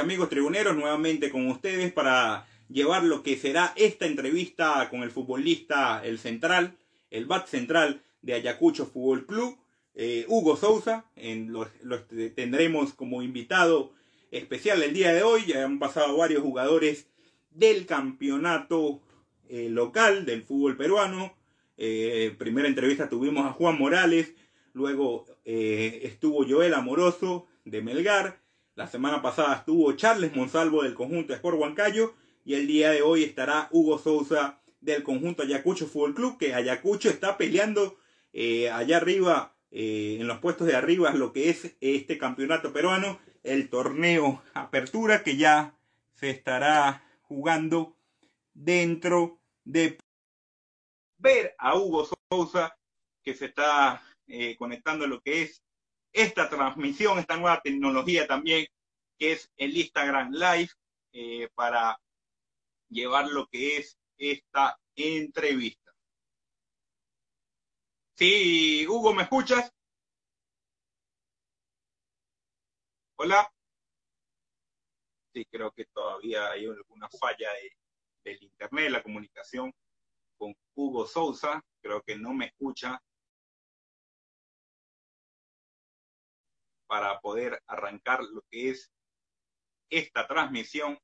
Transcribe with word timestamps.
Amigos 0.00 0.30
tribuneros, 0.30 0.74
nuevamente 0.74 1.30
con 1.30 1.48
ustedes 1.48 1.92
para 1.92 2.46
llevar 2.68 3.04
lo 3.04 3.22
que 3.22 3.36
será 3.36 3.72
esta 3.76 4.06
entrevista 4.06 4.88
con 4.90 5.02
el 5.02 5.10
futbolista, 5.10 6.04
el 6.04 6.18
central, 6.18 6.76
el 7.10 7.26
bat 7.26 7.46
central 7.46 8.02
de 8.22 8.34
Ayacucho 8.34 8.86
Fútbol 8.86 9.26
Club, 9.26 9.58
eh, 9.94 10.24
Hugo 10.28 10.56
Sousa. 10.56 11.04
En 11.16 11.52
lo, 11.52 11.68
tendremos 12.34 12.94
como 12.94 13.22
invitado 13.22 13.92
especial 14.30 14.82
el 14.82 14.94
día 14.94 15.12
de 15.12 15.22
hoy. 15.22 15.44
Ya 15.46 15.64
han 15.64 15.78
pasado 15.78 16.16
varios 16.16 16.42
jugadores 16.42 17.06
del 17.50 17.84
campeonato 17.84 19.00
eh, 19.48 19.68
local 19.68 20.24
del 20.24 20.42
fútbol 20.42 20.76
peruano. 20.76 21.36
Eh, 21.76 22.34
primera 22.38 22.68
entrevista 22.68 23.08
tuvimos 23.08 23.44
a 23.44 23.52
Juan 23.52 23.78
Morales, 23.78 24.32
luego 24.72 25.26
estuvo 25.44 26.46
Joel 26.48 26.74
Amoroso 26.74 27.46
de 27.64 27.82
Melgar. 27.82 28.41
La 28.74 28.86
semana 28.86 29.20
pasada 29.20 29.56
estuvo 29.56 29.92
Charles 29.92 30.34
Monsalvo 30.34 30.82
del 30.82 30.94
conjunto 30.94 31.34
Sport 31.34 31.58
Huancayo 31.58 32.14
y 32.42 32.54
el 32.54 32.66
día 32.66 32.90
de 32.90 33.02
hoy 33.02 33.22
estará 33.22 33.68
Hugo 33.70 33.98
Sousa 33.98 34.62
del 34.80 35.02
conjunto 35.02 35.42
Ayacucho 35.42 35.86
Fútbol 35.86 36.14
Club, 36.14 36.38
que 36.38 36.54
Ayacucho 36.54 37.10
está 37.10 37.36
peleando 37.36 37.98
eh, 38.32 38.70
allá 38.70 38.96
arriba, 38.96 39.54
eh, 39.70 40.16
en 40.20 40.26
los 40.26 40.38
puestos 40.38 40.66
de 40.66 40.74
arriba, 40.74 41.12
lo 41.12 41.34
que 41.34 41.50
es 41.50 41.76
este 41.82 42.16
campeonato 42.16 42.72
peruano, 42.72 43.20
el 43.42 43.68
torneo 43.68 44.42
Apertura, 44.54 45.22
que 45.22 45.36
ya 45.36 45.76
se 46.14 46.30
estará 46.30 47.04
jugando 47.20 47.94
dentro 48.54 49.38
de 49.64 49.98
ver 51.18 51.54
a 51.58 51.76
Hugo 51.76 52.08
Sousa, 52.30 52.74
que 53.22 53.34
se 53.34 53.44
está 53.46 54.02
eh, 54.28 54.56
conectando 54.56 55.04
a 55.04 55.08
lo 55.08 55.20
que 55.20 55.42
es 55.42 55.62
esta 56.12 56.48
transmisión, 56.48 57.18
esta 57.18 57.36
nueva 57.36 57.60
tecnología 57.60 58.26
también, 58.26 58.66
que 59.18 59.32
es 59.32 59.50
el 59.56 59.76
Instagram 59.76 60.32
Live, 60.32 60.70
para 61.54 61.98
llevar 62.88 63.28
lo 63.28 63.46
que 63.46 63.78
es 63.78 63.98
esta 64.18 64.78
entrevista. 64.94 65.92
Sí, 68.14 68.86
Hugo, 68.86 69.14
¿me 69.14 69.22
escuchas? 69.22 69.72
Hola. 73.16 73.52
Sí, 75.34 75.44
creo 75.46 75.70
que 75.72 75.86
todavía 75.86 76.50
hay 76.50 76.66
alguna 76.66 77.08
falla 77.08 77.48
del 78.22 78.42
internet, 78.42 78.90
la 78.90 79.02
comunicación 79.02 79.72
con 80.36 80.54
Hugo 80.74 81.06
Sousa, 81.06 81.64
creo 81.80 82.02
que 82.02 82.16
no 82.16 82.34
me 82.34 82.46
escucha 82.46 83.02
para 86.92 87.18
poder 87.20 87.58
arrancar 87.68 88.22
lo 88.22 88.42
que 88.50 88.68
es 88.68 88.92
esta 89.88 90.26
transmisión 90.26 90.98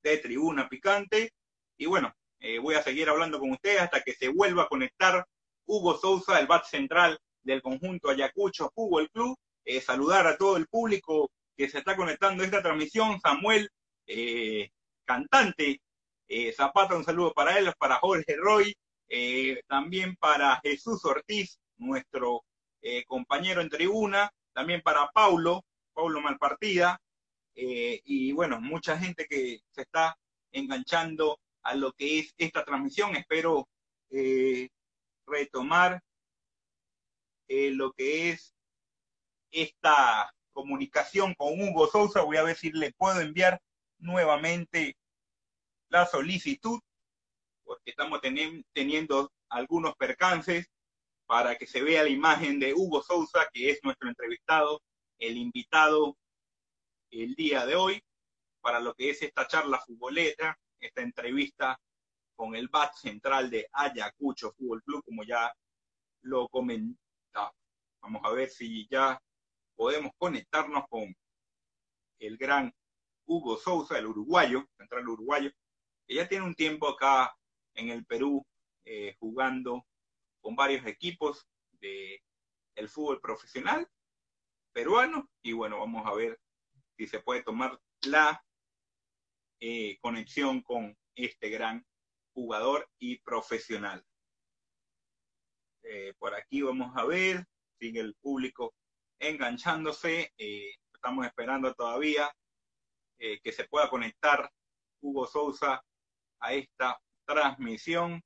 de 0.00 0.18
Tribuna 0.18 0.68
Picante. 0.68 1.32
Y 1.76 1.86
bueno, 1.86 2.14
eh, 2.38 2.60
voy 2.60 2.76
a 2.76 2.84
seguir 2.84 3.08
hablando 3.08 3.40
con 3.40 3.50
ustedes 3.50 3.80
hasta 3.80 4.02
que 4.02 4.12
se 4.12 4.28
vuelva 4.28 4.62
a 4.62 4.68
conectar 4.68 5.26
Hugo 5.66 5.98
Sousa, 5.98 6.38
el 6.38 6.46
bat 6.46 6.64
central 6.66 7.18
del 7.42 7.62
conjunto 7.62 8.10
Ayacucho 8.10 8.70
Fútbol 8.72 9.10
Club. 9.10 9.36
Eh, 9.64 9.80
saludar 9.80 10.24
a 10.28 10.36
todo 10.36 10.56
el 10.56 10.68
público 10.68 11.28
que 11.56 11.68
se 11.68 11.78
está 11.78 11.96
conectando 11.96 12.44
a 12.44 12.46
esta 12.46 12.62
transmisión. 12.62 13.18
Samuel, 13.20 13.68
eh, 14.06 14.70
cantante, 15.04 15.80
Zapata, 16.56 16.94
un 16.94 17.04
saludo 17.04 17.32
para 17.32 17.58
él, 17.58 17.72
para 17.76 17.96
Jorge 17.96 18.36
Roy, 18.36 18.72
también 19.66 20.14
para 20.14 20.60
Jesús 20.62 21.04
Ortiz, 21.04 21.58
nuestro 21.76 22.44
compañero 23.06 23.60
en 23.60 23.68
tribuna, 23.68 24.30
también 24.54 24.80
para 24.80 25.10
Paulo, 25.10 25.64
Paulo 25.92 26.20
Malpartida, 26.20 27.00
eh, 27.56 28.00
y 28.04 28.32
bueno, 28.32 28.60
mucha 28.60 28.98
gente 28.98 29.26
que 29.26 29.60
se 29.70 29.82
está 29.82 30.16
enganchando 30.52 31.38
a 31.62 31.74
lo 31.74 31.92
que 31.92 32.18
es 32.20 32.34
esta 32.38 32.64
transmisión. 32.64 33.16
Espero 33.16 33.68
eh, 34.10 34.68
retomar 35.26 36.02
eh, 37.48 37.70
lo 37.70 37.92
que 37.92 38.30
es 38.30 38.54
esta 39.50 40.32
comunicación 40.52 41.34
con 41.34 41.60
Hugo 41.60 41.86
Sousa. 41.88 42.22
Voy 42.22 42.36
a 42.36 42.42
ver 42.42 42.56
si 42.56 42.72
le 42.72 42.92
puedo 42.92 43.20
enviar 43.20 43.60
nuevamente 43.98 44.96
la 45.88 46.06
solicitud, 46.06 46.80
porque 47.64 47.90
estamos 47.90 48.20
teniendo 48.72 49.32
algunos 49.48 49.94
percances 49.96 50.68
para 51.26 51.56
que 51.56 51.66
se 51.66 51.82
vea 51.82 52.02
la 52.02 52.10
imagen 52.10 52.58
de 52.58 52.74
Hugo 52.74 53.02
Sousa, 53.02 53.48
que 53.52 53.70
es 53.70 53.80
nuestro 53.82 54.08
entrevistado, 54.08 54.82
el 55.18 55.36
invitado 55.36 56.16
el 57.10 57.34
día 57.34 57.64
de 57.64 57.76
hoy 57.76 58.02
para 58.60 58.80
lo 58.80 58.94
que 58.94 59.10
es 59.10 59.22
esta 59.22 59.46
charla 59.46 59.80
futbolera, 59.80 60.58
esta 60.80 61.02
entrevista 61.02 61.78
con 62.34 62.56
el 62.56 62.68
bat 62.68 62.94
central 62.94 63.50
de 63.50 63.68
Ayacucho 63.72 64.52
Fútbol 64.52 64.82
Club, 64.82 65.04
como 65.04 65.22
ya 65.22 65.52
lo 66.22 66.48
comentaba. 66.48 67.54
Vamos 68.00 68.22
a 68.24 68.30
ver 68.32 68.48
si 68.48 68.88
ya 68.88 69.20
podemos 69.76 70.12
conectarnos 70.18 70.84
con 70.88 71.14
el 72.18 72.36
gran 72.36 72.72
Hugo 73.26 73.56
Sousa, 73.56 73.98
el 73.98 74.06
uruguayo, 74.06 74.66
central 74.76 75.08
uruguayo, 75.08 75.50
que 76.06 76.14
ya 76.16 76.28
tiene 76.28 76.44
un 76.44 76.54
tiempo 76.54 76.88
acá 76.88 77.34
en 77.74 77.90
el 77.90 78.04
Perú 78.04 78.44
eh, 78.84 79.14
jugando 79.18 79.86
con 80.44 80.54
varios 80.54 80.84
equipos 80.86 81.48
de 81.80 82.22
el 82.74 82.90
fútbol 82.90 83.18
profesional 83.18 83.88
peruano. 84.74 85.30
Y 85.42 85.52
bueno, 85.52 85.78
vamos 85.78 86.06
a 86.06 86.14
ver 86.14 86.38
si 86.98 87.06
se 87.06 87.20
puede 87.20 87.42
tomar 87.42 87.80
la 88.02 88.44
eh, 89.58 89.96
conexión 90.02 90.60
con 90.60 90.94
este 91.14 91.48
gran 91.48 91.82
jugador 92.34 92.90
y 92.98 93.20
profesional. 93.20 94.04
Eh, 95.82 96.12
por 96.18 96.34
aquí 96.34 96.60
vamos 96.60 96.92
a 96.94 97.06
ver, 97.06 97.46
sigue 97.78 98.00
el 98.00 98.14
público 98.16 98.74
enganchándose, 99.18 100.30
eh, 100.36 100.74
estamos 100.92 101.24
esperando 101.24 101.72
todavía 101.74 102.30
que 103.16 103.52
se 103.52 103.64
pueda 103.64 103.88
conectar 103.88 104.50
Hugo 105.00 105.26
Sousa 105.26 105.82
a 106.40 106.52
esta 106.52 107.00
transmisión. 107.24 108.22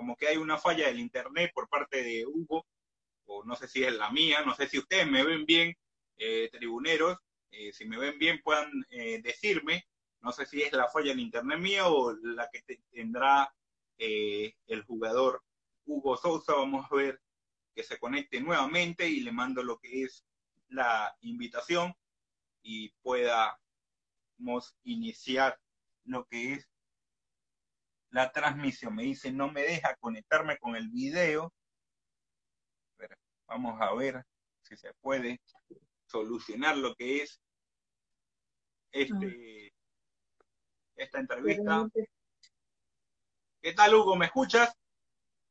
Como 0.00 0.16
que 0.16 0.28
hay 0.28 0.38
una 0.38 0.56
falla 0.56 0.86
del 0.86 0.98
internet 0.98 1.52
por 1.54 1.68
parte 1.68 2.02
de 2.02 2.24
Hugo, 2.24 2.66
o 3.26 3.44
no 3.44 3.54
sé 3.54 3.68
si 3.68 3.84
es 3.84 3.92
la 3.92 4.10
mía, 4.10 4.42
no 4.46 4.54
sé 4.54 4.66
si 4.66 4.78
ustedes 4.78 5.06
me 5.06 5.22
ven 5.22 5.44
bien 5.44 5.76
eh, 6.16 6.48
tribuneros, 6.50 7.18
eh, 7.50 7.70
si 7.74 7.84
me 7.84 7.98
ven 7.98 8.18
bien 8.18 8.40
puedan 8.42 8.70
eh, 8.88 9.20
decirme, 9.20 9.84
no 10.22 10.32
sé 10.32 10.46
si 10.46 10.62
es 10.62 10.72
la 10.72 10.88
falla 10.88 11.12
en 11.12 11.20
internet 11.20 11.58
mío 11.58 11.94
o 11.94 12.14
la 12.14 12.48
que 12.50 12.62
tendrá 12.90 13.54
el 13.98 14.82
jugador 14.86 15.42
Hugo 15.84 16.16
Sousa, 16.16 16.54
vamos 16.54 16.86
a 16.90 16.94
ver 16.94 17.20
que 17.74 17.82
se 17.82 17.98
conecte 17.98 18.40
nuevamente 18.40 19.06
y 19.06 19.20
le 19.20 19.32
mando 19.32 19.62
lo 19.62 19.78
que 19.78 20.04
es 20.04 20.24
la 20.68 21.14
invitación 21.20 21.94
y 22.62 22.88
podamos 23.02 23.58
iniciar 24.82 25.60
lo 26.06 26.26
que 26.26 26.54
es 26.54 26.69
la 28.10 28.30
transmisión. 28.32 28.94
Me 28.94 29.04
dice, 29.04 29.32
no 29.32 29.50
me 29.50 29.62
deja 29.62 29.96
conectarme 29.96 30.58
con 30.58 30.76
el 30.76 30.88
video. 30.88 31.52
Vamos 33.46 33.80
a 33.80 33.92
ver 33.94 34.24
si 34.62 34.76
se 34.76 34.92
puede 34.94 35.40
solucionar 36.06 36.76
lo 36.76 36.94
que 36.94 37.22
es 37.22 37.40
este, 38.92 39.72
esta 40.96 41.20
entrevista. 41.20 41.88
¿Qué 43.62 43.72
tal, 43.72 43.94
Hugo? 43.94 44.16
¿Me 44.16 44.26
escuchas? 44.26 44.72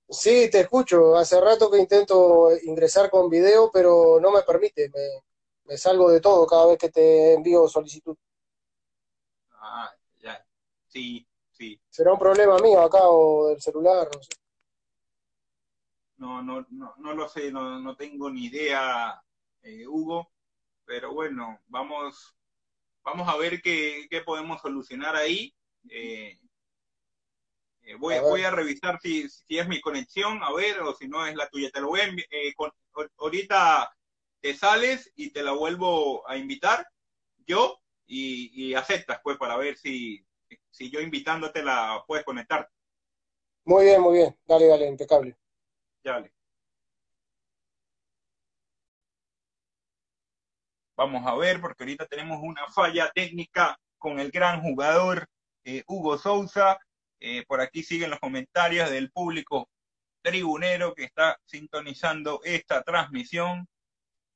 Sí, 0.09 0.49
te 0.49 0.61
escucho. 0.61 1.15
Hace 1.15 1.39
rato 1.39 1.69
que 1.69 1.77
intento 1.77 2.49
ingresar 2.63 3.09
con 3.09 3.29
video, 3.29 3.69
pero 3.71 4.19
no 4.19 4.31
me 4.31 4.41
permite. 4.41 4.91
Me, 5.65 5.77
salgo 5.77 6.09
de 6.09 6.19
todo 6.19 6.47
cada 6.47 6.65
vez 6.65 6.79
que 6.79 6.89
te 6.89 7.33
envío 7.33 7.67
solicitud. 7.67 8.17
Ah, 9.51 9.93
ya. 10.17 10.43
Sí, 10.87 11.28
sí. 11.59 11.79
¿Será 11.89 12.13
un 12.13 12.19
problema 12.19 12.57
mío 12.57 12.81
acá 12.81 13.01
o 13.03 13.49
del 13.49 13.61
celular? 13.61 14.09
No 14.11 14.23
sé. 14.23 14.33
No, 16.17 16.41
no, 16.41 16.65
no, 16.71 16.95
no 16.97 17.13
lo 17.13 17.29
sé, 17.29 17.51
no, 17.51 17.79
no 17.79 17.95
tengo 17.95 18.29
ni 18.31 18.45
idea, 18.45 19.21
eh, 19.61 19.87
Hugo 19.87 20.27
pero 20.89 21.13
bueno, 21.13 21.61
vamos, 21.67 22.35
vamos 23.03 23.29
a 23.29 23.37
ver 23.37 23.61
qué, 23.61 24.07
podemos 24.25 24.59
solucionar 24.59 25.15
ahí. 25.15 25.53
Eh, 25.87 26.39
eh, 27.83 27.95
voy, 27.99 28.15
a 28.15 28.21
voy 28.23 28.41
a 28.41 28.49
revisar 28.49 28.99
si, 28.99 29.29
si 29.29 29.59
es 29.59 29.67
mi 29.67 29.81
conexión, 29.81 30.41
a 30.41 30.51
ver, 30.51 30.81
o 30.81 30.95
si 30.95 31.07
no 31.07 31.27
es 31.27 31.35
la 31.35 31.47
tuya. 31.47 31.69
Te 31.69 31.79
lo 31.79 31.89
voy 31.89 31.99
a 31.99 32.07
eh, 32.07 32.55
ahorita 33.19 33.95
te 34.41 34.55
sales 34.55 35.11
y 35.15 35.29
te 35.29 35.43
la 35.43 35.51
vuelvo 35.51 36.27
a 36.27 36.37
invitar 36.37 36.87
yo 37.45 37.79
y, 38.07 38.73
aceptas, 38.73 39.19
pues, 39.23 39.37
para 39.37 39.57
ver 39.57 39.77
si, 39.77 40.25
si 40.71 40.89
yo 40.89 40.99
invitándote 41.01 41.63
la 41.63 42.03
puedes 42.07 42.25
conectar. 42.25 42.69
Muy 43.65 43.85
bien, 43.85 44.01
muy 44.01 44.17
bien. 44.17 44.37
Dale, 44.45 44.67
dale, 44.67 44.87
impecable. 44.87 45.37
Dale. 46.03 46.31
Vamos 50.95 51.25
a 51.25 51.35
ver, 51.35 51.61
porque 51.61 51.83
ahorita 51.83 52.05
tenemos 52.07 52.39
una 52.41 52.67
falla 52.67 53.09
técnica 53.13 53.79
con 53.97 54.19
el 54.19 54.31
gran 54.31 54.61
jugador 54.61 55.27
eh, 55.63 55.83
Hugo 55.87 56.17
Sousa. 56.17 56.77
Eh, 57.21 57.45
por 57.47 57.61
aquí 57.61 57.83
siguen 57.83 58.09
los 58.09 58.19
comentarios 58.19 58.89
del 58.89 59.11
público 59.11 59.69
tribunero 60.21 60.93
que 60.93 61.05
está 61.05 61.37
sintonizando 61.45 62.41
esta 62.43 62.81
transmisión. 62.83 63.67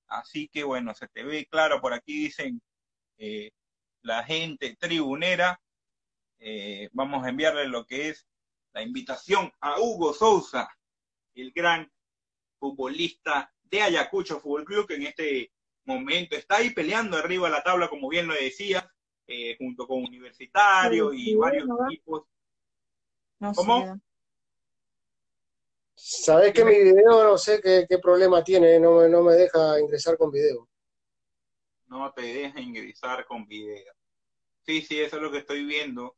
Así 0.08 0.48
que 0.48 0.64
bueno, 0.64 0.94
se 0.94 1.08
te 1.08 1.24
ve 1.24 1.48
claro, 1.50 1.82
por 1.82 1.94
aquí 1.94 2.26
dicen 2.26 2.62
eh, 3.18 3.52
la 4.02 4.24
gente 4.24 4.76
tribunera. 4.80 5.60
Vamos 6.92 7.26
a 7.26 7.30
enviarle 7.30 7.68
lo 7.68 7.86
que 7.86 8.10
es 8.10 8.28
la 8.74 8.82
invitación 8.82 9.52
a 9.62 9.80
Hugo 9.80 10.14
Sousa, 10.14 10.70
el 11.36 11.52
gran 11.52 11.92
futbolista 12.60 13.54
de 13.64 13.82
Ayacucho 13.82 14.40
Fútbol 14.40 14.66
Club, 14.66 14.88
que 14.88 14.96
en 14.96 15.04
este 15.04 15.52
momento 15.86 16.36
está 16.36 16.58
ahí 16.58 16.72
peleando 16.72 17.18
arriba 17.18 17.48
de 17.48 17.54
la 17.54 17.64
tabla, 17.64 17.90
como 17.90 18.10
bien 18.10 18.28
lo 18.28 18.34
decías, 18.34 18.86
eh, 19.28 19.56
junto 19.58 19.88
con 19.88 20.04
Universitario 20.04 21.14
y 21.14 21.36
varios 21.36 21.68
equipos. 21.88 22.24
¿Cómo? 23.56 24.00
Sabes 25.96 26.54
que 26.54 26.66
mi 26.66 26.78
video 26.78 27.24
no 27.24 27.38
sé 27.38 27.62
qué, 27.62 27.86
qué 27.88 28.00
problema 28.00 28.44
tiene, 28.44 28.80
no 28.80 28.98
me, 28.98 29.10
no 29.10 29.22
me 29.24 29.34
deja 29.34 29.80
ingresar 29.80 30.18
con 30.18 30.32
video. 30.32 30.68
No 31.88 32.12
te 32.12 32.22
deja 32.22 32.60
ingresar 32.60 33.26
con 33.26 33.46
video. 33.48 33.94
Sí, 34.66 34.82
sí, 34.82 35.00
eso 35.00 35.18
es 35.18 35.22
lo 35.22 35.32
que 35.32 35.40
estoy 35.40 35.66
viendo. 35.66 36.16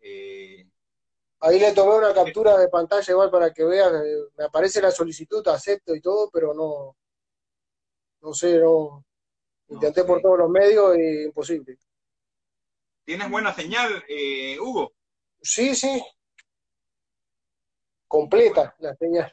Eh, 0.00 0.66
Ahí 1.40 1.60
le 1.60 1.72
tomé 1.72 1.94
una 1.96 2.14
captura 2.14 2.56
de 2.56 2.68
pantalla 2.68 3.12
igual 3.12 3.30
para 3.30 3.52
que 3.52 3.62
vean, 3.62 3.94
eh, 3.94 4.30
me 4.38 4.44
aparece 4.44 4.80
la 4.80 4.90
solicitud, 4.90 5.46
acepto 5.48 5.94
y 5.94 6.00
todo, 6.00 6.30
pero 6.30 6.54
no, 6.54 6.96
no 8.22 8.32
sé, 8.34 8.58
no. 8.58 9.04
Intenté 9.68 10.04
por 10.04 10.22
todos 10.22 10.38
los 10.38 10.48
medios 10.48 10.96
y 10.96 11.24
imposible. 11.24 11.78
¿Tienes 13.04 13.30
buena 13.30 13.52
señal, 13.52 14.02
eh, 14.08 14.58
Hugo? 14.58 14.94
Sí, 15.40 15.74
sí. 15.74 16.02
Completa 18.08 18.74
la 18.78 18.94
señal. 18.94 19.30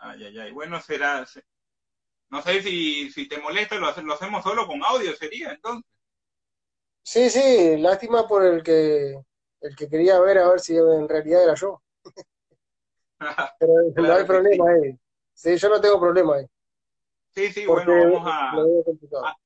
Ay, 0.00 0.24
ay, 0.24 0.38
ay. 0.38 0.52
Bueno, 0.52 0.80
será. 0.80 1.26
No 2.30 2.42
sé 2.42 2.62
si, 2.62 3.10
si 3.10 3.26
te 3.26 3.38
molesta, 3.38 3.74
lo, 3.76 3.90
lo 4.02 4.14
hacemos 4.14 4.42
solo 4.42 4.66
con 4.66 4.82
audio, 4.84 5.14
sería 5.16 5.50
entonces. 5.52 5.90
Sí, 7.10 7.30
sí, 7.30 7.78
lástima 7.78 8.28
por 8.28 8.44
el 8.44 8.62
que 8.62 9.18
el 9.62 9.74
que 9.74 9.88
quería 9.88 10.20
ver 10.20 10.36
a 10.36 10.50
ver 10.50 10.60
si 10.60 10.76
en 10.76 11.08
realidad 11.08 11.42
era 11.42 11.54
yo. 11.54 11.82
Pero 13.58 13.72
no 13.96 14.12
hay 14.12 14.24
problema 14.24 14.70
ahí. 14.70 14.94
Sí, 15.32 15.56
yo 15.56 15.70
no 15.70 15.80
tengo 15.80 15.98
problema 15.98 16.36
ahí. 16.36 16.44
Sí, 17.34 17.50
sí, 17.50 17.64
bueno, 17.64 17.94
vamos 17.94 18.28
a, 18.30 19.36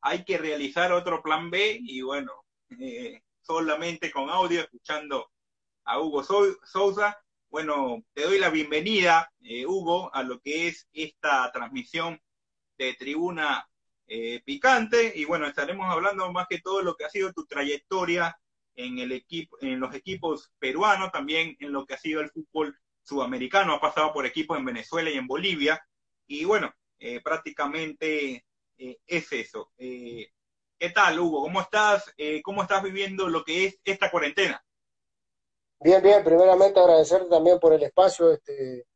Hay 0.00 0.24
que 0.24 0.38
realizar 0.38 0.90
otro 0.92 1.22
plan 1.22 1.50
B 1.50 1.78
y 1.78 2.00
bueno, 2.00 2.32
eh, 2.80 3.20
solamente 3.42 4.10
con 4.10 4.30
audio, 4.30 4.62
escuchando 4.62 5.30
a 5.84 6.00
Hugo 6.00 6.22
Sousa. 6.22 7.22
Bueno, 7.50 8.02
te 8.14 8.22
doy 8.22 8.38
la 8.38 8.48
bienvenida, 8.48 9.30
eh, 9.42 9.66
Hugo, 9.66 10.10
a 10.14 10.22
lo 10.22 10.40
que 10.40 10.68
es 10.68 10.88
esta 10.94 11.52
transmisión 11.52 12.18
de 12.78 12.94
Tribuna 12.94 13.67
eh, 14.08 14.42
Picante. 14.44 15.12
Y 15.14 15.24
bueno, 15.24 15.46
estaremos 15.46 15.86
hablando 15.88 16.32
más 16.32 16.46
que 16.48 16.60
todo 16.60 16.82
lo 16.82 16.96
que 16.96 17.04
ha 17.04 17.10
sido 17.10 17.32
tu 17.32 17.46
trayectoria 17.46 18.36
en, 18.74 18.98
el 18.98 19.12
equipo, 19.12 19.56
en 19.60 19.78
los 19.78 19.94
equipos 19.94 20.50
peruanos, 20.58 21.12
también 21.12 21.56
en 21.60 21.72
lo 21.72 21.84
que 21.86 21.94
ha 21.94 21.98
sido 21.98 22.20
el 22.20 22.30
fútbol 22.30 22.76
sudamericano, 23.02 23.74
ha 23.74 23.80
pasado 23.80 24.12
por 24.12 24.26
equipos 24.26 24.58
en 24.58 24.64
Venezuela 24.64 25.10
y 25.10 25.16
en 25.16 25.26
Bolivia, 25.26 25.82
y 26.26 26.44
bueno, 26.44 26.72
eh, 26.98 27.20
prácticamente 27.22 28.44
eh, 28.76 28.98
es 29.06 29.32
eso. 29.32 29.72
¿Qué 29.76 30.90
tal, 30.94 31.18
Hugo? 31.18 31.42
¿Cómo 31.42 31.60
estás? 31.60 32.14
¿Cómo 32.44 32.62
estás 32.62 32.82
viviendo 32.82 33.28
lo 33.28 33.42
que 33.44 33.64
es 33.64 33.80
esta 33.82 34.10
cuarentena? 34.10 34.62
Bien, 35.80 36.02
bien, 36.02 36.22
primeramente 36.22 36.78
agradecerte 36.78 37.28
también 37.28 37.58
por 37.58 37.72
el 37.72 37.82
espacio, 37.82 38.30
este, 38.32 38.86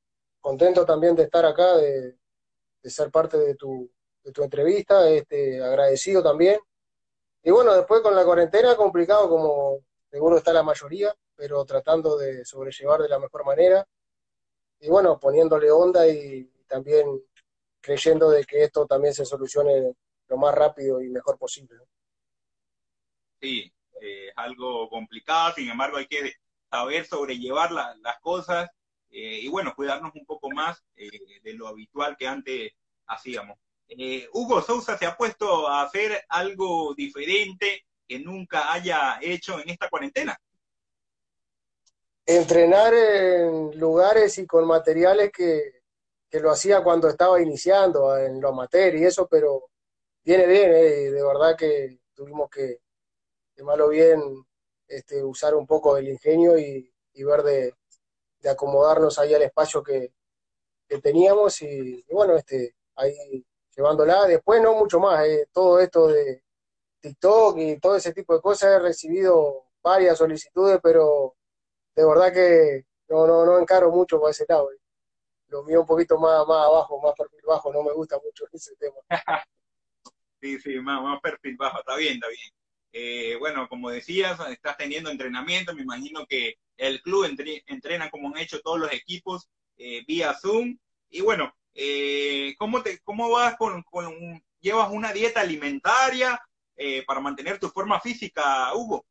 contento 0.41 0.85
también 0.85 1.17
de 1.17 1.25
estar 1.25 1.45
acá, 1.45 1.77
de, 1.77 2.19
de 2.83 2.91
ser 2.91 3.11
parte 3.11 3.39
de 3.39 3.55
tu, 3.55 3.91
de 4.23 4.33
tu 4.33 4.43
entrevista, 4.43 5.09
este, 5.09 5.63
agradecido 5.63 6.23
también 6.23 6.59
y 7.45 7.51
bueno, 7.51 7.75
después 7.75 8.03
con 8.03 8.15
la 8.15 8.25
cuarentena, 8.25 8.77
complicado 8.77 9.29
como 9.29 9.81
seguro 10.09 10.37
está 10.37 10.53
la 10.53 10.63
mayoría, 10.63 11.13
pero 11.35 11.65
tratando 11.65 12.17
de 12.17 12.45
sobrellevar 12.45 13.03
de 13.03 13.09
la 13.09 13.19
mejor 13.19 13.45
manera. 13.45 13.85
Y 14.79 14.89
bueno, 14.89 15.19
poniéndole 15.19 15.71
onda 15.71 16.07
y 16.07 16.45
también 16.69 17.21
creyendo 17.81 18.31
de 18.31 18.45
que 18.45 18.65
esto 18.65 18.87
también 18.87 19.13
se 19.13 19.25
solucione 19.25 19.93
lo 20.29 20.37
más 20.37 20.55
rápido 20.55 21.03
y 21.03 21.09
mejor 21.09 21.37
posible. 21.37 21.79
Sí, 23.41 23.73
eh, 24.01 24.29
es 24.29 24.33
algo 24.37 24.89
complicado, 24.89 25.55
sin 25.57 25.69
embargo 25.69 25.97
hay 25.97 26.07
que 26.07 26.35
saber 26.71 27.05
sobrellevar 27.07 27.73
las 27.73 28.21
cosas 28.21 28.71
eh, 29.11 29.41
y 29.41 29.49
bueno, 29.49 29.75
cuidarnos 29.75 30.13
un 30.15 30.25
poco 30.25 30.49
más 30.51 30.81
eh, 30.95 31.11
de 31.43 31.55
lo 31.55 31.67
habitual 31.67 32.17
que 32.17 32.29
antes 32.29 32.73
hacíamos. 33.07 33.59
Eh, 33.99 34.27
Hugo 34.33 34.63
Sousa 34.63 34.97
se 34.97 35.05
ha 35.05 35.17
puesto 35.17 35.69
a 35.69 35.83
hacer 35.83 36.25
algo 36.29 36.95
diferente 36.95 37.85
que 38.09 38.19
nunca 38.21 38.73
haya 38.73 39.19
hecho 39.21 39.61
en 39.61 39.69
esta 39.69 39.91
cuarentena. 39.91 40.39
Entrenar 42.25 42.95
en 42.95 43.79
lugares 43.79 44.39
y 44.39 44.47
con 44.47 44.67
materiales 44.67 45.31
que, 45.31 45.83
lo 46.41 46.51
hacía 46.51 46.83
cuando 46.83 47.09
estaba 47.09 47.43
iniciando 47.43 48.17
en 48.17 48.41
lo 48.41 48.49
amateur 48.49 48.95
y 48.95 49.05
eso, 49.05 49.29
pero 49.29 49.69
viene 50.25 50.47
bien, 50.47 50.71
eh, 50.71 51.11
de 51.11 51.23
verdad 51.23 51.55
que 51.55 51.99
tuvimos 52.15 52.49
que, 52.49 52.79
de 53.55 53.63
malo 53.63 53.91
bien, 53.91 54.21
este, 54.89 55.23
usar 55.23 55.55
un 55.55 55.67
poco 55.67 55.95
del 55.95 56.09
ingenio 56.09 56.59
y, 56.59 56.91
ver 57.15 57.43
de, 57.43 57.75
acomodarnos 58.49 59.19
ahí 59.19 59.35
al 59.35 59.43
espacio 59.43 59.83
que, 59.83 60.15
teníamos 61.03 61.61
y, 61.63 62.05
y, 62.09 62.15
bueno, 62.15 62.37
este, 62.37 62.75
ahí 62.97 63.45
llevándola. 63.77 64.27
Después 64.27 64.63
no 64.63 64.75
mucho 64.75 65.01
más, 65.01 65.27
eh, 65.27 65.49
todo 65.53 65.81
esto 65.81 66.09
de 66.09 66.43
TikTok 67.01 67.59
y 67.59 67.81
todo 67.81 67.97
ese 67.97 68.13
tipo 68.13 68.35
de 68.35 68.41
cosas, 68.41 68.71
he 68.71 68.79
recibido 68.79 69.67
varias 69.83 70.19
solicitudes, 70.19 70.79
pero 70.83 71.35
de 71.95 72.07
verdad 72.07 72.33
que 72.33 72.85
no, 73.09 73.27
no, 73.27 73.45
no 73.45 73.59
encaro 73.59 73.91
mucho 73.91 74.21
por 74.21 74.31
ese 74.31 74.45
lado. 74.49 74.71
Eh. 74.73 74.79
Lo 75.49 75.63
mío 75.65 75.81
un 75.81 75.87
poquito 75.87 76.19
más, 76.19 76.47
más 76.47 76.67
abajo, 76.67 77.01
más 77.01 77.15
perfil 77.17 77.41
bajo, 77.47 77.73
no 77.73 77.83
me 77.83 77.93
gusta 77.93 78.19
mucho 78.25 78.45
ese 78.53 78.77
tema. 78.77 78.97
sí, 80.41 80.59
sí, 80.61 80.79
más, 80.81 81.03
más 81.03 81.21
perfil 81.21 81.57
bajo, 81.57 81.81
está 81.81 81.97
bien, 81.97 82.15
está 82.15 82.29
bien. 82.29 82.51
Eh, 82.95 83.37
bueno, 83.39 83.69
como 83.69 83.89
decías, 83.91 84.39
estás 84.51 84.77
teniendo 84.77 85.11
entrenamiento, 85.11 85.75
me 85.75 85.83
imagino 85.83 86.27
que 86.27 86.57
el 86.77 87.01
club 87.01 87.27
entrena 87.67 88.11
como 88.11 88.29
han 88.29 88.37
hecho 88.37 88.61
todos 88.61 88.81
los 88.81 88.93
equipos 88.93 89.49
vía 90.07 90.35
Zoom. 90.35 90.77
Y 91.09 91.23
bueno, 91.23 91.53
eh, 91.75 92.55
¿cómo, 92.59 92.83
te, 92.83 93.01
¿Cómo 93.01 93.31
vas 93.31 93.57
con, 93.57 93.85
llevas 94.61 94.91
una 94.91 95.13
dieta 95.13 95.41
alimentaria 95.41 96.41
eh, 96.77 97.05
para 97.07 97.21
mantener 97.21 97.59
tu 97.59 97.69
forma 97.69 98.01
física, 98.01 98.75
Hugo? 98.75 99.05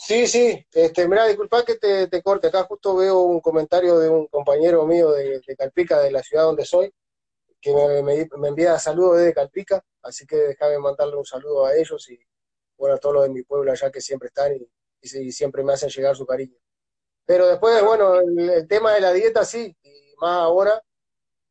Sí, 0.00 0.28
sí, 0.28 0.64
este, 0.72 1.08
mira, 1.08 1.26
disculpa 1.26 1.64
que 1.64 1.74
te, 1.74 2.22
corte, 2.22 2.46
acá 2.46 2.62
justo 2.64 2.94
veo 2.96 3.20
un 3.22 3.40
comentario 3.40 3.98
de 3.98 4.08
un 4.08 4.28
compañero 4.28 4.86
mío 4.86 5.10
de, 5.10 5.42
Calpica, 5.56 5.98
de 5.98 6.12
la 6.12 6.22
ciudad 6.22 6.44
donde 6.44 6.64
soy, 6.64 6.94
que 7.60 7.72
me, 8.04 8.48
envía 8.48 8.78
saludos 8.78 9.18
desde 9.18 9.34
Calpica, 9.34 9.84
así 10.02 10.24
que 10.24 10.36
déjame 10.36 10.78
mandarle 10.78 11.16
un 11.16 11.24
saludo 11.24 11.66
a 11.66 11.74
ellos 11.74 12.08
y 12.10 12.18
bueno, 12.76 12.94
a 12.94 12.98
todos 12.98 13.16
los 13.16 13.24
de 13.24 13.30
mi 13.30 13.42
pueblo 13.42 13.72
allá 13.72 13.90
que 13.90 14.00
siempre 14.00 14.28
están 14.28 14.52
y, 14.54 15.32
siempre 15.32 15.64
me 15.64 15.72
hacen 15.72 15.90
llegar 15.90 16.14
su 16.14 16.24
cariño. 16.24 16.56
Pero 17.26 17.48
después, 17.48 17.82
bueno, 17.84 18.20
el, 18.20 18.68
tema 18.68 18.94
de 18.94 19.00
la 19.00 19.12
dieta 19.12 19.44
sí, 19.44 19.76
y 19.82 20.14
más 20.20 20.42
ahora, 20.42 20.80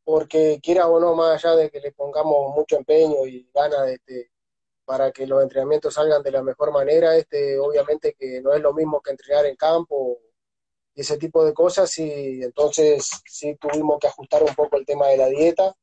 porque 0.08 0.62
quiera 0.64 0.88
o 0.88 1.02
no, 1.02 1.16
más 1.16 1.44
allá 1.44 1.58
de 1.58 1.70
que 1.70 1.82
le 1.82 1.92
pongamos 1.92 2.56
mucho 2.56 2.78
empeño 2.78 3.28
y 3.28 3.52
ganas 3.54 3.90
este, 3.90 4.32
para 4.86 5.12
que 5.12 5.28
los 5.28 5.44
entrenamientos 5.44 5.96
salgan 5.96 6.24
de 6.24 6.32
la 6.32 6.42
mejor 6.42 6.72
manera, 6.72 7.18
este, 7.18 7.60
obviamente 7.60 8.16
que 8.18 8.40
no 8.42 8.54
es 8.54 8.62
lo 8.62 8.74
mismo 8.74 9.02
que 9.02 9.12
entrenar 9.12 9.46
en 9.48 9.58
campo 9.58 10.18
y 10.96 11.02
ese 11.02 11.18
tipo 11.18 11.44
de 11.44 11.54
cosas, 11.54 12.00
y 12.00 12.42
entonces 12.42 13.22
sí 13.26 13.58
tuvimos 13.60 14.00
que 14.00 14.08
ajustar 14.08 14.44
un 14.44 14.56
poco 14.56 14.78
el 14.78 14.86
tema 14.86 15.08
de 15.08 15.18
la 15.18 15.28
dieta 15.28 15.76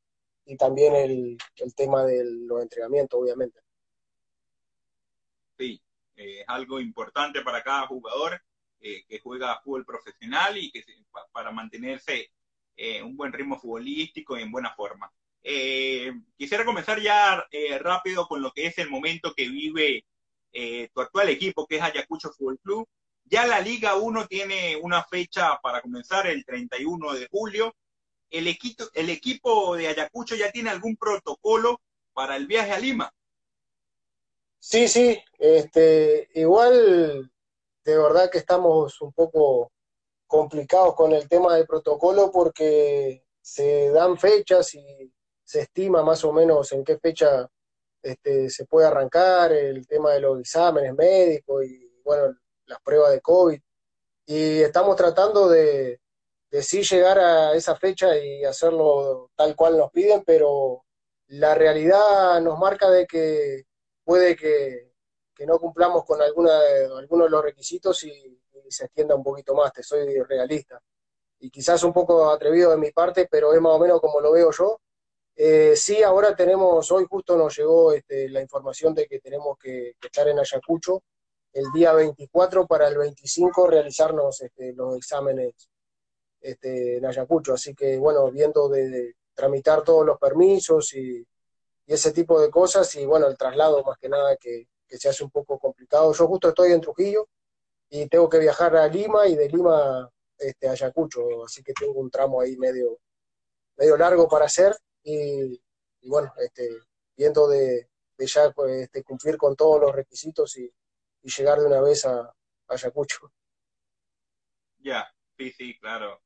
y 0.46 0.56
también 0.56 0.94
el, 0.94 1.36
tema 1.76 2.06
de 2.06 2.24
los 2.24 2.62
entrenamientos, 2.62 3.20
obviamente. 3.20 3.60
Sí, 5.58 5.82
es 6.16 6.44
algo 6.46 6.80
importante 6.80 7.42
para 7.42 7.62
cada 7.62 7.86
jugador 7.88 8.40
eh, 8.80 9.04
que 9.06 9.20
juega 9.20 9.60
fútbol 9.60 9.84
profesional 9.84 10.56
y 10.56 10.72
que 10.72 10.82
para 11.30 11.50
mantenerse 11.50 12.30
eh, 12.76 13.02
un 13.02 13.16
buen 13.16 13.32
ritmo 13.32 13.58
futbolístico 13.58 14.38
y 14.38 14.42
en 14.42 14.52
buena 14.52 14.74
forma. 14.74 15.10
Eh, 15.42 16.12
quisiera 16.36 16.64
comenzar 16.64 17.00
ya 17.00 17.46
eh, 17.50 17.78
rápido 17.78 18.26
con 18.26 18.40
lo 18.40 18.52
que 18.52 18.66
es 18.66 18.78
el 18.78 18.90
momento 18.90 19.34
que 19.34 19.48
vive 19.48 20.04
tu 20.94 21.00
actual 21.00 21.28
equipo, 21.30 21.66
que 21.66 21.76
es 21.76 21.82
Ayacucho 21.82 22.30
Fútbol 22.30 22.60
Club. 22.60 22.88
Ya 23.24 23.44
la 23.44 23.58
Liga 23.58 23.96
1 23.96 24.28
tiene 24.28 24.76
una 24.76 25.02
fecha 25.02 25.58
para 25.60 25.80
comenzar 25.80 26.28
el 26.28 26.44
31 26.44 27.14
de 27.14 27.26
julio. 27.28 27.74
¿el 28.34 28.48
equipo, 28.48 28.84
¿el 28.94 29.10
equipo 29.10 29.76
de 29.76 29.88
Ayacucho 29.88 30.34
ya 30.34 30.50
tiene 30.50 30.70
algún 30.70 30.96
protocolo 30.96 31.80
para 32.12 32.36
el 32.36 32.46
viaje 32.46 32.72
a 32.72 32.78
Lima? 32.78 33.14
Sí, 34.58 34.88
sí, 34.88 35.18
este, 35.38 36.28
igual 36.34 37.30
de 37.84 37.98
verdad 37.98 38.30
que 38.30 38.38
estamos 38.38 39.00
un 39.02 39.12
poco 39.12 39.70
complicados 40.26 40.94
con 40.94 41.12
el 41.12 41.28
tema 41.28 41.56
del 41.56 41.66
protocolo 41.66 42.30
porque 42.32 43.24
se 43.40 43.90
dan 43.90 44.18
fechas 44.18 44.74
y 44.74 45.12
se 45.42 45.60
estima 45.62 46.02
más 46.02 46.24
o 46.24 46.32
menos 46.32 46.72
en 46.72 46.84
qué 46.84 46.98
fecha 46.98 47.48
este, 48.02 48.50
se 48.50 48.66
puede 48.66 48.86
arrancar, 48.86 49.52
el 49.52 49.86
tema 49.86 50.12
de 50.12 50.20
los 50.20 50.40
exámenes 50.40 50.94
médicos 50.94 51.64
y 51.64 52.00
bueno, 52.04 52.36
las 52.66 52.80
pruebas 52.82 53.12
de 53.12 53.20
COVID. 53.20 53.60
Y 54.26 54.62
estamos 54.62 54.96
tratando 54.96 55.48
de, 55.48 56.00
de 56.50 56.62
sí 56.62 56.82
llegar 56.82 57.18
a 57.18 57.54
esa 57.54 57.76
fecha 57.76 58.16
y 58.16 58.44
hacerlo 58.44 59.30
tal 59.34 59.56
cual 59.56 59.76
nos 59.76 59.90
piden, 59.90 60.22
pero 60.24 60.84
la 61.26 61.54
realidad 61.54 62.40
nos 62.40 62.58
marca 62.58 62.90
de 62.90 63.06
que 63.06 63.64
puede 64.04 64.36
que, 64.36 64.92
no 65.46 65.58
cumplamos 65.58 66.04
con 66.04 66.22
alguna 66.22 66.58
de, 66.60 66.84
algunos 66.96 67.26
de 67.26 67.30
los 67.30 67.42
requisitos 67.42 68.04
y, 68.04 68.40
se 68.70 68.86
extienda 68.86 69.14
un 69.14 69.22
poquito 69.22 69.54
más, 69.54 69.72
te 69.72 69.82
soy 69.82 70.20
realista. 70.22 70.80
Y 71.40 71.50
quizás 71.50 71.82
un 71.84 71.92
poco 71.92 72.30
atrevido 72.30 72.70
de 72.70 72.78
mi 72.78 72.90
parte, 72.90 73.28
pero 73.30 73.52
es 73.52 73.60
más 73.60 73.72
o 73.72 73.78
menos 73.78 74.00
como 74.00 74.20
lo 74.20 74.32
veo 74.32 74.50
yo. 74.50 74.80
Eh, 75.36 75.74
sí, 75.76 76.02
ahora 76.02 76.34
tenemos, 76.36 76.90
hoy 76.92 77.06
justo 77.08 77.36
nos 77.36 77.56
llegó 77.56 77.92
este, 77.92 78.28
la 78.28 78.40
información 78.40 78.94
de 78.94 79.06
que 79.06 79.18
tenemos 79.20 79.58
que, 79.58 79.94
estar 80.00 80.28
en 80.28 80.38
Ayacucho 80.38 81.02
el 81.52 81.64
día 81.74 81.92
24 81.92 82.66
para 82.66 82.88
el 82.88 82.96
25 82.98 83.66
realizarnos 83.68 84.40
este, 84.42 84.72
los 84.72 84.96
exámenes 84.96 85.52
este, 86.40 86.98
en 86.98 87.06
Ayacucho. 87.06 87.54
Así 87.54 87.74
que, 87.74 87.98
bueno, 87.98 88.30
viendo 88.30 88.68
de, 88.68 89.14
tramitar 89.34 89.82
todos 89.82 90.06
los 90.06 90.18
permisos 90.18 90.94
y, 90.94 91.26
ese 91.86 92.12
tipo 92.12 92.40
de 92.40 92.48
cosas, 92.48 92.94
y 92.94 93.04
bueno, 93.04 93.26
el 93.26 93.36
traslado 93.36 93.84
más 93.84 93.98
que 93.98 94.08
nada 94.08 94.36
que, 94.36 94.68
se 94.88 95.08
hace 95.08 95.24
un 95.24 95.30
poco 95.30 95.58
complicado. 95.58 96.12
Yo 96.14 96.26
justo 96.28 96.48
estoy 96.48 96.72
en 96.72 96.80
Trujillo 96.80 97.28
y 97.88 98.08
tengo 98.08 98.28
que 98.28 98.38
viajar 98.38 98.76
a 98.76 98.88
Lima 98.88 99.26
y 99.26 99.36
de 99.36 99.48
Lima 99.48 100.10
este, 100.38 100.68
a 100.68 100.72
Ayacucho, 100.72 101.44
así 101.44 101.62
que 101.62 101.72
tengo 101.72 102.00
un 102.00 102.10
tramo 102.10 102.40
ahí 102.40 102.56
medio, 102.56 102.98
medio 103.76 103.96
largo 103.96 104.28
para 104.28 104.46
hacer 104.46 104.74
y, 105.02 105.60
bueno, 106.02 106.32
este, 106.38 106.68
viendo 107.16 107.48
de, 107.48 107.88
ya 108.18 108.50
pues, 108.50 108.82
este, 108.82 109.02
cumplir 109.02 109.36
con 109.36 109.54
todos 109.56 109.80
los 109.80 109.94
requisitos 109.94 110.56
y, 110.56 110.70
llegar 111.22 111.58
de 111.58 111.64
una 111.64 111.80
vez 111.80 112.04
a, 112.04 112.20
a 112.20 112.34
Ayacucho. 112.68 113.32
Ya, 114.78 115.10
sí, 115.38 115.50
sí, 115.52 115.78
claro. 115.78 116.20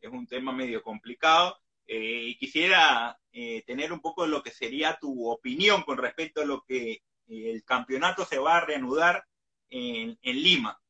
Es 0.00 0.10
un 0.10 0.26
tema 0.26 0.50
medio 0.50 0.82
complicado. 0.82 1.56
Eh, 1.92 2.28
y 2.28 2.38
quisiera 2.38 3.18
eh, 3.32 3.64
tener 3.66 3.92
un 3.92 4.00
poco 4.00 4.22
de 4.22 4.28
lo 4.28 4.44
que 4.44 4.52
sería 4.52 4.96
tu 5.00 5.28
opinión 5.28 5.82
con 5.82 5.98
respecto 5.98 6.40
a 6.40 6.44
lo 6.44 6.62
que 6.62 6.92
eh, 6.92 7.00
el 7.26 7.64
campeonato 7.64 8.24
se 8.24 8.38
va 8.38 8.58
a 8.58 8.64
reanudar 8.64 9.24
en, 9.68 10.16
en 10.22 10.36
Lima. 10.36 10.80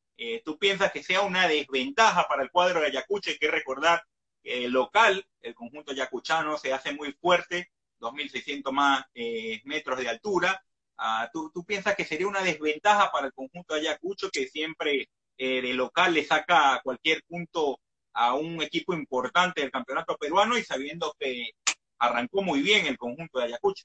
¿Tú 0.45 0.59
piensas 0.59 0.93
que 0.93 1.03
sea 1.03 1.23
una 1.23 1.49
desventaja 1.49 2.29
para 2.29 2.43
el 2.43 2.51
cuadro 2.51 2.81
de 2.81 2.89
Ayacucho? 2.89 3.31
Hay 3.31 3.39
que 3.39 3.51
recordar 3.51 4.03
el 4.43 4.71
local, 4.71 5.27
el 5.41 5.55
conjunto 5.55 5.93
ayacuchano, 5.93 6.57
se 6.59 6.73
hace 6.73 6.93
muy 6.93 7.13
fuerte, 7.13 7.71
2.600 8.01 8.73
más 8.73 9.05
eh, 9.15 9.61
metros 9.65 9.99
de 9.99 10.09
altura. 10.09 10.63
Ah, 10.97 11.29
¿tú, 11.33 11.51
¿tú, 11.53 11.65
piensas 11.65 11.95
que 11.95 12.05
sería 12.05 12.29
una 12.29 12.43
desventaja 12.43 13.11
para 13.11 13.27
el 13.27 13.33
conjunto 13.33 13.75
Ayacucho 13.75 14.31
que 14.31 14.49
siempre 14.49 15.09
eh, 15.37 15.63
de 15.63 15.75
local 15.75 16.15
le 16.15 16.25
saca 16.25 16.81
cualquier 16.85 17.23
punto 17.25 17.81
a 18.13 18.35
un 18.35 18.61
equipo 18.63 18.93
importante 18.93 19.63
del 19.63 19.71
campeonato 19.71 20.17
peruano 20.17 20.59
y 20.59 20.65
sabiendo 20.65 21.15
que 21.19 21.53
arrancó 21.99 22.43
muy 22.43 22.61
bien 22.63 22.87
el 22.87 22.99
conjunto 22.99 23.39
de 23.39 23.47
Ayacucho? 23.47 23.85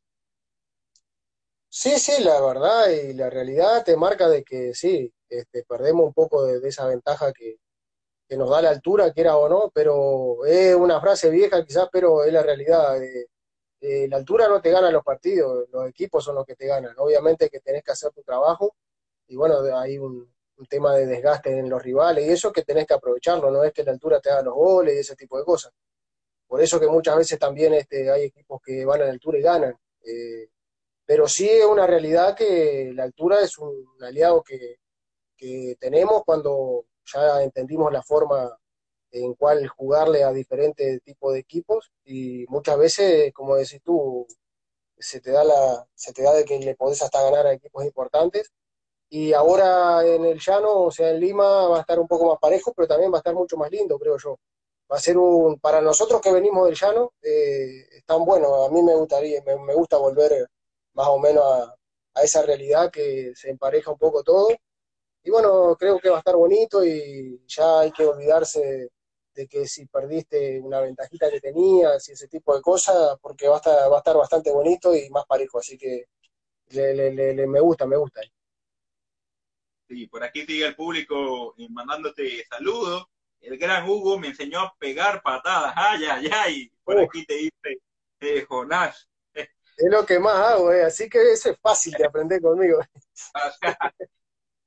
Sí, 1.77 1.99
sí, 1.99 2.23
la 2.23 2.39
verdad 2.39 2.89
y 2.89 3.13
la 3.13 3.29
realidad 3.29 3.83
te 3.83 3.97
marca 3.97 4.29
de 4.29 4.45
que 4.45 4.73
sí, 4.73 5.13
este, 5.27 5.65
perdemos 5.65 6.05
un 6.05 6.13
poco 6.13 6.45
de 6.45 6.65
esa 6.69 6.87
ventaja 6.87 7.33
que, 7.33 7.57
nos 8.37 8.49
da 8.49 8.61
la 8.61 8.69
altura, 8.71 9.11
quiera 9.13 9.37
o 9.37 9.49
no, 9.49 9.71
pero 9.73 10.45
es 10.45 10.75
una 10.75 11.01
frase 11.01 11.29
vieja 11.29 11.65
quizás, 11.65 11.89
pero 11.91 12.23
es 12.23 12.33
la 12.33 12.43
realidad. 12.43 13.01
Eh, 13.03 13.27
eh, 13.81 14.07
la 14.09 14.17
altura 14.17 14.47
no 14.47 14.61
te 14.61 14.71
gana 14.71 14.91
los 14.91 15.03
partidos, 15.03 15.67
los 15.71 15.89
equipos 15.89 16.23
son 16.23 16.35
los 16.35 16.45
que 16.45 16.55
te 16.55 16.67
ganan. 16.67 16.95
Obviamente 16.97 17.49
que 17.49 17.59
tenés 17.59 17.83
que 17.83 17.91
hacer 17.91 18.11
tu 18.13 18.23
trabajo 18.23 18.75
y 19.27 19.35
bueno, 19.35 19.59
hay 19.77 19.97
un, 19.99 20.33
tema 20.69 20.95
de 20.95 21.05
desgaste 21.07 21.59
en 21.59 21.69
los 21.69 21.83
rivales 21.83 22.25
y 22.27 22.31
eso 22.31 22.51
que 22.53 22.63
tenés 22.63 22.87
que 22.87 22.93
aprovecharlo, 22.95 23.51
no 23.51 23.63
es 23.63 23.73
que 23.73 23.83
la 23.83 23.91
altura 23.91 24.21
te 24.21 24.31
haga 24.31 24.43
los 24.43 24.55
goles 24.55 24.95
y 24.95 24.99
ese 24.99 25.15
tipo 25.15 25.37
de 25.37 25.45
cosas. 25.45 25.73
Por 26.47 26.61
eso 26.61 26.79
que 26.79 26.87
muchas 26.87 27.17
veces 27.17 27.39
también 27.39 27.73
este, 27.73 28.09
hay 28.11 28.23
equipos 28.25 28.61
que 28.65 28.85
van 28.85 29.01
a 29.01 29.05
la 29.05 29.11
altura 29.11 29.39
y 29.39 29.41
ganan. 29.41 29.77
Eh, 30.03 30.49
pero 31.05 31.27
sí 31.27 31.49
es 31.49 31.65
una 31.65 31.87
realidad 31.87 32.35
que 32.35 32.91
la 32.93 33.03
altura 33.03 33.41
es 33.41 33.57
un 33.57 33.85
aliado 34.01 34.43
que, 34.43 34.77
que 35.37 35.75
tenemos 35.79 36.23
cuando 36.25 36.85
ya 37.05 37.43
entendimos 37.43 37.91
la 37.93 38.03
forma 38.03 38.57
en 39.11 39.33
cual 39.35 39.67
jugarle 39.67 40.23
a 40.23 40.31
diferentes 40.33 41.01
tipos 41.03 41.33
de 41.33 41.39
equipos 41.39 41.91
y 42.03 42.45
muchas 42.49 42.77
veces, 42.77 43.33
como 43.33 43.55
decís 43.55 43.81
tú, 43.83 44.27
se 44.97 45.21
te 45.21 45.31
da 45.31 45.43
la 45.43 45.87
se 45.95 46.13
te 46.13 46.23
da 46.23 46.33
de 46.33 46.45
que 46.45 46.59
le 46.59 46.75
podés 46.75 47.01
hasta 47.01 47.21
ganar 47.23 47.47
a 47.47 47.53
equipos 47.53 47.85
importantes 47.85 48.51
y 49.09 49.33
ahora 49.33 50.05
en 50.05 50.25
el 50.25 50.39
llano, 50.39 50.83
o 50.83 50.91
sea, 50.91 51.11
en 51.11 51.19
Lima 51.19 51.67
va 51.67 51.77
a 51.77 51.81
estar 51.81 51.99
un 51.99 52.07
poco 52.07 52.27
más 52.27 52.39
parejo, 52.39 52.73
pero 52.75 52.87
también 52.87 53.11
va 53.13 53.17
a 53.17 53.19
estar 53.19 53.35
mucho 53.35 53.57
más 53.57 53.71
lindo, 53.71 53.99
creo 53.99 54.17
yo. 54.17 54.37
Va 54.91 54.97
a 54.97 54.99
ser 54.99 55.17
un, 55.17 55.59
para 55.59 55.81
nosotros 55.81 56.21
que 56.21 56.31
venimos 56.31 56.65
del 56.67 56.75
llano, 56.75 57.13
eh, 57.21 57.87
es 57.91 58.05
tan 58.05 58.25
bueno, 58.25 58.65
a 58.65 58.69
mí 58.71 58.81
me 58.83 58.95
gustaría, 58.95 59.41
me, 59.43 59.55
me 59.57 59.73
gusta 59.75 59.97
volver 59.97 60.47
más 60.95 61.07
o 61.07 61.19
menos 61.19 61.43
a, 61.43 61.75
a 62.15 62.23
esa 62.23 62.41
realidad 62.43 62.91
que 62.91 63.33
se 63.35 63.49
empareja 63.51 63.91
un 63.91 63.99
poco 63.99 64.23
todo 64.23 64.49
y 65.25 65.31
bueno, 65.31 65.75
creo 65.75 65.99
que 65.99 66.09
va 66.09 66.17
a 66.17 66.19
estar 66.19 66.35
bonito 66.35 66.85
y 66.85 67.41
ya 67.47 67.79
hay 67.79 67.91
que 67.91 68.05
olvidarse 68.05 68.91
de 69.33 69.47
que 69.47 69.67
si 69.67 69.87
perdiste 69.87 70.59
una 70.59 70.79
ventajita 70.79 71.31
que 71.31 71.41
tenías 71.41 72.07
y 72.07 72.11
ese 72.11 72.27
tipo 72.27 72.55
de 72.55 72.61
cosas, 72.61 73.17
porque 73.19 73.47
va 73.47 73.55
a 73.55 73.57
estar, 73.57 73.91
va 73.91 73.95
a 73.95 73.97
estar 73.97 74.15
bastante 74.15 74.51
bonito 74.51 74.95
y 74.95 75.09
más 75.09 75.25
parejo, 75.25 75.57
así 75.57 75.79
que 75.79 76.05
le, 76.69 77.47
me 77.47 77.59
gusta, 77.59 77.87
me 77.87 77.97
gusta. 77.97 78.21
Sí, 79.87 80.05
por 80.05 80.23
aquí 80.23 80.45
sigue 80.45 80.67
el 80.67 80.75
público 80.75 81.55
mandándote 81.69 82.45
saludos. 82.45 83.07
El 83.41 83.57
gran 83.57 83.89
Hugo 83.89 84.19
me 84.19 84.27
enseñó 84.27 84.59
a 84.59 84.75
pegar 84.77 85.23
patadas. 85.23 85.73
Ay, 85.75 86.05
ay, 86.05 86.29
ay. 86.31 86.71
Por 86.83 86.99
aquí 86.99 87.25
te 87.25 87.33
dice 87.33 87.81
eh, 88.19 88.45
Jonás. 88.47 89.09
Es 89.77 89.91
lo 89.91 90.05
que 90.05 90.19
más 90.19 90.35
hago, 90.35 90.71
eh. 90.71 90.83
así 90.83 91.09
que 91.09 91.31
eso 91.31 91.49
es 91.51 91.59
fácil 91.59 91.93
de 91.97 92.05
aprender 92.05 92.41
conmigo. 92.41 92.79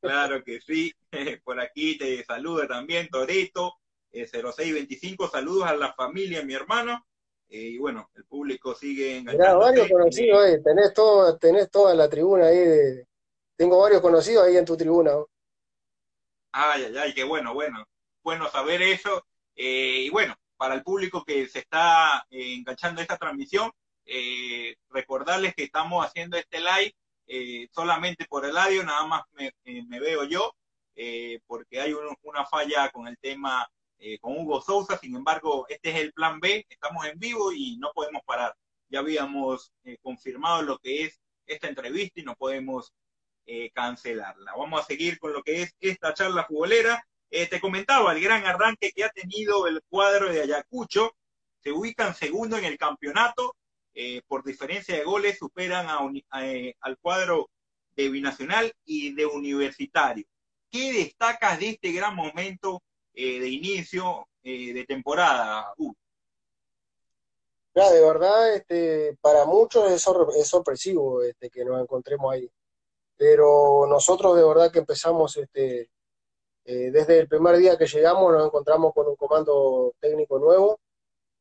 Claro 0.00 0.42
que 0.44 0.60
sí. 0.60 0.92
Por 1.44 1.60
aquí 1.60 1.98
te 1.98 2.24
saluda 2.24 2.66
también 2.66 3.08
Torito, 3.08 3.74
0625. 4.12 5.24
Eh, 5.24 5.28
saludos 5.30 5.64
a 5.64 5.74
la 5.76 5.92
familia, 5.92 6.42
mi 6.42 6.54
hermano. 6.54 7.06
Eh, 7.48 7.60
y 7.60 7.78
bueno, 7.78 8.10
el 8.14 8.24
público 8.24 8.74
sigue 8.74 9.18
enganchando. 9.18 9.58
varios 9.60 9.88
conocidos, 9.88 10.46
eh. 10.46 10.60
tenés, 10.62 10.92
todo, 10.92 11.36
tenés 11.38 11.70
toda 11.70 11.94
la 11.94 12.08
tribuna 12.08 12.46
ahí. 12.46 12.58
De... 12.58 13.06
Tengo 13.56 13.80
varios 13.80 14.00
conocidos 14.00 14.44
ahí 14.44 14.56
en 14.56 14.64
tu 14.64 14.76
tribuna. 14.76 15.12
Ay, 16.52 16.84
ay, 16.84 16.96
ay, 16.96 17.14
qué 17.14 17.24
bueno, 17.24 17.54
bueno. 17.54 17.84
Bueno 18.22 18.48
saber 18.50 18.82
eso. 18.82 19.24
y 19.54 20.10
bueno, 20.10 20.36
para 20.56 20.74
el 20.74 20.82
público 20.82 21.24
que 21.24 21.46
se 21.48 21.60
está 21.60 22.24
enganchando 22.30 23.00
esta 23.00 23.16
transmisión, 23.16 23.70
recordarles 24.90 25.54
que 25.54 25.64
estamos 25.64 26.04
haciendo 26.04 26.36
este 26.36 26.60
live 26.60 26.94
eh, 27.30 27.68
solamente 27.72 28.24
por 28.24 28.46
el 28.46 28.56
audio, 28.56 28.82
nada 28.82 29.06
más 29.06 29.22
me, 29.32 29.52
eh, 29.64 29.84
veo 30.00 30.24
yo, 30.24 30.54
eh, 30.96 31.40
porque 31.46 31.78
hay 31.78 31.92
una 31.92 32.46
falla 32.46 32.90
con 32.90 33.06
el 33.06 33.18
tema 33.18 33.68
con 34.20 34.38
Hugo 34.38 34.60
Sousa, 34.60 34.96
sin 34.96 35.16
embargo, 35.16 35.66
este 35.68 35.90
es 35.90 35.96
el 35.96 36.12
plan 36.12 36.38
B, 36.38 36.64
estamos 36.68 37.04
en 37.04 37.18
vivo 37.18 37.50
y 37.52 37.76
no 37.78 37.90
podemos 37.92 38.22
parar. 38.24 38.54
Ya 38.88 39.00
habíamos 39.00 39.72
confirmado 40.02 40.62
lo 40.62 40.78
que 40.78 41.02
es 41.02 41.20
esta 41.46 41.66
entrevista 41.66 42.20
y 42.20 42.22
no 42.22 42.36
podemos 42.36 42.92
cancelarla. 43.74 44.54
Vamos 44.56 44.80
a 44.80 44.84
seguir 44.84 45.18
con 45.18 45.32
lo 45.32 45.42
que 45.42 45.62
es 45.62 45.74
esta 45.80 46.14
charla 46.14 46.44
futbolera. 46.44 47.04
te 47.28 47.60
comentaba 47.60 48.12
el 48.12 48.22
gran 48.22 48.46
arranque 48.46 48.92
que 48.92 49.02
ha 49.02 49.10
tenido 49.10 49.66
el 49.66 49.82
cuadro 49.88 50.32
de 50.32 50.42
Ayacucho. 50.42 51.16
Se 51.60 51.72
ubican 51.72 52.14
segundo 52.14 52.56
en 52.56 52.66
el 52.66 52.78
campeonato, 52.78 53.56
eh, 53.94 54.22
por 54.26 54.44
diferencia 54.44 54.94
de 54.94 55.04
goles 55.04 55.38
superan 55.38 55.86
eh, 56.42 56.74
al 56.80 56.98
cuadro 56.98 57.50
de 57.96 58.08
Binacional 58.08 58.72
y 58.84 59.14
de 59.14 59.26
Universitario. 59.26 60.24
¿Qué 60.70 60.92
destacas 60.92 61.58
de 61.58 61.70
este 61.70 61.92
gran 61.92 62.14
momento 62.14 62.82
eh, 63.14 63.40
de 63.40 63.48
inicio 63.48 64.26
de 64.42 64.86
temporada, 64.88 65.74
Ya, 67.74 67.90
de 67.90 68.00
verdad, 68.00 68.54
este, 68.54 69.14
para 69.20 69.44
muchos 69.44 69.92
es, 69.92 70.00
sorpresivo 70.48 71.22
este, 71.22 71.50
que 71.50 71.66
nos 71.66 71.82
encontremos 71.82 72.32
ahí. 72.32 72.50
Pero 73.16 73.86
nosotros 73.86 74.36
de 74.36 74.44
verdad 74.44 74.72
que 74.72 74.78
empezamos 74.78 75.36
este, 75.36 75.90
desde 76.64 77.18
el 77.18 77.28
primer 77.28 77.58
día 77.58 77.76
que 77.76 77.86
llegamos, 77.86 78.32
nos 78.32 78.46
encontramos 78.46 78.94
con 78.94 79.06
un 79.06 79.16
comando 79.16 79.92
técnico 80.00 80.38
nuevo, 80.38 80.80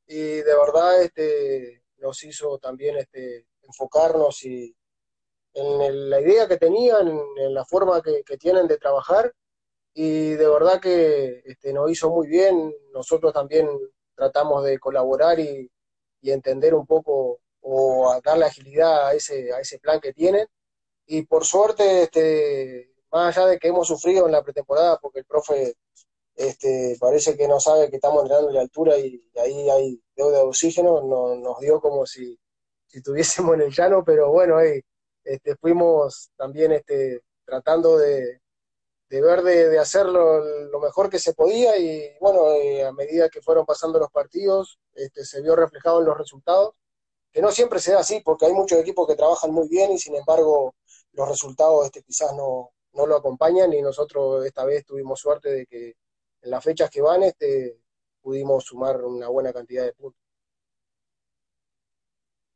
y 0.08 0.16
de 0.18 0.56
verdad 0.56 1.02
este, 1.02 1.84
nos 1.98 2.24
hizo 2.24 2.58
también 2.60 2.98
este, 2.98 3.48
enfocarnos 3.64 4.44
y 4.44 4.76
en 5.54 6.10
la 6.10 6.22
idea 6.22 6.48
que 6.48 6.58
tenían, 6.58 7.08
en, 7.38 7.54
la 7.54 7.66
forma 7.66 8.02
que, 8.02 8.24
tienen 8.38 8.68
de 8.68 8.78
trabajar 8.78 9.34
y 9.94 10.32
de 10.32 10.48
verdad 10.48 10.80
que 10.80 11.42
este, 11.46 11.74
nos 11.74 11.90
hizo 11.90 12.10
muy 12.12 12.28
bien. 12.28 12.74
Nosotros 12.94 13.34
también 13.34 13.68
tratamos 14.16 14.64
de 14.64 14.78
colaborar 14.80 15.40
y, 15.40 15.72
entender 16.22 16.74
un 16.74 16.86
poco 16.86 17.40
o 17.62 18.20
darle 18.22 18.44
agilidad 18.46 19.08
a 19.08 19.14
ese, 19.14 19.54
a 19.54 19.62
ese 19.62 19.80
plan 19.80 20.02
que 20.02 20.12
tienen. 20.12 20.46
Y 21.06 21.22
por 21.22 21.46
suerte, 21.46 22.04
este, 22.04 22.92
más 23.10 23.38
allá 23.38 23.48
de 23.48 23.58
que 23.58 23.70
hemos 23.70 23.88
sufrido 23.88 24.26
en 24.26 24.34
la 24.34 24.44
pretemporada, 24.44 24.98
porque 24.98 25.20
el 25.20 25.26
profe 25.26 25.76
este, 26.38 26.96
parece 27.00 27.36
que 27.36 27.48
no 27.48 27.60
sabe 27.60 27.90
que 27.90 27.96
estamos 27.96 28.22
entrenando 28.22 28.50
en 28.50 28.56
la 28.56 28.62
altura 28.62 28.98
y 29.00 29.20
ahí 29.38 29.70
hay 29.70 30.02
deuda 30.16 30.38
de 30.38 30.44
oxígeno, 30.44 31.02
nos 31.02 31.60
dio 31.60 31.82
como 31.82 32.06
si, 32.06 32.40
si 32.86 33.00
estuviésemos 33.00 33.56
en 33.56 33.62
el 33.62 33.72
llano, 33.72 34.04
pero 34.06 34.32
bueno, 34.32 34.58
ahí 34.58 34.80
este, 35.24 35.56
fuimos 35.58 36.30
también 36.38 36.74
este, 36.74 37.24
tratando 37.44 37.98
de, 37.98 38.40
ver 39.10 39.42
de, 39.42 39.80
hacerlo 39.80 40.40
lo 40.70 40.80
mejor 40.80 41.10
que 41.10 41.18
se 41.18 41.34
podía 41.34 41.76
y 41.78 42.16
bueno, 42.22 42.52
eh, 42.54 42.86
a 42.86 42.92
medida 42.92 43.30
que 43.30 43.42
fueron 43.42 43.66
pasando 43.66 43.98
los 43.98 44.12
partidos, 44.12 44.80
este, 44.94 45.26
se 45.26 45.42
vio 45.42 45.56
reflejado 45.56 46.02
en 46.02 46.06
los 46.06 46.18
resultados, 46.18 46.76
que 47.32 47.42
no 47.42 47.52
siempre 47.52 47.80
se 47.80 47.94
da 47.94 48.02
así, 48.02 48.22
porque 48.24 48.46
hay 48.46 48.54
muchos 48.54 48.80
equipos 48.80 49.08
que 49.08 49.16
trabajan 49.16 49.52
muy 49.52 49.68
bien 49.68 49.92
y 49.92 49.98
sin 49.98 50.16
embargo 50.16 50.76
los 51.14 51.28
resultados 51.28 51.86
este, 51.86 52.04
quizás 52.04 52.34
no, 52.36 52.72
no 52.94 53.08
lo 53.08 53.16
acompañan 53.16 53.74
y 53.74 53.82
nosotros 53.82 54.46
esta 54.46 54.66
vez 54.66 54.86
tuvimos 54.86 55.20
suerte 55.20 55.50
de 55.52 55.66
que 55.66 55.96
en 56.48 56.52
las 56.52 56.64
fechas 56.64 56.90
que 56.90 57.02
van 57.02 57.24
este, 57.24 57.78
pudimos 58.22 58.64
sumar 58.64 59.04
una 59.04 59.28
buena 59.28 59.52
cantidad 59.52 59.84
de 59.84 59.92
puntos. 59.92 60.22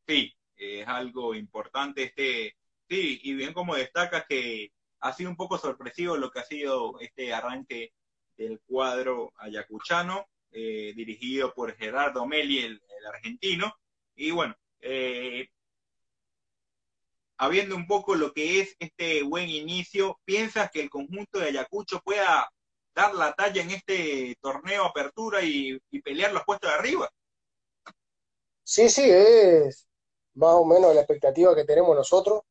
Sí, 0.08 0.34
es 0.56 0.88
algo 0.88 1.36
importante 1.36 2.04
este, 2.04 2.56
sí, 2.90 3.20
y 3.24 3.34
bien 3.34 3.54
como 3.54 3.76
destacas 3.76 4.26
que 4.28 4.72
ha 5.02 5.14
sido 5.14 5.30
un 5.30 5.36
poco 5.36 5.58
sorpresivo 5.58 6.16
lo 6.16 6.32
que 6.32 6.40
ha 6.40 6.46
sido 6.46 7.00
este 7.02 7.34
arranque 7.34 7.94
del 8.38 8.62
cuadro 8.62 9.34
ayacuchano, 9.36 10.26
eh, 10.52 10.94
dirigido 10.96 11.54
por 11.54 11.76
Gerardo 11.76 12.26
Meli, 12.26 12.60
el, 12.60 12.82
argentino, 13.14 13.76
y 14.16 14.32
bueno, 14.32 14.56
eh, 14.80 15.50
habiendo 17.38 17.76
un 17.76 17.88
poco 17.88 18.16
lo 18.16 18.32
que 18.32 18.62
es 18.62 18.76
este 18.80 19.24
buen 19.24 19.50
inicio, 19.50 20.20
¿piensas 20.24 20.70
que 20.72 20.82
el 20.82 20.90
conjunto 20.90 21.40
de 21.40 21.48
Ayacucho 21.48 22.00
pueda 22.02 22.48
dar 22.94 23.14
la 23.14 23.34
talla 23.34 23.62
en 23.62 23.72
este 23.72 24.36
torneo 24.42 24.86
apertura 24.86 25.42
y, 25.42 25.80
pelear 26.04 26.34
los 26.34 26.44
puestos 26.44 26.70
de 26.70 26.76
arriba? 26.76 27.10
Sí, 28.64 28.90
sí, 28.90 29.10
es 29.10 29.88
más 30.36 30.54
o 30.54 30.66
menos 30.66 30.94
la 30.96 31.02
expectativa 31.02 31.56
que 31.56 31.66
tenemos 31.66 31.96
nosotros. 31.96 32.42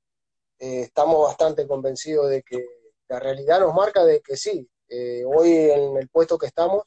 Eh, 0.59 0.83
estamos 0.83 1.27
bastante 1.27 1.67
convencidos 1.67 2.29
de 2.29 2.43
que 2.43 2.65
la 3.09 3.19
realidad 3.19 3.61
nos 3.61 3.75
marca 3.75 4.05
de 4.05 4.21
que 4.21 4.37
sí, 4.37 4.69
eh, 4.89 5.25
hoy 5.25 5.53
en 5.53 5.97
el 5.97 6.09
puesto 6.09 6.37
que 6.39 6.47
estamos, 6.47 6.85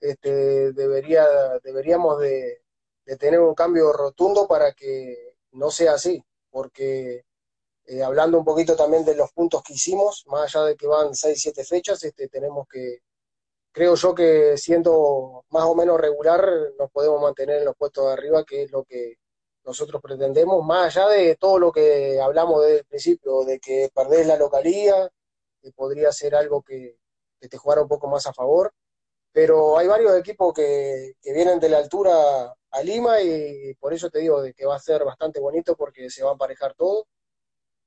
este, 0.00 0.72
debería, 0.72 1.26
deberíamos 1.62 2.20
de, 2.20 2.62
de, 3.06 3.16
tener 3.16 3.40
un 3.40 3.54
cambio 3.54 3.92
rotundo 3.92 4.46
para 4.48 4.72
que 4.72 5.36
no 5.52 5.70
sea 5.70 5.94
así, 5.94 6.22
porque 6.50 7.24
eh, 7.86 8.02
hablando 8.02 8.38
un 8.38 8.44
poquito 8.44 8.76
también 8.76 9.04
de 9.04 9.14
los 9.14 9.32
puntos 9.32 9.62
que 9.62 9.74
hicimos, 9.74 10.24
más 10.28 10.54
allá 10.54 10.66
de 10.66 10.76
que 10.76 10.86
van 10.86 11.14
6, 11.14 11.38
7 11.40 11.64
fechas, 11.64 12.02
este, 12.02 12.28
tenemos 12.28 12.66
que, 12.68 13.00
creo 13.72 13.94
yo 13.96 14.14
que 14.14 14.56
siendo 14.56 15.44
más 15.50 15.64
o 15.64 15.74
menos 15.74 16.00
regular, 16.00 16.48
nos 16.78 16.90
podemos 16.90 17.20
mantener 17.20 17.58
en 17.58 17.66
los 17.66 17.76
puestos 17.76 18.06
de 18.06 18.12
arriba, 18.12 18.44
que 18.44 18.64
es 18.64 18.72
lo 18.72 18.84
que 18.84 19.18
nosotros 19.64 20.00
pretendemos, 20.02 20.64
más 20.64 20.96
allá 20.96 21.08
de 21.08 21.36
todo 21.36 21.58
lo 21.58 21.72
que 21.72 22.20
hablamos 22.20 22.62
desde 22.62 22.78
el 22.80 22.84
principio, 22.86 23.44
de 23.44 23.60
que 23.60 23.90
perdés 23.94 24.26
la 24.26 24.36
localía, 24.36 25.08
que 25.62 25.72
podría 25.72 26.12
ser 26.12 26.34
algo 26.34 26.62
que, 26.62 26.98
te 27.40 27.58
jugara 27.58 27.82
un 27.82 27.88
poco 27.88 28.08
más 28.08 28.26
a 28.26 28.32
favor, 28.32 28.72
pero 29.32 29.76
hay 29.78 29.86
varios 29.88 30.16
equipos 30.16 30.54
que, 30.54 31.14
vienen 31.22 31.60
de 31.60 31.68
la 31.68 31.78
altura 31.78 32.54
a 32.70 32.82
Lima 32.82 33.20
y 33.20 33.74
por 33.74 33.92
eso 33.92 34.10
te 34.10 34.20
digo 34.20 34.40
de 34.42 34.54
que 34.54 34.66
va 34.66 34.76
a 34.76 34.80
ser 34.80 35.04
bastante 35.04 35.40
bonito 35.40 35.76
porque 35.76 36.08
se 36.10 36.24
va 36.24 36.30
a 36.30 36.32
emparejar 36.32 36.74
todo 36.74 37.06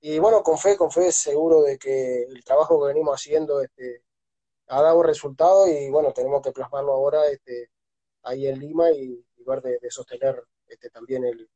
y 0.01 0.19
bueno, 0.19 0.43
con 0.43 0.57
fe, 0.57 0.77
con 0.77 0.91
fe 0.91 1.11
seguro 1.11 1.63
de 1.63 1.77
que 1.77 2.23
el 2.23 2.43
trabajo 2.43 2.79
que 2.79 2.93
venimos 2.93 3.15
haciendo 3.15 3.61
este, 3.61 4.03
ha 4.67 4.81
dado 4.81 5.01
resultado 5.03 5.67
y 5.67 5.89
bueno, 5.89 6.11
tenemos 6.13 6.41
que 6.41 6.51
plasmarlo 6.51 6.93
ahora 6.93 7.27
este, 7.29 7.71
ahí 8.23 8.47
en 8.47 8.59
Lima 8.59 8.91
y, 8.91 9.23
ver 9.45 9.61
de, 9.61 9.79
sostener 9.89 10.43
este, 10.67 10.89
también 10.89 11.23
el, 11.23 11.49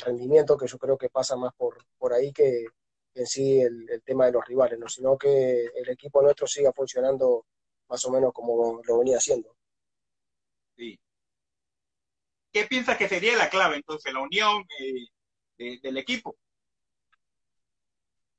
rendimiento 0.00 0.56
que 0.56 0.66
yo 0.66 0.78
creo 0.78 0.96
que 0.96 1.10
pasa 1.10 1.36
más 1.36 1.52
por, 1.54 1.76
por 1.98 2.14
ahí 2.14 2.32
que 2.32 2.64
en 3.14 3.26
sí 3.26 3.60
el, 3.60 4.02
tema 4.02 4.26
de 4.26 4.32
los 4.32 4.46
rivales, 4.46 4.78
¿no? 4.78 4.88
sino 4.88 5.18
que 5.18 5.66
el 5.66 5.88
equipo 5.90 6.22
nuestro 6.22 6.46
siga 6.46 6.72
funcionando 6.72 7.44
más 7.88 8.02
o 8.06 8.10
menos 8.10 8.32
como 8.32 8.80
lo 8.82 8.98
venía 8.98 9.18
haciendo. 9.18 9.54
Sí. 10.76 10.98
¿Qué 12.50 12.64
piensas 12.64 12.96
que 12.96 13.08
sería 13.08 13.36
la 13.36 13.50
clave 13.50 13.76
entonces, 13.76 14.12
la 14.12 14.20
unión 14.20 14.64
eh, 15.58 15.80
del 15.80 15.98
equipo? 15.98 16.34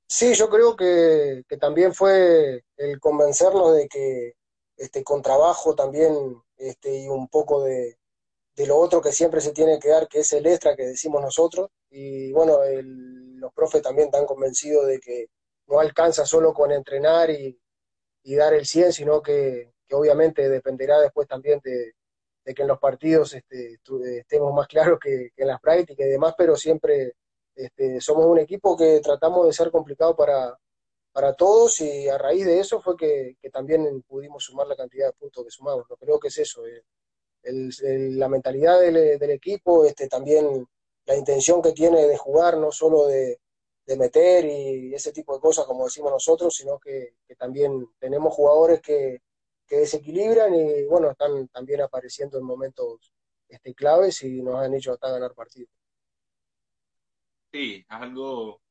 Sí, 0.07 0.33
yo 0.35 0.49
creo 0.49 0.75
que, 0.75 1.43
también 1.59 1.93
fue 1.93 2.63
el 2.77 2.99
convencernos 2.99 3.75
de 3.75 3.87
que 3.87 4.33
este, 4.77 5.03
con 5.03 5.21
trabajo 5.21 5.75
también 5.75 6.41
este, 6.57 6.95
y 7.03 7.07
un 7.07 7.27
poco 7.27 7.63
de, 7.63 7.97
lo 8.67 8.77
otro 8.77 9.01
que 9.01 9.11
siempre 9.11 9.41
se 9.41 9.51
tiene 9.51 9.79
que 9.79 9.89
dar, 9.89 10.07
que 10.07 10.19
es 10.19 10.31
el 10.33 10.45
extra 10.47 10.75
que 10.75 10.85
decimos 10.85 11.21
nosotros. 11.21 11.69
Y 11.89 12.31
bueno, 12.33 12.59
los 12.83 13.53
profes 13.53 13.81
también 13.81 14.07
están 14.07 14.25
convencidos 14.25 14.87
de 14.87 14.99
que 14.99 15.27
no 15.67 15.79
alcanza 15.79 16.25
solo 16.25 16.53
con 16.53 16.71
entrenar 16.71 17.29
y, 17.31 17.59
dar 18.23 18.53
el 18.53 18.65
100, 18.65 18.93
sino 18.93 19.21
que, 19.21 19.73
obviamente 19.91 20.49
dependerá 20.49 20.99
después 20.99 21.27
también 21.27 21.59
de, 21.63 21.93
que 22.53 22.61
en 22.61 22.67
los 22.67 22.79
partidos 22.79 23.33
este, 23.33 23.79
estemos 24.19 24.53
más 24.53 24.67
claros 24.67 24.99
que, 24.99 25.31
que 25.35 25.43
en 25.43 25.47
las 25.49 25.59
prácticas 25.61 26.05
y 26.07 26.09
demás, 26.09 26.35
pero 26.37 26.55
siempre 26.55 27.15
este, 27.55 28.01
somos 28.01 28.25
un 28.25 28.39
equipo 28.39 28.75
que 28.75 28.99
tratamos 28.99 29.47
de 29.47 29.53
ser 29.53 29.71
complicado 29.71 30.15
para, 30.15 30.57
para 31.15 31.33
todos 31.33 31.79
y 31.79 32.09
a 32.09 32.17
raíz 32.17 32.45
de 32.45 32.59
eso 32.59 32.81
fue 32.81 32.97
que, 32.97 33.37
también 33.49 34.03
pudimos 34.03 34.43
sumar 34.43 34.67
la 34.67 34.75
cantidad 34.75 35.07
de 35.07 35.13
puntos 35.13 35.45
que 35.45 35.49
sumamos. 35.49 35.85
No 35.89 35.95
creo 35.95 36.19
que 36.19 36.27
es 36.27 36.37
eso. 36.39 36.65
Eh. 36.67 36.83
la 37.43 38.27
mentalidad 38.27 38.81
del, 38.81 39.31
equipo, 39.31 39.85
este, 39.85 40.09
también 40.09 40.67
la 41.05 41.15
intención 41.15 41.61
que 41.61 41.71
tiene 41.71 42.05
de 42.05 42.17
jugar, 42.17 42.57
no 42.57 42.69
solo 42.71 43.07
de, 43.07 43.39
meter 43.97 44.45
y 44.45 44.93
ese 44.93 45.13
tipo 45.13 45.35
de 45.35 45.39
cosas 45.39 45.65
como 45.65 45.85
decimos 45.85 46.11
nosotros, 46.11 46.53
sino 46.53 46.79
que, 46.79 47.15
también 47.37 47.87
tenemos 47.97 48.33
jugadores 48.33 48.81
que, 48.81 49.21
que, 49.65 49.77
desequilibran 49.77 50.53
y 50.53 50.83
bueno, 50.85 51.11
están 51.11 51.47
también 51.47 51.81
apareciendo 51.81 52.37
en 52.37 52.43
momentos 52.43 53.13
este, 53.47 53.73
claves 53.73 54.21
y 54.23 54.41
nos 54.41 54.55
han 54.59 54.73
hecho 54.73 54.91
hasta 54.91 55.11
ganar 55.11 55.33
partidos. 55.33 55.71
Sí, 57.55 57.85
es 57.89 57.95
algo 58.01 58.61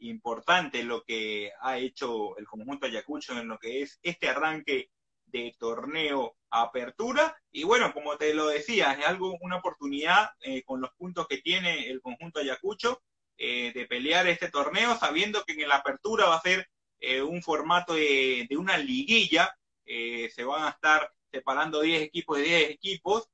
importante 0.00 0.82
lo 0.82 1.02
que 1.02 1.50
ha 1.62 1.78
hecho 1.78 2.36
el 2.36 2.46
conjunto 2.46 2.84
Ayacucho 2.84 3.38
en 3.38 3.48
lo 3.48 3.58
que 3.58 3.80
es 3.80 3.98
este 4.02 4.28
arranque 4.28 4.90
de 5.24 5.56
torneo 5.58 6.36
apertura. 6.50 7.34
Y 7.50 7.64
bueno, 7.64 7.94
como 7.94 8.18
te 8.18 8.34
lo 8.34 8.48
decía, 8.48 8.92
es 8.92 9.06
algo, 9.06 9.34
una 9.40 9.56
oportunidad 9.56 10.28
eh, 10.40 10.62
con 10.64 10.82
los 10.82 10.90
puntos 10.92 11.26
que 11.26 11.38
tiene 11.38 11.88
el 11.88 12.02
conjunto 12.02 12.38
Ayacucho 12.38 13.00
eh, 13.38 13.72
de 13.72 13.86
pelear 13.86 14.26
este 14.26 14.50
torneo, 14.50 14.94
sabiendo 14.98 15.42
que 15.44 15.54
en 15.54 15.66
la 15.66 15.76
apertura 15.76 16.26
va 16.26 16.36
a 16.36 16.42
ser 16.42 16.68
eh, 17.00 17.22
un 17.22 17.42
formato 17.42 17.94
de, 17.94 18.46
una 18.58 18.76
liguilla. 18.76 19.56
se 19.86 20.44
van 20.44 20.64
a 20.64 20.68
estar 20.68 21.10
separando 21.32 21.80
10 21.80 22.02
equipos 22.02 22.36
de 22.36 22.44
10 22.44 22.70
equipos. 22.72 23.30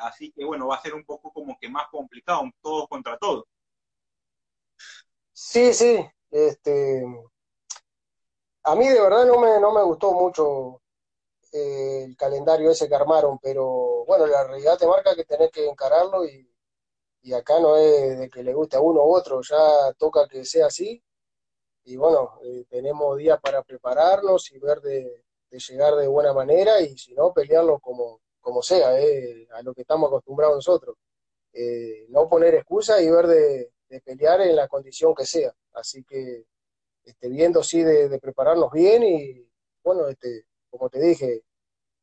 así 0.00 0.32
que 0.32 0.46
bueno, 0.46 0.66
va 0.68 0.76
a 0.76 0.82
ser 0.82 0.94
un 0.94 1.04
poco 1.04 1.30
como 1.30 1.58
que 1.60 1.68
más 1.68 1.88
complicado, 1.88 2.50
todos 2.62 2.88
contra 2.88 3.18
todos. 3.18 3.44
Sí, 5.42 5.72
sí, 5.72 5.98
este, 6.30 7.02
a 8.62 8.76
mí 8.76 8.88
de 8.88 9.00
verdad 9.00 9.24
no 9.26 9.38
me, 9.40 9.58
no 9.58 9.72
me 9.72 9.82
gustó 9.82 10.12
mucho 10.12 10.82
eh, 11.52 12.04
el 12.08 12.16
calendario 12.16 12.70
ese 12.70 12.88
que 12.88 12.94
armaron, 12.94 13.38
pero 13.40 14.04
bueno, 14.06 14.26
la 14.26 14.44
realidad 14.46 14.78
te 14.78 14.86
marca 14.86 15.16
que 15.16 15.24
tenés 15.24 15.50
que 15.50 15.66
encararlo 15.66 16.24
y, 16.26 16.46
acá 17.34 17.60
no 17.60 17.76
es 17.76 18.18
de 18.18 18.30
que 18.30 18.42
le 18.44 18.54
guste 18.54 18.76
a 18.76 18.80
uno 18.80 19.02
u 19.04 19.14
otro, 19.16 19.40
ya 19.42 19.92
toca 19.98 20.28
que 20.28 20.44
sea 20.44 20.66
así 20.66 21.02
y 21.84 21.96
bueno, 21.96 22.38
eh, 22.44 22.66
tenemos 22.68 23.16
días 23.18 23.40
para 23.40 23.62
prepararnos 23.62 24.50
y 24.52 24.58
ver 24.58 24.80
de, 24.82 25.24
llegar 25.50 25.96
de 25.96 26.08
buena 26.08 26.32
manera 26.34 26.80
y 26.82 26.98
si 26.98 27.14
no, 27.14 27.32
pelearlo 27.32 27.80
como, 27.80 28.20
como 28.40 28.62
sea, 28.62 29.00
eh, 29.00 29.48
a 29.54 29.62
lo 29.62 29.74
que 29.74 29.82
estamos 29.82 30.08
acostumbrados 30.08 30.56
nosotros. 30.56 30.96
no 32.08 32.28
poner 32.28 32.54
excusas 32.56 33.00
y 33.02 33.10
ver 33.10 33.26
de, 33.26 33.72
de 33.90 34.00
pelear 34.00 34.40
en 34.40 34.56
la 34.56 34.68
condición 34.68 35.14
que 35.14 35.26
sea. 35.26 35.52
Así 35.74 36.04
que 36.04 36.46
este, 37.04 37.28
viendo 37.28 37.62
sí 37.62 37.82
de, 37.82 38.18
prepararnos 38.20 38.70
bien 38.72 39.02
y 39.02 39.46
bueno, 39.82 40.08
este, 40.08 40.46
como 40.70 40.88
te 40.88 41.00
dije, 41.00 41.42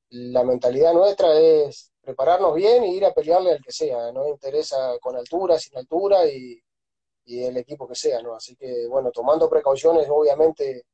la 0.10 0.44
mentalidad 0.44 0.94
nuestra 0.94 1.40
es 1.40 1.92
prepararnos 2.02 2.56
bien 2.56 2.84
y 2.84 2.96
ir 2.98 3.06
a 3.06 3.14
pelearle 3.14 3.52
al 3.52 3.62
que 3.62 3.72
sea, 3.72 4.12
no 4.12 4.28
interesa 4.28 4.98
con 5.00 5.16
altura, 5.16 5.60
sin 5.60 5.78
altura 5.78 6.26
y, 6.28 6.62
el 7.26 7.58
equipo 7.58 7.86
que 7.88 7.96
sea, 7.96 8.22
¿no? 8.22 8.36
Así 8.36 8.56
que, 8.56 8.88
bueno, 8.88 9.12
tomando 9.12 9.50
precauciones, 9.50 10.08
obviamente, 10.10 10.86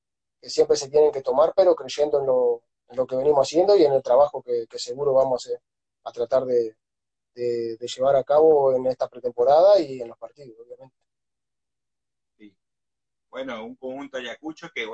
que 0.41 0.49
siempre 0.49 0.75
se 0.75 0.89
tienen 0.89 1.11
que 1.11 1.21
tomar, 1.21 1.53
pero 1.55 1.75
creyendo 1.75 2.19
en 2.19 2.25
lo, 2.25 2.63
en 2.89 2.97
lo 2.97 3.05
que 3.05 3.15
venimos 3.15 3.47
haciendo 3.47 3.75
y 3.77 3.85
en 3.85 3.93
el 3.93 4.01
trabajo 4.01 4.41
que, 4.41 4.65
seguro 4.79 5.13
vamos 5.13 5.47
a, 6.03 6.11
tratar 6.11 6.45
de, 6.45 6.75
de, 7.33 7.77
llevar 7.79 8.15
a 8.15 8.23
cabo 8.23 8.75
en 8.75 8.87
esta 8.87 9.07
pretemporada 9.07 9.79
y 9.79 10.01
en 10.01 10.07
los 10.07 10.17
partidos, 10.17 10.55
obviamente. 10.59 10.95
Sí. 12.37 12.55
Bueno, 13.29 13.65
un 13.65 13.75
conjunto 13.75 14.17
Ayacucho 14.17 14.69
que 14.73 14.87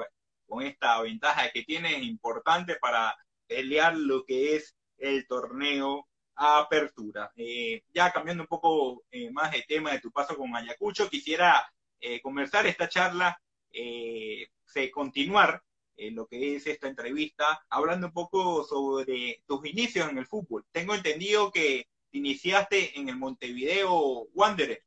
con 0.48 0.64
esta 0.64 1.02
ventaja 1.02 1.52
que 1.52 1.64
tiene 1.64 1.98
es 1.98 2.04
importante 2.04 2.76
para 2.76 3.16
pelear 3.48 3.96
lo 3.98 4.26
que 4.26 4.56
es 4.56 4.76
el 4.98 5.28
torneo 5.28 6.08
a 6.36 6.60
apertura. 6.60 7.32
Eh, 7.36 7.84
ya 7.94 8.12
cambiando 8.12 8.44
un 8.44 8.48
poco 8.48 9.04
eh, 9.12 9.30
más 9.32 9.52
de 9.52 9.64
tema 9.68 9.92
de 9.92 10.00
tu 10.00 10.12
paso 10.12 10.38
con 10.38 10.56
Ayacucho, 10.56 11.10
quisiera 11.10 11.72
eh, 12.00 12.22
conversar 12.22 12.66
esta 12.66 12.88
charla, 12.88 13.40
se 13.72 14.90
continuar 14.92 15.62
lo 15.98 16.28
que 16.28 16.56
es 16.56 16.66
esta 16.66 16.88
entrevista, 16.88 17.64
hablando 17.70 18.08
un 18.08 18.14
poco 18.14 18.64
sobre 18.64 19.44
tus 19.46 19.66
inicios 19.66 20.10
en 20.10 20.18
el 20.18 20.26
fútbol. 20.26 20.66
Tengo 20.72 20.96
entendido 20.96 21.52
que 21.52 21.88
iniciaste 22.12 23.00
en 23.00 23.10
el 23.10 23.18
Montevideo 23.18 24.28
Wanderers. 24.34 24.82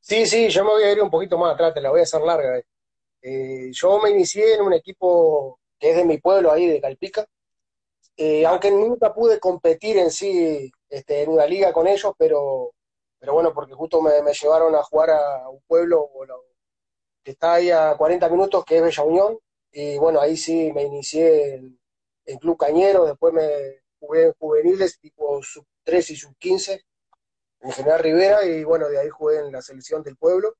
Sí, 0.00 0.26
sí, 0.26 0.48
yo 0.48 0.64
me 0.64 0.70
voy 0.70 0.84
a 0.84 0.92
ir 0.92 1.02
un 1.02 1.10
poquito 1.10 1.36
más 1.36 1.54
atrás, 1.54 1.74
te 1.74 1.80
la 1.80 1.90
voy 1.90 2.00
a 2.00 2.04
hacer 2.04 2.20
larga. 2.20 2.62
yo 3.22 4.00
me 4.00 4.10
inicié 4.10 4.54
en 4.54 4.62
un 4.62 4.72
equipo 4.72 5.58
que 5.78 5.90
es 5.90 5.96
de 5.96 6.04
mi 6.04 6.18
pueblo 6.18 6.52
ahí, 6.52 6.66
de 6.66 6.80
Calpica, 6.80 7.26
eh, 8.16 8.46
aunque 8.46 8.70
nunca 8.70 9.12
pude 9.12 9.38
competir 9.38 9.98
en 9.98 10.10
sí 10.10 10.70
este, 10.88 11.22
en 11.22 11.30
una 11.30 11.46
liga 11.46 11.72
con 11.72 11.86
ellos, 11.86 12.12
pero, 12.16 12.72
pero 13.18 13.34
bueno, 13.34 13.52
porque 13.52 13.74
justo 13.74 14.00
me, 14.00 14.12
llevaron 14.32 14.74
a 14.74 14.82
jugar 14.82 15.10
a 15.10 15.48
un 15.48 15.60
pueblo 15.66 16.08
que 17.22 17.32
está 17.32 17.54
ahí 17.54 17.70
a 17.70 17.94
40 17.96 18.28
minutos, 18.28 18.64
que 18.64 18.76
es 18.76 18.82
Bella 18.82 19.02
Unión, 19.02 19.38
y 19.72 19.98
bueno, 19.98 20.20
ahí 20.20 20.36
sí 20.36 20.72
me 20.72 20.84
inicié 20.84 21.54
en, 22.24 22.38
Club 22.38 22.56
Cañero, 22.56 23.04
después 23.04 23.32
me 23.34 23.42
jugué 24.06 24.26
en 24.26 24.32
juveniles 24.34 24.98
tipo 24.98 25.42
sub 25.42 25.66
3 25.84 26.10
y 26.10 26.16
sub 26.16 26.36
15 26.38 26.84
en 27.60 27.72
General 27.72 28.00
Rivera, 28.00 28.44
y 28.44 28.64
bueno, 28.64 28.88
de 28.88 28.98
ahí 28.98 29.08
jugué 29.08 29.40
en 29.40 29.52
la 29.52 29.62
selección 29.62 30.02
del 30.02 30.16
pueblo, 30.16 30.56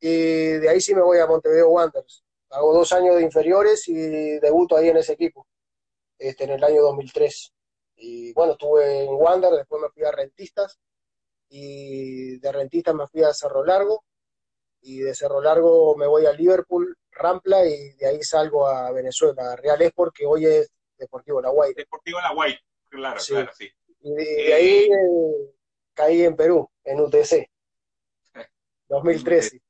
y 0.00 0.52
de 0.52 0.68
ahí 0.68 0.80
sí 0.80 0.94
me 0.94 1.02
voy 1.02 1.18
a 1.18 1.26
Montevideo 1.26 1.68
Wanderers. 1.68 2.24
Hago 2.50 2.74
dos 2.74 2.92
años 2.92 3.16
de 3.16 3.22
inferiores 3.22 3.88
y 3.88 4.38
debuto 4.40 4.76
ahí 4.76 4.88
en 4.88 4.98
ese 4.98 5.14
equipo 5.14 5.46
este, 6.18 6.44
en 6.44 6.50
el 6.50 6.64
año 6.64 6.82
2003. 6.82 7.52
Y 7.96 8.32
bueno, 8.32 8.52
estuve 8.52 9.04
en 9.04 9.10
Wander, 9.10 9.52
después 9.52 9.82
me 9.82 9.88
fui 9.90 10.04
a 10.04 10.12
Rentistas, 10.12 10.78
y 11.48 12.38
de 12.38 12.52
Rentistas 12.52 12.94
me 12.94 13.06
fui 13.06 13.22
a 13.22 13.34
Cerro 13.34 13.64
Largo, 13.64 14.04
y 14.80 15.00
de 15.00 15.14
Cerro 15.14 15.40
Largo 15.40 15.96
me 15.96 16.06
voy 16.06 16.26
a 16.26 16.32
Liverpool, 16.32 16.96
Rampla, 17.10 17.66
y 17.66 17.92
de 17.94 18.06
ahí 18.06 18.22
salgo 18.22 18.66
a 18.66 18.90
Venezuela, 18.92 19.52
a 19.52 19.56
Real 19.56 19.80
Esport, 19.82 20.14
que 20.14 20.26
hoy 20.26 20.46
es 20.46 20.70
Deportivo 21.02 21.40
La 21.40 21.50
Guaira. 21.50 21.74
Deportivo 21.76 22.20
La 22.20 22.32
Guaira, 22.32 22.60
claro, 22.88 23.20
claro, 23.26 23.52
sí. 23.52 23.70
Y 24.00 24.14
de, 24.14 24.54
ahí 24.54 24.88
eh, 24.90 25.54
caí 25.94 26.22
en 26.22 26.36
Perú, 26.36 26.68
en 26.84 27.00
UTC, 27.00 27.48
2013. 28.88 29.60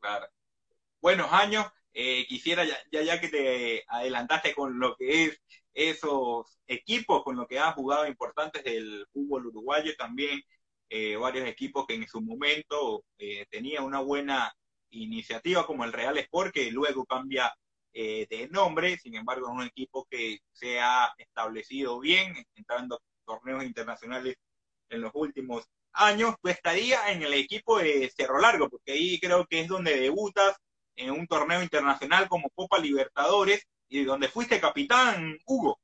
Claro. 0.00 0.26
Buenos 1.00 1.32
años, 1.32 1.66
eh, 1.92 2.26
quisiera, 2.26 2.64
ya, 2.64 3.02
ya 3.02 3.20
que 3.20 3.28
te 3.28 3.84
adelantaste 3.88 4.54
con 4.54 4.78
lo 4.78 4.96
que 4.96 5.24
es 5.24 5.40
esos 5.74 6.58
equipos 6.66 7.22
con 7.24 7.36
los 7.36 7.46
que 7.46 7.58
has 7.58 7.74
jugado 7.74 8.06
importantes 8.06 8.62
del 8.64 9.06
fútbol 9.12 9.46
uruguayo, 9.46 9.94
también 9.96 10.40
eh, 10.88 11.16
varios 11.16 11.48
equipos 11.48 11.86
que 11.86 11.94
en 11.94 12.06
su 12.06 12.20
momento 12.20 13.04
eh, 13.18 13.46
tenían 13.50 13.84
una 13.84 14.00
buena 14.00 14.54
iniciativa 14.90 15.66
como 15.66 15.84
el 15.84 15.92
Real 15.92 16.16
Sport, 16.18 16.52
que 16.52 16.70
luego 16.70 17.04
cambia 17.04 17.52
eh, 17.94 18.26
de 18.28 18.48
nombre, 18.48 18.98
sin 18.98 19.14
embargo 19.14 19.46
es 19.46 19.54
un 19.54 19.62
equipo 19.62 20.04
que 20.10 20.40
se 20.52 20.80
ha 20.80 21.14
establecido 21.16 22.00
bien, 22.00 22.34
entrando 22.56 23.00
torneos 23.24 23.62
internacionales 23.64 24.34
en 24.88 25.00
los 25.00 25.12
últimos 25.14 25.64
años, 25.92 26.34
pues 26.42 26.56
estaría 26.56 27.12
en 27.12 27.22
el 27.22 27.32
equipo 27.34 27.78
de 27.78 28.12
Cerro 28.14 28.40
Largo, 28.40 28.68
porque 28.68 28.92
ahí 28.92 29.20
creo 29.20 29.46
que 29.46 29.60
es 29.60 29.68
donde 29.68 29.96
debutas 29.96 30.56
en 30.96 31.12
un 31.12 31.26
torneo 31.28 31.62
internacional 31.62 32.28
como 32.28 32.50
Copa 32.50 32.78
Libertadores 32.78 33.62
y 33.88 34.04
donde 34.04 34.28
fuiste 34.28 34.60
capitán, 34.60 35.38
Hugo. 35.46 35.78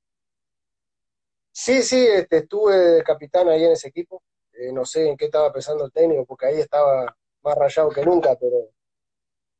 Sí, 1.53 1.83
sí, 1.83 2.07
este, 2.07 2.38
estuve 2.38 3.03
capitán 3.05 3.49
ahí 3.49 3.64
en 3.64 3.73
ese 3.73 3.88
equipo. 3.88 4.23
Eh, 4.53 4.73
no 4.73 4.85
sé 4.85 5.09
en 5.09 5.16
qué 5.16 5.27
estaba 5.27 5.53
pensando 5.53 5.85
el 5.85 5.92
técnico, 5.92 6.25
porque 6.27 6.46
ahí 6.46 6.59
estaba 6.59 7.16
más 7.42 7.55
rayado 7.57 7.90
que 7.90 8.05
nunca, 8.05 8.37
pero 8.37 8.70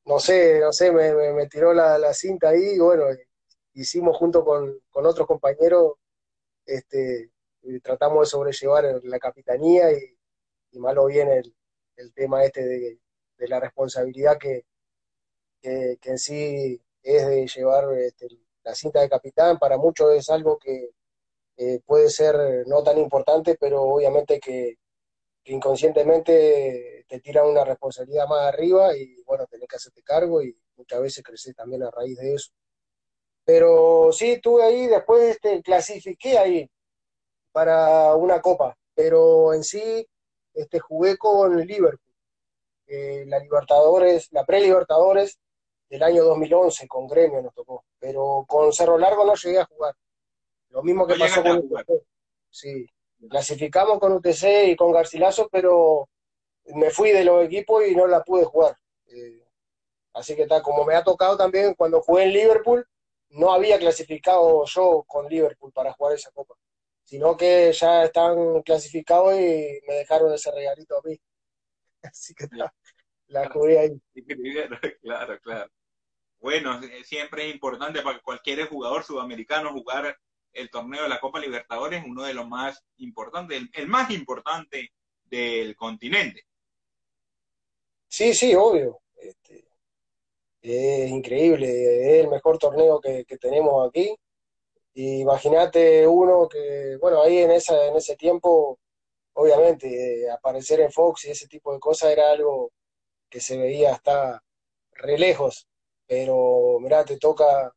no 0.05 0.19
sé, 0.19 0.61
no 0.61 0.73
sé, 0.73 0.93
me, 0.93 1.47
tiró 1.49 1.73
la, 1.73 2.13
cinta 2.15 2.51
ahí 2.51 2.75
y 2.75 2.79
bueno, 2.79 3.05
hicimos 3.75 4.17
junto 4.17 4.45
con, 4.45 4.81
otros 4.93 5.27
compañeros, 5.27 5.95
este, 6.67 7.31
tratamos 7.83 8.27
de 8.27 8.31
sobrellevar 8.31 9.01
la 9.05 9.19
capitanía 9.19 9.93
y, 9.93 10.19
y 10.73 10.79
malo 10.79 11.07
bien 11.07 11.29
el, 11.29 11.55
tema 12.15 12.45
este 12.45 12.63
de 13.37 13.49
la 13.49 13.61
responsabilidad 13.61 14.39
que, 14.39 14.65
que, 15.61 15.99
en 16.03 16.19
sí 16.19 16.81
es 17.03 17.27
de 17.27 17.47
llevar 17.47 17.93
este, 17.99 18.29
la 18.65 18.75
cinta 18.75 19.01
de 19.01 19.09
capitán. 19.09 19.59
Para 19.59 19.77
muchos 19.77 20.13
es 20.15 20.31
algo 20.31 20.59
que 20.59 20.91
puede 21.85 22.09
ser 22.09 22.67
no 22.67 22.83
tan 22.83 22.99
importante, 22.99 23.57
pero 23.61 23.83
obviamente 23.83 24.41
que, 24.41 24.79
inconscientemente 25.51 27.05
te 27.09 27.21
tiran 27.21 27.47
una 27.47 27.65
responsabilidad 27.65 28.27
más 28.29 28.43
arriba 28.43 28.97
y 28.97 29.23
bueno, 29.25 29.47
tenés 29.47 29.69
que 29.69 29.77
hacerte 29.77 30.03
cargo 30.03 30.43
y 30.43 30.57
muchas 30.77 31.01
veces 31.01 31.25
creces 31.25 31.55
también 31.55 31.83
a 31.83 31.91
raíz 31.91 32.17
de 32.19 32.35
eso. 32.35 32.51
Pero 33.45 34.13
sí, 34.13 34.33
estuve 34.33 34.63
ahí, 34.63 34.87
después 34.87 35.23
este, 35.23 35.63
clasifiqué 35.63 36.39
ahí 36.39 36.71
para 37.53 38.15
una 38.15 38.41
copa, 38.41 38.77
pero 38.95 39.53
en 39.53 39.65
sí 39.65 40.07
este, 40.55 40.79
jugué 40.79 41.17
con 41.17 41.57
Liverpool. 41.67 42.15
Eh, 42.87 43.25
la 43.27 43.39
Libertadores, 43.39 44.29
la 44.33 44.45
pre-Libertadores, 44.45 45.39
del 45.89 46.03
año 46.05 46.23
2011 46.25 46.87
con 46.87 47.09
Gremio 47.09 47.43
nos 47.43 47.53
tocó, 47.53 47.85
pero 47.99 48.45
con 48.47 48.73
Cerro 48.73 48.97
Largo 48.97 49.25
no 49.27 49.35
llegué 49.35 49.59
a 49.59 49.65
jugar. 49.65 49.95
Lo 50.69 50.83
mismo 50.85 51.05
que 51.07 51.17
pasó 51.17 51.43
con. 51.43 51.69
Sí, 52.49 52.87
clasificamos 53.29 53.99
con 53.99 54.13
UTC 54.13 54.69
y 54.69 54.77
con 54.77 54.93
Garcilaso, 54.93 55.49
pero 55.51 56.09
me 56.67 56.91
fui 56.91 57.11
de 57.11 57.25
los 57.25 57.45
equipos 57.45 57.87
y 57.87 57.95
no 57.95 58.07
la 58.07 58.23
pude 58.23 58.45
jugar. 58.45 58.77
Eh, 59.07 59.45
así 60.15 60.37
que 60.37 60.47
tal, 60.47 60.63
como 60.63 60.85
me 60.85 60.95
ha 60.95 61.03
tocado 61.03 61.37
también 61.37 61.75
cuando 61.75 62.01
jugué 62.01 62.25
en 62.25 62.33
Liverpool, 62.33 62.87
no 63.31 63.53
había 63.53 63.79
clasificado 63.79 64.65
yo 64.67 65.05
con 65.07 65.29
Liverpool 65.29 65.73
para 65.73 65.93
jugar 65.93 66.15
esa 66.15 66.31
copa, 66.33 66.55
sino 67.05 67.37
que 67.37 67.73
ya 67.73 68.05
están 68.05 68.63
clasificados 68.63 69.35
y 69.35 69.81
me 69.87 69.95
dejaron 69.95 70.33
ese 70.33 70.51
regalito 70.51 70.99
a 70.99 71.03
mí. 71.05 71.19
Así 72.03 72.35
que 72.35 72.49
la 73.27 73.49
jugué 73.51 73.79
ahí. 73.79 74.01
Claro, 75.03 75.39
claro 75.41 75.71
bueno, 76.41 76.81
siempre 77.05 77.49
es 77.49 77.55
importante 77.55 78.03
para 78.03 78.19
cualquier 78.21 78.67
jugador 78.67 79.05
sudamericano 79.05 79.73
jugar 79.73 80.17
el 80.53 80.71
torneo 80.71 81.05
de 81.05 81.09
la 81.09 81.21
Copa 81.21 81.39
Libertadores, 81.39 82.03
uno 82.07 82.25
de 82.25 82.35
los 82.35 82.49
más 82.49 82.83
importantes, 82.99 83.63
el, 83.73 83.87
más 83.87 84.11
importante 84.11 84.93
del 85.25 85.77
continente. 85.77 86.45
Sí, 88.09 88.35
sí, 88.35 88.55
obvio. 88.55 89.01
Este, 89.17 89.65
es 90.63 91.11
increíble, 91.11 91.67
es 91.69 92.25
el 92.25 92.31
mejor 92.31 92.59
torneo 92.59 93.01
que, 93.01 93.25
tenemos 93.41 93.89
aquí. 93.89 94.15
Imagínate 94.95 96.07
uno 96.07 96.49
que, 96.49 96.97
bueno, 97.01 97.23
ahí 97.23 97.39
en, 97.39 97.51
en 97.51 97.97
ese 97.97 98.17
tiempo, 98.17 98.79
obviamente, 99.35 100.31
aparecer 100.31 100.81
en 100.81 100.91
Fox 100.91 101.25
y 101.25 101.31
ese 101.31 101.47
tipo 101.47 101.73
de 101.73 101.81
cosas 101.81 102.11
era 102.11 102.31
algo 102.33 102.73
que 103.29 103.41
se 103.41 103.57
veía 103.57 103.93
hasta 103.93 104.43
re 104.93 105.17
lejos 105.17 105.69
pero 106.11 106.81
mirá, 106.81 107.05
te 107.05 107.19
toca 107.19 107.73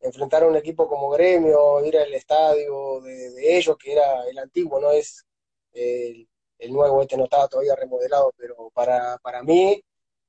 enfrentar 0.00 0.42
a 0.42 0.46
un 0.46 0.56
equipo 0.56 0.88
como 0.88 1.10
Gremio, 1.10 1.84
ir 1.84 1.98
al 1.98 2.12
estadio 2.14 3.00
de, 3.00 3.56
ellos, 3.56 3.76
que 3.76 3.92
era 3.92 4.24
el 4.28 4.38
antiguo, 4.38 4.80
no 4.80 4.90
es 4.92 5.26
el, 5.72 6.28
nuevo, 6.70 7.02
este 7.02 7.16
no 7.16 7.24
estaba 7.24 7.48
todavía 7.48 7.74
remodelado, 7.76 8.32
pero 8.36 8.70
para, 8.74 9.18
para 9.18 9.42
mí 9.42 9.82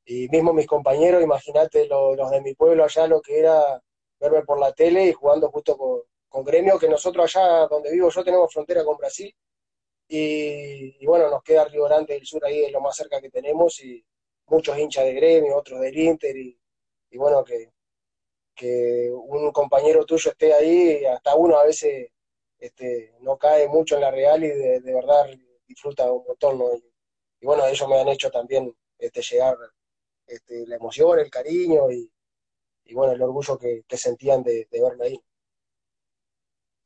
y 0.05 0.27
mismo 0.29 0.53
mis 0.53 0.67
compañeros, 0.67 1.23
imagínate 1.23 1.87
los 1.87 2.31
de 2.31 2.41
mi 2.41 2.55
pueblo 2.55 2.83
allá, 2.83 3.07
lo 3.07 3.21
que 3.21 3.39
era 3.39 3.81
verme 4.19 4.43
por 4.43 4.59
la 4.59 4.73
tele 4.73 5.05
y 5.05 5.13
jugando 5.13 5.49
justo 5.51 5.77
con, 5.77 6.43
Gremio, 6.43 6.79
que 6.79 6.89
nosotros 6.89 7.35
allá 7.35 7.67
donde 7.67 7.91
vivo 7.91 8.09
yo 8.09 8.23
tenemos 8.23 8.51
frontera 8.53 8.83
con 8.83 8.97
Brasil, 8.97 9.33
y, 10.07 11.05
bueno, 11.05 11.29
nos 11.29 11.43
queda 11.43 11.65
Río 11.65 11.85
Grande 11.85 12.15
del 12.15 12.25
Sur 12.25 12.43
ahí, 12.45 12.63
es 12.63 12.71
lo 12.71 12.81
más 12.81 12.95
cerca 12.95 13.21
que 13.21 13.29
tenemos, 13.29 13.79
y 13.83 14.03
muchos 14.47 14.77
hinchas 14.77 15.05
de 15.05 15.13
Gremio, 15.13 15.57
otros 15.57 15.79
del 15.81 15.97
Inter, 15.97 16.35
y 16.35 16.57
bueno, 17.17 17.43
que, 17.43 17.71
que 18.59 19.09
un 19.09 19.53
compañero 19.53 20.05
tuyo 20.05 20.31
esté 20.31 20.53
ahí, 20.53 21.05
hasta 21.05 21.33
uno 21.33 21.57
a 21.57 21.63
veces 21.63 22.11
este, 22.57 23.15
no 23.21 23.37
cae 23.37 23.69
mucho 23.69 23.95
en 23.95 24.01
la 24.01 24.11
real 24.11 24.43
y 24.43 24.49
de, 24.49 24.81
verdad 24.81 25.29
disfruta 25.65 26.11
un 26.11 26.25
montón, 26.27 26.59
y, 27.39 27.45
bueno, 27.45 27.65
ellos 27.65 27.87
me 27.87 28.01
han 28.01 28.09
hecho 28.09 28.29
también 28.29 28.75
este, 28.97 29.21
llegar 29.21 29.55
este, 30.27 30.67
la 30.67 30.75
emoción, 30.75 31.19
el 31.19 31.29
cariño 31.29 31.89
y, 31.89 32.11
bueno, 32.91 33.13
el 33.13 33.21
orgullo 33.21 33.57
que, 33.57 33.85
sentían 33.95 34.43
de, 34.43 34.67
verme 34.69 35.05
ahí. 35.05 35.21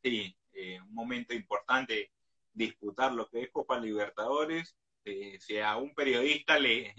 Sí, 0.03 0.37
eh, 0.53 0.79
un 0.79 0.93
momento 0.93 1.33
importante 1.33 2.11
disputar 2.53 3.13
lo 3.13 3.27
que 3.29 3.41
es 3.41 3.49
Copa 3.49 3.79
Libertadores. 3.79 4.75
Eh, 5.05 5.39
si 5.39 5.57
a 5.57 5.77
un 5.77 5.95
periodista 5.95 6.59
le 6.59 6.93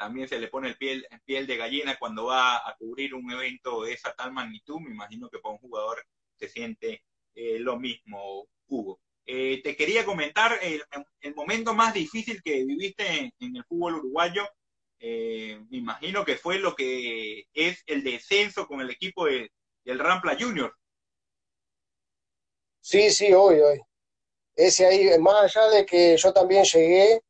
también 0.00 0.26
se 0.26 0.40
le 0.40 0.48
pone 0.48 0.68
el 0.68 0.76
piel, 0.76 1.06
piel 1.24 1.46
de 1.46 1.56
gallina 1.56 1.98
cuando 1.98 2.24
va 2.24 2.56
a 2.56 2.74
cubrir 2.78 3.14
un 3.14 3.30
evento 3.30 3.82
de 3.82 3.92
esa 3.92 4.12
tal 4.14 4.32
magnitud, 4.32 4.80
me 4.80 4.90
imagino 4.90 5.28
que 5.28 5.38
para 5.38 5.52
un 5.52 5.60
jugador 5.60 6.04
se 6.36 6.48
siente 6.48 7.04
eh, 7.34 7.58
lo 7.58 7.78
mismo, 7.78 8.48
Hugo. 8.66 9.00
Eh, 9.26 9.60
te 9.62 9.76
quería 9.76 10.04
comentar 10.04 10.58
el, 10.62 10.82
momento 11.36 11.74
más 11.74 11.94
difícil 11.94 12.42
que 12.42 12.64
viviste 12.64 13.30
en, 13.38 13.56
el 13.56 13.64
fútbol 13.64 13.96
uruguayo. 13.96 14.48
me 14.98 15.76
imagino 15.76 16.24
que 16.24 16.36
fue 16.36 16.58
lo 16.58 16.74
que 16.74 17.44
es 17.52 17.82
el 17.86 18.02
descenso 18.02 18.66
con 18.66 18.80
el 18.80 18.90
equipo 18.90 19.26
de, 19.26 19.52
del 19.84 19.98
Rampla 19.98 20.36
Junior. 20.40 20.74
Sí, 22.80 23.10
sí, 23.10 23.32
hoy, 23.32 23.60
hoy 23.60 23.80
ese 24.60 24.86
ahí, 24.86 25.18
más 25.18 25.56
allá 25.56 25.68
de 25.70 25.86
que 25.86 26.16
yo 26.16 26.32
también 26.32 26.64
llegué 26.64 27.20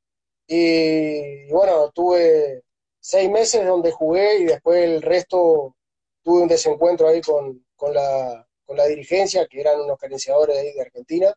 y, 0.53 1.49
bueno, 1.53 1.91
tuve 1.93 2.65
seis 2.99 3.31
meses 3.31 3.65
donde 3.65 3.93
jugué 3.93 4.39
y 4.39 4.45
después 4.47 4.83
el 4.83 5.01
resto 5.01 5.77
tuve 6.23 6.43
un 6.43 6.49
desencuentro 6.49 7.07
ahí 7.07 7.21
con, 7.21 7.65
con, 7.77 7.95
la, 7.95 8.47
con 8.67 8.77
la 8.77 8.87
dirigencia, 8.87 9.47
que 9.47 9.61
eran 9.61 9.81
unos 9.81 9.97
carenciadores 9.97 10.59
ahí 10.59 10.73
de 10.73 10.81
Argentina. 10.83 11.33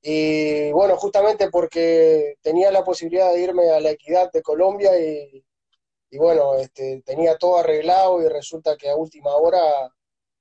Y 0.00 0.70
bueno, 0.72 0.96
justamente 0.96 1.50
porque 1.50 2.36
tenía 2.40 2.70
la 2.70 2.84
posibilidad 2.84 3.32
de 3.32 3.40
irme 3.40 3.70
a 3.70 3.80
la 3.80 3.90
equidad 3.90 4.30
de 4.30 4.42
Colombia 4.42 4.96
y, 4.96 5.44
y 6.10 6.18
bueno, 6.18 6.54
este, 6.54 7.02
tenía 7.04 7.36
todo 7.38 7.58
arreglado 7.58 8.22
y 8.22 8.28
resulta 8.28 8.76
que 8.76 8.88
a 8.90 8.96
última 8.96 9.34
hora 9.34 9.60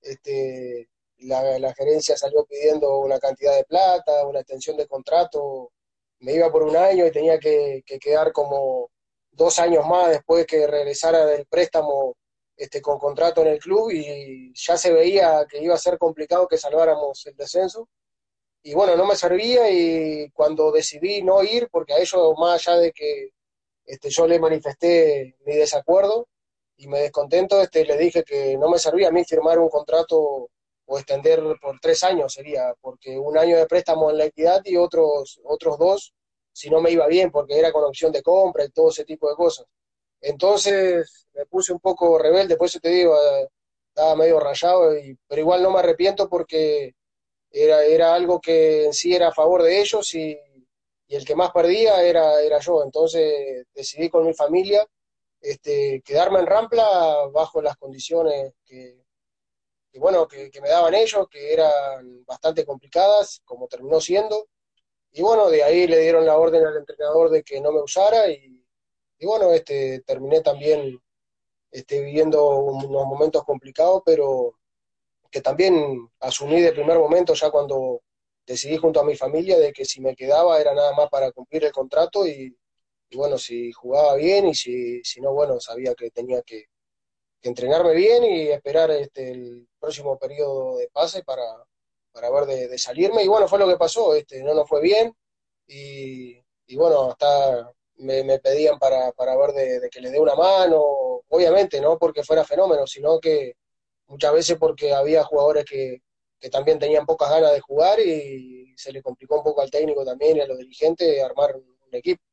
este, 0.01 0.89
la, 1.17 1.73
gerencia 1.73 2.17
salió 2.17 2.45
pidiendo 2.45 2.99
una 2.99 3.17
cantidad 3.17 3.55
de 3.55 3.63
plata, 3.63 4.27
una 4.27 4.41
extensión 4.41 4.77
de 4.77 4.87
contrato, 4.87 5.71
me 6.25 6.33
iba 6.33 6.51
por 6.51 6.63
un 6.63 6.75
año 6.75 7.05
y 7.05 7.11
tenía 7.11 7.39
que, 7.39 7.83
quedar 8.01 8.31
como 8.31 8.89
dos 9.31 9.59
años 9.59 9.85
más 9.85 10.09
después 10.09 10.47
que 10.47 10.65
regresara 10.65 11.25
del 11.25 11.45
préstamo 11.45 12.15
este, 12.57 12.81
con 12.81 12.97
contrato 12.97 13.41
en 13.41 13.47
el 13.49 13.59
club 13.59 13.91
y 13.91 14.51
ya 14.55 14.75
se 14.75 14.91
veía 14.91 15.45
que 15.47 15.61
iba 15.61 15.75
a 15.75 15.77
ser 15.77 15.99
complicado 15.99 16.47
que 16.47 16.57
salváramos 16.57 17.25
el 17.27 17.35
descenso. 17.35 17.89
Y 18.63 18.73
bueno, 18.73 18.95
no 18.95 19.05
me 19.05 19.15
servía 19.15 19.69
y 19.69 20.31
cuando 20.31 20.71
decidí 20.71 21.21
no 21.21 21.43
ir, 21.43 21.69
porque 21.71 21.93
a 21.93 21.99
ellos, 21.99 22.33
más 22.39 22.67
allá 22.67 22.79
de 22.79 22.91
que 22.91 23.29
este, 23.85 24.09
yo 24.09 24.25
le 24.25 24.39
manifesté 24.39 25.35
mi 25.45 25.55
desacuerdo 25.55 26.27
y 26.77 26.87
me 26.87 27.01
descontento, 27.01 27.61
este, 27.61 27.85
le 27.85 27.97
dije 27.97 28.23
que 28.23 28.57
no 28.57 28.69
me 28.69 28.79
servía 28.79 29.09
a 29.09 29.11
mí 29.11 29.23
firmar 29.25 29.59
un 29.59 29.69
contrato 29.69 30.49
o 30.85 30.97
extender 30.97 31.41
por 31.61 31.79
tres 31.79 32.03
años 32.03 32.33
sería, 32.33 32.73
porque 32.81 33.17
un 33.17 33.37
año 33.37 33.57
de 33.57 33.65
préstamo 33.67 34.09
en 34.11 34.17
la 34.19 34.25
equidad 34.25 34.61
y 34.65 34.77
otros, 34.77 35.39
otros 35.43 35.77
dos 35.79 36.13
si 36.55 36.69
no 36.69 36.81
me 36.81 36.91
iba 36.91 37.05
bien, 37.07 37.31
porque 37.31 37.59
era 37.59 37.71
con 37.73 37.83
opción 37.83 38.11
de 38.13 38.23
compra 38.23 38.63
y 38.63 38.69
todo 38.69 38.89
ese 38.89 39.03
tipo 39.03 39.29
de 39.29 39.35
cosas. 39.35 39.65
Entonces 40.21 41.27
me 41.33 41.45
puse 41.47 41.73
un 41.73 41.79
poco 41.79 42.17
rebelde, 42.17 42.55
por 42.57 42.67
eso 42.67 42.79
te 42.79 42.89
digo, 42.89 43.15
eh, 43.15 43.49
estaba 43.89 44.15
medio 44.15 44.39
rayado, 44.39 44.91
pero 45.27 45.41
igual 45.41 45.63
no 45.63 45.71
me 45.71 45.79
arrepiento 45.79 46.29
porque 46.29 46.93
era, 47.51 47.83
era 47.85 48.15
algo 48.15 48.39
que 48.41 48.85
en 48.85 48.93
sí 48.93 49.13
era 49.15 49.29
a 49.29 49.33
favor 49.33 49.63
de 49.63 49.81
ellos 49.81 50.13
y, 50.15 50.37
y 51.07 51.15
el 51.15 51.25
que 51.25 51.35
más 51.35 51.51
perdía 51.51 52.01
era, 52.03 52.41
era 52.41 52.59
yo. 52.59 52.83
Entonces 52.83 53.65
decidí 53.73 54.09
con 54.09 54.25
mi 54.25 54.33
familia 54.33 54.85
este, 55.41 56.01
quedarme 56.05 56.39
en 56.39 56.47
Rampla 56.47 57.27
bajo 57.33 57.61
las 57.61 57.77
condiciones 57.77 58.53
que, 58.65 59.04
bueno, 59.99 60.27
que, 60.27 60.51
me 60.61 60.69
daban 60.69 60.93
ellos, 60.93 61.27
que 61.29 61.53
eran 61.53 62.25
bastante 62.25 62.65
complicadas, 62.65 63.41
como 63.45 63.67
terminó 63.67 64.01
siendo. 64.01 64.47
Y 65.11 65.21
bueno, 65.21 65.49
de 65.49 65.63
ahí 65.63 65.87
le 65.87 65.99
dieron 65.99 66.25
la 66.25 66.37
orden 66.37 66.65
al 66.65 66.77
entrenador 66.77 67.29
de 67.29 67.43
que 67.43 67.61
no 67.61 67.71
me 67.71 67.81
usara 67.81 68.29
y, 68.29 68.63
bueno, 69.21 69.51
este, 69.53 70.01
terminé 70.01 70.41
también 70.41 70.99
este, 71.71 72.01
viviendo 72.01 72.47
unos 72.49 73.05
momentos 73.05 73.43
complicados, 73.43 74.03
pero 74.05 74.59
que 75.31 75.41
también 75.41 76.09
asumí 76.19 76.61
de 76.61 76.71
primer 76.73 76.99
momento 76.99 77.33
ya 77.33 77.49
cuando 77.51 78.01
decidí 78.45 78.77
junto 78.77 78.99
a 78.99 79.05
mi 79.05 79.15
familia 79.15 79.57
de 79.57 79.73
que 79.73 79.85
si 79.85 80.01
me 80.01 80.15
quedaba 80.15 80.59
era 80.61 80.73
nada 80.73 80.93
más 80.93 81.09
para 81.09 81.31
cumplir 81.31 81.65
el 81.65 81.71
contrato 81.71 82.27
y, 82.27 82.55
y 83.09 83.17
bueno, 83.17 83.37
si 83.37 83.71
jugaba 83.71 84.15
bien 84.15 84.47
y 84.47 84.55
si, 84.55 85.03
si 85.03 85.21
no, 85.21 85.33
bueno, 85.33 85.59
sabía 85.59 85.95
que 85.95 86.11
tenía 86.11 86.41
que, 86.43 86.65
entrenarme 87.49 87.93
bien 87.93 88.23
y 88.23 88.47
esperar 88.49 88.91
este, 88.91 89.31
el 89.31 89.67
próximo 89.85 90.17
periodo 90.17 90.77
de 90.77 90.89
pase 90.89 91.23
para, 91.23 91.43
para 92.11 92.31
ver 92.31 92.45
de, 92.45 92.77
salirme. 92.79 93.23
Y 93.23 93.27
bueno, 93.27 93.47
fue 93.47 93.59
lo 93.59 93.67
que 93.67 93.77
pasó, 93.77 94.15
este, 94.15 94.41
no 94.41 94.55
nos 94.55 94.67
fue 94.67 94.81
bien 94.81 95.13
y, 95.67 96.41
bueno, 96.75 97.11
hasta 97.11 97.71
me, 97.97 98.39
pedían 98.39 98.79
para, 98.79 99.11
para 99.11 99.37
ver 99.37 99.51
de, 99.51 99.89
que 99.91 100.01
le 100.01 100.09
dé 100.09 100.19
una 100.19 100.33
mano, 100.35 100.81
obviamente, 101.29 101.79
no 101.79 101.99
porque 101.99 102.23
fuera 102.23 102.43
fenómeno, 102.43 102.87
sino 102.87 103.19
que 103.19 103.53
muchas 104.07 104.33
veces 104.33 104.57
porque 104.59 104.91
había 104.91 105.23
jugadores 105.23 105.65
que, 105.65 106.01
que 106.39 106.49
también 106.49 106.79
tenían 106.79 107.05
pocas 107.05 107.29
ganas 107.29 107.53
de 107.53 107.61
jugar 107.61 107.99
y 107.99 108.73
se 108.77 108.91
le 108.91 109.03
complicó 109.03 109.37
un 109.37 109.43
poco 109.43 109.61
al 109.61 109.71
técnico 109.71 110.03
también 110.03 110.37
y 110.37 110.41
a 110.41 110.47
los 110.47 110.57
dirigentes 110.57 111.23
armar 111.23 111.55
un 111.55 111.89
equipo. 111.91 112.23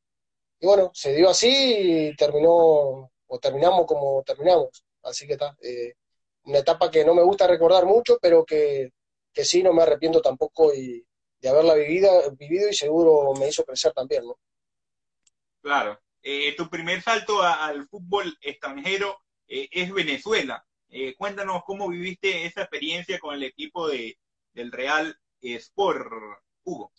Y 0.59 0.67
bueno, 0.67 0.91
se 0.95 1.15
dio 1.15 1.29
así 1.29 2.09
y 2.11 2.17
terminó, 2.17 3.11
o 3.27 3.39
terminamos 3.41 3.87
como 3.87 4.23
terminamos. 4.23 4.85
Así 5.03 5.27
que 5.27 5.35
está. 5.35 5.57
Eh, 5.61 5.93
una 6.45 6.59
etapa 6.59 6.91
que 6.91 7.05
no 7.05 7.15
me 7.15 7.23
gusta 7.23 7.47
recordar 7.47 7.87
mucho, 7.87 8.19
pero 8.21 8.45
que, 8.45 8.93
que 9.33 9.45
sí 9.45 9.63
no 9.63 9.73
me 9.73 9.83
arrepiento 9.83 10.21
tampoco 10.21 10.75
y, 10.75 11.05
de 11.41 11.49
haberla 11.49 11.75
vivido, 11.75 12.31
vivido 12.37 12.69
y 12.69 12.75
seguro 12.75 13.33
me 13.39 13.49
hizo 13.49 13.65
crecer 13.65 13.93
también, 13.93 14.25
¿no? 14.25 14.39
Claro. 15.61 15.99
Eh, 16.23 16.55
tu 16.57 16.69
primer 16.71 17.03
salto 17.03 17.43
al 17.43 17.89
fútbol 17.89 18.37
extranjero 18.41 19.19
eh, 19.49 19.69
es 19.73 19.93
Venezuela. 19.93 20.65
cuéntanos 21.17 21.63
cómo 21.65 21.89
viviste 21.89 22.45
esa 22.47 22.63
experiencia 22.63 23.19
con 23.19 23.35
el 23.35 23.43
equipo 23.43 23.89
de, 23.89 24.17
del 24.53 24.71
Real 24.71 25.17
Sport, 25.41 26.07
Hugo. 26.65 26.93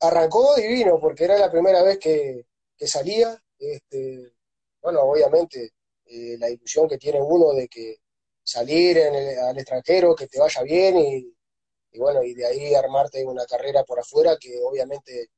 Arrancó 0.00 0.54
divino 0.56 0.98
porque 0.98 1.24
era 1.24 1.38
la 1.38 1.50
primera 1.50 1.82
vez 1.82 1.98
que, 1.98 2.46
que 2.76 2.86
salía. 2.86 3.38
Este, 3.58 4.34
bueno, 4.80 5.00
obviamente 5.02 5.72
eh, 6.06 6.36
la 6.38 6.50
ilusión 6.50 6.88
que 6.88 6.98
tiene 6.98 7.20
uno 7.22 7.52
de 7.52 7.68
que 7.68 7.96
salir 8.42 8.98
al 8.98 9.56
extranjero, 9.56 10.14
que 10.14 10.26
te 10.26 10.38
vaya 10.38 10.62
bien 10.62 10.98
y, 10.98 11.34
bueno, 11.98 12.22
y 12.22 12.34
de 12.34 12.46
ahí 12.46 12.74
armarte 12.74 13.24
una 13.24 13.46
carrera 13.46 13.84
por 13.84 14.00
afuera 14.00 14.36
que 14.38 14.60
obviamente 14.62 15.30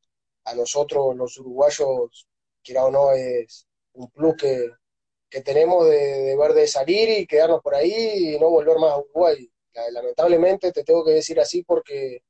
a 0.44 0.54
nosotros 0.54 1.16
los 1.16 1.38
uruguayos, 1.38 2.26
quiera 2.62 2.84
o 2.86 2.90
no, 2.90 3.12
es 3.12 3.66
un 3.94 4.10
plus 4.10 4.36
que, 4.36 4.70
tenemos 5.42 5.88
de, 5.88 6.34
ver 6.36 6.54
de 6.54 6.66
salir 6.66 7.10
y 7.10 7.26
quedarnos 7.26 7.60
por 7.62 7.74
ahí 7.74 8.34
y 8.34 8.38
no 8.38 8.48
volver 8.50 8.78
más 8.78 8.92
a 8.92 8.98
Uruguay. 8.98 9.50
Lamentablemente 9.92 10.72
te 10.72 10.82
tengo 10.82 11.04
que 11.04 11.12
decir 11.12 11.38
así 11.38 11.62
porque 11.62 12.22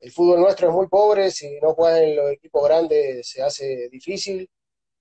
el 0.00 0.12
fútbol 0.12 0.40
nuestro 0.40 0.68
es 0.68 0.74
muy 0.74 0.88
pobre, 0.88 1.30
si 1.30 1.58
no 1.60 1.74
juegas 1.74 2.02
en 2.02 2.16
los 2.16 2.30
equipos 2.32 2.64
grandes 2.64 3.28
se 3.28 3.42
hace 3.42 3.88
difícil, 3.88 4.48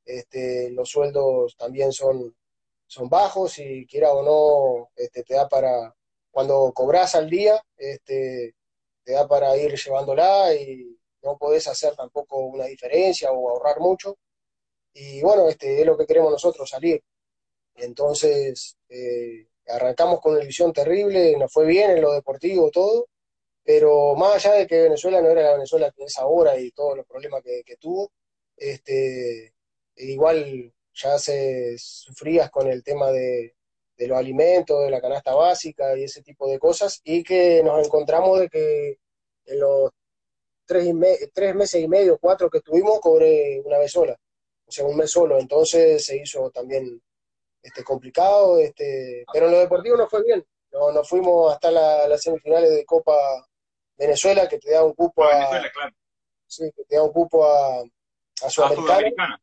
este, 0.05 0.69
los 0.71 0.89
sueldos 0.89 1.55
también 1.57 1.91
son 1.91 2.35
son 2.89 3.07
bajos 3.07 3.59
y 3.59 3.85
quiera 3.85 4.11
o 4.13 4.23
no, 4.23 4.89
este, 4.95 5.23
te 5.23 5.35
da 5.35 5.47
para, 5.47 5.95
cuando 6.31 6.71
cobras 6.73 7.13
al 7.15 7.29
día, 7.29 7.63
este, 7.77 8.55
te 9.03 9.11
da 9.13 9.27
para 9.27 9.55
ir 9.57 9.75
llevándola 9.75 10.55
y 10.55 10.97
no 11.21 11.37
podés 11.37 11.67
hacer 11.67 11.95
tampoco 11.95 12.37
una 12.39 12.65
diferencia 12.65 13.31
o 13.31 13.49
ahorrar 13.51 13.79
mucho. 13.79 14.17
Y 14.93 15.21
bueno, 15.21 15.47
este, 15.49 15.81
es 15.81 15.85
lo 15.85 15.97
que 15.97 16.07
queremos 16.07 16.31
nosotros, 16.31 16.67
salir. 16.69 17.03
Entonces, 17.75 18.75
eh, 18.89 19.47
arrancamos 19.67 20.19
con 20.19 20.33
una 20.35 20.45
visión 20.45 20.73
terrible, 20.73 21.37
nos 21.37 21.53
fue 21.53 21.67
bien 21.67 21.91
en 21.91 22.01
lo 22.01 22.13
deportivo, 22.13 22.71
todo, 22.71 23.07
pero 23.63 24.15
más 24.15 24.45
allá 24.45 24.55
de 24.55 24.67
que 24.67 24.81
Venezuela 24.83 25.21
no 25.21 25.29
era 25.29 25.43
la 25.43 25.53
Venezuela 25.53 25.91
que 25.91 26.05
es 26.05 26.17
ahora 26.17 26.57
y 26.59 26.71
todos 26.71 26.97
los 26.97 27.05
problemas 27.05 27.43
que, 27.43 27.61
que 27.63 27.77
tuvo, 27.77 28.11
este, 28.57 29.53
igual 29.97 30.73
ya 31.01 31.17
se 31.17 31.77
sufrías 31.77 32.49
con 32.49 32.67
el 32.67 32.83
tema 32.83 33.11
de, 33.11 33.55
los 33.97 34.17
alimentos, 34.17 34.83
de 34.83 34.91
la 34.91 35.01
canasta 35.01 35.33
básica 35.33 35.97
y 35.97 36.03
ese 36.03 36.21
tipo 36.21 36.47
de 36.49 36.59
cosas, 36.59 37.01
y 37.03 37.23
que 37.23 37.61
nos 37.63 37.85
encontramos 37.85 38.39
de 38.39 38.49
que 38.49 38.99
en 39.45 39.59
los 39.59 39.91
tres, 40.65 40.87
tres 41.33 41.55
meses 41.55 41.81
y 41.81 41.87
medio, 41.87 42.17
cuatro 42.17 42.49
que 42.49 42.59
estuvimos, 42.59 42.99
cobré 42.99 43.61
una 43.65 43.77
vez 43.77 43.91
sola, 43.91 44.17
o 44.65 44.71
sea, 44.71 44.85
un 44.85 44.95
mes 44.95 45.11
solo, 45.11 45.37
entonces 45.37 46.05
se 46.05 46.17
hizo 46.17 46.49
también 46.51 47.01
este, 47.61 47.83
complicado, 47.83 48.59
este, 48.59 49.25
pero 49.33 49.47
en 49.47 49.53
lo 49.53 49.59
deportivo 49.59 49.97
nos 49.97 50.09
fue 50.09 50.23
bien. 50.23 50.45
No, 50.71 50.91
nos 50.91 51.09
fuimos 51.09 51.51
hasta 51.51 51.71
las 51.71 52.21
semifinales 52.21 52.69
de 52.69 52.85
Copa 52.85 53.15
Venezuela, 53.97 54.47
que 54.47 54.59
te 54.59 54.71
da 54.71 54.83
un 54.83 54.93
cupo 54.93 55.23
a, 55.23 55.35
Venezuela, 55.35 55.71
claro. 55.73 55.95
sí, 56.45 56.71
que 56.75 56.83
te 56.85 56.95
da 56.95 57.03
un 57.03 57.11
cupo 57.11 57.43
a, 57.43 57.81
a 58.43 58.49
Sudamericana. 58.49 59.41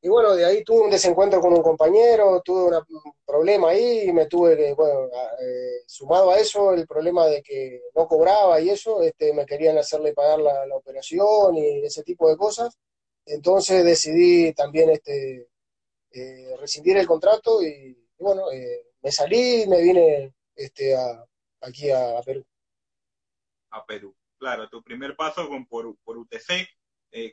Y 0.00 0.08
bueno, 0.08 0.34
de 0.34 0.44
ahí 0.44 0.62
tuve 0.62 0.82
un 0.82 0.90
desencuentro 0.90 1.40
con 1.40 1.52
un 1.52 1.62
compañero, 1.62 2.40
tuve 2.44 2.76
un 2.76 3.12
problema 3.26 3.70
ahí 3.70 4.12
me 4.12 4.26
tuve 4.26 4.72
bueno, 4.74 5.06
eh, 5.40 5.82
sumado 5.86 6.30
a 6.30 6.38
eso, 6.38 6.72
el 6.72 6.86
problema 6.86 7.26
de 7.26 7.42
que 7.42 7.82
no 7.96 8.06
cobraba 8.06 8.60
y 8.60 8.70
eso, 8.70 9.02
este, 9.02 9.32
me 9.32 9.44
querían 9.44 9.76
hacerle 9.76 10.12
pagar 10.12 10.38
la, 10.38 10.66
la 10.66 10.76
operación 10.76 11.56
y 11.56 11.84
ese 11.84 12.04
tipo 12.04 12.28
de 12.30 12.36
cosas. 12.36 12.78
Entonces 13.26 13.84
decidí 13.84 14.52
también 14.54 14.90
este, 14.90 15.48
eh, 16.12 16.56
rescindir 16.60 16.96
el 16.96 17.06
contrato 17.06 17.60
y, 17.62 17.96
bueno, 18.18 18.52
eh, 18.52 18.86
me 19.02 19.10
salí 19.10 19.62
y 19.62 19.66
me 19.66 19.82
vine 19.82 20.32
este, 20.54 20.96
a, 20.96 21.24
aquí 21.60 21.90
a, 21.90 22.20
Perú. 22.24 22.44
A 23.70 23.84
Perú, 23.84 24.14
claro, 24.38 24.68
tu 24.68 24.80
primer 24.80 25.16
paso 25.16 25.48
con, 25.48 25.66
por, 25.66 25.96
por 26.04 26.16
UTC, 26.18 26.68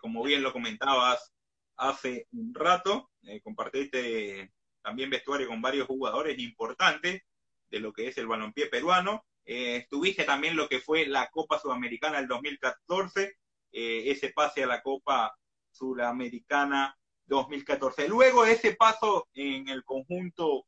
como 0.02 0.24
bien 0.24 0.42
lo 0.42 0.52
comentabas 0.52 1.35
hace 1.78 2.28
un 2.32 2.54
rato, 2.54 3.12
compartiste 3.44 4.52
también 4.82 5.10
vestuario 5.10 5.48
con 5.48 5.62
varios 5.62 5.88
jugadores 5.88 6.38
importantes 6.40 7.24
de 7.70 7.80
lo 7.80 7.92
que 7.92 8.08
es 8.08 8.18
el 8.18 8.28
balompié 8.28 8.68
peruano. 8.68 9.26
estuviste 9.44 10.24
también 10.24 10.56
lo 10.56 10.68
que 10.68 10.80
fue 10.80 11.06
la 11.08 11.30
Copa 11.30 11.60
Sudamericana 11.60 12.18
del 12.18 12.28
2014, 12.28 13.36
ese 13.72 14.30
pase 14.30 14.64
a 14.64 14.68
la 14.68 14.82
Copa 14.82 15.36
Sudamericana 15.72 16.98
2014. 17.26 18.08
Luego 18.08 18.46
de 18.46 18.54
ese 18.54 18.76
paso 18.76 19.28
en 19.34 19.68
el 19.70 19.84
conjunto 19.84 20.66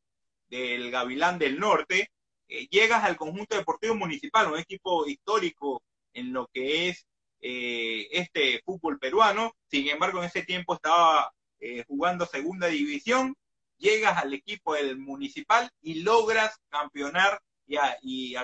del 0.48 0.90
Gavilán 0.90 1.38
del 1.38 1.58
Norte, 1.58 2.10
eh, 2.48 2.66
llegas 2.70 3.04
al 3.04 3.16
conjunto 3.16 3.56
deportivo 3.56 3.94
municipal, 3.94 4.50
un 4.50 4.58
equipo 4.58 5.06
histórico 5.06 5.82
en 6.12 6.32
lo 6.32 6.48
que 6.48 6.88
es 6.88 7.06
eh, 7.40 8.08
este 8.10 8.60
fútbol 8.64 8.98
peruano. 8.98 9.52
Sin 9.70 9.88
embargo, 9.88 10.18
en 10.18 10.26
ese 10.26 10.42
tiempo 10.42 10.74
estaba 10.74 11.32
eh, 11.60 11.84
jugando 11.86 12.26
segunda 12.26 12.66
división. 12.68 13.34
Llegas 13.78 14.18
al 14.18 14.34
equipo 14.34 14.74
del 14.74 14.98
municipal 14.98 15.70
y 15.80 16.02
logras 16.02 16.58
campeonar 16.68 17.40
y, 17.66 18.34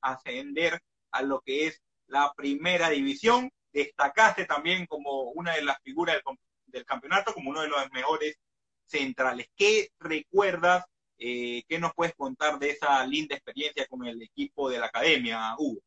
ascender 0.00 0.80
a 1.10 1.22
lo 1.22 1.40
que 1.40 1.66
es 1.66 1.80
la 2.06 2.32
primera 2.36 2.90
división. 2.90 3.50
Destacaste 3.72 4.44
también 4.44 4.86
como 4.86 5.30
una 5.30 5.54
de 5.54 5.62
las 5.62 5.78
figuras 5.82 6.16
del, 6.16 6.38
del 6.66 6.84
campeonato 6.84 7.34
como 7.34 7.50
uno 7.50 7.62
de 7.62 7.68
los 7.68 7.90
mejores 7.92 8.38
centrales. 8.86 9.48
¿Qué 9.56 9.88
recuerdas? 9.98 10.84
Eh, 11.18 11.62
¿Qué 11.68 11.78
nos 11.78 11.94
puedes 11.94 12.14
contar 12.14 12.58
de 12.58 12.70
esa 12.70 13.04
linda 13.06 13.34
experiencia 13.34 13.86
con 13.86 14.04
el 14.06 14.20
equipo 14.22 14.68
de 14.68 14.78
la 14.78 14.86
academia, 14.86 15.54
Hugo? 15.58 15.80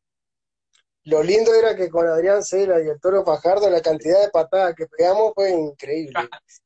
Lo 1.08 1.22
lindo 1.22 1.54
era 1.54 1.74
que 1.74 1.88
con 1.88 2.06
Adrián 2.06 2.44
Cela 2.44 2.82
y 2.82 2.86
el 2.86 3.00
Toro 3.00 3.24
Fajardo 3.24 3.70
la 3.70 3.80
cantidad 3.80 4.20
de 4.20 4.28
patadas 4.28 4.74
que 4.74 4.86
pegamos 4.86 5.32
fue 5.34 5.52
increíble. 5.52 6.12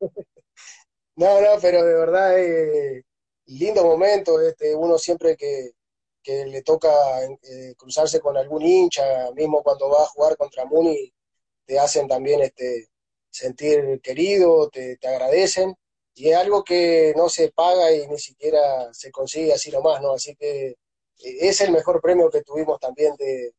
no, 1.15 1.41
no, 1.41 1.61
pero 1.61 1.85
de 1.85 1.95
verdad 1.95 2.41
eh, 2.41 3.05
lindo 3.47 3.85
momento, 3.85 4.41
este, 4.41 4.75
uno 4.75 4.99
siempre 4.99 5.37
que, 5.37 5.71
que 6.25 6.45
le 6.47 6.63
toca 6.63 6.91
eh, 7.23 7.75
cruzarse 7.77 8.19
con 8.19 8.37
algún 8.37 8.63
hincha, 8.63 9.31
mismo 9.31 9.63
cuando 9.63 9.89
va 9.91 10.03
a 10.03 10.09
jugar 10.09 10.37
contra 10.37 10.65
Muni, 10.65 11.15
te 11.65 11.79
hacen 11.79 12.09
también 12.09 12.41
este, 12.41 12.89
sentir 13.31 14.01
querido, 14.03 14.69
te, 14.71 14.99
agradecen, 15.05 15.77
y 16.15 16.31
es 16.31 16.37
algo 16.37 16.65
que 16.65 17.15
no 17.17 17.29
se 17.29 17.53
paga 17.53 17.93
y 17.93 18.09
ni 18.09 18.19
siquiera 18.19 18.93
se 18.93 19.13
consigue 19.13 19.53
así 19.53 19.71
nomás, 19.71 20.03
¿no? 20.03 20.15
Así 20.15 20.35
que 20.35 20.67
eh, 20.71 20.77
es 21.19 21.61
el 21.61 21.71
mejor 21.71 22.01
premio 22.01 22.29
que 22.29 22.43
tuvimos 22.43 22.81
también 22.81 23.15
de, 23.17 23.55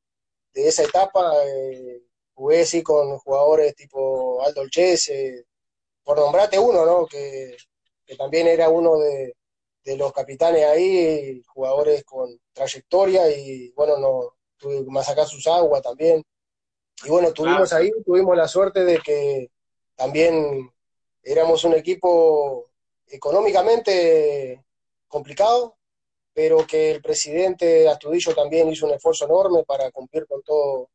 esa 0.54 0.84
etapa. 0.84 1.34
Eh, 1.46 2.04
jugué 2.34 2.62
así 2.62 2.82
con 2.82 3.18
jugadores 3.20 3.76
tipo 3.76 4.42
Aldo 4.44 4.64
por 6.04 6.18
nombrarte 6.18 6.60
uno, 6.60 6.86
¿no? 6.86 7.06
Que, 7.06 7.56
también 8.18 8.48
era 8.48 8.70
uno 8.70 9.00
de, 9.00 9.34
los 9.98 10.14
capitanes 10.14 10.66
ahí, 10.66 11.42
jugadores 11.48 12.04
con 12.04 12.40
trayectoria 12.54 13.28
y 13.36 13.72
bueno, 13.72 13.98
no, 13.98 14.36
tuve 14.58 14.86
sus 15.26 15.48
aguas 15.48 15.82
también. 15.82 16.24
Y 17.04 17.10
bueno, 17.10 17.34
tuvimos 17.34 17.74
ahí, 17.74 17.92
tuvimos 18.06 18.38
la 18.38 18.48
suerte 18.48 18.84
de 18.84 19.00
que 19.00 19.50
también 19.96 20.72
éramos 21.24 21.64
un 21.64 21.74
equipo 21.74 22.70
económicamente 23.08 24.64
complicado, 25.08 25.76
pero 26.34 26.66
que 26.66 26.92
el 26.92 27.02
presidente 27.02 27.88
Astudillo 27.88 28.34
también 28.34 28.70
hizo 28.70 28.88
un 28.88 28.94
esfuerzo 28.94 29.26
enorme 29.26 29.64
para 29.64 29.92
cumplir 29.92 30.26
con 30.26 30.42
todo, 30.42 30.90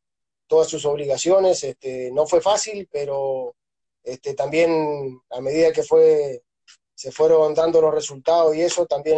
todas 0.47 0.67
sus 0.67 0.85
obligaciones. 0.85 1.63
Este, 1.63 2.11
no 2.11 2.27
fue 2.27 2.41
fácil, 2.41 2.89
pero 2.91 3.55
este, 4.03 4.33
también 4.33 5.21
a 5.29 5.41
medida 5.41 5.71
que 5.71 5.83
fue, 5.83 6.41
se 6.93 7.11
fueron 7.11 7.53
dando 7.53 7.81
los 7.81 7.93
resultados 7.93 8.55
y 8.55 8.61
eso, 8.61 8.85
también 8.85 9.17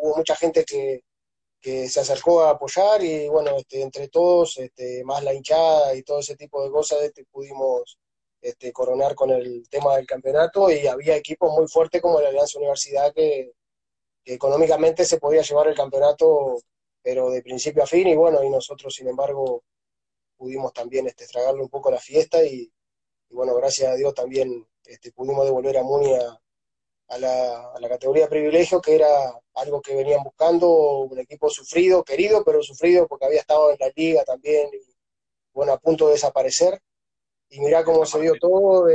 hubo 0.00 0.16
mucha 0.16 0.34
gente 0.34 0.64
que, 0.64 1.02
se 1.62 2.00
acercó 2.00 2.42
a 2.42 2.50
apoyar 2.50 3.04
y 3.04 3.28
bueno, 3.28 3.54
este, 3.58 3.82
entre 3.82 4.08
todos, 4.08 4.56
este, 4.56 5.04
más 5.04 5.22
la 5.22 5.34
hinchada 5.34 5.94
y 5.94 6.02
todo 6.02 6.20
ese 6.20 6.34
tipo 6.34 6.64
de 6.64 6.70
cosas, 6.70 7.02
este, 7.02 7.26
pudimos 7.26 7.98
este, 8.40 8.72
coronar 8.72 9.14
con 9.14 9.30
el 9.30 9.68
tema 9.68 9.96
del 9.96 10.06
campeonato 10.06 10.70
y 10.70 10.86
había 10.86 11.16
equipos 11.16 11.52
muy 11.52 11.68
fuertes 11.68 12.00
como 12.00 12.18
la 12.18 12.30
Alianza 12.30 12.58
Universidad 12.58 13.12
que, 13.12 13.52
económicamente 14.34 15.04
se 15.04 15.18
podía 15.18 15.42
llevar 15.42 15.68
el 15.68 15.76
campeonato, 15.76 16.58
pero 17.02 17.30
de 17.30 17.42
principio 17.42 17.82
a 17.82 17.86
fin 17.86 18.08
y 18.08 18.16
bueno, 18.16 18.42
y 18.44 18.50
nosotros 18.50 18.94
sin 18.94 19.08
embargo 19.08 19.62
pudimos 20.36 20.72
también 20.72 21.06
este, 21.06 21.24
estragarle 21.24 21.62
un 21.62 21.68
poco 21.68 21.90
la 21.90 21.98
fiesta 21.98 22.42
y, 22.44 22.72
bueno, 23.30 23.54
gracias 23.54 23.92
a 23.92 23.94
Dios 23.94 24.14
también 24.14 24.66
este, 24.84 25.12
pudimos 25.12 25.44
devolver 25.44 25.78
a 25.78 25.82
Muni 25.82 26.14
a, 26.14 27.18
la, 27.18 27.72
a 27.72 27.80
la 27.80 27.88
categoría 27.88 28.24
de 28.24 28.30
privilegio, 28.30 28.80
que 28.80 28.94
era 28.94 29.08
algo 29.54 29.80
que 29.82 29.94
venían 29.94 30.22
buscando, 30.22 31.00
un 31.00 31.18
equipo 31.18 31.50
sufrido, 31.50 32.02
querido, 32.04 32.42
pero 32.44 32.62
sufrido 32.62 33.06
porque 33.06 33.26
había 33.26 33.40
estado 33.40 33.70
en 33.70 33.76
la 33.78 33.90
liga 33.94 34.24
también 34.24 34.68
y 34.72 34.94
bueno, 35.52 35.72
a 35.72 35.78
punto 35.78 36.06
de 36.06 36.12
desaparecer. 36.12 36.80
Y 37.48 37.60
mirá 37.60 37.84
cómo 37.84 38.06
se 38.06 38.20
dio 38.20 38.34
todo, 38.40 38.86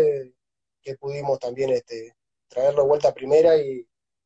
que 0.81 0.95
pudimos 0.97 1.39
también 1.39 1.71
este, 1.71 2.15
traerlo 2.47 2.83
de 2.83 2.87
vuelta 2.87 3.09
a 3.09 3.13
primera 3.13 3.57
y 3.57 3.85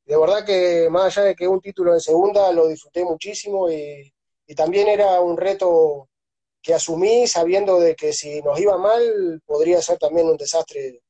de 0.10 0.18
verdad 0.18 0.44
que 0.44 0.90
más 0.90 1.16
allá 1.16 1.28
de 1.28 1.36
que 1.36 1.48
un 1.48 1.62
título 1.62 1.94
en 1.94 2.00
segunda 2.00 2.52
lo 2.52 2.68
disfruté 2.68 3.04
muchísimo 3.06 3.70
y, 3.70 4.12
también 4.56 4.88
era 4.88 5.22
un 5.22 5.38
reto 5.38 6.10
que 6.64 6.74
asumí 6.74 7.28
sabiendo 7.28 7.80
de 7.80 7.96
que 7.96 8.12
si 8.12 8.42
nos 8.42 8.60
iba 8.60 8.76
mal 8.80 9.40
podría 9.46 9.80
ser 9.80 10.00
también 10.00 10.28
un 10.28 10.38
desastre 10.38 11.04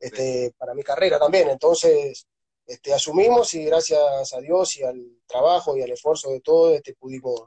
este, 0.00 0.54
para 0.56 0.72
mi 0.72 0.82
carrera 0.82 1.18
también. 1.18 1.50
Entonces, 1.50 2.26
este, 2.66 2.94
asumimos 2.94 3.52
y 3.52 3.66
gracias 3.66 4.32
a 4.32 4.40
Dios 4.40 4.74
y 4.78 4.84
al 4.84 5.20
trabajo 5.26 5.76
y 5.76 5.82
al 5.82 5.90
esfuerzo 5.90 6.30
de 6.30 6.40
todos 6.40 6.74
este, 6.76 6.94
pudimos 6.94 7.42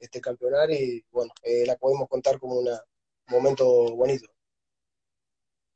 este, 0.00 0.20
campeonar 0.20 0.68
y 0.72 1.04
bueno, 1.12 1.32
eh, 1.44 1.64
la 1.64 1.76
podemos 1.76 2.08
contar 2.08 2.40
como 2.40 2.58
una, 2.58 2.82
momento 3.28 3.94
bonito. 3.94 4.28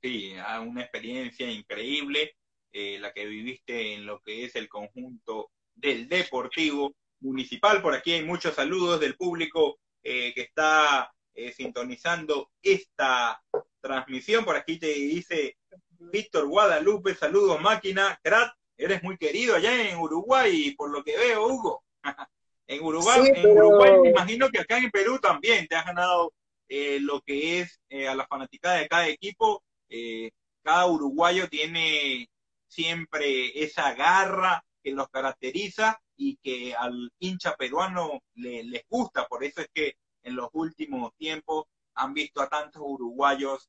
Sí, 0.02 0.34
ah, 0.44 0.60
una 0.60 0.82
experiencia 0.82 1.48
increíble, 1.48 2.34
eh, 2.74 2.98
la 2.98 3.12
que 3.12 3.24
viviste 3.24 3.94
en 3.94 4.04
lo 4.04 4.20
que 4.20 4.44
es 4.44 4.54
el 4.56 4.68
conjunto 4.68 5.50
del 5.74 6.08
Deportivo 6.08 6.94
Municipal. 7.20 7.80
Por 7.80 7.94
aquí 7.94 8.12
hay 8.12 8.24
muchos 8.24 8.54
saludos 8.54 9.00
del 9.00 9.16
público 9.16 9.78
eh, 10.02 10.34
que 10.34 10.42
está 10.42 11.10
eh, 11.32 11.52
sintonizando 11.52 12.50
esta 12.60 13.42
transmisión. 13.80 14.44
Por 14.44 14.56
aquí 14.56 14.78
te 14.78 14.88
dice 14.88 15.56
Víctor 15.98 16.46
Guadalupe, 16.48 17.14
saludos 17.14 17.60
máquina, 17.60 18.18
Crat, 18.22 18.52
eres 18.76 19.02
muy 19.02 19.16
querido 19.16 19.54
allá 19.54 19.88
en 19.88 19.96
Uruguay, 19.96 20.74
por 20.76 20.90
lo 20.90 21.02
que 21.02 21.16
veo, 21.16 21.46
Hugo. 21.46 21.84
en 22.66 22.82
Uruguay, 22.82 23.32
en 23.34 23.50
Uruguay 23.50 23.92
me 24.02 24.10
imagino 24.10 24.48
que 24.48 24.60
acá 24.60 24.78
en 24.78 24.90
Perú 24.90 25.18
también 25.18 25.66
te 25.66 25.76
has 25.76 25.86
ganado 25.86 26.32
eh, 26.68 26.98
lo 27.00 27.20
que 27.20 27.60
es 27.60 27.80
eh, 27.88 28.08
a 28.08 28.14
la 28.14 28.26
fanaticada 28.26 28.78
de 28.78 28.88
cada 28.88 29.08
equipo. 29.08 29.62
Eh, 29.88 30.30
cada 30.62 30.86
uruguayo 30.86 31.48
tiene 31.48 32.28
siempre 32.74 33.62
esa 33.62 33.94
garra 33.94 34.64
que 34.82 34.92
los 34.92 35.08
caracteriza 35.08 35.98
y 36.16 36.36
que 36.36 36.74
al 36.74 37.10
hincha 37.18 37.54
peruano 37.56 38.22
le, 38.34 38.64
les 38.64 38.82
gusta. 38.88 39.26
Por 39.26 39.44
eso 39.44 39.60
es 39.62 39.68
que 39.72 39.94
en 40.22 40.36
los 40.36 40.48
últimos 40.52 41.14
tiempos 41.16 41.64
han 41.94 42.12
visto 42.12 42.42
a 42.42 42.48
tantos 42.48 42.82
uruguayos 42.84 43.68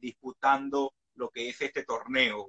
disputando 0.00 0.94
lo 1.14 1.28
que 1.28 1.50
es 1.50 1.60
este 1.60 1.84
torneo. 1.84 2.48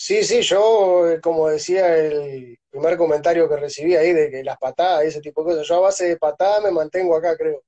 Sí, 0.00 0.22
sí, 0.22 0.42
yo, 0.42 1.06
como 1.20 1.48
decía 1.48 1.96
el 1.96 2.56
primer 2.70 2.96
comentario 2.96 3.48
que 3.48 3.56
recibí 3.56 3.96
ahí 3.96 4.12
de 4.12 4.30
que 4.30 4.44
las 4.44 4.56
patadas 4.56 5.04
y 5.04 5.08
ese 5.08 5.20
tipo 5.20 5.42
de 5.42 5.50
cosas, 5.50 5.66
yo 5.66 5.74
a 5.74 5.80
base 5.80 6.06
de 6.06 6.16
patadas 6.16 6.62
me 6.62 6.70
mantengo 6.70 7.16
acá, 7.16 7.36
creo. 7.36 7.64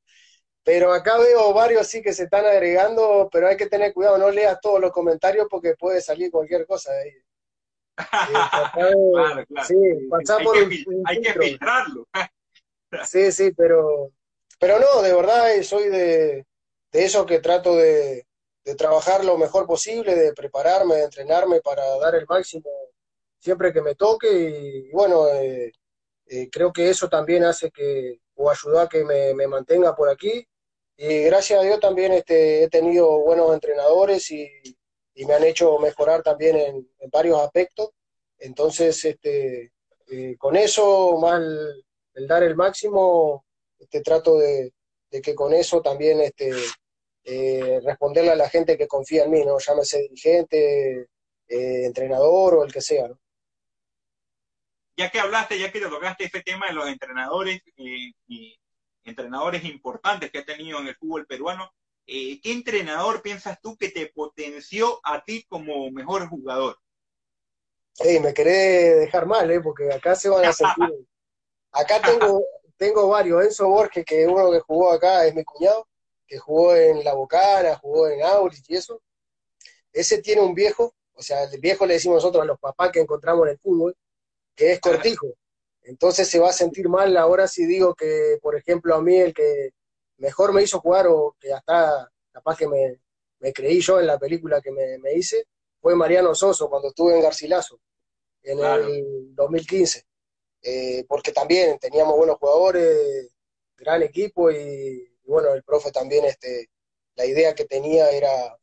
Pero 0.63 0.93
acá 0.93 1.19
veo 1.19 1.53
varios 1.55 1.87
sí 1.87 2.03
que 2.03 2.13
se 2.13 2.25
están 2.25 2.45
agregando, 2.45 3.29
pero 3.33 3.49
hay 3.49 3.57
que 3.57 3.67
tener 3.67 3.95
cuidado, 3.95 4.19
no 4.19 4.31
leas 4.31 4.61
todos 4.61 4.81
los 4.81 4.93
comentarios 4.93 5.47
porque 5.51 5.75
puede 5.75 6.01
salir 6.01 6.31
cualquier 6.31 6.67
cosa 6.67 6.93
de 6.93 7.03
ahí. 7.03 7.13
claro, 8.75 9.45
claro. 9.47 9.67
Sí, 9.67 9.77
pasar 10.09 10.43
por 10.43 10.69
que, 10.69 10.85
hay 11.07 11.21
que 11.21 11.33
filtrarlo. 11.33 12.07
sí, 13.05 13.33
sí, 13.33 13.53
pero, 13.57 14.13
pero 14.59 14.79
no, 14.79 15.03
de 15.03 15.15
verdad 15.15 15.55
eh, 15.55 15.65
soy 15.65 15.89
de, 15.89 16.47
de 16.93 17.05
eso 17.05 17.25
que 17.25 17.41
trato 17.41 17.77
de, 17.77 18.27
de 18.65 18.75
trabajar 18.75 19.25
lo 19.25 19.39
mejor 19.39 19.67
posible, 19.67 20.15
de 20.15 20.33
prepararme, 20.35 20.97
de 20.97 21.05
entrenarme 21.05 21.61
para 21.61 21.85
dar 21.99 22.15
el 22.15 22.27
máximo 22.27 22.71
siempre 23.41 23.73
que 23.73 23.83
me 23.83 23.95
toque 23.95 24.29
y 24.31 24.91
bueno, 24.93 25.27
eh, 25.29 25.73
eh, 26.27 26.49
creo 26.51 26.73
que 26.73 26.91
eso 26.91 27.09
también 27.09 27.43
hace 27.43 27.71
que, 27.71 28.21
o 28.41 28.51
ayuda 28.51 28.83
a 28.83 28.89
que 28.89 29.05
me, 29.05 29.47
mantenga 29.47 29.95
por 29.95 30.09
aquí 30.09 30.47
y 30.97 31.25
gracias 31.25 31.61
a 31.61 31.63
Dios 31.63 31.79
también 31.79 32.13
este, 32.13 32.65
he 32.65 32.69
tenido 32.69 33.21
buenos 33.21 33.53
entrenadores 33.53 34.31
y, 34.31 34.49
me 35.27 35.35
han 35.35 35.45
hecho 35.45 35.79
mejorar 35.79 36.23
también 36.23 36.57
en, 36.57 36.91
varios 37.13 37.39
aspectos, 37.43 37.91
entonces 38.39 39.05
este, 39.05 39.71
eh, 40.11 40.37
con 40.39 40.57
eso, 40.57 41.19
más 41.21 41.43
el, 42.15 42.27
dar 42.27 42.43
el 42.43 42.57
máximo, 42.57 43.45
este, 43.79 44.01
trato 44.01 44.39
de, 44.39 44.73
de 45.11 45.21
que 45.21 45.35
con 45.35 45.53
eso 45.53 45.83
también 45.83 46.23
este, 46.23 46.53
eh, 47.25 47.81
responderle 47.85 48.31
a 48.31 48.37
la 48.37 48.49
gente 48.49 48.79
que 48.79 48.89
confía 48.89 49.25
en 49.25 49.31
mí, 49.31 49.45
¿no? 49.45 49.59
Llámese 49.59 49.99
dirigente, 49.99 51.09
eh, 51.49 51.85
entrenador 51.85 52.55
o 52.55 52.65
el 52.65 52.73
que 52.73 52.81
sea, 52.81 53.09
¿no? 53.09 53.20
Ya 54.97 55.11
que 55.11 55.21
hablaste, 55.21 55.59
ya 55.59 55.73
que 55.73 55.81
te 55.81 55.89
tocaste 55.89 56.25
ese 56.25 56.43
tema 56.43 56.67
de 56.67 56.73
los 56.75 56.89
entrenadores 56.89 57.63
eh, 57.77 58.13
y 58.27 58.61
entrenadores 59.05 59.65
importantes 59.65 60.31
que 60.31 60.39
ha 60.39 60.45
tenido 60.45 60.79
en 60.81 60.89
el 60.89 60.97
fútbol 60.97 61.27
peruano, 61.27 61.73
¿qué 62.07 62.41
entrenador 62.45 63.23
piensas 63.23 63.61
tú 63.61 63.77
que 63.77 63.89
te 63.91 64.07
potenció 64.09 65.01
a 65.05 65.23
ti 65.23 65.45
como 65.49 65.91
mejor 65.91 66.29
jugador? 66.29 66.79
Hey, 67.99 68.21
me 68.21 68.35
querés 68.35 69.01
dejar 69.01 69.27
mal, 69.27 69.51
¿eh? 69.51 69.61
porque 69.61 69.93
acá 69.93 70.15
se 70.15 70.29
van 70.29 70.45
a 70.45 70.53
sentir. 70.53 71.07
acá 71.73 72.01
tengo, 72.03 72.43
tengo 72.77 73.09
varios. 73.09 73.45
Enzo 73.45 73.69
Borges, 73.69 74.05
que 74.05 74.27
uno 74.27 74.51
que 74.51 74.61
jugó 74.61 74.93
acá 74.93 75.27
es 75.27 75.35
mi 75.35 75.45
cuñado 75.45 75.87
que 76.31 76.39
jugó 76.39 76.77
en 76.77 77.03
La 77.03 77.13
Bocana, 77.13 77.77
jugó 77.77 78.07
en 78.07 78.23
Auris 78.23 78.63
y 78.69 78.77
eso, 78.77 79.03
ese 79.93 80.23
tiene 80.23 80.43
un 80.43 80.55
viejo, 80.55 80.95
o 81.13 81.23
sea, 81.23 81.43
el 81.43 81.61
viejo 81.61 81.85
le 81.85 81.95
decimos 81.95 82.19
nosotros 82.19 82.45
a 82.45 82.47
los 82.47 82.59
papás 82.61 82.93
que 82.93 83.01
encontramos 83.01 83.47
en 83.47 83.55
el 83.55 83.59
fútbol, 83.59 83.97
que 84.55 84.73
es 84.73 84.81
cortijo. 84.81 85.35
Entonces 85.83 86.29
se 86.29 86.39
va 86.39 86.51
a 86.51 86.53
sentir 86.53 86.89
mal 86.89 87.17
ahora 87.17 87.49
si 87.49 87.67
digo 87.67 87.95
que, 87.95 88.39
por 88.43 88.57
ejemplo, 88.57 88.95
a 88.95 89.03
mí 89.03 89.17
el 89.17 89.35
que 89.35 89.71
mejor 90.19 90.53
me 90.53 90.63
hizo 90.63 90.81
jugar 90.81 91.07
o 91.09 91.37
que 91.41 91.53
hasta 91.53 92.11
capaz 92.33 92.57
que 92.57 92.69
me, 92.69 93.01
me 93.41 93.53
creí 93.53 93.81
yo 93.81 93.99
en 93.99 94.07
la 94.07 94.19
película 94.19 94.61
que 94.61 94.71
me, 94.71 94.99
me, 94.99 95.15
hice, 95.15 95.47
fue 95.81 95.95
Mariano 95.95 96.35
Soso 96.35 96.69
cuando 96.69 96.89
estuve 96.89 97.17
en 97.17 97.23
Garcilaso, 97.23 97.81
en 98.43 98.61
el 98.61 99.35
2015. 99.35 100.05
Eh, 100.63 101.05
porque 101.09 101.33
también 101.33 101.79
teníamos 101.79 102.17
buenos 102.17 102.37
jugadores, 102.37 103.31
gran 103.77 104.03
equipo 104.03 104.51
y 104.51 105.11
bueno, 105.25 105.55
el 105.55 105.63
profe 105.63 105.91
también, 105.91 106.25
este, 106.27 106.69
la 107.15 107.25
idea 107.25 107.55
que 107.55 107.65
tenía 107.65 108.11
era, 108.11 108.59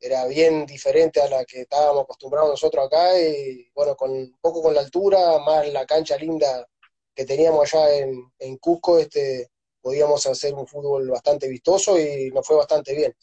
era 0.00 0.26
bien 0.26 0.66
diferente 0.66 1.20
a 1.20 1.28
la 1.28 1.44
que 1.44 1.62
estábamos 1.62 2.04
acostumbrados 2.04 2.50
nosotros 2.50 2.86
acá, 2.86 3.18
y 3.18 3.68
bueno, 3.74 3.96
con 3.96 4.10
un 4.10 4.38
poco 4.40 4.62
con 4.62 4.74
la 4.74 4.80
altura, 4.80 5.38
más 5.44 5.68
la 5.72 5.86
cancha 5.86 6.16
linda 6.16 6.66
que 7.14 7.24
teníamos 7.24 7.74
allá 7.74 7.96
en, 7.96 8.32
en 8.38 8.56
Cusco, 8.58 8.98
este, 8.98 9.50
podíamos 9.80 10.24
hacer 10.26 10.54
un 10.54 10.66
fútbol 10.66 11.08
bastante 11.10 11.48
vistoso 11.48 11.98
y 11.98 12.30
nos 12.30 12.46
fue 12.46 12.56
bastante 12.56 12.94
bien. 12.94 13.14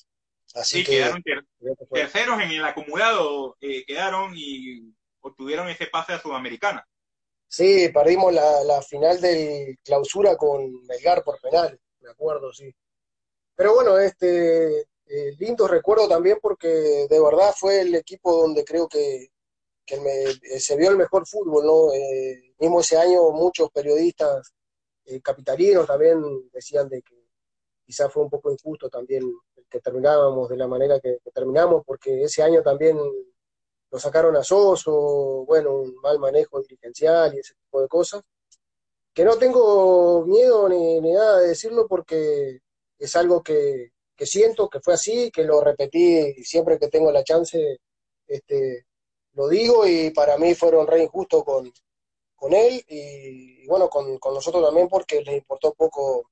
Así 0.54 0.84
que, 0.84 0.92
quedaron 0.92 1.24
terceros 1.92 2.42
en 2.42 2.52
el 2.52 2.66
acumulado, 2.66 3.58
eh, 3.62 3.86
quedaron 3.86 4.34
y 4.36 4.94
obtuvieron 5.22 5.70
ese 5.70 5.88
pase 5.88 6.14
a 6.14 6.22
Sudamericana. 6.22 6.86
Sí, 7.48 7.90
perdimos 7.90 8.34
la, 8.34 8.64
la 8.64 8.82
final 8.82 9.20
del 9.22 9.78
clausura 9.84 10.36
con 10.36 10.86
Melgar 10.86 11.24
por 11.24 11.40
penal, 11.40 11.80
me 12.00 12.10
acuerdo, 12.10 12.54
sí. 12.54 12.74
Pero 13.56 13.76
bueno, 13.76 13.98
este 13.98 14.88
eh, 15.08 15.36
lindo 15.40 15.68
recuerdo 15.68 16.08
también 16.08 16.40
porque 16.42 17.08
de 17.10 17.22
verdad 17.22 17.54
fue 17.56 17.82
el 17.82 17.94
equipo 17.96 18.36
donde 18.36 18.64
creo 18.64 18.88
que, 18.88 19.30
eh, 19.88 20.60
se 20.60 20.76
vio 20.76 20.90
el 20.90 20.98
mejor 20.98 21.28
fútbol, 21.28 21.66
¿no? 21.66 21.94
Eh, 21.94 22.56
mismo 22.60 22.80
ese 22.82 22.98
año 22.98 23.30
muchos 23.32 23.70
periodistas 23.72 24.54
eh, 25.06 25.22
capitalinos 25.22 25.86
también 25.86 26.50
decían 26.52 26.90
de 26.90 27.02
que 27.04 27.16
quizás 27.86 28.12
fue 28.12 28.24
un 28.24 28.30
poco 28.30 28.52
injusto 28.52 28.90
también 28.90 29.24
que 29.70 29.80
terminábamos 29.80 30.50
de 30.50 30.58
la 30.58 30.68
manera 30.68 31.00
que, 31.00 31.20
terminamos, 31.34 31.84
porque 31.86 32.24
ese 32.24 32.42
año 32.42 32.64
también 32.64 32.98
lo 33.92 34.00
sacaron 34.00 34.36
a 34.36 34.44
Soso, 34.44 35.46
bueno, 35.46 35.76
un 35.82 35.96
mal 36.02 36.20
manejo 36.20 36.62
dirigencial 36.62 37.36
y 37.36 37.40
ese 37.40 37.54
tipo 37.56 37.82
de 37.82 37.88
cosas, 37.88 38.24
que 39.14 39.24
no 39.24 39.38
tengo 39.38 40.26
miedo 40.26 40.68
ni 40.70 41.00
nada 41.02 41.42
de 41.42 41.50
decirlo 41.50 41.88
porque 41.88 42.62
es 42.98 43.16
algo 43.16 43.44
que, 43.44 43.92
que, 44.16 44.26
siento 44.26 44.70
que 44.70 44.80
fue 44.80 44.94
así, 44.94 45.32
que 45.32 45.44
lo 45.44 45.62
repetí 45.62 46.34
siempre 46.44 46.80
que 46.80 46.88
tengo 46.88 47.12
la 47.12 47.24
chance, 47.24 47.80
este, 48.28 48.86
lo 49.34 49.48
digo 49.50 49.88
y 49.88 50.12
para 50.12 50.38
mí 50.38 50.56
fueron 50.56 50.88
re 50.88 51.04
injustos 51.04 51.44
con, 51.44 51.72
con 52.36 52.54
él 52.54 52.84
y, 52.88 53.66
bueno, 53.68 53.90
con, 53.90 54.18
con, 54.18 54.34
nosotros 54.34 54.64
también 54.64 54.88
porque 54.88 55.22
les 55.22 55.38
importó 55.38 55.74
poco 55.74 56.32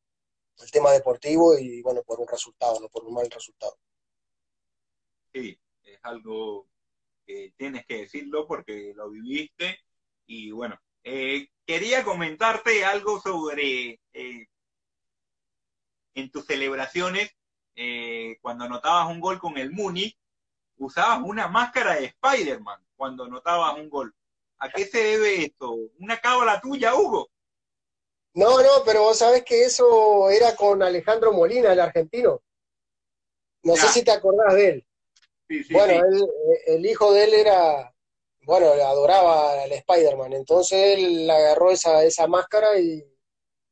el 0.60 0.72
tema 0.72 0.92
deportivo 0.92 1.58
y 1.58 1.82
bueno, 1.82 2.04
por 2.04 2.20
un 2.20 2.28
resultado, 2.28 2.80
no 2.80 2.90
por 2.90 3.04
un 3.06 3.14
mal 3.14 3.30
resultado. 3.30 3.78
Sí, 5.34 5.60
es 5.84 6.00
algo 6.04 6.68
que 7.26 7.54
tienes 7.58 7.86
que 7.86 8.00
decirlo 8.00 8.48
porque 8.48 8.94
lo 8.96 9.10
viviste 9.10 9.80
y 10.26 10.52
bueno, 10.52 10.80
eh, 11.04 11.48
quería 11.66 12.04
comentarte 12.04 12.86
algo 12.86 13.20
sobre 13.20 14.00
eh, 14.14 14.48
en 16.16 16.32
tus 16.32 16.46
celebraciones, 16.46 17.32
eh, 17.76 18.38
cuando 18.42 18.66
anotabas 18.66 19.10
un 19.10 19.20
gol 19.20 19.40
con 19.40 19.58
el 19.58 19.72
Muni, 19.72 20.16
usabas 20.78 21.22
una 21.24 21.48
máscara 21.48 21.96
de 21.96 22.06
Spider-Man 22.06 22.80
cuando 22.96 23.26
anotabas 23.26 23.78
un 23.78 23.90
gol. 23.90 24.14
¿A 24.60 24.70
qué 24.70 24.86
se 24.86 25.04
debe 25.04 25.46
esto? 25.46 25.76
¿Una 26.00 26.18
cábala 26.18 26.62
tuya, 26.62 26.96
Hugo? 26.96 27.30
No, 28.34 28.62
no, 28.62 28.84
pero 28.86 29.02
vos 29.02 29.18
sabés 29.18 29.44
que 29.44 29.66
eso 29.66 30.30
era 30.30 30.56
con 30.56 30.82
Alejandro 30.82 31.34
Molina, 31.34 31.74
el 31.74 31.80
argentino. 31.80 32.42
No 33.64 33.76
ya. 33.76 33.82
sé 33.82 33.88
si 33.90 34.04
te 34.04 34.12
acordás 34.12 34.54
de 34.56 34.70
él. 34.70 34.88
Sí, 35.48 35.64
sí, 35.64 35.74
bueno, 35.74 35.94
sí. 35.94 36.00
Él, 36.00 36.30
el 36.78 36.86
hijo 36.86 37.14
de 37.14 37.24
él 37.26 37.34
era, 37.34 37.94
bueno, 38.42 38.68
adoraba 38.68 39.64
al 39.64 39.72
Spider-Man, 39.72 40.34
entonces 40.34 40.98
él 40.98 41.30
agarró 41.30 41.72
esa, 41.72 42.04
esa 42.04 42.28
máscara 42.28 42.80
y, 42.80 43.06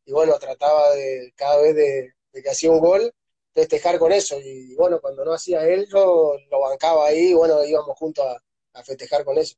y, 0.06 0.12
bueno, 0.12 0.38
trataba 0.38 0.92
de 0.92 1.34
cada 1.36 1.62
vez 1.62 1.76
de, 1.76 2.14
de 2.34 2.44
que 2.44 2.50
hacía 2.50 2.72
un 2.72 2.80
gol, 2.80 3.12
festejar 3.54 4.00
con 4.00 4.12
eso. 4.12 4.40
Y 4.40 4.76
bueno, 4.76 5.00
cuando 5.00 5.26
no 5.26 5.34
hacía 5.34 5.66
él, 5.68 5.88
yo 5.92 6.36
lo 6.50 6.60
bancaba 6.60 7.08
ahí 7.08 7.30
y 7.30 7.34
bueno, 7.34 7.64
íbamos 7.66 7.98
juntos 7.98 8.26
a, 8.26 8.80
a, 8.80 8.84
festejar 8.84 9.24
con 9.24 9.38
eso. 9.38 9.56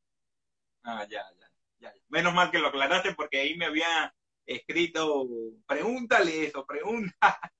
Ah, 0.83 1.05
ya, 1.09 1.23
ya, 1.39 1.49
ya. 1.79 1.93
Menos 2.09 2.33
mal 2.33 2.51
que 2.51 2.59
lo 2.59 2.67
aclaraste 2.67 3.13
porque 3.15 3.39
ahí 3.39 3.55
me 3.55 3.65
había 3.65 4.13
escrito, 4.45 5.27
pregúntale 5.65 6.45
eso, 6.45 6.65
pregunta. 6.65 7.13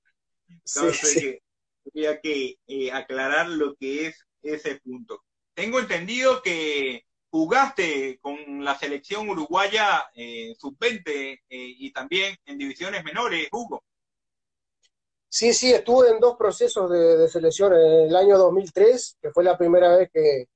Entonces, 0.48 1.10
sí, 1.10 1.20
sí. 1.20 1.38
había 1.92 2.20
que 2.20 2.58
eh, 2.66 2.92
aclarar 2.92 3.48
lo 3.48 3.74
que 3.76 4.06
es 4.06 4.26
ese 4.42 4.76
punto. 4.80 5.24
Tengo 5.54 5.78
entendido 5.78 6.42
que 6.42 7.04
jugaste 7.30 8.18
con 8.20 8.64
la 8.64 8.78
selección 8.78 9.28
uruguaya 9.28 10.06
eh, 10.14 10.54
sub-20 10.58 11.06
eh, 11.06 11.40
y 11.48 11.92
también 11.92 12.36
en 12.44 12.58
divisiones 12.58 13.04
menores, 13.04 13.48
Hugo. 13.50 13.84
Sí, 15.36 15.52
sí, 15.52 15.72
estuve 15.72 16.10
en 16.10 16.20
dos 16.20 16.36
procesos 16.36 16.88
de, 16.88 17.16
de, 17.16 17.28
selección. 17.28 17.72
En 17.74 18.06
el 18.08 18.14
año 18.14 18.38
2003, 18.38 19.18
que 19.20 19.32
fue 19.32 19.42
la 19.42 19.58
primera 19.58 19.96
vez 19.96 20.08
que, 20.12 20.46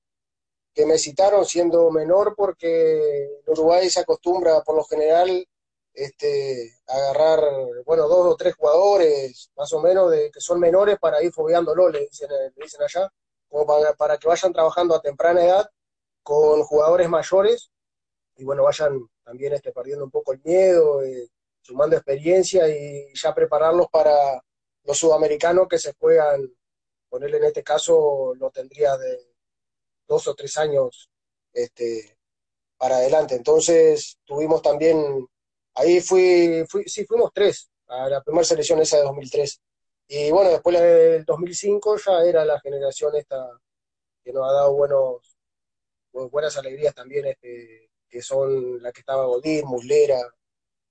me 0.87 0.99
citaron 0.99 1.45
siendo 1.45 1.91
menor, 1.91 2.37
porque 2.37 3.41
Uruguay 3.49 3.91
se 3.91 3.99
acostumbra 4.01 4.63
por 4.63 4.77
lo 4.77 4.85
general 4.85 5.45
este, 5.93 6.77
agarrar, 6.87 7.41
bueno, 7.85 8.07
dos 8.07 8.35
o 8.35 8.37
tres 8.37 8.55
jugadores 8.55 9.51
más 9.57 9.73
o 9.73 9.81
menos 9.83 10.13
de, 10.13 10.31
que 10.31 10.41
son 10.41 10.61
menores 10.61 10.97
para 11.01 11.21
ir 11.25 11.33
fogueándolo, 11.33 11.89
le 11.89 12.07
dicen, 12.07 12.29
le 12.31 12.63
dicen 12.63 12.81
allá, 12.81 13.13
como 13.49 13.67
para, 13.67 13.95
para 13.95 14.17
que 14.17 14.29
vayan 14.29 14.53
trabajando 14.53 14.95
a 14.95 15.03
temprana 15.03 15.45
edad 15.45 15.69
con 16.23 16.63
jugadores 16.63 17.09
mayores 17.09 17.73
y 18.37 18.45
bueno, 18.45 18.63
vayan 18.63 19.01
también 19.25 19.55
este, 19.55 19.73
perdiendo 19.73 20.05
un 20.05 20.13
poco 20.13 20.33
el 20.33 20.41
miedo, 20.45 21.03
eh, 21.03 21.29
sumando 21.63 21.97
experiencia 21.97 22.69
y 22.69 23.13
ya 23.15 23.35
prepararlos 23.35 23.89
para 23.91 24.41
los 24.89 24.97
sudamericanos 24.97 25.69
que 25.69 25.79
se 25.79 25.93
juegan, 25.93 26.51
ponerle 27.11 27.37
en 27.37 27.45
este 27.45 27.63
caso, 27.63 28.35
lo 28.37 28.51
tendría 28.51 28.97
de 28.97 29.19
dos 30.09 30.27
o 30.29 30.35
tres 30.35 30.57
años 30.57 31.11
este, 31.53 32.17
para 32.79 32.97
adelante. 32.97 33.35
Entonces 33.35 34.17
tuvimos 34.25 34.63
también, 34.63 35.29
ahí 35.75 36.01
fui, 36.01 36.65
fui, 36.67 36.85
sí, 36.85 37.05
fuimos 37.05 37.33
tres, 37.35 37.71
a 37.87 38.09
la 38.09 38.23
primera 38.23 38.45
selección 38.45 38.81
esa 38.81 38.97
de 38.97 39.03
2003. 39.03 39.61
Y 40.09 40.31
bueno, 40.31 40.51
después 40.53 40.81
del 40.81 41.23
2005 41.27 41.99
ya 41.99 42.23
era 42.23 42.47
la 42.47 42.59
generación 42.61 43.15
esta 43.15 43.47
que 44.25 44.33
nos 44.33 44.49
ha 44.49 44.53
dado 44.55 44.73
buenos, 44.73 45.37
buenas 46.13 46.57
alegrías 46.57 46.95
también, 46.95 47.27
este, 47.27 47.91
que 48.09 48.23
son 48.23 48.83
la 48.83 48.91
que 48.91 49.01
estaba 49.01 49.27
Godín, 49.27 49.67
Muslera, 49.67 50.19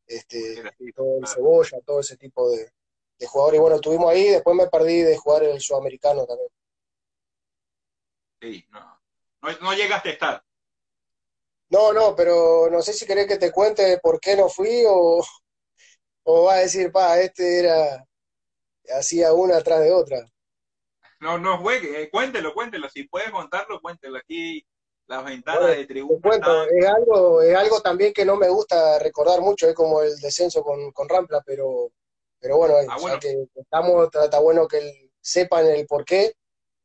este, 0.06 0.62
todo 0.95 1.18
el 1.18 1.28
Cebolla, 1.28 1.82
todo 1.84 2.02
ese 2.02 2.16
tipo 2.16 2.52
de, 2.52 2.72
de 3.18 3.28
jugadores. 3.28 3.57
Y 3.57 3.61
bueno, 3.61 3.76
estuvimos 3.78 4.11
ahí, 4.11 4.24
después 4.30 4.55
me 4.55 4.68
perdí 4.68 5.01
de 5.01 5.18
jugar 5.18 5.43
el 5.43 5.59
sudamericano 5.59 6.26
también. 6.26 6.49
Sí, 8.41 8.65
no, 8.70 8.99
no, 9.61 9.74
llegaste 9.74 10.09
a 10.09 10.13
estar. 10.13 10.43
No, 11.70 11.91
no, 11.91 12.15
pero 12.15 12.70
no 12.70 12.82
sé 12.82 12.93
si 12.93 13.05
querés 13.05 13.28
que 13.28 13.38
te 13.38 13.51
cuente 13.51 13.99
por 14.01 14.20
qué 14.20 14.36
no 14.36 14.47
fui 14.47 14.84
o, 14.88 15.22
o 16.24 16.43
va 16.43 16.53
a 16.53 16.59
decir, 16.59 16.91
pa, 16.91 17.20
este 17.20 17.59
era, 17.59 18.05
hacía 18.97 19.34
una 19.34 19.57
atrás 19.57 19.82
de 19.82 19.91
otra. 19.91 20.26
No, 21.20 21.38
no 21.38 21.57
juegue, 21.57 22.03
eh, 22.03 22.09
cuéntelo, 22.09 22.53
cuéntelo, 22.53 22.89
si 22.89 23.03
puedes 23.03 23.32
contarlo, 23.32 23.82
cuéntelo 23.82 24.18
aquí, 24.18 24.65
las 25.07 25.26
ventanas 25.26 25.76
de 25.76 25.86
tribuna. 25.86 26.20
es 26.70 26.86
algo, 26.86 27.41
es 27.41 27.55
algo 27.55 27.82
también 27.82 28.13
que 28.13 28.24
no 28.24 28.36
me 28.36 28.49
gusta 28.49 28.99
recordar 28.99 29.41
mucho, 29.41 29.68
es 29.68 29.74
como 29.74 30.01
el 30.01 30.15
descenso 30.18 30.63
con, 30.63 30.91
con 30.91 31.09
Rampla, 31.09 31.41
pero, 31.45 31.91
pero 32.39 32.57
bueno, 32.57 32.75
ah, 32.89 33.19
que 33.19 33.47
estamos, 33.55 34.09
está 34.13 34.39
bueno 34.39 34.67
que 34.67 35.09
sepan 35.21 35.67
el 35.67 35.85
porqué, 35.88 36.33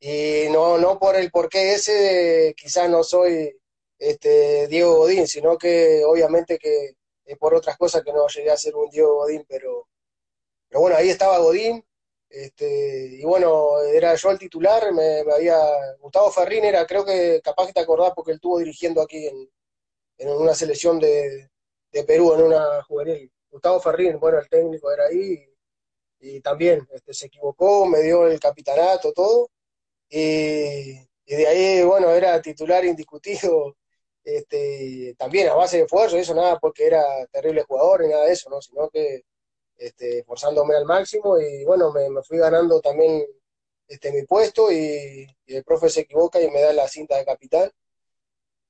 y 0.00 0.48
no, 0.50 0.78
no 0.78 0.98
por 0.98 1.16
el 1.16 1.30
porqué 1.30 1.74
ese, 1.74 2.54
quizás 2.56 2.90
no 2.90 3.04
soy 3.04 3.56
este 3.98 4.66
Diego 4.68 4.96
Godín, 4.96 5.28
sino 5.28 5.56
que 5.58 6.02
obviamente 6.04 6.58
que 6.58 6.94
es 7.24 7.38
por 7.38 7.54
otras 7.54 7.76
cosas 7.76 8.02
que 8.02 8.12
no 8.12 8.26
llegué 8.28 8.50
a 8.50 8.56
ser 8.56 8.74
un 8.74 8.90
Diego 8.90 9.14
Godín, 9.16 9.44
pero, 9.48 9.88
pero 10.68 10.80
bueno, 10.80 10.96
ahí 10.96 11.08
estaba 11.10 11.38
Godín, 11.38 11.84
este, 12.32 13.18
y 13.20 13.24
bueno, 13.24 13.78
era 13.82 14.14
yo 14.14 14.30
el 14.30 14.38
titular, 14.38 14.90
me, 14.94 15.20
había. 15.20 15.58
Gustavo 16.00 16.30
Ferrín 16.30 16.64
era, 16.64 16.86
creo 16.86 17.04
que 17.04 17.42
capaz 17.44 17.66
que 17.66 17.74
te 17.74 17.80
acordás 17.80 18.12
porque 18.16 18.30
él 18.30 18.36
estuvo 18.36 18.58
dirigiendo 18.58 19.02
aquí 19.02 19.26
en, 19.26 19.50
en 20.16 20.28
una 20.30 20.54
selección 20.54 20.98
de, 20.98 21.50
de, 21.92 22.04
Perú, 22.04 22.32
en 22.32 22.42
una 22.44 22.82
juvenil. 22.84 23.30
Gustavo 23.52 23.80
Ferrín, 23.80 24.18
bueno, 24.18 24.38
el 24.38 24.48
técnico 24.48 24.90
era 24.90 25.04
ahí 25.06 25.46
y, 26.20 26.40
también 26.40 26.88
este, 26.90 27.12
se 27.12 27.26
equivocó, 27.26 27.86
me 27.86 28.00
dio 28.00 28.26
el 28.26 28.40
capitanato, 28.40 29.12
todo. 29.12 29.50
Y, 30.08 30.92
y 31.26 31.34
de 31.36 31.46
ahí, 31.46 31.82
bueno, 31.84 32.10
era 32.10 32.40
titular 32.40 32.84
indiscutido, 32.84 33.76
este, 34.24 35.14
también 35.18 35.48
a 35.48 35.54
base 35.54 35.78
de 35.78 35.84
esfuerzo, 35.84 36.16
eso 36.16 36.34
nada 36.34 36.58
porque 36.58 36.86
era 36.86 37.02
terrible 37.30 37.64
jugador 37.64 38.02
ni 38.02 38.08
nada 38.08 38.24
de 38.24 38.32
eso, 38.32 38.48
¿no? 38.50 38.62
Sino 38.62 38.88
que 38.88 39.24
este, 39.76 40.24
forzándome 40.24 40.76
al 40.76 40.84
máximo 40.86 41.38
y 41.40 41.64
bueno, 41.64 41.92
me, 41.92 42.22
fui 42.22 42.38
ganando 42.38 42.80
también 42.80 43.26
este, 43.88 44.12
mi 44.12 44.22
puesto 44.24 44.70
y, 44.72 45.26
el 45.46 45.64
profe 45.64 45.90
se 45.90 46.00
equivoca 46.02 46.40
y 46.40 46.50
me 46.50 46.62
da 46.62 46.72
la 46.72 46.88
cinta 46.88 47.16
de 47.18 47.24
capitán. 47.26 47.70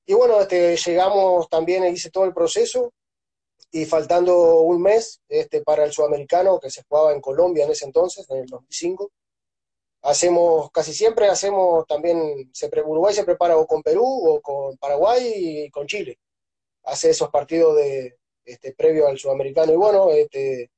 Y 0.05 0.13
bueno, 0.13 0.41
este, 0.41 0.75
llegamos 0.75 1.47
también, 1.49 1.85
hice 1.85 2.09
todo 2.11 2.25
el 2.25 2.33
proceso 2.33 2.93
y 3.75 3.85
faltando 3.85 4.59
un 4.61 4.83
mes 4.83 5.19
este, 5.27 5.61
para 5.61 5.83
el 5.83 5.91
sudamericano 5.91 6.59
que 6.59 6.69
se 6.69 6.83
jugaba 6.83 7.11
en 7.11 7.19
Colombia 7.19 7.65
en 7.65 7.71
ese 7.71 7.85
entonces, 7.85 8.29
en 8.29 8.37
el 8.37 8.45
2005, 8.45 9.11
hacemos, 10.03 10.69
casi 10.69 10.93
siempre 10.93 11.27
hacemos 11.27 11.87
también, 11.87 12.51
se, 12.53 12.69
Uruguay 12.85 13.15
se 13.15 13.23
prepara 13.23 13.57
o 13.57 13.65
con 13.65 13.81
Perú 13.81 14.05
o 14.05 14.41
con 14.41 14.77
Paraguay 14.77 15.65
y 15.65 15.71
con 15.71 15.87
Chile. 15.87 16.19
Hace 16.83 17.09
esos 17.09 17.31
partidos 17.31 17.75
de, 17.77 18.15
este, 18.45 18.73
previo 18.73 19.07
al 19.07 19.17
sudamericano. 19.17 19.73
Y 19.73 19.77
bueno, 19.77 20.11
este, 20.11 20.69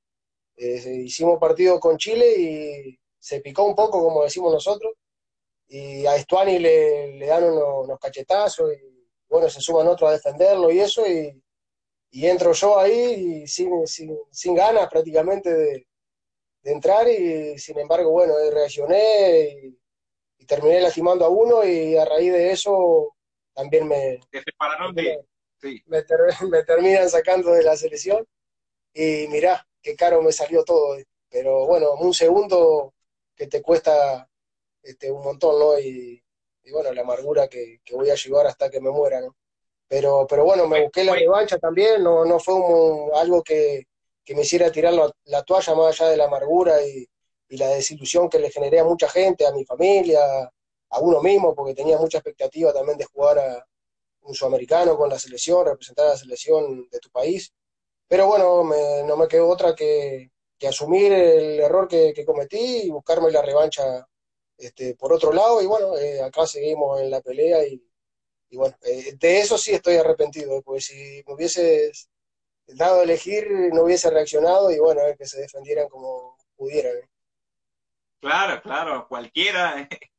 eh, 0.55 1.01
hicimos 1.03 1.37
partido 1.37 1.81
con 1.81 1.97
Chile 1.97 2.33
y 2.39 2.99
se 3.19 3.41
picó 3.41 3.65
un 3.65 3.75
poco, 3.75 4.01
como 4.01 4.23
decimos 4.23 4.53
nosotros, 4.53 4.93
y 5.67 6.05
a 6.05 6.15
Estuani 6.15 6.59
le, 6.59 7.17
le 7.17 7.25
dan 7.25 7.43
unos, 7.43 7.99
cachetazos 7.99 8.71
y 8.71 9.09
bueno, 9.27 9.49
se 9.49 9.59
suman 9.59 9.87
otros 9.89 10.09
a 10.09 10.13
defenderlo 10.13 10.71
y 10.71 10.79
eso, 10.79 11.05
y, 11.05 11.41
entro 12.23 12.53
yo 12.53 12.79
ahí 12.79 13.47
sin, 13.47 13.69
sin, 13.87 14.55
ganas 14.55 14.87
prácticamente 14.89 15.53
de, 15.53 15.87
entrar 16.63 17.07
y 17.07 17.57
sin 17.59 17.77
embargo, 17.79 18.11
bueno, 18.11 18.33
reaccioné 18.51 19.75
y, 20.37 20.45
terminé 20.45 20.79
lastimando 20.79 21.25
a 21.25 21.29
uno 21.29 21.65
y 21.65 21.97
a 21.97 22.05
raíz 22.05 22.31
de 22.31 22.51
eso 22.51 23.15
también 23.55 23.87
me, 23.87 24.19
me 25.87 26.63
terminan 26.63 27.09
sacando 27.09 27.51
de 27.51 27.63
la 27.63 27.75
selección 27.75 28.27
y 28.93 29.27
mirá, 29.27 29.67
qué 29.81 29.95
caro 29.95 30.21
me 30.21 30.31
salió 30.31 30.63
todo. 30.63 30.97
Pero 31.29 31.67
bueno, 31.67 31.93
un 31.95 32.13
segundo 32.13 32.93
que 33.35 33.47
te 33.47 33.61
cuesta 33.61 34.29
este, 34.81 35.11
un 35.11 35.23
montón, 35.23 35.59
¿no? 35.59 35.79
Y, 35.79 36.23
bueno, 36.71 36.91
la 36.93 37.01
amargura 37.01 37.47
que, 37.47 37.81
voy 37.91 38.09
a 38.09 38.15
llevar 38.15 38.47
hasta 38.47 38.69
que 38.69 38.79
me 38.79 38.89
muera, 38.89 39.21
¿no? 39.21 39.35
Pero, 39.87 40.25
pero 40.27 40.43
bueno, 40.45 40.67
me 40.67 40.83
busqué 40.83 41.03
la 41.03 41.13
revancha 41.15 41.57
también, 41.59 42.03
no, 42.03 42.25
no 42.25 42.39
fue 42.39 42.55
algo 43.15 43.43
que, 43.43 43.83
me 44.29 44.41
hiciera 44.41 44.71
tirar 44.71 44.93
la, 45.25 45.43
toalla 45.43 45.75
más 45.75 46.01
allá 46.01 46.11
de 46.11 46.17
la 46.17 46.25
amargura 46.25 46.81
y, 46.85 47.07
la 47.49 47.69
desilusión 47.69 48.27
que 48.27 48.39
le 48.39 48.51
generé 48.51 48.79
a 48.79 48.83
mucha 48.83 49.07
gente, 49.07 49.45
a 49.45 49.51
mi 49.51 49.63
familia, 49.63 50.19
a 50.89 50.99
uno 50.99 51.21
mismo, 51.21 51.55
porque 51.55 51.73
tenía 51.75 51.97
mucha 51.97 52.17
expectativa 52.17 52.73
también 52.73 52.97
de 52.97 53.05
jugar 53.05 53.39
a 53.39 53.65
un 54.23 54.33
sudamericano 54.33 54.97
con 54.97 55.09
la 55.09 55.19
selección, 55.19 55.65
representar 55.65 56.07
a 56.07 56.09
la 56.09 56.17
selección 56.17 56.87
de 56.89 56.99
tu 56.99 57.09
país. 57.11 57.53
Pero 58.07 58.27
bueno, 58.27 58.63
no 59.05 59.17
me 59.17 59.27
quedó 59.27 59.47
otra 59.47 59.75
que, 59.75 60.31
asumir 60.67 61.13
el 61.13 61.59
error 61.59 61.87
que, 61.87 62.25
cometí 62.25 62.87
y 62.87 62.89
buscarme 62.89 63.31
la 63.31 63.43
revancha 63.43 64.07
este, 64.57 64.95
por 64.95 65.13
otro 65.13 65.31
lado. 65.31 65.61
Y 65.61 65.67
bueno, 65.67 65.97
eh, 65.97 66.21
acá 66.21 66.47
seguimos 66.47 66.99
en 67.01 67.11
la 67.11 67.21
pelea 67.21 67.65
y, 67.67 67.81
bueno, 68.55 68.75
eh, 68.83 69.15
de 69.19 69.39
eso 69.39 69.57
sí 69.57 69.73
estoy 69.73 69.95
arrepentido, 69.95 70.61
porque 70.61 70.81
si 70.81 71.23
me 71.27 71.33
hubieses 71.33 72.09
dado 72.67 73.01
a 73.01 73.03
elegir 73.03 73.47
no 73.73 73.83
hubiese 73.83 74.09
reaccionado 74.09 74.71
y 74.71 74.79
bueno, 74.79 75.01
que 75.17 75.25
se 75.25 75.41
defendieran 75.41 75.87
como 75.89 76.37
pudieran. 76.55 76.93
Claro, 78.19 78.61
claro, 78.61 79.07
cualquiera. 79.07 79.87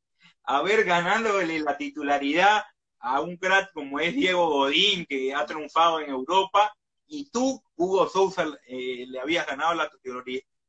Haber 0.43 0.85
ganado 0.85 1.41
la 1.41 1.77
titularidad 1.77 2.63
a 2.99 3.21
un 3.21 3.35
crack 3.35 3.73
como 3.73 3.99
es 3.99 4.13
Diego 4.13 4.47
Godín, 4.49 5.05
que 5.05 5.33
ha 5.33 5.45
triunfado 5.45 5.99
en 5.99 6.09
Europa, 6.09 6.73
y 7.07 7.29
tú, 7.29 7.61
Hugo 7.75 8.07
Sousa, 8.07 8.45
eh, 8.67 9.05
le 9.07 9.19
habías 9.19 9.45
ganado 9.45 9.73
la 9.73 9.89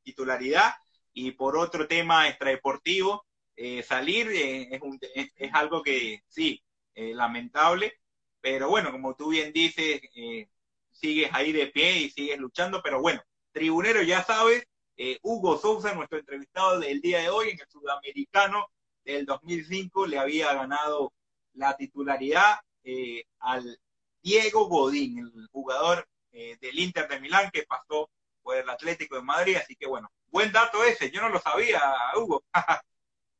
titularidad 0.03 0.73
y 1.13 1.31
por 1.31 1.57
otro 1.57 1.87
tema 1.87 2.27
extradeportivo, 2.27 3.25
eh, 3.55 3.83
salir 3.83 4.29
eh, 4.31 4.79
es, 5.15 5.31
es, 5.35 5.53
algo 5.53 5.83
que 5.83 6.23
sí, 6.29 6.61
lamentable, 7.15 7.99
pero 8.41 8.69
bueno, 8.69 8.91
como 8.91 9.15
tú 9.15 9.29
bien 9.29 9.53
dices, 9.53 10.01
sigues 10.91 11.29
ahí 11.33 11.51
de 11.51 11.67
pie 11.67 11.97
y 11.97 12.09
sigues 12.09 12.39
luchando, 12.39 12.81
pero 12.83 13.01
bueno, 13.01 13.21
tribunero 13.51 14.01
ya 14.01 14.23
sabes, 14.23 14.65
Hugo 15.21 15.57
Sousa, 15.57 15.93
nuestro 15.93 16.19
entrevistado 16.19 16.79
del 16.79 17.01
día 17.01 17.19
de 17.19 17.29
hoy 17.29 17.49
en 17.49 17.59
el 17.59 17.67
Sudamericano 17.69 18.67
del 19.03 19.25
2005, 19.25 20.07
le 20.07 20.19
había 20.19 20.53
ganado 20.53 21.13
la 21.53 21.75
titularidad 21.77 22.59
al 23.39 23.79
Diego 24.21 24.67
Godín, 24.67 25.19
el 25.19 25.47
jugador 25.51 26.07
eh, 26.31 26.57
del 26.61 26.77
Inter 26.79 27.07
de 27.07 27.19
Milán 27.19 27.49
que 27.51 27.63
pasó 27.63 28.09
por 28.41 28.55
el 28.55 28.69
Atlético 28.69 29.15
de 29.15 29.21
Madrid, 29.21 29.55
así 29.57 29.75
que 29.75 29.87
bueno, 29.87 30.11
buen 30.27 30.51
dato 30.51 30.83
ese, 30.83 31.11
yo 31.11 31.21
no 31.21 31.29
lo 31.29 31.39
sabía, 31.39 31.81
Hugo. 32.15 32.43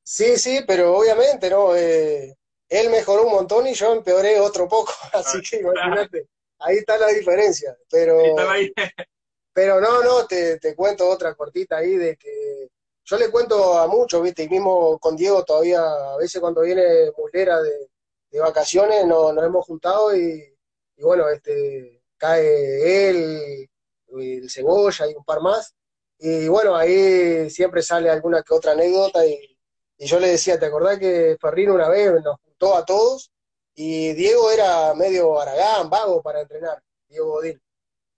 sí, 0.04 0.38
sí, 0.38 0.62
pero 0.66 0.96
obviamente, 0.96 1.50
¿no? 1.50 1.76
Eh, 1.76 2.36
él 2.70 2.90
mejoró 2.90 3.24
un 3.26 3.32
montón 3.32 3.68
y 3.68 3.74
yo 3.74 3.92
empeoré 3.94 4.40
otro 4.40 4.68
poco, 4.68 4.94
así 5.14 5.42
que 5.42 5.58
imagínate, 5.58 6.28
ahí 6.60 6.78
está 6.78 6.98
la 6.98 7.08
diferencia, 7.08 7.76
pero... 7.90 8.18
pero 9.52 9.82
no, 9.82 10.02
no, 10.04 10.26
te, 10.26 10.58
te 10.58 10.74
cuento 10.74 11.10
otra 11.10 11.34
cortita 11.36 11.78
ahí 11.78 11.98
de 11.98 12.16
que 12.16 12.70
yo 13.04 13.18
le 13.18 13.30
cuento 13.30 13.78
a 13.78 13.88
muchos, 13.88 14.22
¿viste? 14.22 14.44
Y 14.44 14.50
mismo 14.50 15.00
con 15.00 15.16
Diego 15.16 15.44
todavía, 15.44 15.82
a 15.82 16.16
veces 16.18 16.40
cuando 16.40 16.62
viene 16.62 17.12
Mulera 17.18 17.60
de, 17.62 17.90
de 18.30 18.40
vacaciones, 18.40 19.06
nos, 19.06 19.34
nos 19.34 19.44
hemos 19.44 19.66
juntado 19.66 20.16
y, 20.16 20.56
y, 20.96 21.04
bueno, 21.04 21.28
este 21.28 22.04
cae 22.18 23.10
él, 23.10 23.70
el 24.10 24.50
Cebolla 24.50 25.08
y 25.08 25.16
un 25.16 25.24
par 25.24 25.42
más. 25.42 25.74
Y 26.20 26.48
bueno, 26.48 26.76
ahí 26.76 27.50
siempre 27.50 27.82
sale 27.82 28.10
alguna 28.10 28.44
que 28.44 28.54
otra 28.54 28.74
anécdota 28.74 29.26
y, 29.26 29.58
yo 29.98 30.20
le 30.20 30.30
decía, 30.30 30.58
¿te 30.60 30.68
acordás 30.68 30.98
que 30.98 31.36
Ferrino 31.42 31.74
una 31.74 31.90
vez 31.90 32.14
nos 32.24 32.38
a 32.76 32.86
todos? 32.86 33.32
Y 33.76 34.14
Diego 34.14 34.52
era 34.52 34.94
medio 34.94 35.40
aragán, 35.40 35.90
vago 35.90 36.22
para 36.22 36.42
entrenar, 36.42 36.82
Diego 37.08 37.32
Godín. 37.32 37.62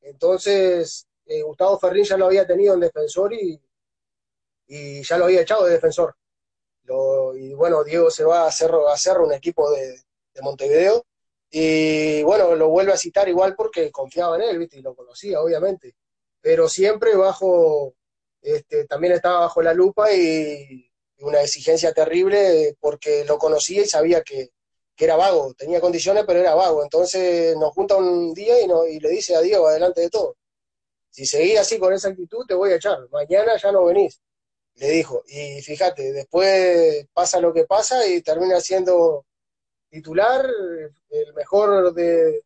Entonces, 0.01 1.07
eh, 1.25 1.41
Gustavo 1.43 1.79
Ferrín 1.79 2.03
ya 2.03 2.17
lo 2.17 2.25
había 2.25 2.47
tenido 2.47 2.73
en 2.73 2.79
defensor 2.79 3.33
y, 3.33 3.61
y 4.67 5.03
ya 5.03 5.17
lo 5.17 5.25
había 5.25 5.41
echado 5.41 5.65
de 5.65 5.73
defensor. 5.73 6.15
y 7.35 7.53
bueno, 7.53 7.83
Diego 7.83 8.09
se 8.11 8.23
va 8.23 8.43
a 8.43 8.47
hacer, 8.47 8.71
a 8.71 9.19
un 9.21 9.33
equipo 9.33 9.71
de, 9.71 10.01
de 10.33 10.41
Montevideo 10.41 11.05
y 11.51 12.23
bueno, 12.23 12.55
lo 12.55 12.69
vuelve 12.69 12.93
a 12.93 12.97
citar 12.97 13.27
igual 13.27 13.55
porque 13.55 13.91
confiaba 13.91 14.37
en 14.37 14.43
él, 14.43 14.57
¿viste? 14.57 14.79
Y 14.79 14.81
lo 14.81 14.95
conocía, 14.95 15.41
obviamente. 15.41 15.95
Pero 16.39 16.69
siempre 16.69 17.15
bajo, 17.15 17.93
este, 18.41 18.85
también 18.85 19.13
estaba 19.13 19.41
bajo 19.41 19.61
la 19.61 19.73
lupa 19.73 20.13
y, 20.13 20.89
una 21.21 21.41
exigencia 21.41 21.93
terrible 21.93 22.75
porque 22.79 23.25
lo 23.25 23.37
conocía 23.37 23.83
y 23.83 23.87
sabía 23.87 24.21
que, 24.21 24.49
que 24.95 25.05
era 25.05 25.15
vago, 25.15 25.53
tenía 25.53 25.81
condiciones, 25.81 26.23
pero 26.27 26.39
era 26.39 26.55
vago. 26.55 26.83
Entonces 26.83 27.55
nos 27.57 27.73
junta 27.73 27.95
un 27.95 28.33
día 28.33 28.61
y, 28.61 28.67
no, 28.67 28.85
y 28.85 28.99
le 28.99 29.09
dice 29.09 29.35
a 29.35 29.41
Diego, 29.41 29.67
adelante 29.67 30.01
de 30.01 30.09
todo. 30.09 30.35
Si 31.09 31.25
seguís 31.25 31.59
así 31.59 31.77
con 31.77 31.93
esa 31.93 32.09
actitud, 32.09 32.45
te 32.47 32.53
voy 32.53 32.71
a 32.71 32.75
echar. 32.75 32.97
Mañana 33.11 33.57
ya 33.57 33.71
no 33.71 33.85
venís. 33.85 34.21
Le 34.75 34.89
dijo. 34.89 35.23
Y 35.27 35.61
fíjate, 35.61 36.13
después 36.13 37.05
pasa 37.13 37.39
lo 37.39 37.53
que 37.53 37.65
pasa 37.65 38.07
y 38.07 38.21
termina 38.21 38.61
siendo 38.61 39.25
titular, 39.89 40.49
el 41.09 41.33
mejor 41.33 41.93
de. 41.93 42.43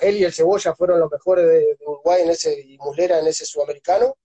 Él 0.00 0.16
y 0.18 0.24
el 0.24 0.32
Cebolla 0.32 0.74
fueron 0.74 1.00
los 1.00 1.10
mejores 1.10 1.46
de, 1.46 1.76
Uruguay 1.86 2.22
en 2.22 2.30
ese, 2.30 2.60
y 2.60 2.78
Muslera 2.78 3.18
en 3.18 3.26
ese 3.26 3.44
sudamericano. 3.44 4.16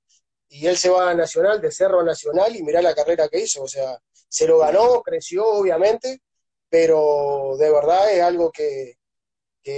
Y 0.53 0.67
él 0.67 0.77
se 0.77 0.89
va 0.89 1.09
a 1.09 1.15
Nacional, 1.15 1.59
de 1.59 1.71
Cerro 1.71 2.01
a 2.01 2.03
Nacional, 2.03 2.55
y 2.55 2.61
mirá 2.61 2.79
la 2.79 2.93
carrera 2.93 3.27
que 3.27 3.39
hizo. 3.39 3.63
O 3.63 3.67
sea, 3.67 3.99
se 4.29 4.47
lo 4.47 4.59
ganó, 4.59 5.01
creció, 5.01 5.47
obviamente, 5.47 6.21
pero 6.69 7.55
de 7.57 7.71
verdad 7.71 8.13
es 8.13 8.21
algo 8.21 8.51
que, 8.51 8.97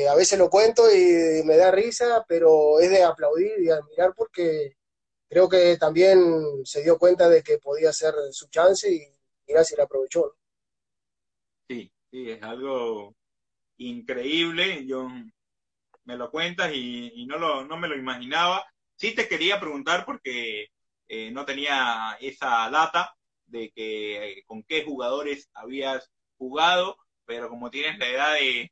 a 0.09 0.15
veces 0.15 0.37
lo 0.37 0.49
cuento 0.49 0.83
y 0.93 1.43
me 1.45 1.55
da 1.55 1.71
risa, 1.71 2.25
pero 2.27 2.79
es 2.81 2.89
de 2.89 3.03
aplaudir 3.03 3.53
y 3.59 3.69
admirar 3.69 4.13
porque 4.15 4.75
creo 5.29 5.47
que 5.47 5.77
también 5.77 6.19
se 6.65 6.83
dio 6.83 6.97
cuenta 6.97 7.29
de 7.29 7.41
que 7.41 7.57
podía 7.59 7.93
ser 7.93 8.13
su 8.31 8.49
chance 8.49 8.91
y 8.91 9.01
mira 9.47 9.63
si 9.63 9.77
la 9.77 9.83
aprovechó. 9.83 10.35
Sí, 11.69 11.89
sí, 12.11 12.31
es 12.31 12.43
algo 12.43 13.15
increíble. 13.77 14.85
Yo 14.85 15.07
me 16.03 16.17
lo 16.17 16.29
cuentas 16.31 16.71
y, 16.73 17.25
no, 17.27 17.37
lo, 17.37 17.63
no 17.63 17.77
me 17.77 17.87
lo 17.87 17.95
imaginaba. 17.95 18.65
Sí 18.97 19.13
te 19.13 19.27
quería 19.27 19.59
preguntar 19.59 20.05
porque 20.05 20.69
eh, 21.07 21.31
no 21.31 21.45
tenía 21.45 22.17
esa 22.21 22.69
data 22.69 23.15
de 23.45 23.71
que 23.71 24.43
con 24.47 24.63
qué 24.63 24.83
jugadores 24.83 25.49
habías 25.53 26.09
jugado, 26.37 26.97
pero 27.25 27.49
como 27.49 27.69
tienes 27.69 27.97
la 27.99 28.07
edad 28.07 28.33
de, 28.35 28.71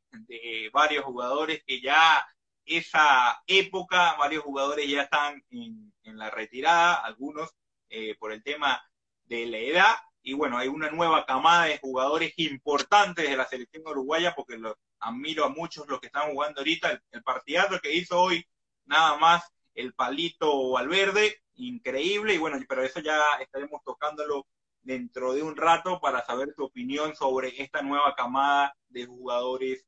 varios 0.72 1.04
jugadores 1.04 1.62
que 1.66 1.80
ya 1.80 2.26
esa 2.64 3.42
época, 3.46 4.14
varios 4.18 4.42
jugadores 4.42 4.88
ya 4.88 5.02
están 5.02 5.42
en, 5.50 5.92
la 6.04 6.30
retirada, 6.30 6.94
algunos 6.94 7.50
eh, 7.88 8.14
por 8.18 8.32
el 8.32 8.42
tema 8.42 8.82
de 9.24 9.46
la 9.46 9.58
edad, 9.58 9.94
y 10.22 10.32
bueno, 10.32 10.56
hay 10.58 10.68
una 10.68 10.90
nueva 10.90 11.26
camada 11.26 11.66
de 11.66 11.78
jugadores 11.78 12.32
importantes 12.36 13.28
de 13.28 13.36
la 13.36 13.46
selección 13.46 13.86
uruguaya, 13.86 14.34
porque 14.34 14.56
los 14.56 14.74
admiro 15.00 15.44
a 15.44 15.48
muchos 15.48 15.86
los 15.88 16.00
que 16.00 16.06
están 16.06 16.30
jugando 16.30 16.60
ahorita, 16.60 16.92
el, 16.92 17.00
el 17.10 17.22
partidazo 17.22 17.80
que 17.80 17.92
hizo 17.92 18.20
hoy, 18.20 18.46
nada 18.86 19.16
más 19.18 19.53
el 19.74 19.94
palito 19.94 20.76
al 20.78 20.88
verde, 20.88 21.42
increíble, 21.54 22.34
y 22.34 22.38
bueno, 22.38 22.58
pero 22.68 22.82
eso 22.82 23.00
ya 23.00 23.20
estaremos 23.40 23.82
tocándolo 23.84 24.46
dentro 24.82 25.32
de 25.32 25.42
un 25.42 25.56
rato 25.56 26.00
para 26.00 26.24
saber 26.24 26.54
tu 26.54 26.64
opinión 26.64 27.14
sobre 27.16 27.60
esta 27.62 27.82
nueva 27.82 28.14
camada 28.14 28.74
de 28.88 29.06
jugadores 29.06 29.84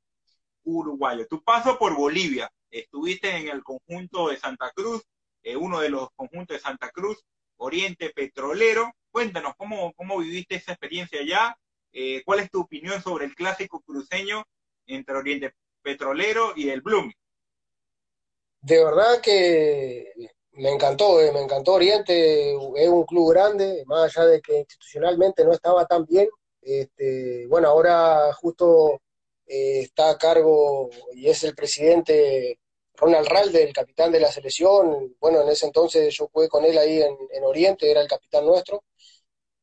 uruguayos. 0.64 1.28
Tu 1.28 1.42
paso 1.42 1.78
por 1.78 1.94
Bolivia, 1.94 2.50
estuviste 2.70 3.36
en 3.36 3.48
el 3.48 3.62
conjunto 3.62 4.28
de 4.28 4.38
Santa 4.38 4.72
Cruz, 4.74 5.02
eh, 5.42 5.56
uno 5.56 5.80
de 5.80 5.90
los 5.90 6.08
conjuntos 6.16 6.56
de 6.56 6.62
Santa 6.62 6.90
Cruz, 6.90 7.24
Oriente 7.56 8.10
Petrolero. 8.10 8.92
Cuéntanos 9.10 9.54
cómo, 9.56 9.92
cómo 9.94 10.18
viviste 10.18 10.56
esa 10.56 10.72
experiencia 10.72 11.20
allá, 11.20 11.56
eh, 11.92 12.22
cuál 12.24 12.40
es 12.40 12.50
tu 12.50 12.60
opinión 12.60 13.00
sobre 13.02 13.26
el 13.26 13.34
clásico 13.34 13.80
cruceño 13.80 14.44
entre 14.86 15.16
Oriente 15.16 15.54
Petrolero 15.82 16.52
y 16.56 16.68
el 16.68 16.80
Blooming. 16.80 17.14
De 18.66 18.82
verdad 18.82 19.20
que 19.22 20.12
me 20.52 20.70
encantó, 20.70 21.20
eh, 21.22 21.30
me 21.32 21.40
encantó 21.40 21.74
Oriente, 21.74 22.52
es 22.52 22.88
un 22.88 23.04
club 23.04 23.30
grande, 23.32 23.84
más 23.86 24.16
allá 24.16 24.26
de 24.26 24.40
que 24.42 24.58
institucionalmente 24.58 25.44
no 25.44 25.52
estaba 25.52 25.86
tan 25.86 26.04
bien. 26.04 26.28
Este, 26.60 27.46
bueno, 27.46 27.68
ahora 27.68 28.32
justo 28.34 29.00
eh, 29.46 29.82
está 29.82 30.10
a 30.10 30.18
cargo 30.18 30.90
y 31.14 31.28
es 31.28 31.44
el 31.44 31.54
presidente 31.54 32.58
Ronald 32.94 33.28
Ralde, 33.28 33.62
el 33.62 33.72
capitán 33.72 34.10
de 34.10 34.20
la 34.20 34.32
selección. 34.32 35.14
Bueno, 35.20 35.42
en 35.42 35.48
ese 35.48 35.66
entonces 35.66 36.12
yo 36.16 36.28
jugué 36.32 36.48
con 36.48 36.64
él 36.64 36.76
ahí 36.78 37.02
en, 37.02 37.44
Oriente, 37.44 37.88
era 37.90 38.00
el 38.00 38.08
capitán 38.08 38.46
nuestro. 38.46 38.82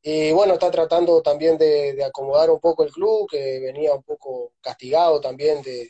Y 0.02 0.32
bueno, 0.32 0.54
está 0.54 0.72
tratando 0.72 1.22
también 1.22 1.58
de, 1.58 1.94
de, 1.94 2.04
acomodar 2.06 2.50
un 2.52 2.60
poco 2.60 2.84
el 2.84 2.92
club, 2.92 3.30
que 3.30 3.60
venía 3.60 3.94
un 3.94 4.04
poco 4.04 4.54
castigado 4.62 5.20
también 5.22 5.62
de, 5.62 5.90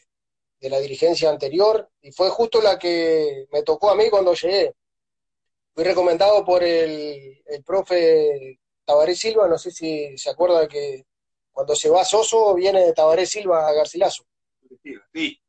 de 0.64 0.70
la 0.70 0.80
dirigencia 0.80 1.30
anterior. 1.30 1.90
Y 2.02 2.14
fue 2.14 2.30
justo 2.30 2.62
la 2.62 2.80
que 2.80 3.48
me 3.52 3.64
tocó 3.64 3.92
a 3.92 3.96
mí 3.96 4.10
cuando 4.10 4.34
llegué 4.34 4.74
fui 5.74 5.84
recomendado 5.84 6.46
por 6.46 6.64
el, 6.64 7.42
el 7.46 7.64
profe 7.64 8.60
Tabaré 8.86 9.16
Silva, 9.16 9.48
no 9.48 9.58
sé 9.58 9.72
si 9.72 10.18
se 10.18 10.30
acuerda 10.30 10.68
que 10.68 11.06
cuando 11.52 11.76
se 11.76 11.90
va 11.90 12.06
Soso 12.06 12.54
viene 12.54 12.94
Tabaré 12.94 13.26
Silva 13.26 13.68
a 13.68 13.74
Garcilaso. 13.74 14.24
Sí. 15.14 15.40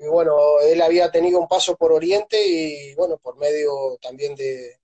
Y 0.00 0.06
bueno, 0.06 0.60
él 0.60 0.82
había 0.82 1.10
tenido 1.10 1.40
un 1.40 1.48
paso 1.48 1.76
por 1.76 1.92
Oriente 1.92 2.44
y 2.46 2.94
bueno, 2.94 3.18
por 3.18 3.36
medio 3.36 3.98
también 4.00 4.34
de, 4.34 4.76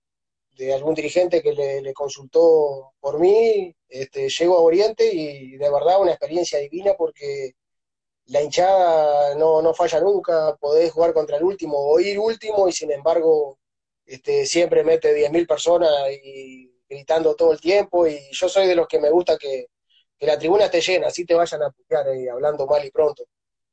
algún 0.73 0.95
dirigente 0.95 1.41
que 1.41 1.53
le, 1.53 1.93
consultó 1.93 2.93
por 2.99 3.19
mí, 3.19 3.73
este, 3.87 4.29
llego 4.29 4.55
a 4.55 4.61
Oriente 4.61 5.13
y 5.13 5.57
de 5.57 5.69
verdad 5.69 6.01
una 6.01 6.11
experiencia 6.11 6.59
divina 6.59 6.93
porque 6.97 7.53
la 8.27 8.41
hinchada 8.41 9.35
no, 9.35 9.61
no 9.61 9.73
falla 9.73 9.99
nunca, 9.99 10.55
podés 10.59 10.91
jugar 10.91 11.13
contra 11.13 11.37
el 11.37 11.43
último 11.43 11.77
o 11.77 11.99
ir 11.99 12.19
último 12.19 12.67
y 12.67 12.71
sin 12.71 12.91
embargo 12.91 13.59
este, 14.05 14.45
siempre 14.45 14.83
mete 14.83 15.13
10.000 15.13 15.47
personas 15.47 15.91
y 16.23 16.71
gritando 16.89 17.35
todo 17.35 17.51
el 17.53 17.61
tiempo 17.61 18.07
y 18.07 18.19
yo 18.31 18.49
soy 18.49 18.67
de 18.67 18.75
los 18.75 18.87
que 18.87 18.99
me 18.99 19.09
gusta 19.09 19.37
que, 19.37 19.67
la 20.19 20.39
tribuna 20.39 20.65
esté 20.65 20.81
llena, 20.81 21.07
así 21.07 21.25
te 21.25 21.35
vayan 21.35 21.61
a 21.63 21.67
apoyar 21.67 22.07
eh, 22.07 22.29
hablando 22.31 22.65
mal 22.65 22.83
y 22.83 22.89
pronto. 22.89 23.25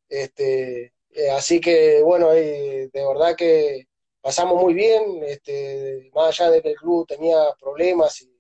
Este, 0.09 0.93
eh, 1.11 1.31
así 1.31 1.61
que 1.61 2.03
bueno, 2.03 2.33
eh, 2.33 2.91
de 2.93 3.07
verdad 3.07 3.35
que 3.37 3.87
pasamos 4.21 4.61
muy 4.61 4.75
bien, 4.75 5.23
este, 5.25 6.11
más 6.15 6.41
allá 6.41 6.51
de 6.51 6.63
que 6.63 6.71
el 6.71 6.77
club 6.77 7.07
tenía 7.07 7.55
problemas 7.59 8.21
y 8.23 8.39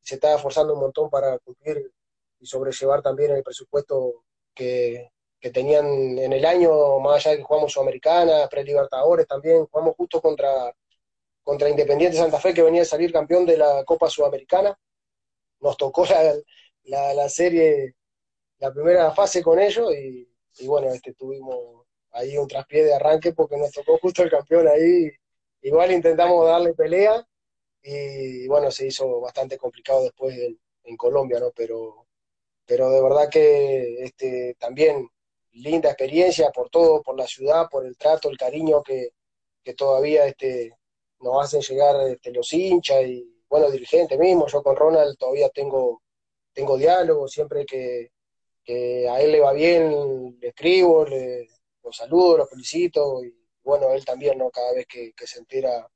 se 0.00 0.14
estaba 0.16 0.36
esforzando 0.36 0.74
un 0.74 0.80
montón 0.80 1.10
para 1.10 1.38
cumplir 1.40 1.92
y 2.40 2.46
sobrellevar 2.46 3.02
también 3.02 3.32
el 3.32 3.42
presupuesto 3.42 4.24
que, 4.54 5.10
que 5.42 5.50
tenían 5.50 5.86
en 6.18 6.32
el 6.32 6.46
año, 6.46 7.00
más 7.00 7.16
allá 7.16 7.32
de 7.32 7.38
que 7.38 7.42
jugamos 7.42 7.72
Sudamericana, 7.72 8.48
Pre-Libertadores 8.48 9.26
también, 9.26 9.66
jugamos 9.66 9.96
justo 9.96 10.22
contra 10.22 10.72
contra 11.42 11.68
Independiente 11.68 12.16
Santa 12.16 12.38
Fe, 12.38 12.54
que 12.54 12.62
venía 12.62 12.82
a 12.82 12.84
salir 12.84 13.12
campeón 13.12 13.44
de 13.44 13.56
la 13.56 13.84
Copa 13.84 14.08
Sudamericana. 14.08 14.78
Nos 15.60 15.76
tocó 15.76 16.06
la, 16.84 17.14
la, 17.14 17.28
serie, 17.28 17.96
la 18.58 18.72
primera 18.72 19.10
fase 19.12 19.42
con 19.42 19.58
ellos 19.58 19.92
y, 19.94 20.28
bueno, 20.66 20.88
este, 20.92 21.14
tuvimos 21.14 21.86
ahí 22.12 22.36
un 22.38 22.48
traspié 22.48 22.84
de 22.84 22.94
arranque 22.94 23.32
porque 23.32 23.56
nos 23.56 23.72
tocó 23.72 23.98
justo 23.98 24.22
el 24.22 24.30
campeón 24.30 24.68
ahí. 24.68 25.10
Igual 25.62 25.92
intentamos 25.92 26.46
darle 26.46 26.74
pelea 26.74 27.26
y 27.82 28.46
bueno, 28.48 28.70
se 28.70 28.86
hizo 28.86 29.20
bastante 29.20 29.58
complicado 29.58 30.04
después 30.04 30.36
en, 30.84 30.96
Colombia, 30.96 31.40
¿no? 31.40 31.50
Pero, 31.52 32.06
pero 32.66 32.90
de 32.90 33.02
verdad 33.02 33.28
que 33.30 34.04
este, 34.04 34.54
también 34.58 35.08
linda 35.52 35.90
experiencia 35.90 36.50
por 36.50 36.70
todo, 36.70 37.02
por 37.02 37.16
la 37.16 37.26
ciudad, 37.26 37.68
por 37.70 37.86
el 37.86 37.96
trato, 37.96 38.30
el 38.30 38.38
cariño 38.38 38.82
que, 38.82 39.10
que 39.62 39.74
todavía 39.74 40.26
este, 40.26 40.76
nos 41.20 41.44
hacen 41.44 41.60
llegar 41.60 42.08
este, 42.08 42.32
los 42.32 42.52
hinchas 42.52 43.02
y, 43.04 43.44
bueno, 43.48 43.70
dirigentes 43.70 44.18
mismo. 44.18 44.46
Yo 44.46 44.62
con 44.62 44.76
Ronald 44.76 45.16
todavía 45.18 45.48
tengo, 45.50 46.02
tengo 46.52 46.76
diálogo, 46.76 47.28
siempre 47.28 47.66
que, 47.66 48.10
a 49.08 49.20
él 49.20 49.32
le 49.32 49.40
va 49.40 49.52
bien, 49.52 50.38
le 50.40 50.48
escribo, 50.48 51.04
le, 51.04 51.48
lo 51.82 51.92
saludo, 51.92 52.38
lo 52.38 52.46
felicito 52.46 53.22
y, 53.24 53.34
bueno, 53.62 53.92
él 53.92 54.04
también, 54.04 54.38
¿no? 54.38 54.50
Cada 54.50 54.72
vez 54.72 54.86
que, 54.86 55.12
se 55.26 55.38
entera 55.38 55.88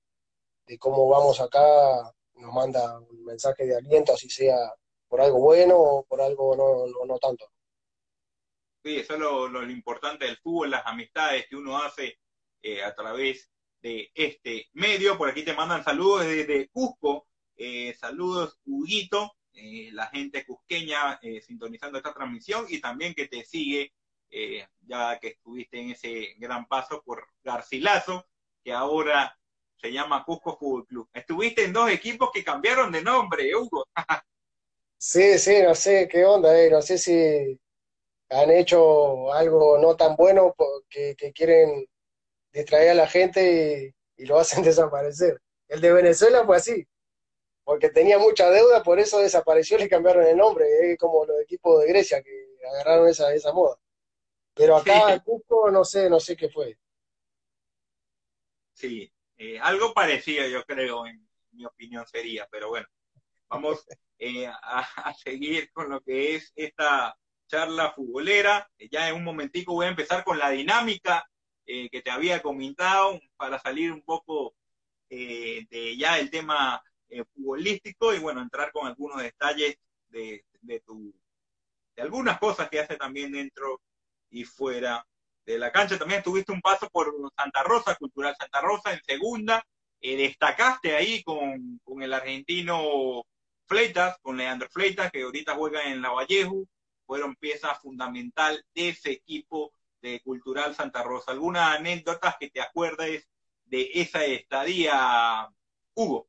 de 0.67 0.79
cómo 0.79 1.09
vamos 1.09 1.41
acá, 1.41 2.13
nos 2.35 2.53
manda 2.53 2.99
un 2.99 3.25
mensaje 3.25 3.67
de 3.67 3.77
aliento, 3.77 4.13
así 4.13 4.29
sea 4.29 4.57
por 5.09 5.21
algo 5.21 5.39
bueno 5.39 5.79
o 5.79 6.03
por 6.05 6.21
algo 6.21 6.57
no, 6.57 6.87
no, 7.07 7.19
tanto. 7.19 7.47
Sí, 8.87 8.99
eso 8.99 9.14
es 9.14 9.18
lo, 9.18 9.68
importante 9.68 10.26
del 10.26 10.37
fútbol, 10.37 10.70
las 10.70 10.87
amistades 10.87 11.49
que 11.49 11.57
uno 11.57 11.76
hace 11.76 12.20
eh, 12.62 12.84
a 12.84 12.95
través 12.95 13.51
de 13.82 14.12
este 14.14 14.68
medio. 14.74 15.18
Por 15.18 15.28
aquí 15.28 15.43
te 15.43 15.55
mandan 15.55 15.82
saludos 15.82 16.24
desde 16.24 16.68
Cusco. 16.68 17.26
Eh, 17.57 17.97
saludos, 17.99 18.61
Huguito, 18.64 19.32
eh, 19.55 19.91
la 19.93 20.07
gente 20.07 20.47
cusqueña 20.47 21.18
sintonizando 21.45 21.99
esta 21.99 22.14
transmisión 22.14 22.66
y 22.68 22.80
también 22.80 23.12
que 23.12 23.26
te 23.26 23.45
sigue, 23.45 23.93
ya 24.82 25.18
que 25.18 25.30
estuviste 25.30 25.80
en 25.80 25.91
ese 25.91 26.37
gran 26.37 26.68
paso 26.68 27.03
por 27.05 27.26
Garcilaso, 27.43 28.24
que 28.62 28.72
ahora 28.72 29.37
se 29.78 29.91
llama 29.91 30.22
Cusco 30.24 30.57
Fútbol 30.57 30.87
Club. 30.87 31.11
Estuviste 31.12 31.64
en 31.64 31.72
dos 31.72 31.91
equipos 31.91 32.30
que 32.32 32.45
cambiaron 32.45 32.93
de 32.93 33.03
nombre, 33.03 33.53
Hugo. 33.53 33.89
sí, 34.97 35.41
sí, 35.41 35.61
no 35.64 35.74
sé 35.74 36.07
qué 36.09 36.24
onda, 36.24 36.53
no 36.70 36.82
sé 36.82 36.99
si 36.99 37.59
han 38.29 38.51
hecho 38.51 39.33
algo 39.33 39.79
no 39.79 39.97
tan 39.97 40.16
bueno 40.16 40.55
que, 40.89 41.14
que 41.16 41.33
quieren 41.33 41.87
distrae 42.53 42.91
a 42.91 42.95
la 42.95 43.07
gente 43.07 43.95
y, 44.16 44.24
lo 44.24 44.39
hacen 44.41 44.64
desaparecer. 44.64 45.41
El 45.68 45.81
de 45.81 45.93
Venezuela 45.93 46.45
fue 46.45 46.57
así, 46.57 46.87
porque 47.64 47.91
tenía 47.91 48.18
mucha 48.18 48.49
deuda, 48.51 48.83
por 48.83 48.99
eso 48.99 49.18
desapareció 49.18 49.77
y 49.77 49.81
le 49.83 49.89
cambiaron 49.89 50.24
el 50.24 50.37
nombre, 50.37 50.93
es 50.93 50.99
como 50.99 51.27
los 51.27 51.41
equipos 51.41 51.81
de 51.81 51.89
Grecia 51.89 52.22
que 52.22 52.57
agarraron 52.68 53.09
esa, 53.09 53.33
esa 53.35 53.53
moda. 53.53 53.77
Pero 54.55 54.77
acá 54.77 55.22
Cusco 55.22 55.70
no 55.70 55.85
sé, 55.85 56.09
no 56.09 56.18
sé 56.18 56.37
qué 56.37 56.49
fue. 56.49 56.79
Sí, 58.72 59.12
eh, 59.37 59.59
algo 59.61 59.93
parecido 59.93 60.47
yo 60.47 60.64
creo, 60.64 61.07
en 61.07 61.27
mi 61.53 61.64
opinión 61.66 62.07
sería, 62.07 62.49
pero 62.51 62.68
bueno, 62.68 62.87
vamos 63.49 63.87
eh, 64.18 64.47
a, 64.47 65.14
seguir 65.14 65.70
con 65.72 65.91
lo 65.91 66.01
que 66.01 66.37
es 66.37 66.53
esta 66.55 67.16
charla 67.47 67.93
futbolera. 67.93 68.69
Ya 68.91 69.09
en 69.09 69.17
un 69.17 69.25
momentico 69.25 69.73
voy 69.75 69.87
a 69.87 69.91
empezar 69.91 70.25
con 70.25 70.39
la 70.39 70.51
dinámica 70.51 71.29
eh, 71.67 71.89
que 71.91 72.03
te 72.03 72.11
había 72.11 72.43
comentado 72.43 73.21
para 73.37 73.59
salir 73.59 73.93
un 73.93 74.03
poco 74.03 74.55
de 75.09 75.97
ya 75.97 76.19
el 76.19 76.31
tema 76.31 76.83
futbolístico 77.33 78.13
y 78.13 78.19
bueno, 78.19 78.43
entrar 78.43 78.73
con 78.73 78.89
algunos 78.89 79.23
detalles 79.23 79.77
de, 80.09 80.45
de, 80.61 80.81
tu, 80.81 81.15
de 81.95 82.03
algunas 82.03 82.39
cosas 82.39 82.69
que 82.69 82.81
hace 82.81 82.97
también 82.97 83.33
dentro 83.33 83.81
y 84.31 84.45
fuera 84.45 85.07
de 85.45 85.59
la 85.59 85.73
cancha. 85.73 85.99
También 85.99 86.23
tuviste 86.23 86.53
un 86.53 86.61
paso 86.61 86.89
por 86.91 87.15
Santa 87.37 87.63
Rosa, 87.63 87.95
Cultural 87.95 88.35
Santa 88.39 88.61
Rosa 88.61 88.93
en 88.93 89.03
segunda. 89.05 89.65
Eh, 90.01 90.17
destacaste 90.17 90.95
ahí 90.95 91.23
con, 91.23 91.81
con, 91.85 92.03
el 92.03 92.13
argentino 92.13 93.23
Fleitas, 93.67 94.19
con 94.21 94.37
Leandro 94.37 94.69
Fleitas, 94.69 95.11
que 95.11 95.23
ahorita 95.23 95.55
juega 95.55 95.85
en 95.85 96.03
la 96.03 96.11
Vallejo. 96.11 96.67
Fueron 97.07 97.37
pieza 97.37 97.75
fundamental 97.77 98.65
de 98.75 98.91
ese 98.91 99.13
equipo 99.13 99.73
de 100.03 100.21
Cultural 100.23 100.75
Santa 100.75 101.03
Rosa. 101.03 101.33
¿Alguna 101.33 101.75
anécdota 101.75 102.37
que 102.39 102.51
te 102.51 102.61
acuerdes 102.61 103.29
de 103.65 103.91
esa 103.95 104.25
estadía, 104.25 105.49
Hugo? 105.95 106.29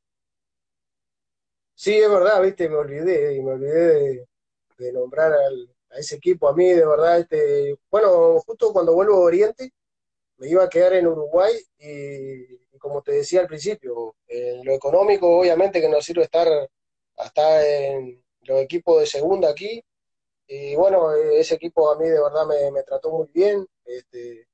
Sí, 1.74 1.96
es 1.96 2.10
verdad, 2.10 2.42
viste, 2.42 2.70
me 2.70 2.76
olvidé, 2.76 3.42
me 3.42 3.52
olvidé 3.52 4.28
de 4.78 4.94
nombrar 4.94 5.32
al, 5.32 5.76
a 5.92 6.00
ese 6.00 6.16
equipo. 6.16 6.48
A 6.48 6.56
mí, 6.56 6.66
de 6.66 6.86
verdad, 6.86 7.20
este, 7.20 7.78
bueno, 7.90 8.40
justo 8.40 8.74
cuando 8.74 8.94
vuelvo 8.94 9.16
a 9.16 9.20
Oriente, 9.20 9.72
me 10.38 10.50
iba 10.50 10.64
a 10.64 10.70
quedar 10.70 10.94
en 10.94 11.08
Uruguay 11.08 11.54
y, 11.80 12.78
como 12.78 13.02
te 13.02 13.14
decía 13.14 13.42
al 13.42 13.48
principio, 13.48 14.16
en 14.28 14.66
lo 14.66 14.74
económico, 14.74 15.40
obviamente 15.40 15.82
que 15.82 15.90
no 15.90 16.02
sirve 16.02 16.24
estar 16.24 16.48
hasta 17.18 17.68
en 17.68 18.24
los 18.42 18.62
equipos 18.62 19.00
de 19.00 19.08
segunda 19.08 19.50
aquí. 19.50 19.84
Y 20.48 20.76
bueno, 20.76 21.14
ese 21.14 21.56
equipo 21.56 21.92
a 21.92 21.98
mí 21.98 22.08
de 22.08 22.22
verdad 22.22 22.46
me, 22.48 22.84
trató 22.84 23.12
muy 23.12 23.28
bien, 23.34 23.68
este, 23.86 24.48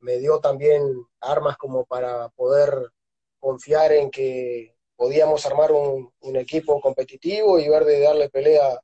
me 0.00 0.18
dio 0.18 0.40
también 0.40 0.82
armas 1.20 1.56
como 1.56 1.84
para 1.86 2.28
poder 2.30 2.90
confiar 3.38 3.92
en 3.92 4.10
que 4.10 4.76
podíamos 4.96 5.46
armar 5.46 5.72
un, 5.72 6.12
equipo 6.36 6.80
competitivo 6.80 7.58
y 7.58 7.68
ver 7.68 7.84
de 7.84 8.00
darle 8.00 8.28
pelea 8.30 8.80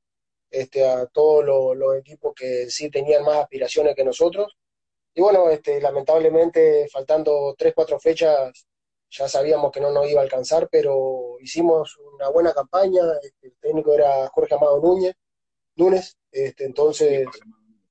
este, 0.51 0.87
a 0.89 1.07
todos 1.07 1.45
los 1.77 1.97
equipos 1.99 2.35
que 2.35 2.71
sí 2.71 2.91
tenían 2.91 3.25
más 3.25 3.39
aspiraciones 3.39 3.95
que 3.95 4.05
nosotros. 4.05 4.57
Y 5.15 5.21
bueno, 5.23 5.51
este, 5.51 5.81
lamentablemente, 5.81 6.89
faltando 6.91 7.55
tres, 7.59 7.75
cuatro 7.75 7.99
fechas, 8.01 8.67
ya 9.11 9.29
sabíamos 9.29 9.73
que 9.73 9.81
no 9.81 9.91
nos 9.91 10.09
iba 10.11 10.21
a 10.21 10.25
alcanzar, 10.25 10.69
pero 10.71 11.37
hicimos 11.41 11.97
una 12.15 12.29
buena 12.31 12.53
campaña. 12.55 13.03
Este, 13.23 13.49
el 13.49 13.57
técnico 13.61 13.95
era 13.95 14.29
Jorge 14.29 14.55
Amado 14.55 14.81
Núñez, 14.81 15.15
Núñez. 15.77 16.17
Este, 16.31 16.65
entonces, 16.65 17.27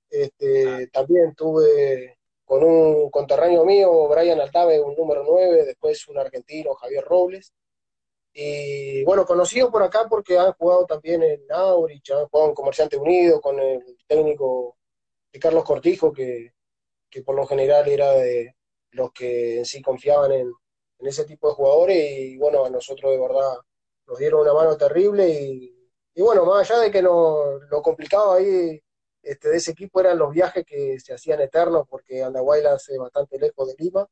este, 0.10 0.88
también 0.88 1.34
tuve 1.36 2.18
con 2.44 2.64
un 2.64 3.10
conterráneo 3.10 3.66
mío, 3.66 4.08
Brian 4.08 4.40
Altave, 4.40 4.80
un 4.80 4.96
número 4.96 5.24
9, 5.24 5.66
después 5.66 6.08
un 6.08 6.20
argentino, 6.20 6.76
Javier 6.76 7.04
Robles, 7.04 7.54
y 8.38 9.02
bueno, 9.06 9.26
conocido 9.26 9.72
por 9.72 9.82
acá 9.82 10.08
porque 10.10 10.38
han 10.38 10.52
jugado 10.54 10.86
también 10.86 11.24
en 11.24 11.42
Aurich, 11.50 12.12
han 12.12 12.28
jugado 12.28 12.50
en 12.50 12.56
Comerciante 12.56 12.98
Unido 12.98 13.40
con 13.40 13.58
el 13.62 13.82
técnico 14.08 14.76
de 15.32 15.40
Carlos 15.40 15.64
Cortijo, 15.64 16.12
que, 16.12 16.52
por 17.26 17.34
lo 17.34 17.48
general 17.48 17.88
era 17.88 18.12
de 18.12 18.58
los 18.92 19.14
que 19.14 19.60
en 19.60 19.66
sí 19.66 19.82
confiaban 19.82 20.34
en, 20.34 20.52
ese 21.00 21.24
tipo 21.24 21.48
de 21.48 21.56
jugadores. 21.56 22.20
Y 22.20 22.38
bueno, 22.38 22.66
a 22.66 22.70
nosotros 22.70 23.14
de 23.14 23.20
verdad 23.22 23.56
nos 24.06 24.20
dieron 24.20 24.42
una 24.42 24.54
mano 24.54 24.76
terrible. 24.76 25.30
Y, 25.30 25.75
y 26.16 26.22
bueno, 26.22 26.46
más 26.46 26.70
allá 26.70 26.82
de 26.82 26.92
que 26.92 27.02
no, 27.02 27.60
lo 27.70 27.82
complicado 27.82 28.34
ahí 28.34 28.82
este, 29.22 29.50
de 29.50 29.58
ese 29.58 29.72
equipo 29.72 30.00
eran 30.00 30.18
los 30.18 30.32
viajes 30.32 30.66
que 30.66 31.00
se 31.00 31.14
hacían 31.14 31.42
eternos, 31.42 31.86
porque 31.90 32.24
Andahuayla 32.24 32.74
hace 32.74 32.98
bastante 32.98 33.40
lejos 33.40 33.68
de 33.68 33.76
Lima 33.84 34.08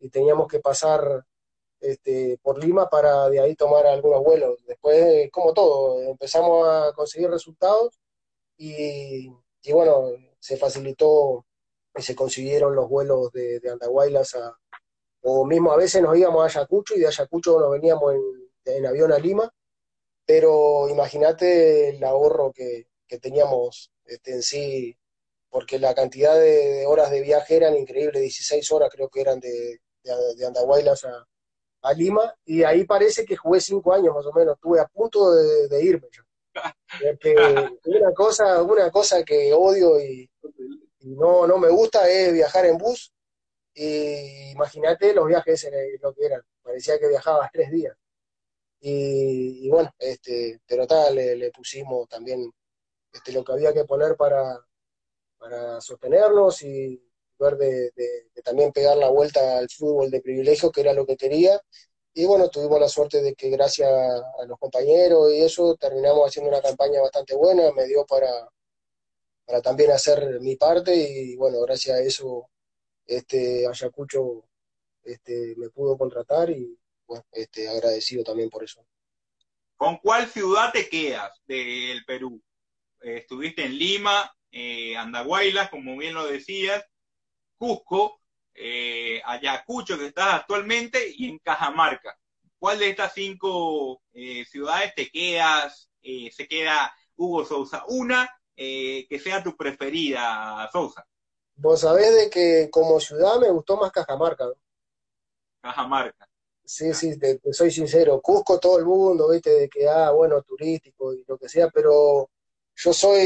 y 0.00 0.10
teníamos 0.10 0.48
que 0.48 0.60
pasar 0.60 1.24
este, 1.80 2.38
por 2.42 2.62
Lima 2.62 2.88
para 2.88 3.28
de 3.28 3.40
ahí 3.40 3.54
tomar 3.56 3.86
algunos 3.86 4.22
vuelos. 4.22 4.64
Después, 4.66 5.30
como 5.30 5.52
todo, 5.52 6.00
empezamos 6.02 6.68
a 6.68 6.92
conseguir 6.94 7.30
resultados 7.30 8.00
y, 8.56 9.28
bueno, 9.72 10.10
se 10.38 10.56
facilitó 10.56 11.44
y 11.96 12.02
se 12.02 12.16
consiguieron 12.16 12.74
los 12.74 12.88
vuelos 12.88 13.32
de, 13.32 13.60
de 13.60 13.70
Andahuaylas 13.70 14.34
a, 14.36 14.56
o 15.24 15.44
mismo 15.46 15.72
a 15.72 15.76
veces 15.76 16.02
nos 16.02 16.16
íbamos 16.16 16.42
a 16.42 16.46
Ayacucho 16.46 16.94
y 16.94 17.00
de 17.00 17.06
Ayacucho 17.08 17.58
nos 17.58 17.72
veníamos 17.72 18.14
en, 18.66 18.86
avión 18.86 19.10
a 19.12 19.18
Lima, 19.18 19.50
pero 20.26 20.88
imagínate 20.88 21.90
el 21.90 22.04
ahorro 22.04 22.52
que, 22.52 22.86
teníamos 23.20 23.92
este, 24.06 24.32
en 24.32 24.42
sí, 24.42 24.96
porque 25.48 25.78
la 25.78 25.94
cantidad 25.94 26.34
de, 26.34 26.84
horas 26.84 27.12
de 27.12 27.20
viaje 27.20 27.54
eran 27.54 27.76
increíbles, 27.76 28.20
16 28.20 28.72
horas 28.72 28.90
creo 28.92 29.08
que 29.08 29.20
eran 29.20 29.38
de, 29.38 29.80
Andahuaylas 30.44 31.04
a, 31.04 31.24
a 31.82 31.92
Lima 31.92 32.34
y 32.44 32.64
ahí 32.64 32.84
parece 32.84 33.24
que 33.24 33.36
jugué 33.36 33.60
cinco 33.60 33.92
años 33.92 34.14
más 34.14 34.26
o 34.26 34.32
menos, 34.32 34.56
estuve 34.56 34.80
a 34.80 34.86
punto 34.86 35.32
de, 35.32 35.84
irme 35.84 36.08
yo. 36.10 36.22
Porque 37.00 37.36
una 37.84 38.12
cosa, 38.12 38.62
una 38.62 38.90
cosa 38.90 39.22
que 39.22 39.52
odio 39.52 40.00
y, 40.00 40.28
no, 41.00 41.46
no 41.46 41.58
me 41.58 41.68
gusta 41.68 42.08
es 42.08 42.32
viajar 42.32 42.66
en 42.66 42.78
bus. 42.78 43.12
Y 43.74 44.52
imagínate 44.52 45.12
los 45.12 45.26
viajes 45.26 45.68
lo 46.00 46.14
que 46.14 46.26
eran, 46.26 46.42
parecía 46.62 46.98
que 46.98 47.08
viajabas 47.08 47.50
tres 47.52 47.70
días. 47.70 47.94
Y, 48.86 49.68
bueno, 49.70 49.90
este, 49.98 50.60
pero 50.66 50.86
tal, 50.86 51.14
le, 51.14 51.50
pusimos 51.52 52.06
también 52.08 52.52
este, 53.12 53.32
lo 53.32 53.42
que 53.42 53.52
había 53.52 53.72
que 53.72 53.84
poner 53.86 54.14
para, 54.16 54.60
para 55.38 55.80
sostenernos 55.80 56.62
y, 56.62 57.02
ver 57.38 57.56
de, 57.56 57.92
también 58.44 58.72
pegar 58.72 58.96
la 58.98 59.08
vuelta 59.08 59.58
al 59.58 59.68
fútbol 59.70 60.10
de 60.10 60.20
privilegio, 60.20 60.70
que 60.70 60.82
era 60.82 60.92
lo 60.92 61.06
que 61.06 61.16
quería. 61.16 61.60
Y 62.14 62.26
bueno, 62.26 62.48
tuvimos 62.50 62.80
la 62.80 62.88
suerte 62.88 63.22
de 63.22 63.34
que 63.34 63.50
gracias 63.50 63.90
a 63.90 64.44
los 64.46 64.58
compañeros 64.58 65.32
y 65.32 65.42
eso 65.42 65.76
terminamos 65.76 66.28
haciendo 66.28 66.50
una 66.50 66.62
campaña 66.62 67.00
bastante 67.00 67.34
buena, 67.34 67.72
me 67.72 67.86
dio 67.86 68.04
para, 68.06 68.48
para 69.46 69.62
también 69.62 69.92
hacer 69.92 70.40
mi 70.40 70.56
parte 70.56 70.94
y 70.94 71.36
bueno, 71.36 71.60
gracias 71.62 71.98
a 71.98 72.02
eso 72.02 72.50
este 73.06 73.66
Ayacucho 73.66 74.44
este, 75.04 75.54
me 75.56 75.70
pudo 75.70 75.98
contratar 75.98 76.50
y 76.50 76.78
bueno, 77.06 77.24
este, 77.32 77.68
agradecido 77.68 78.24
también 78.24 78.50
por 78.50 78.64
eso. 78.64 78.84
¿Con 79.76 79.98
cuál 79.98 80.28
ciudad 80.28 80.72
te 80.72 80.88
quedas 80.88 81.40
del 81.46 82.04
Perú? 82.04 82.42
Eh, 83.02 83.18
estuviste 83.18 83.64
en 83.64 83.76
Lima, 83.76 84.34
eh, 84.56 84.96
Andahuaylas, 84.96 85.68
como 85.68 85.96
bien 85.96 86.14
lo 86.14 86.26
decías, 86.26 86.84
Cusco, 87.58 88.20
eh, 88.54 89.20
Ayacucho, 89.24 89.98
que 89.98 90.06
estás 90.06 90.34
actualmente, 90.34 91.12
y 91.16 91.28
en 91.28 91.38
Cajamarca. 91.40 92.16
¿Cuál 92.58 92.78
de 92.78 92.90
estas 92.90 93.12
cinco 93.12 94.00
eh, 94.12 94.44
ciudades 94.44 94.94
te 94.94 95.10
quedas? 95.10 95.90
Se 96.00 96.46
queda 96.46 96.94
Hugo 97.16 97.44
Sousa. 97.46 97.82
Una 97.88 98.30
que 98.54 99.20
sea 99.22 99.42
tu 99.42 99.56
preferida, 99.56 100.68
Sousa. 100.70 101.06
Vos 101.56 101.80
sabés 101.80 102.14
de 102.14 102.30
que 102.30 102.68
como 102.70 103.00
ciudad 103.00 103.40
me 103.40 103.50
gustó 103.50 103.78
más 103.78 103.90
Cajamarca. 103.90 104.44
Cajamarca. 105.62 106.28
Sí, 106.64 106.94
sí, 106.94 107.18
te, 107.18 107.40
soy 107.52 107.70
sincero. 107.70 108.20
Cusco 108.22 108.58
todo 108.58 108.78
el 108.78 108.86
mundo, 108.86 109.30
viste, 109.30 109.50
de 109.50 109.68
que, 109.68 109.88
ah, 109.88 110.10
bueno, 110.12 110.42
turístico 110.42 111.12
y 111.14 111.24
lo 111.26 111.36
que 111.38 111.48
sea, 111.48 111.68
pero 111.70 112.30
yo 112.76 112.92
soy 112.92 113.20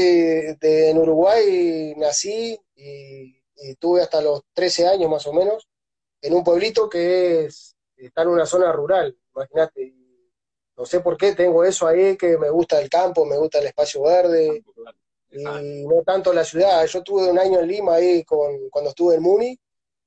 de, 0.59 0.89
en 0.89 0.97
Uruguay, 0.97 1.93
nací 1.97 2.59
y 2.75 3.39
y 3.61 3.75
tuve 3.75 4.01
hasta 4.01 4.21
los 4.21 4.43
13 4.53 4.87
años 4.87 5.09
más 5.09 5.25
o 5.27 5.33
menos, 5.33 5.67
en 6.21 6.33
un 6.33 6.43
pueblito 6.43 6.89
que 6.89 7.45
es, 7.45 7.75
está 7.95 8.23
en 8.23 8.29
una 8.29 8.45
zona 8.45 8.71
rural, 8.71 9.17
imagínate. 9.35 9.95
No 10.77 10.85
sé 10.85 11.01
por 11.01 11.17
qué 11.17 11.35
tengo 11.35 11.65
eso 11.65 11.87
ahí, 11.87 12.15
que 12.15 12.37
me 12.37 12.49
gusta 12.49 12.79
el 12.79 12.89
campo, 12.89 13.25
me 13.25 13.37
gusta 13.37 13.59
el 13.59 13.67
espacio 13.67 14.01
verde, 14.01 14.63
y 15.29 15.43
no 15.43 16.01
tanto 16.05 16.31
la 16.31 16.45
ciudad. 16.45 16.85
Yo 16.85 17.03
tuve 17.03 17.29
un 17.29 17.37
año 17.37 17.59
en 17.59 17.67
Lima 17.67 17.95
ahí 17.95 18.23
con, 18.23 18.69
cuando 18.69 18.91
estuve 18.91 19.15
en 19.15 19.21
Muni, 19.21 19.59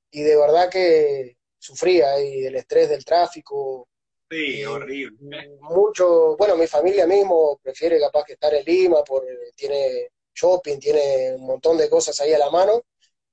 y 0.09 0.21
de 0.21 0.35
verdad 0.35 0.69
que 0.69 1.37
sufría 1.63 2.11
ahí 2.11 2.45
el 2.45 2.55
estrés 2.55 2.89
del 2.89 3.05
tráfico. 3.05 3.87
Sí, 4.29 4.65
horrible. 4.65 5.57
Mucho, 5.61 6.35
bueno, 6.35 6.57
mi 6.57 6.67
familia 6.67 7.07
mismo 7.07 7.57
prefiere 7.63 7.99
capaz 7.99 8.25
que 8.25 8.33
estar 8.33 8.53
en 8.53 8.65
Lima, 8.65 9.01
porque 9.05 9.29
tiene 9.55 10.09
shopping, 10.35 10.77
tiene 10.77 11.35
un 11.35 11.45
montón 11.45 11.77
de 11.77 11.89
cosas 11.89 12.19
ahí 12.19 12.33
a 12.33 12.37
la 12.37 12.49
mano, 12.49 12.81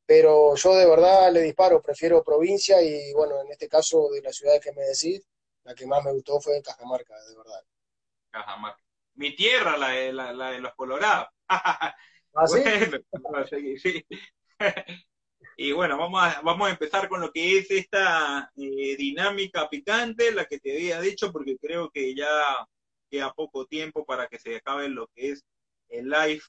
pero 0.06 0.54
yo 0.54 0.74
de 0.76 0.86
verdad 0.86 1.32
le 1.32 1.40
disparo, 1.40 1.82
prefiero 1.82 2.22
provincia 2.22 2.80
y 2.80 3.12
bueno, 3.14 3.40
en 3.40 3.50
este 3.50 3.68
caso 3.68 4.08
de 4.10 4.22
las 4.22 4.36
ciudades 4.36 4.60
que 4.60 4.72
me 4.72 4.82
decís, 4.82 5.20
la 5.64 5.74
que 5.74 5.86
más 5.86 6.04
me 6.04 6.12
gustó 6.12 6.40
fue 6.40 6.62
Cajamarca, 6.62 7.14
de 7.24 7.36
verdad. 7.36 7.64
Cajamarca. 8.30 8.82
Mi 9.14 9.34
tierra, 9.34 9.76
la 9.76 9.88
de, 9.88 10.12
la, 10.12 10.50
de 10.52 10.60
los 10.60 10.74
Colorados. 10.74 11.26
¿Ah, 11.48 12.46
sí? 12.46 12.62
Y 15.56 15.72
bueno, 15.72 15.98
vamos 15.98 16.22
a, 16.22 16.40
vamos 16.42 16.68
a 16.68 16.70
empezar 16.70 17.08
con 17.08 17.20
lo 17.20 17.30
que 17.32 17.58
es 17.58 17.70
esta 17.70 18.50
eh, 18.56 18.96
dinámica 18.96 19.68
picante, 19.68 20.32
la 20.32 20.46
que 20.46 20.58
te 20.58 20.72
había 20.72 21.00
dicho, 21.00 21.32
porque 21.32 21.56
creo 21.58 21.90
que 21.90 22.14
ya 22.14 22.28
queda 23.10 23.32
poco 23.32 23.66
tiempo 23.66 24.04
para 24.04 24.26
que 24.28 24.38
se 24.38 24.56
acabe 24.56 24.88
lo 24.88 25.06
que 25.08 25.32
es 25.32 25.44
el 25.88 26.08
live. 26.08 26.42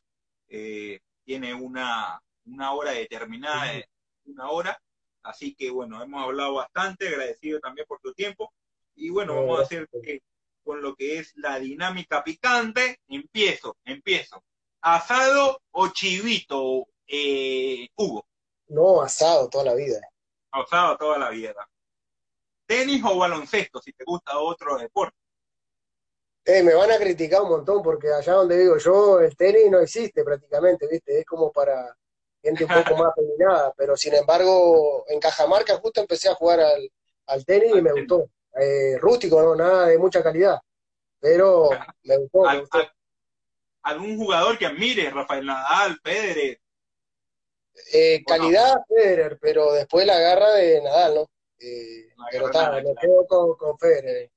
Eh, 0.48 1.00
tiene 1.24 1.54
una, 1.54 2.22
una 2.46 2.74
hora 2.74 2.92
determinada, 2.92 3.84
una 4.26 4.50
hora. 4.50 4.82
Así 5.24 5.56
que 5.56 5.70
bueno, 5.70 6.02
hemos 6.02 6.24
hablado 6.24 6.56
bastante, 6.56 7.08
agradecido 7.08 7.60
también 7.60 7.86
por 7.88 8.00
tu 8.00 8.14
tiempo. 8.14 8.54
Y 8.96 9.10
bueno, 9.10 9.36
vamos 9.36 9.60
a 9.60 9.64
hacer 9.64 9.88
que, 10.04 10.22
con 10.64 10.82
lo 10.82 10.96
que 10.96 11.20
es 11.20 11.34
la 11.36 11.60
dinámica 11.60 12.24
picante. 12.24 13.00
Empiezo, 13.08 13.78
empiezo. 13.86 14.44
¿Asado 14.82 15.62
o 15.72 15.90
chivito, 15.90 16.88
eh, 17.08 17.88
Hugo? 17.96 18.26
No, 18.72 19.02
asado 19.02 19.50
toda 19.50 19.66
la 19.66 19.74
vida. 19.74 20.00
Asado 20.52 20.98
toda 20.98 21.18
la 21.18 21.30
vida. 21.30 21.54
¿Tenis 22.66 23.04
o 23.04 23.18
baloncesto, 23.18 23.82
si 23.82 23.92
te 23.92 24.06
gusta 24.06 24.40
otro 24.40 24.78
deporte? 24.78 25.18
Eh, 26.46 26.64
me 26.64 26.74
van 26.74 26.90
a 26.90 26.98
criticar 26.98 27.42
un 27.42 27.50
montón 27.50 27.84
porque 27.84 28.12
allá 28.12 28.34
donde 28.34 28.58
vivo 28.58 28.78
yo 28.78 29.20
el 29.20 29.36
tenis 29.36 29.70
no 29.70 29.80
existe 29.80 30.24
prácticamente, 30.24 30.88
¿viste? 30.88 31.20
Es 31.20 31.26
como 31.26 31.52
para 31.52 31.96
gente 32.42 32.64
un 32.64 32.70
poco 32.70 32.96
más 33.04 33.14
feminada, 33.14 33.74
pero 33.76 33.98
sin 33.98 34.16
embargo 34.16 35.04
en 35.08 35.20
Cajamarca 35.20 35.78
justo 35.78 36.00
empecé 36.00 36.30
a 36.30 36.36
jugar 36.36 36.62
al, 36.62 37.46
tenis 37.46 37.76
y 37.76 37.82
me 37.82 37.92
gustó. 37.92 38.30
Eh, 38.58 38.98
rústico, 39.00 39.42
no, 39.42 39.54
nada 39.54 39.88
de 39.88 39.98
mucha 39.98 40.24
calidad, 40.24 40.60
pero 41.20 41.70
me 42.04 42.18
gustó. 42.18 42.46
¿Algún 43.84 44.18
jugador 44.18 44.58
que 44.58 44.66
admire? 44.66 45.10
Rafael 45.10 45.46
Nadal, 45.46 46.00
Federer. 46.02 46.61
Eh, 47.94 48.24
calidad, 48.26 48.76
Federer, 48.88 49.38
pero 49.40 49.74
después 49.74 50.06
la 50.06 50.20
garra 50.20 50.54
de 50.54 50.82
Nadal, 50.82 51.16
¿no? 51.16 51.32
Eh, 51.60 52.14
pero 52.32 52.48
está, 52.48 52.72
me 52.72 52.96
quedo 52.96 53.26
con, 53.28 53.56
con 53.56 53.78
Federer. 53.78 54.32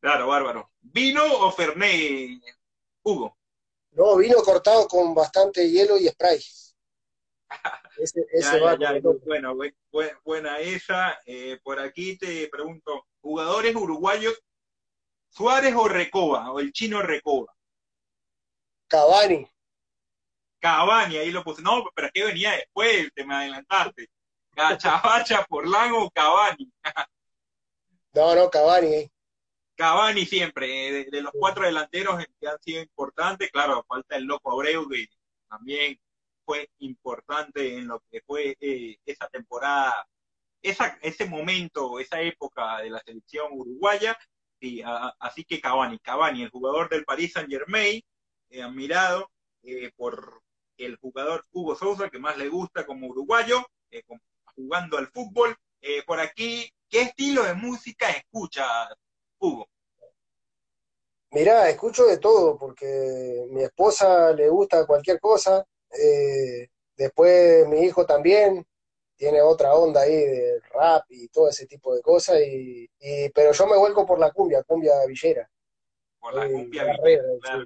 Claro, 0.00 0.28
bárbaro. 0.28 0.70
¿Vino 0.82 1.22
o 1.24 1.50
Fernet, 1.50 2.42
Hugo? 3.02 3.38
No, 3.92 4.16
vino 4.16 4.42
cortado 4.42 4.86
con 4.88 5.14
bastante 5.14 5.70
hielo 5.70 5.96
y 5.96 6.08
spray. 6.08 6.42
Ese, 7.96 8.26
ese 8.32 8.58
va 8.58 8.76
bueno, 9.24 9.54
buena 10.24 10.58
esa. 10.58 11.16
Eh, 11.24 11.60
por 11.62 11.78
aquí 11.78 12.18
te 12.18 12.48
pregunto, 12.48 13.06
¿jugadores 13.20 13.76
uruguayos, 13.76 14.34
Suárez 15.28 15.72
o 15.76 15.86
Recoba, 15.86 16.50
o 16.50 16.58
el 16.58 16.72
chino 16.72 17.00
Recoba? 17.02 17.54
Cavani. 18.88 19.48
Cavani, 20.64 21.18
ahí 21.18 21.30
lo 21.30 21.44
puse. 21.44 21.60
No, 21.60 21.84
pero 21.94 22.06
es 22.06 22.12
que 22.14 22.24
venía 22.24 22.52
después, 22.52 23.12
te 23.14 23.26
me 23.26 23.34
adelantaste. 23.34 24.08
Cachabacha, 24.56 25.46
Lago, 25.62 26.10
Cavani. 26.10 26.72
no, 28.14 28.34
no, 28.34 28.48
Cavani. 28.48 28.94
Eh. 28.94 29.10
Cavani 29.76 30.24
siempre, 30.24 30.88
eh, 30.88 31.06
de, 31.10 31.20
los 31.20 31.32
cuatro 31.38 31.66
delanteros 31.66 32.24
que 32.40 32.48
han 32.48 32.58
sido 32.62 32.80
importantes, 32.80 33.50
claro, 33.50 33.84
falta 33.86 34.16
el 34.16 34.24
loco 34.24 34.52
Abreu, 34.52 34.88
que 34.88 35.06
también 35.50 36.00
fue 36.46 36.70
importante 36.78 37.76
en 37.76 37.88
lo 37.88 38.02
que 38.10 38.22
fue 38.22 38.56
eh, 38.58 38.96
esa 39.04 39.28
temporada, 39.28 40.08
esa, 40.62 40.98
ese 41.02 41.26
momento, 41.26 41.98
esa 41.98 42.22
época 42.22 42.78
de 42.78 42.88
la 42.88 43.00
selección 43.00 43.48
uruguaya, 43.50 44.16
y, 44.60 44.80
así 45.18 45.44
que 45.44 45.60
Cavani, 45.60 45.98
Cavani, 45.98 46.44
el 46.44 46.50
jugador 46.50 46.88
del 46.88 47.04
Paris 47.04 47.34
Saint 47.34 47.50
Germain, 47.50 48.00
eh, 48.48 48.62
admirado 48.62 49.30
por 49.96 50.43
el 50.76 50.96
jugador 50.96 51.44
Hugo 51.52 51.76
Sousa, 51.76 52.10
que 52.10 52.18
más 52.18 52.36
le 52.36 52.48
gusta 52.48 52.86
como 52.86 53.08
uruguayo, 53.08 53.64
jugando 54.56 54.98
al 54.98 55.08
fútbol. 55.08 55.56
por 56.06 56.20
aquí, 56.20 56.72
¿qué 56.88 57.02
estilo 57.02 57.44
de 57.44 57.54
música 57.54 58.10
escucha 58.10 58.64
Hugo? 59.38 59.68
Mirá, 61.34 61.68
escucho 61.68 62.06
de 62.06 62.18
todo, 62.18 62.56
porque 62.56 63.46
mi 63.50 63.64
esposa 63.64 64.32
le 64.32 64.48
gusta 64.48 64.86
cualquier 64.86 65.18
cosa, 65.18 65.66
eh, 65.90 66.68
después 66.96 67.66
mi 67.66 67.80
hijo 67.80 68.06
también 68.06 68.64
tiene 69.16 69.42
otra 69.42 69.74
onda 69.74 70.02
ahí 70.02 70.14
de 70.14 70.60
rap 70.72 71.04
y 71.08 71.26
todo 71.30 71.48
ese 71.48 71.66
tipo 71.66 71.92
de 71.92 72.02
cosas, 72.02 72.40
y, 72.40 72.88
pero 73.34 73.52
yo 73.52 73.66
me 73.66 73.76
vuelco 73.76 74.06
por 74.06 74.20
la 74.20 74.30
cumbia, 74.30 74.62
cumbia 74.62 74.92
villera. 75.08 75.50
Por 76.20 76.34
la 76.34 76.48
cumbia 76.48 76.84
villera, 76.84 77.24
claro 77.42 77.64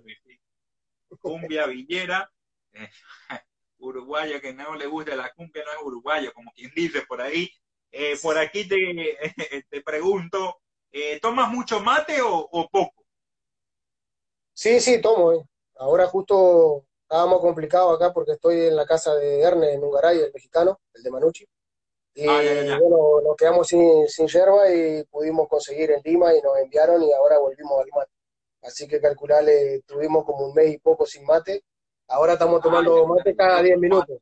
Cumbia 1.21 1.67
villera, 1.67 2.31
eh, 2.79 2.91
uruguayo 3.79 4.41
que 4.41 4.53
no 4.53 4.75
le 4.75 4.87
gusta 4.87 5.17
la 5.17 5.33
cumbia 5.33 5.65
no 5.65 5.73
es 5.73 5.79
uruguayo, 5.85 6.33
como 6.33 6.53
quien 6.53 6.71
dice 6.75 7.03
por 7.07 7.21
ahí. 7.21 7.51
Eh, 7.91 8.19
por 8.23 8.37
aquí 8.37 8.69
te, 8.69 8.77
te 9.71 9.81
pregunto, 9.83 10.61
eh, 10.93 11.19
¿tomas 11.21 11.51
mucho 11.51 11.81
mate 11.81 12.21
o, 12.23 12.69
poco? 12.71 13.05
Sí, 14.53 14.81
sí, 14.81 15.01
tomo. 15.01 15.33
Eh. 15.33 15.45
Ahora 15.77 16.07
justo 16.07 16.85
estábamos 17.03 17.41
complicados 17.41 17.97
acá 17.97 18.13
porque 18.13 18.33
estoy 18.33 18.67
en 18.67 18.77
la 18.77 18.87
casa 18.87 19.15
de 19.15 19.41
Erne 19.41 19.73
en 19.73 19.85
Ungaray, 19.85 20.19
el 20.19 20.33
mexicano, 20.33 20.81
el 20.95 21.03
de 21.03 21.11
Manucci. 21.11 21.47
Y 22.15 22.27
ah, 22.27 22.79
bueno, 22.81 23.21
nos 23.23 23.37
quedamos 23.37 23.69
sin, 23.69 24.09
sin 24.09 24.27
yerba 24.27 24.69
y 24.75 25.05
pudimos 25.05 25.49
conseguir 25.49 25.93
en 25.93 26.03
Lima 26.03 26.35
y 26.35 26.43
nos 26.43 26.59
enviaron 26.59 27.01
y 27.03 27.13
ahora 27.13 27.39
volvimos 27.39 27.81
al 27.81 27.89
mate. 27.95 28.11
Así 28.63 28.89
que 28.89 29.01
calcularle, 29.01 29.83
tuvimos 29.87 30.25
como 30.25 30.47
un 30.47 30.55
mes 30.55 30.75
y 30.75 30.79
poco 30.79 31.07
sin 31.07 31.25
mate. 31.25 31.63
Ahora 32.09 32.33
estamos 32.33 32.63
tomando 32.63 33.07
mate 33.07 33.37
cada 33.37 33.63
10 33.63 33.79
minutos. 33.79 34.19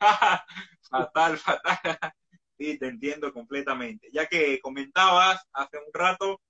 fatal, 0.90 1.38
fatal. 1.38 1.78
Sí, 2.56 2.78
te 2.78 2.86
entiendo 2.86 3.32
completamente. 3.32 4.08
Ya 4.12 4.26
que 4.26 4.60
comentabas 4.60 5.44
hace 5.52 5.76
un 5.76 5.92
rato 5.92 6.40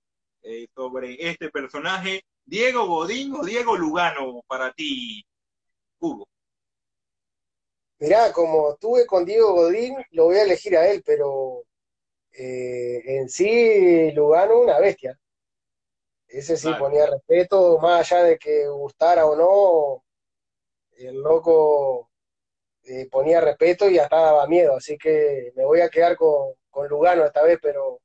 eh, 0.43 0.67
sobre 0.75 1.17
este 1.19 1.49
personaje, 1.49 2.23
Diego 2.45 2.85
Godín 2.85 3.33
o 3.33 3.43
Diego 3.43 3.75
Lugano 3.75 4.43
para 4.47 4.71
ti, 4.71 5.25
Hugo. 5.99 6.27
Mirá, 7.97 8.31
como 8.31 8.73
estuve 8.73 9.07
con 9.07 9.25
Diego 9.25 9.53
Godín, 9.53 9.95
lo 10.11 10.25
voy 10.25 10.35
a 10.35 10.43
elegir 10.43 10.77
a 10.77 10.87
él, 10.87 11.01
pero 11.03 11.63
eh, 12.31 13.01
en 13.03 13.27
sí 13.27 14.11
Lugano 14.11 14.59
una 14.59 14.79
bestia. 14.79 15.19
Ese 16.27 16.55
sí 16.55 16.71
ponía 16.77 17.07
respeto, 17.07 17.79
más 17.79 18.11
allá 18.11 18.25
de 18.25 18.37
que 18.37 18.67
gustara 18.67 19.25
o 19.25 19.35
no, 19.35 20.04
el 20.97 21.21
loco 21.21 22.09
eh, 22.83 23.07
ponía 23.09 23.41
respeto 23.41 23.89
y 23.89 23.97
hasta 23.97 24.17
daba 24.17 24.47
miedo, 24.47 24.75
así 24.75 24.97
que 24.97 25.51
me 25.55 25.65
voy 25.65 25.81
a 25.81 25.89
quedar 25.89 26.15
con, 26.15 26.55
Lugano 26.89 27.25
esta 27.25 27.41
vez, 27.41 27.57
pero, 27.61 28.01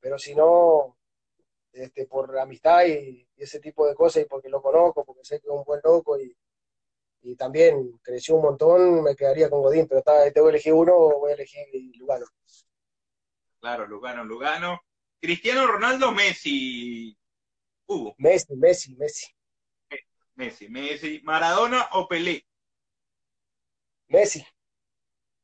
pero 0.00 0.18
si 0.18 0.34
no, 0.34 0.96
este, 1.72 2.06
por 2.06 2.38
amistad 2.38 2.86
y, 2.86 3.26
ese 3.36 3.60
tipo 3.60 3.86
de 3.86 3.94
cosas 3.94 4.22
y 4.22 4.26
porque 4.26 4.48
lo 4.48 4.62
conozco, 4.62 5.04
porque 5.04 5.24
sé 5.24 5.40
que 5.40 5.46
es 5.46 5.52
un 5.52 5.64
buen 5.64 5.80
loco 5.84 6.18
y, 6.18 6.34
y 7.20 7.36
también 7.36 7.98
creció 8.02 8.36
un 8.36 8.42
montón, 8.42 9.02
me 9.02 9.14
quedaría 9.14 9.50
con 9.50 9.60
Godín, 9.60 9.86
pero 9.86 9.98
está, 9.98 10.32
tengo 10.32 10.46
que 10.46 10.54
elegir 10.54 10.72
uno, 10.72 10.94
voy 11.18 11.32
a 11.32 11.34
elegir 11.34 11.66
Lugano. 11.98 12.26
Claro, 13.60 13.86
Lugano, 13.86 14.24
Lugano. 14.24 14.80
Cristiano 15.20 15.66
Ronaldo, 15.66 16.12
Messi, 16.12 17.16
Hugo. 17.86 18.14
Messi, 18.18 18.54
Messi, 18.54 18.94
Messi. 18.94 19.35
Messi, 20.36 20.68
Messi. 20.68 21.20
Maradona 21.24 21.88
o 21.92 22.06
Pelé. 22.06 22.44
Messi. 24.08 24.46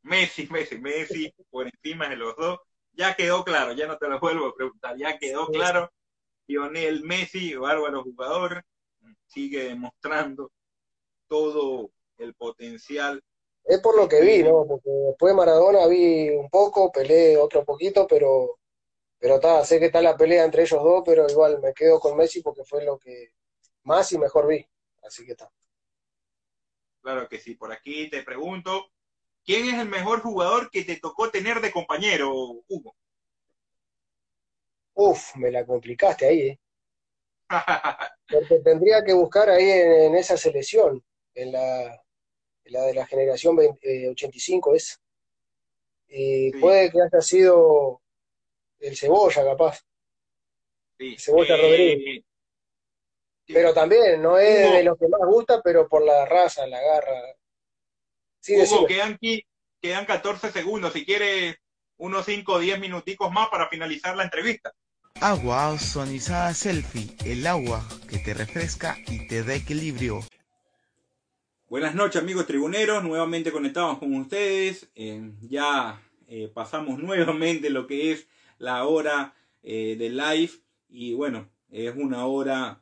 Messi, 0.02 0.46
Messi, 0.50 0.78
Messi, 0.78 1.34
por 1.50 1.66
encima 1.66 2.08
de 2.08 2.16
los 2.16 2.36
dos. 2.36 2.60
Ya 2.92 3.14
quedó 3.14 3.42
claro, 3.42 3.72
ya 3.72 3.86
no 3.86 3.96
te 3.96 4.08
lo 4.08 4.20
vuelvo 4.20 4.46
a 4.46 4.54
preguntar, 4.54 4.96
ya 4.98 5.18
quedó 5.18 5.46
claro. 5.48 5.90
Lionel 6.46 7.02
Messi, 7.04 7.54
bárbaro 7.54 8.02
jugador, 8.02 8.64
sigue 9.26 9.64
demostrando 9.64 10.52
todo 11.28 11.90
el 12.18 12.34
potencial. 12.34 13.22
Es 13.64 13.80
por 13.80 13.96
lo 13.96 14.08
que 14.08 14.20
vi, 14.20 14.42
¿no? 14.42 14.66
Porque 14.66 14.90
después 14.90 15.32
de 15.32 15.36
Maradona 15.36 15.86
vi 15.86 16.28
un 16.30 16.50
poco, 16.50 16.92
peleé 16.92 17.36
otro 17.38 17.64
poquito, 17.64 18.06
pero 18.06 18.58
pero 19.18 19.36
está, 19.36 19.64
sé 19.64 19.78
que 19.78 19.86
está 19.86 20.02
la 20.02 20.16
pelea 20.16 20.44
entre 20.44 20.62
ellos 20.62 20.82
dos, 20.82 21.04
pero 21.06 21.28
igual 21.30 21.60
me 21.60 21.72
quedo 21.72 22.00
con 22.00 22.16
Messi 22.16 22.42
porque 22.42 22.64
fue 22.64 22.84
lo 22.84 22.98
que 22.98 23.32
más 23.84 24.10
y 24.10 24.18
mejor 24.18 24.48
vi. 24.48 24.66
Así 25.02 25.26
que 25.26 25.32
está. 25.32 25.50
Claro 27.02 27.28
que 27.28 27.38
sí. 27.38 27.54
Por 27.54 27.72
aquí 27.72 28.08
te 28.08 28.22
pregunto, 28.22 28.90
¿quién 29.44 29.66
es 29.66 29.80
el 29.80 29.88
mejor 29.88 30.20
jugador 30.20 30.70
que 30.70 30.84
te 30.84 30.96
tocó 30.96 31.30
tener 31.30 31.60
de 31.60 31.72
compañero, 31.72 32.32
Hugo? 32.68 32.94
Uf, 34.94 35.36
me 35.36 35.50
la 35.50 35.66
complicaste 35.66 36.26
ahí, 36.26 36.40
¿eh? 36.40 36.60
Porque 38.28 38.60
tendría 38.60 39.02
que 39.04 39.12
buscar 39.12 39.50
ahí 39.50 39.68
en, 39.68 40.14
esa 40.14 40.36
selección, 40.36 41.04
en 41.34 41.52
la, 41.52 42.02
la 42.64 42.82
de 42.84 42.94
la 42.94 43.06
generación 43.06 43.58
85 43.58 44.72
eh, 44.72 44.76
es. 44.76 45.00
Y 46.08 46.50
puede 46.52 46.90
que 46.90 46.98
haya 47.00 47.20
sido 47.20 48.02
el 48.78 48.96
Cebolla, 48.96 49.44
capaz. 49.44 49.80
Sí. 50.98 51.16
Cebolla 51.18 51.56
eh, 51.56 51.62
Rodríguez. 51.62 52.24
Pero 53.46 53.74
también, 53.74 54.22
no 54.22 54.38
es 54.38 54.72
de 54.72 54.84
los 54.84 54.98
que 54.98 55.08
más 55.08 55.20
gusta, 55.26 55.60
pero 55.62 55.88
por 55.88 56.04
la 56.04 56.24
raza, 56.26 56.66
la 56.66 56.80
garra. 56.80 57.12
Sí, 58.40 58.54
Hugo, 58.56 58.86
quedan, 58.86 59.18
quedan 59.80 60.04
14 60.04 60.52
segundos. 60.52 60.92
Si 60.92 61.04
quiere 61.04 61.58
unos 61.96 62.24
5 62.26 62.52
o 62.52 62.58
10 62.58 62.80
minuticos 62.80 63.30
más 63.32 63.48
para 63.48 63.68
finalizar 63.68 64.16
la 64.16 64.24
entrevista. 64.24 64.72
Agua 65.20 65.70
ozonizada 65.70 66.52
selfie, 66.54 67.16
el 67.24 67.46
agua 67.46 67.86
que 68.08 68.18
te 68.18 68.34
refresca 68.34 68.96
y 69.06 69.28
te 69.28 69.44
da 69.44 69.54
equilibrio. 69.54 70.20
Buenas 71.68 71.94
noches 71.94 72.20
amigos 72.20 72.46
tribuneros, 72.46 73.04
nuevamente 73.04 73.52
conectados 73.52 73.98
con 73.98 74.14
ustedes. 74.16 74.90
Eh, 74.94 75.32
ya 75.42 76.02
eh, 76.26 76.50
pasamos 76.52 76.98
nuevamente 77.02 77.70
lo 77.70 77.86
que 77.86 78.12
es 78.12 78.26
la 78.58 78.84
hora 78.84 79.34
eh, 79.62 79.96
de 79.96 80.10
live 80.10 80.52
y 80.88 81.14
bueno, 81.14 81.48
es 81.70 81.94
una 81.94 82.26
hora 82.26 82.81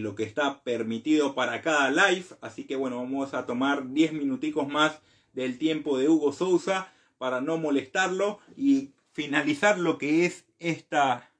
lo 0.00 0.14
que 0.14 0.24
está 0.24 0.62
permitido 0.62 1.34
para 1.34 1.62
cada 1.62 1.90
live, 1.90 2.26
así 2.40 2.66
que 2.66 2.76
bueno, 2.76 2.98
vamos 2.98 3.32
a 3.32 3.46
tomar 3.46 3.88
10 3.88 4.12
minuticos 4.12 4.68
más 4.68 5.00
del 5.32 5.58
tiempo 5.58 5.96
de 5.96 6.08
Hugo 6.08 6.32
Sousa 6.32 6.92
para 7.16 7.40
no 7.40 7.56
molestarlo 7.56 8.40
y 8.56 8.92
finalizar 9.12 9.78
lo 9.78 9.98
que 9.98 10.26
es 10.26 10.44
esta 10.58 11.30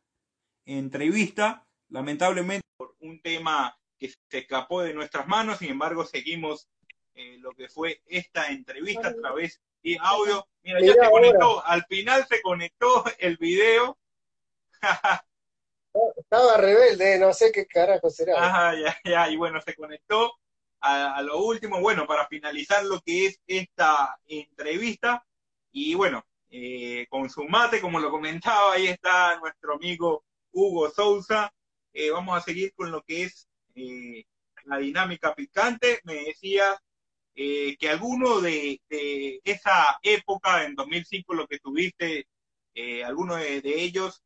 entrevista, 0.64 1.66
lamentablemente 1.88 2.66
por 2.76 2.94
un 3.00 3.20
tema 3.20 3.76
que 3.98 4.08
se 4.08 4.38
escapó 4.38 4.82
de 4.82 4.94
nuestras 4.94 5.26
manos, 5.26 5.58
sin 5.58 5.70
embargo 5.70 6.04
seguimos 6.04 6.68
eh, 7.14 7.36
lo 7.40 7.52
que 7.52 7.68
fue 7.68 8.02
esta 8.06 8.48
entrevista 8.48 9.08
a 9.08 9.14
través 9.14 9.60
de 9.82 9.98
audio. 10.00 10.46
Mira, 10.62 10.80
ya 10.80 10.94
se 10.94 11.10
conectó, 11.10 11.64
al 11.64 11.84
final 11.84 12.26
se 12.28 12.40
conectó 12.42 13.04
el 13.18 13.36
video. 13.36 13.98
Estaba 16.16 16.56
rebelde, 16.56 17.18
no 17.18 17.32
sé 17.32 17.52
qué 17.52 17.66
carajo 17.66 18.08
será. 18.10 18.44
Ajá, 18.44 18.74
ya, 18.80 18.96
ya, 19.04 19.30
y 19.30 19.36
bueno, 19.36 19.60
se 19.60 19.74
conectó 19.74 20.32
a, 20.80 21.22
lo 21.22 21.44
último, 21.44 21.80
bueno, 21.80 22.06
para 22.06 22.26
finalizar 22.26 22.84
lo 22.84 23.00
que 23.00 23.26
es 23.26 23.40
esta 23.46 24.16
entrevista. 24.26 25.24
Y 25.70 25.94
bueno, 25.94 26.24
eh, 26.50 27.06
con 27.08 27.30
su 27.30 27.44
mate, 27.44 27.80
como 27.80 28.00
lo 28.00 28.10
comentaba, 28.10 28.74
ahí 28.74 28.88
está 28.88 29.38
nuestro 29.38 29.74
amigo 29.74 30.24
Hugo 30.52 30.90
Sousa. 30.90 31.52
Eh, 31.92 32.10
vamos 32.10 32.36
a 32.36 32.40
seguir 32.40 32.72
con 32.74 32.90
lo 32.90 33.02
que 33.02 33.24
es 33.24 33.48
eh, 33.74 34.24
la 34.64 34.78
dinámica 34.78 35.34
picante. 35.34 36.00
Me 36.04 36.14
decía 36.24 36.80
eh, 37.34 37.76
que 37.78 37.88
alguno 37.88 38.40
de, 38.40 38.80
esa 39.44 39.98
época, 40.02 40.64
en 40.64 40.74
2005, 40.74 41.34
lo 41.34 41.46
que 41.46 41.58
tuviste, 41.58 42.26
alguno 43.04 43.36
de, 43.36 43.60
ellos, 43.64 44.22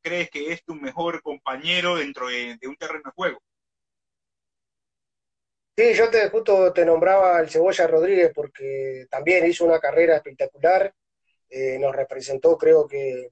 crees 0.00 0.30
que 0.30 0.52
es 0.52 0.64
tu 0.64 0.74
mejor 0.74 1.22
compañero 1.22 1.96
dentro 1.96 2.28
de, 2.28 2.58
un 2.66 2.76
terreno 2.76 3.02
de 3.04 3.10
juego. 3.12 3.42
Sí, 5.76 5.94
yo 5.94 6.10
te, 6.10 6.28
justo 6.28 6.72
te 6.72 6.84
nombraba 6.84 7.38
al 7.38 7.48
Cebolla 7.48 7.86
Rodríguez 7.86 8.32
porque 8.34 9.06
también 9.08 9.46
hizo 9.46 9.64
una 9.64 9.78
carrera 9.78 10.16
espectacular, 10.16 10.92
nos 11.78 11.94
representó 11.94 12.58
creo 12.58 12.86
que 12.86 13.30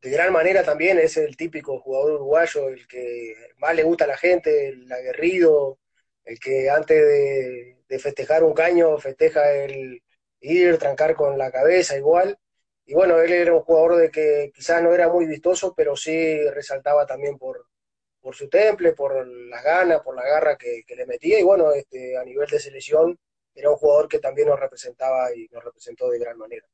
de 0.00 0.10
gran 0.10 0.32
manera 0.32 0.64
también 0.64 0.98
es 0.98 1.16
el 1.16 1.36
típico 1.36 1.80
jugador 1.80 2.12
uruguayo, 2.12 2.68
el 2.68 2.86
que 2.86 3.34
más 3.58 3.74
le 3.74 3.82
gusta 3.82 4.04
a 4.04 4.08
la 4.08 4.16
gente, 4.16 4.68
el 4.68 4.90
aguerrido, 4.92 5.78
el 6.24 6.38
que 6.38 6.70
antes 6.70 6.96
de, 7.88 7.98
festejar 7.98 8.44
un 8.44 8.54
caño 8.54 8.98
festeja 8.98 9.50
el 9.52 10.02
ir, 10.40 10.78
trancar 10.78 11.14
con 11.16 11.38
la 11.38 11.50
cabeza 11.50 11.96
igual. 11.96 12.38
Y 12.88 12.94
bueno, 12.94 13.20
él 13.20 13.30
era 13.30 13.52
un 13.52 13.60
jugador 13.60 13.96
de 13.96 14.10
que 14.10 14.50
quizás 14.54 14.82
no 14.82 14.94
era 14.94 15.10
muy 15.10 15.26
vistoso, 15.26 15.74
pero 15.76 15.94
sí 15.94 16.40
resaltaba 16.48 17.04
también 17.04 17.36
por, 17.36 17.66
por 18.18 18.34
su 18.34 18.48
temple, 18.48 18.94
por 18.94 19.28
las 19.28 19.62
ganas, 19.62 20.00
por 20.00 20.16
la 20.16 20.22
garra 20.22 20.56
que, 20.56 20.84
le 20.96 21.04
metía. 21.04 21.38
Y 21.38 21.42
bueno, 21.42 21.70
este, 21.72 22.16
a 22.16 22.24
nivel 22.24 22.48
de 22.48 22.58
selección, 22.58 23.18
era 23.54 23.68
un 23.68 23.76
jugador 23.76 24.08
que 24.08 24.20
también 24.20 24.48
nos 24.48 24.58
representaba 24.58 25.34
y 25.36 25.46
nos 25.52 25.62
representó 25.62 26.08
de 26.08 26.18
gran 26.18 26.38
manera. 26.38 26.66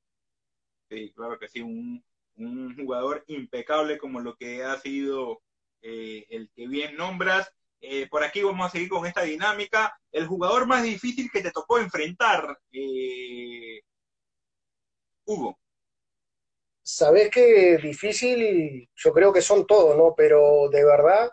Sí, 0.89 1.12
claro 1.17 1.37
que 1.37 1.49
sí, 1.49 1.62
un, 1.62 2.05
un 2.37 2.77
jugador 2.77 3.25
impecable 3.27 3.99
como 3.99 4.21
lo 4.21 4.37
que 4.37 4.62
ha 4.62 4.79
sido 4.79 5.43
eh, 5.83 6.27
el 6.29 6.49
que 6.55 6.69
bien 6.69 6.95
nombras. 6.95 7.51
Eh, 7.81 8.07
por 8.09 8.23
aquí 8.23 8.41
vamos 8.41 8.69
a 8.69 8.71
seguir 8.71 8.89
con 8.89 9.05
esta 9.05 9.23
dinámica. 9.23 9.99
El 10.12 10.29
jugador 10.29 10.65
más 10.69 10.85
difícil 10.85 11.29
que 11.29 11.43
te 11.43 11.51
tocó 11.51 11.81
enfrentar, 11.81 12.57
eh, 12.71 13.81
Hugo. 15.25 15.59
Sabes 16.87 17.30
que 17.30 17.78
difícil, 17.78 18.89
yo 18.95 19.12
creo 19.12 19.32
que 19.32 19.41
son 19.41 19.66
todos, 19.66 19.97
¿no? 19.97 20.14
Pero 20.14 20.68
de 20.68 20.85
verdad, 20.85 21.30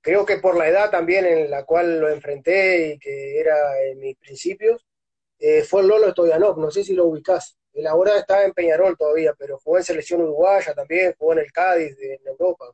creo 0.00 0.24
que 0.24 0.38
por 0.38 0.56
la 0.56 0.66
edad 0.66 0.90
también 0.90 1.26
en 1.26 1.50
la 1.50 1.64
cual 1.64 2.00
lo 2.00 2.08
enfrenté 2.08 2.94
y 2.94 2.98
que 2.98 3.38
era 3.38 3.82
en 3.82 3.98
mis 3.98 4.16
principios, 4.16 4.84
fue 5.68 5.82
el 5.82 5.88
Lolo 5.88 6.10
Stoyanov, 6.10 6.58
no 6.58 6.70
sé 6.70 6.82
si 6.84 6.94
lo 6.94 7.04
ubicás. 7.04 7.58
Él 7.74 7.86
ahora 7.86 8.16
está 8.18 8.44
en 8.44 8.52
Peñarol 8.54 8.96
todavía, 8.96 9.34
pero 9.38 9.58
jugó 9.58 9.76
en 9.76 9.84
selección 9.84 10.22
uruguaya 10.22 10.74
también, 10.74 11.14
jugó 11.18 11.34
en 11.34 11.40
el 11.40 11.52
Cádiz 11.52 11.96
en 12.00 12.26
Europa, 12.26 12.72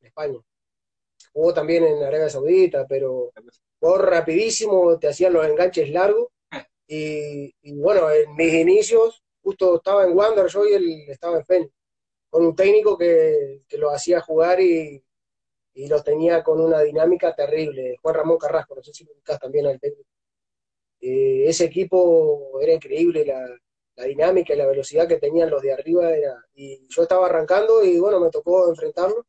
en 0.00 0.06
España. 0.06 0.38
Jugó 1.32 1.54
también 1.54 1.84
en 1.84 2.02
Arabia 2.02 2.28
Saudita, 2.28 2.86
pero 2.86 3.32
jugó 3.80 3.98
rapidísimo, 3.98 4.98
te 4.98 5.08
hacían 5.08 5.32
los 5.32 5.46
enganches 5.46 5.88
largos. 5.88 6.28
Y, 6.86 7.54
bueno, 7.76 8.10
en 8.10 8.36
mis 8.36 8.52
inicios, 8.52 9.22
justo 9.50 9.76
estaba 9.76 10.04
en 10.04 10.16
Wander 10.16 10.46
yo 10.46 10.64
y 10.66 10.74
él 10.74 11.04
estaba 11.08 11.38
en 11.38 11.44
Fénix, 11.44 11.72
con 12.30 12.46
un 12.46 12.54
técnico 12.54 12.96
que, 12.96 13.62
lo 13.72 13.90
hacía 13.90 14.20
jugar 14.20 14.60
y, 14.60 15.02
y 15.74 15.88
los 15.88 16.04
tenía 16.04 16.44
con 16.44 16.60
una 16.60 16.80
dinámica 16.82 17.34
terrible. 17.34 17.96
Juan 18.00 18.14
Ramón 18.14 18.38
Carrasco, 18.38 18.76
no 18.76 18.82
sé 18.82 18.92
si 18.92 19.04
lo 19.04 19.12
ubicás 19.12 19.40
también 19.40 19.66
al 19.66 19.80
técnico. 19.80 20.08
Eh, 21.00 21.48
ese 21.48 21.64
equipo 21.64 22.60
era 22.60 22.72
increíble, 22.74 23.24
la, 23.24 23.44
la 23.96 24.04
dinámica 24.04 24.54
y 24.54 24.56
la 24.56 24.66
velocidad 24.66 25.08
que 25.08 25.18
tenían 25.18 25.50
los 25.50 25.62
de 25.62 25.72
arriba 25.72 26.12
era, 26.12 26.44
y 26.54 26.86
yo 26.88 27.02
estaba 27.02 27.26
arrancando 27.26 27.82
y 27.84 27.98
bueno, 27.98 28.20
me 28.20 28.30
tocó 28.30 28.68
enfrentarlo 28.68 29.26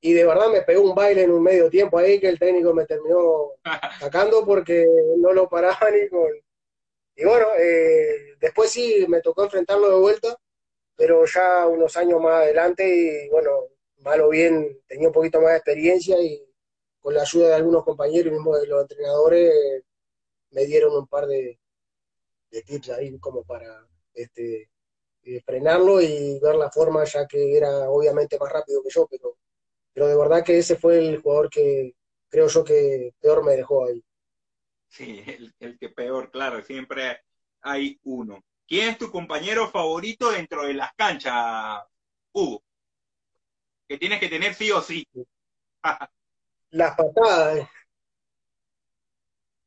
y 0.00 0.12
de 0.12 0.24
verdad 0.24 0.48
me 0.48 0.62
pegó 0.62 0.82
un 0.82 0.94
baile 0.94 1.24
en 1.24 1.32
un 1.32 1.42
medio 1.42 1.68
tiempo 1.68 1.98
ahí 1.98 2.20
que 2.20 2.28
el 2.28 2.38
técnico 2.38 2.72
me 2.72 2.86
terminó 2.86 3.52
sacando 4.00 4.44
porque 4.46 4.86
no 5.18 5.32
lo 5.32 5.48
paraba 5.48 5.90
ni 5.90 6.08
con... 6.08 6.28
Y 7.18 7.24
bueno, 7.24 7.48
eh, 7.58 8.36
después 8.40 8.70
sí 8.70 9.04
me 9.08 9.20
tocó 9.20 9.44
enfrentarlo 9.44 9.90
de 9.90 9.98
vuelta, 10.00 10.38
pero 10.96 11.24
ya 11.26 11.66
unos 11.66 11.96
años 11.96 12.20
más 12.20 12.42
adelante 12.44 12.84
y 13.26 13.28
bueno, 13.30 13.50
mal 13.98 14.20
o 14.22 14.28
bien 14.30 14.80
tenía 14.86 15.08
un 15.08 15.14
poquito 15.14 15.40
más 15.40 15.50
de 15.52 15.56
experiencia 15.58 16.20
y 16.22 16.46
con 17.00 17.14
la 17.14 17.22
ayuda 17.22 17.48
de 17.48 17.54
algunos 17.56 17.84
compañeros 17.84 18.28
y 18.28 18.36
mismo 18.36 18.56
de 18.56 18.68
los 18.68 18.82
entrenadores 18.82 19.52
me 20.50 20.64
dieron 20.66 20.94
un 20.96 21.06
par 21.08 21.26
de, 21.26 21.58
de 22.50 22.62
tips 22.62 22.90
ahí 22.90 23.18
como 23.18 23.44
para 23.44 23.86
este, 24.14 24.70
eh, 25.24 25.42
frenarlo 25.44 26.00
y 26.02 26.38
ver 26.40 26.56
la 26.56 26.70
forma, 26.70 27.04
ya 27.04 27.26
que 27.26 27.56
era 27.56 27.90
obviamente 27.90 28.38
más 28.38 28.52
rápido 28.52 28.82
que 28.82 28.90
yo, 28.90 29.06
pero, 29.10 29.38
pero 29.94 30.08
de 30.08 30.16
verdad 30.16 30.44
que 30.44 30.58
ese 30.58 30.76
fue 30.76 30.98
el 30.98 31.20
jugador 31.22 31.50
que 31.50 31.94
creo 32.30 32.48
yo 32.48 32.64
que 32.64 33.14
peor 33.20 33.44
me 33.44 33.56
dejó 33.56 33.86
ahí. 33.86 34.04
Sí, 34.88 35.22
el, 35.60 35.78
que 35.78 35.90
peor, 35.90 36.30
claro, 36.30 36.62
siempre 36.62 37.20
hay 37.60 37.98
uno. 38.04 38.42
¿Quién 38.66 38.90
es 38.90 38.98
tu 38.98 39.10
compañero 39.10 39.68
favorito 39.68 40.30
dentro 40.30 40.66
de 40.66 40.74
las 40.74 40.92
canchas, 40.94 41.82
Hugo? 42.32 42.62
Que 43.86 43.98
tienes 43.98 44.20
que 44.20 44.28
tener 44.28 44.54
sí 44.54 44.70
o 44.70 44.80
sí. 44.80 45.06
las 46.70 46.96
patadas. 46.96 47.58
Eh. 47.58 47.68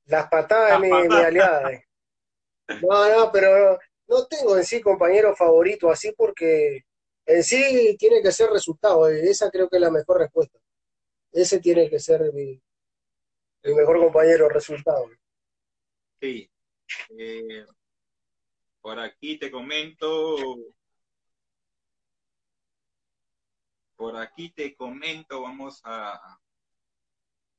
Las 0.05 0.28
patadas 0.28 0.82
de 0.82 0.88
mi, 0.88 1.07
mi 1.07 1.15
aliada. 1.15 1.72
Eh. 1.72 1.86
No, 2.82 3.09
no, 3.09 3.32
pero 3.32 3.80
no 4.07 4.26
tengo 4.28 4.57
en 4.57 4.65
sí 4.65 4.82
compañero 4.82 5.36
favorito 5.36 5.89
así 5.89 6.11
porque 6.11 6.86
en 7.26 7.43
sí 7.43 7.95
tiene 7.97 8.22
que 8.22 8.32
ser 8.32 8.49
resultado. 8.49 9.07
esa 9.07 9.49
creo 9.49 9.69
que 9.69 9.78
es 9.78 9.82
la 9.82 9.91
mejor 9.91 10.19
respuesta. 10.19 10.59
Ese 11.32 11.59
tiene 11.59 11.89
que 11.89 11.99
ser 11.99 12.34
mi, 12.34 12.61
mejor 13.64 13.99
compañero 13.99 14.49
resultado. 14.49 15.09
Sí. 16.20 16.51
Eh, 17.18 17.66
por 18.82 18.99
aquí 18.99 19.38
te 19.38 19.51
comento. 19.51 20.57
Por 23.95 24.18
aquí 24.18 24.49
te 24.51 24.76
comento, 24.76 25.41
vamos 25.41 25.80
a, 25.84 26.39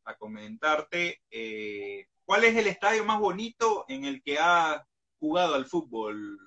a 0.04 0.16
comentarte. 0.16 1.22
Eh, 1.30 2.08
¿Cuál 2.24 2.44
es 2.44 2.56
el 2.56 2.66
estadio 2.66 3.04
más 3.04 3.20
bonito 3.20 3.84
en 3.88 4.04
el 4.04 4.22
que 4.22 4.38
ha 4.38 4.86
jugado 5.18 5.54
al 5.54 5.66
fútbol, 5.66 6.38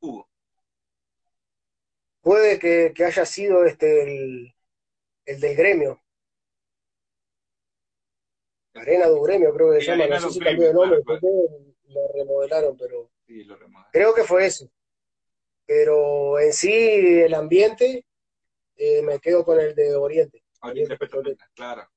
Hugo? 0.00 0.28
Puede 2.20 2.58
que, 2.58 3.04
haya 3.04 3.24
sido 3.24 3.64
este 3.64 4.02
el, 4.02 4.54
el, 5.26 5.40
del 5.40 5.56
gremio. 5.56 6.02
Arena 8.76 9.08
del 9.08 9.20
Gremio, 9.20 9.52
creo 9.54 9.72
que 9.72 9.80
se 9.80 9.96
llama, 9.96 10.06
no 10.06 10.20
sé 10.20 10.30
si 10.30 10.40
cambió 10.40 10.68
de 10.68 10.74
nombre, 10.74 11.00
lo 11.88 12.12
remodelaron, 12.14 12.76
pero 12.76 13.10
sí, 13.26 13.44
lo 13.44 13.56
creo 13.92 14.14
que 14.14 14.24
fue 14.24 14.46
eso. 14.46 14.68
Pero 15.64 16.38
en 16.38 16.52
sí, 16.52 16.72
el 16.72 17.34
ambiente, 17.34 18.04
eh, 18.76 19.02
me 19.02 19.18
quedo 19.18 19.44
con 19.44 19.58
el 19.58 19.74
de 19.74 19.96
Oriente. 19.96 20.42
Oriente, 20.60 20.96
claro. 21.54 21.88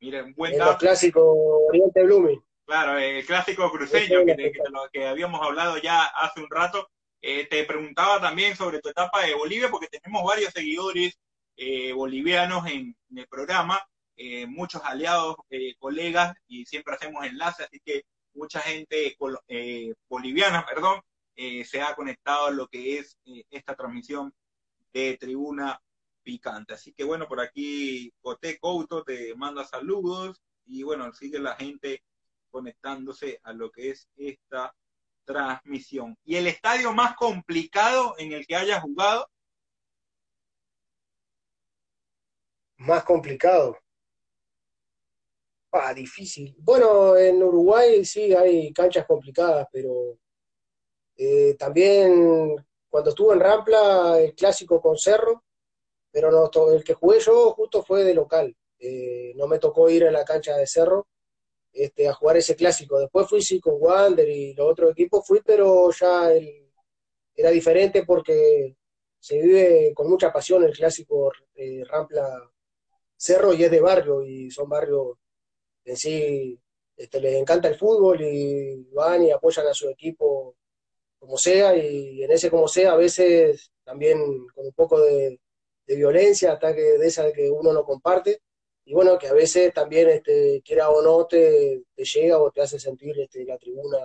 Mira, 0.00 0.22
un 0.22 0.34
buen 0.34 0.56
dato. 0.56 0.78
clásico 0.78 1.66
Oriente 1.68 2.02
Blooming. 2.04 2.42
Claro, 2.64 2.98
el 2.98 3.24
clásico 3.24 3.70
cruceño 3.70 4.24
que, 4.26 4.52
lo 4.70 4.88
que 4.92 5.06
habíamos 5.06 5.40
hablado 5.42 5.78
ya 5.78 6.04
hace 6.04 6.40
un 6.40 6.50
rato. 6.50 6.90
Eh, 7.20 7.46
te 7.46 7.64
preguntaba 7.64 8.20
también 8.20 8.54
sobre 8.54 8.80
tu 8.80 8.90
etapa 8.90 9.24
de 9.24 9.34
Bolivia, 9.34 9.70
porque 9.70 9.88
tenemos 9.88 10.22
varios 10.22 10.52
seguidores 10.52 11.18
eh, 11.56 11.92
bolivianos 11.92 12.66
en, 12.70 12.94
el 13.16 13.26
programa, 13.26 13.80
eh, 14.18 14.46
muchos 14.46 14.82
aliados, 14.84 15.36
colegas, 15.78 16.34
y 16.46 16.66
siempre 16.66 16.94
hacemos 16.94 17.24
enlaces, 17.24 17.66
así 17.66 17.80
que 17.84 18.02
mucha 18.34 18.60
gente 18.60 19.16
boliviana, 20.08 20.66
perdón, 20.66 21.00
se 21.64 21.80
ha 21.80 21.94
conectado 21.94 22.48
a 22.48 22.50
lo 22.50 22.66
que 22.66 22.98
es 22.98 23.16
esta 23.50 23.74
transmisión 23.74 24.34
de 24.92 25.16
Tribuna 25.16 25.80
Picante. 26.22 26.74
Así 26.74 26.92
que 26.92 27.04
bueno, 27.04 27.26
por 27.26 27.40
aquí 27.40 28.12
Cote 28.20 28.58
Couto 28.58 29.02
te 29.02 29.34
manda 29.34 29.64
saludos 29.64 30.42
y 30.66 30.82
bueno, 30.82 31.12
sigue 31.12 31.38
la 31.38 31.54
gente 31.56 32.02
conectándose 32.50 33.40
a 33.42 33.52
lo 33.52 33.70
que 33.70 33.90
es 33.90 34.08
esta 34.16 34.74
transmisión. 35.24 36.16
¿Y 36.24 36.36
el 36.36 36.46
estadio 36.46 36.92
más 36.92 37.16
complicado 37.16 38.14
en 38.18 38.32
el 38.32 38.46
que 38.46 38.56
haya 38.56 38.80
jugado? 38.80 39.28
Más 42.76 43.04
complicado. 43.04 43.78
Difícil. 45.94 46.54
Bueno, 46.58 47.16
en 47.16 47.42
Uruguay 47.42 48.04
sí 48.04 48.34
hay 48.34 48.72
canchas 48.72 49.06
complicadas, 49.06 49.66
pero 49.72 50.18
eh, 51.16 51.54
también 51.58 52.56
cuando 52.88 53.10
estuve 53.10 53.34
en 53.34 53.40
Rampla, 53.40 54.18
el 54.20 54.34
clásico 54.34 54.80
con 54.80 54.98
Cerro, 54.98 55.44
pero 56.10 56.30
no, 56.30 56.50
el 56.72 56.84
que 56.84 56.94
jugué 56.94 57.20
yo 57.20 57.52
justo 57.52 57.82
fue 57.82 58.04
de 58.04 58.14
local. 58.14 58.54
Eh, 58.78 59.32
no 59.36 59.46
me 59.46 59.58
tocó 59.58 59.88
ir 59.88 60.04
a 60.04 60.10
la 60.10 60.24
cancha 60.24 60.56
de 60.56 60.66
Cerro, 60.66 61.06
este, 61.72 62.08
a 62.08 62.14
jugar 62.14 62.36
ese 62.36 62.56
clásico. 62.56 62.98
Después 62.98 63.28
fui 63.28 63.42
sí 63.42 63.60
con 63.60 63.74
Wander 63.78 64.28
y 64.28 64.54
los 64.54 64.70
otros 64.70 64.92
equipos, 64.92 65.26
fui, 65.26 65.40
pero 65.44 65.90
ya 65.92 66.30
era 67.34 67.50
diferente 67.50 68.04
porque 68.04 68.76
se 69.20 69.40
vive 69.40 69.92
con 69.94 70.08
mucha 70.08 70.32
pasión 70.32 70.64
el 70.64 70.72
clásico 70.72 71.32
eh, 71.54 71.82
Rampla 71.84 72.50
Cerro 73.16 73.52
y 73.54 73.64
es 73.64 73.70
de 73.70 73.80
barrio 73.80 74.24
y 74.24 74.50
son 74.50 74.68
barrios 74.68 75.16
en 75.88 75.96
sí, 75.96 76.60
este, 76.96 77.20
les 77.20 77.34
encanta 77.34 77.68
el 77.68 77.76
fútbol 77.76 78.20
y 78.22 78.84
van 78.92 79.24
y 79.24 79.30
apoyan 79.30 79.66
a 79.66 79.74
su 79.74 79.88
equipo 79.88 80.56
como 81.18 81.36
sea 81.38 81.76
y 81.76 82.22
en 82.22 82.30
ese 82.30 82.50
como 82.50 82.68
sea 82.68 82.92
a 82.92 82.96
veces 82.96 83.72
también 83.84 84.46
con 84.54 84.66
un 84.66 84.72
poco 84.72 85.00
de, 85.00 85.40
violencia, 85.86 86.52
ataque 86.52 86.82
de 86.82 87.06
esa 87.06 87.32
que 87.32 87.50
uno 87.50 87.72
no 87.72 87.84
comparte. 87.84 88.42
Y 88.84 88.94
bueno, 88.94 89.18
que 89.18 89.28
a 89.28 89.32
veces 89.32 89.72
también, 89.74 90.08
este, 90.10 90.62
quiera 90.64 90.90
o 90.90 91.02
no, 91.02 91.26
te, 91.26 91.82
llega 91.96 92.38
o 92.38 92.50
te 92.50 92.60
hace 92.62 92.78
sentir 92.78 93.18
este, 93.20 93.44
la 93.44 93.58
tribuna 93.58 93.98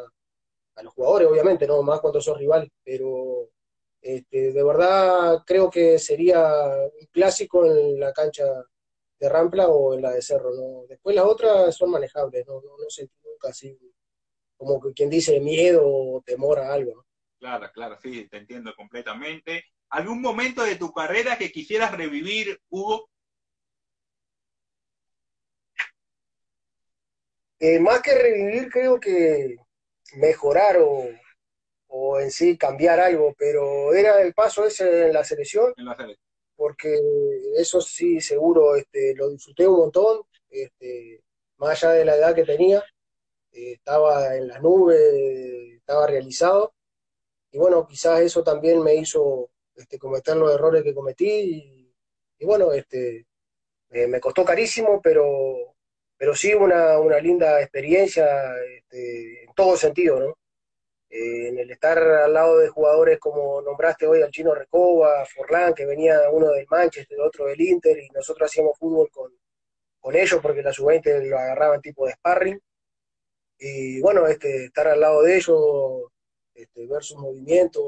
a 0.75 0.83
los 0.83 0.93
jugadores, 0.93 1.27
obviamente, 1.27 1.67
no 1.67 1.83
más 1.83 1.99
cuando 2.01 2.21
sos 2.21 2.37
rival, 2.37 2.71
pero 2.83 3.49
este, 4.01 4.53
de 4.53 4.63
verdad 4.63 5.43
creo 5.45 5.69
que 5.69 5.99
sería 5.99 6.41
un 6.99 7.07
clásico 7.11 7.65
en 7.65 7.99
la 7.99 8.13
cancha 8.13 8.45
de 9.23 9.29
Rampla 9.29 9.69
o 9.69 9.93
en 9.93 10.01
la 10.01 10.11
de 10.11 10.21
Cerro, 10.21 10.53
¿no? 10.53 10.85
Después 10.87 11.15
las 11.15 11.25
otras 11.25 11.75
son 11.75 11.91
manejables, 11.91 12.45
no, 12.45 12.55
no, 12.55 12.89
sentí 12.89 13.15
nunca 13.23 13.49
así 13.49 13.77
como 14.57 14.81
que 14.81 14.93
quien 14.93 15.09
dice 15.09 15.39
miedo 15.39 15.81
o 15.85 16.21
temor 16.25 16.59
a 16.59 16.73
algo, 16.73 17.05
Claro, 17.39 17.69
claro, 17.73 17.97
sí, 18.01 18.29
te 18.29 18.37
entiendo 18.37 18.73
completamente. 18.73 19.65
¿Algún 19.89 20.21
momento 20.21 20.63
de 20.63 20.77
tu 20.77 20.93
carrera 20.93 21.37
que 21.37 21.51
quisieras 21.51 21.91
revivir, 21.91 22.57
Hugo? 22.69 23.09
más 27.81 28.01
que 28.01 28.13
revivir, 28.13 28.69
creo 28.69 28.99
que 28.99 29.57
mejorar 30.15 30.77
o, 30.79 32.19
en 32.19 32.31
sí 32.31 32.57
cambiar 32.57 32.99
algo, 33.01 33.33
pero 33.37 33.93
era 33.93 34.21
el 34.21 34.33
paso 34.33 34.65
ese 34.65 35.07
en 35.07 35.13
la 35.13 35.23
selección, 35.25 35.73
porque 36.55 36.99
eso 37.57 37.81
sí, 37.81 38.21
seguro, 38.21 38.75
este, 38.75 39.15
lo 39.15 39.29
disfruté 39.29 39.67
un 39.67 39.77
montón, 39.77 40.21
este, 40.49 41.23
más 41.57 41.83
allá 41.83 41.93
de 41.93 42.05
la 42.05 42.15
edad 42.15 42.35
que 42.35 42.43
tenía, 42.45 42.83
eh, 43.51 43.73
estaba 43.73 44.35
en 44.35 44.47
las 44.47 44.61
nubes, 44.61 44.99
estaba 45.77 46.07
realizado, 46.07 46.73
y 47.51 47.57
bueno, 47.57 47.87
quizás 47.87 48.21
eso 48.21 48.43
también 48.43 48.81
me 48.83 48.95
hizo 48.95 49.49
este, 49.75 49.99
cometer 49.99 50.37
los 50.37 50.53
errores 50.53 50.83
que 50.83 50.93
cometí, 50.93 51.93
y, 52.39 52.45
bueno, 52.45 52.71
este, 52.73 53.25
me 53.89 54.19
costó 54.19 54.43
carísimo, 54.43 54.99
pero 55.01 55.73
pero 56.23 56.35
sí 56.35 56.53
una, 56.53 56.99
una 56.99 57.19
linda 57.19 57.61
experiencia 57.61 58.25
este, 58.77 59.43
en 59.43 59.53
todo 59.53 59.75
sentido, 59.75 60.21
¿no? 60.21 60.37
Eh, 61.13 61.49
en 61.49 61.59
el 61.59 61.69
estar 61.69 61.99
al 61.99 62.33
lado 62.33 62.57
de 62.57 62.69
jugadores 62.69 63.19
como 63.19 63.61
nombraste 63.61 64.07
hoy 64.07 64.23
al 64.23 64.31
chino 64.31 64.55
Recoba, 64.55 65.25
Forlán, 65.25 65.75
que 65.75 65.85
venía 65.85 66.19
uno 66.31 66.49
del 66.49 66.65
Manchester, 66.67 67.19
otro 67.21 67.45
del 67.45 67.61
Inter, 67.61 67.97
y 67.99 68.09
nosotros 68.09 68.49
hacíamos 68.49 68.77
fútbol 68.79 69.09
con, 69.11 69.31
con 69.99 70.15
ellos 70.15 70.39
porque 70.41 70.63
la 70.63 70.73
sub-20 70.73 71.29
lo 71.29 71.37
agarraban 71.37 71.81
tipo 71.81 72.07
de 72.07 72.13
sparring. 72.13 72.59
Y 73.59 74.01
bueno, 74.01 74.27
este, 74.27 74.65
estar 74.65 74.87
al 74.87 74.99
lado 74.99 75.21
de 75.23 75.37
ellos, 75.37 76.11
este, 76.55 76.87
ver 76.87 77.03
sus 77.03 77.17
movimientos, 77.17 77.83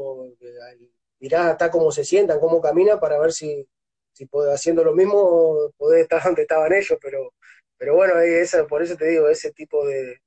mirar 1.20 1.50
hasta 1.52 1.72
cómo 1.72 1.92
se 1.92 2.04
sientan, 2.06 2.40
cómo 2.40 2.62
caminan, 2.62 3.00
para 3.00 3.20
ver 3.20 3.34
si, 3.34 3.68
si 4.14 4.28
haciendo 4.54 4.84
lo 4.84 4.94
mismo 4.94 5.72
podés 5.78 6.04
estar 6.04 6.24
donde 6.24 6.44
estaban 6.44 6.74
ellos, 6.74 6.98
pero 7.02 7.34
pero 7.78 7.96
bueno, 7.96 8.20
esa, 8.20 8.66
por 8.68 8.82
eso 8.84 8.96
te 8.96 9.08
digo, 9.08 9.30
ese 9.30 9.52
tipo 9.52 9.86
de, 9.86 10.22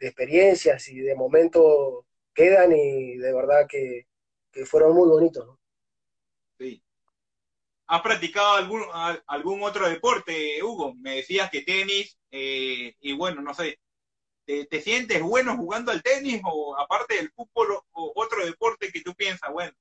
experiencias 0.00 0.88
y 0.88 1.00
de 1.00 1.14
momentos 1.16 2.04
quedan 2.38 2.72
y 2.72 3.16
de 3.16 3.34
verdad 3.34 3.66
que, 3.68 4.06
fueron 4.64 4.94
muy 4.94 5.08
bonitos. 5.08 5.56
Sí. 6.58 6.82
¿Has 7.86 8.02
practicado 8.02 8.56
algún, 8.56 8.82
algún 9.26 9.62
otro 9.62 9.88
deporte, 9.88 10.62
Hugo? 10.62 10.94
Me 10.94 11.16
decías 11.16 11.50
que 11.50 11.62
tenis, 11.62 12.18
eh, 12.30 12.94
y 13.00 13.12
bueno, 13.12 13.40
no 13.40 13.54
sé, 13.54 13.78
¿te, 14.44 14.80
sientes 14.80 15.22
bueno 15.22 15.56
jugando 15.56 15.92
al 15.92 16.02
tenis 16.02 16.40
o 16.44 16.76
aparte 16.76 17.16
del 17.16 17.30
fútbol 17.30 17.80
o, 17.92 18.12
otro 18.16 18.44
deporte 18.44 18.90
que 18.90 19.02
tú 19.02 19.14
piensas, 19.14 19.52
bueno, 19.52 19.72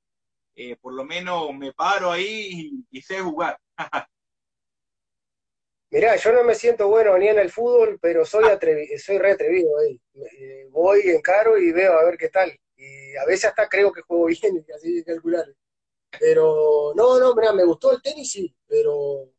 eh, 0.55 0.75
por 0.77 0.93
lo 0.93 1.03
menos 1.03 1.53
me 1.55 1.73
paro 1.73 2.11
ahí 2.11 2.85
y 2.91 3.01
sé 3.01 3.19
jugar? 3.21 3.59
Mirá, 5.89 6.17
yo 6.17 6.33
no 6.33 6.43
me 6.43 6.53
siento 6.53 6.89
bueno 6.89 7.17
ni 7.17 7.29
en 7.29 7.39
el 7.39 7.49
fútbol, 7.49 7.97
pero 8.01 8.25
soy 8.25 8.43
soy 8.99 9.17
re 9.17 9.31
atrevido 9.31 9.77
ahí. 9.79 9.99
Eh, 10.15 10.67
voy, 10.69 11.01
encaro 11.09 11.57
y 11.57 11.71
veo 11.71 11.93
a 11.93 12.03
ver 12.03 12.17
qué 12.17 12.29
tal. 12.29 12.51
Y 12.75 13.15
a 13.15 13.25
veces 13.25 13.45
hasta 13.45 13.69
creo 13.69 13.91
que 13.91 14.01
juego 14.01 14.25
bien, 14.41 14.65
y 14.67 14.71
así 14.71 15.03
calcular. 15.03 15.45
Pero 16.19 16.93
no, 16.95 17.19
no, 17.19 17.35
mirá, 17.35 17.53
me 17.53 17.63
gustó 17.65 17.91
el 17.93 18.01
tenis, 18.01 18.31
sí, 18.31 18.53
pero 18.67 19.29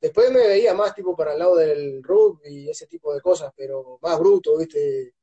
después 0.00 0.30
me 0.32 0.46
veía 0.46 0.74
más 0.74 0.94
tipo 0.94 1.16
para 1.16 1.32
el 1.34 1.38
lado 1.40 1.56
del 1.56 2.02
rugby 2.02 2.64
y 2.66 2.70
ese 2.70 2.86
tipo 2.86 3.14
de 3.14 3.20
cosas, 3.20 3.52
pero 3.56 3.98
más 4.02 4.18
bruto, 4.18 4.58
¿viste? 4.58 5.14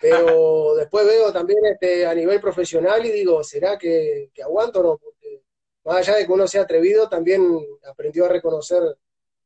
Pero 0.00 0.74
después 0.76 1.06
veo 1.06 1.32
también 1.32 1.64
este, 1.66 2.06
a 2.06 2.14
nivel 2.14 2.40
profesional 2.40 3.04
y 3.06 3.10
digo, 3.12 3.42
¿será 3.44 3.78
que, 3.78 4.30
que 4.34 4.42
aguanto 4.42 4.80
o 4.80 4.82
no? 4.84 4.98
Porque 4.98 5.42
más 5.84 5.96
allá 5.98 6.18
de 6.18 6.26
que 6.26 6.32
uno 6.32 6.46
sea 6.46 6.62
atrevido, 6.62 7.08
también 7.08 7.42
aprendió 7.84 8.26
a 8.26 8.28
reconocer 8.28 8.82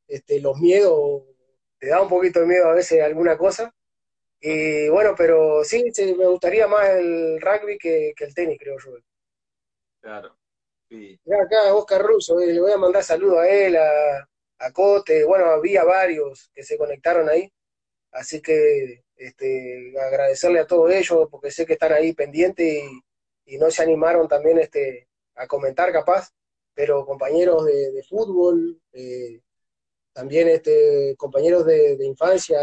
este, 0.08 0.40
los 0.40 0.58
miedos, 0.58 1.22
te 1.78 1.88
da 1.88 2.00
un 2.00 2.08
poquito 2.08 2.40
de 2.40 2.46
miedo 2.46 2.68
a 2.68 2.74
veces 2.74 3.02
alguna 3.02 3.36
cosa. 3.36 3.74
Y 4.40 4.88
bueno, 4.88 5.14
pero 5.16 5.62
sí, 5.62 5.84
me 6.18 6.26
gustaría 6.26 6.66
más 6.66 6.88
el 6.90 7.40
rugby 7.40 7.78
que, 7.78 8.12
el 8.18 8.34
tenis, 8.34 8.58
creo 8.58 8.76
yo. 8.78 8.96
Claro, 10.00 10.36
sí. 10.88 11.18
acá 11.26 11.72
Oscar 11.72 12.02
Russo, 12.02 12.40
eh, 12.40 12.52
le 12.52 12.60
voy 12.60 12.72
a 12.72 12.76
mandar 12.76 13.04
saludos 13.04 13.38
a 13.38 13.48
él, 13.48 13.76
a, 13.76 14.28
Cote, 14.72 15.24
bueno, 15.24 15.46
había 15.46 15.84
varios 15.84 16.50
que 16.54 16.62
se 16.62 16.78
conectaron 16.78 17.28
ahí, 17.28 17.52
así 18.12 18.40
que 18.40 19.02
este, 19.16 19.92
agradecerle 20.00 20.60
a 20.60 20.66
todos 20.66 20.92
ellos 20.92 21.28
porque 21.30 21.50
sé 21.50 21.66
que 21.66 21.72
están 21.74 21.92
ahí 21.92 22.12
pendientes 22.12 22.84
y, 23.46 23.58
no 23.58 23.70
se 23.70 23.82
animaron 23.82 24.28
también 24.28 24.58
este, 24.58 25.08
a 25.34 25.46
comentar 25.46 25.92
capaz, 25.92 26.30
pero 26.74 27.04
compañeros 27.04 27.64
de, 27.66 28.02
fútbol, 28.08 28.80
eh, 28.92 29.40
también 30.12 30.48
este, 30.48 31.14
compañeros 31.16 31.64
de, 31.66 31.96
infancia, 32.04 32.58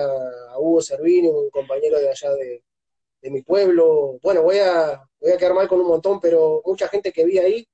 a 0.50 0.60
Hugo 0.60 0.82
Servini, 0.82 1.28
un 1.28 1.50
compañero 1.50 2.00
de 2.00 2.10
allá 2.10 2.32
de, 2.34 2.62
mi 3.24 3.42
pueblo. 3.42 4.18
Bueno, 4.22 4.44
voy 4.44 4.60
a, 4.60 5.04
voy 5.20 5.32
a 5.32 5.38
quedar 5.38 5.54
mal 5.54 5.68
con 5.68 5.82
un 5.82 5.88
montón, 5.88 6.20
pero 6.22 6.62
mucha 6.66 6.88
gente 6.88 7.12
que 7.12 7.26
vi 7.26 7.38
ahí, 7.40 7.68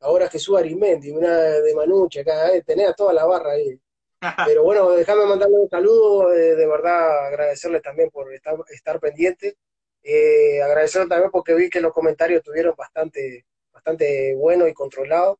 ahora 0.00 0.28
Jesús 0.28 0.58
Arimendi, 0.58 1.10
una 1.10 1.36
de 1.36 1.74
Manuche, 1.74 2.20
acá, 2.20 2.52
eh, 2.54 2.62
tenés 2.62 2.88
a 2.88 2.94
toda 2.94 3.12
la 3.12 3.24
barra 3.26 3.52
ahí. 3.52 3.78
Pero 4.46 4.64
bueno, 4.64 4.90
déjame 4.90 5.26
mandarle 5.26 5.58
un 5.58 5.68
saludo, 5.68 6.32
eh, 6.32 6.56
de 6.56 6.66
verdad 6.66 7.28
agradecerles 7.28 7.82
también 7.82 8.10
por 8.10 8.32
estar, 8.34 8.56
estar 8.70 8.98
pendiente. 8.98 9.56
Eh, 10.02 10.60
agradecerles 10.62 11.08
también 11.08 11.30
porque 11.30 11.54
vi 11.54 11.70
que 11.70 11.80
los 11.80 11.92
comentarios 11.92 12.38
estuvieron 12.38 12.74
bastante, 12.76 13.44
bastante 13.72 14.34
buenos 14.34 14.68
y 14.68 14.74
controlados. 14.74 15.38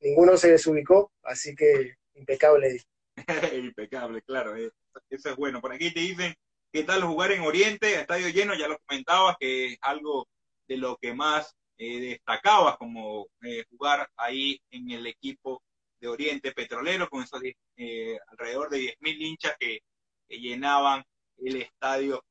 Ninguno 0.00 0.36
se 0.36 0.50
desubicó, 0.50 1.10
así 1.22 1.54
que 1.54 1.94
impecable. 2.14 2.82
Impecable, 3.54 4.22
claro. 4.22 4.56
Eh, 4.56 4.70
eso 5.10 5.30
es 5.30 5.36
bueno. 5.36 5.60
Por 5.60 5.72
aquí 5.72 5.92
te 5.92 6.00
dicen 6.00 6.34
¿Qué 6.70 6.84
tal 6.84 7.02
jugar 7.02 7.32
en 7.32 7.40
Oriente, 7.40 7.94
estadio 7.94 8.28
lleno? 8.28 8.54
Ya 8.54 8.68
lo 8.68 8.78
comentabas, 8.80 9.36
que 9.40 9.72
es 9.72 9.78
algo 9.80 10.28
de 10.66 10.76
lo 10.76 10.98
que 10.98 11.14
más 11.14 11.56
eh, 11.78 11.98
destacabas 11.98 12.76
como 12.76 13.26
eh, 13.42 13.64
jugar 13.70 14.06
ahí 14.16 14.60
en 14.70 14.90
el 14.90 15.06
equipo 15.06 15.62
de 15.98 16.08
Oriente 16.08 16.52
Petrolero 16.52 17.08
con 17.08 17.22
esos 17.22 17.40
eh, 17.76 18.18
alrededor 18.26 18.68
de 18.68 18.80
10.000 19.00 19.22
hinchas 19.22 19.56
que, 19.58 19.80
llenaban 20.28 21.02
el 21.38 21.56
estadio 21.56 22.22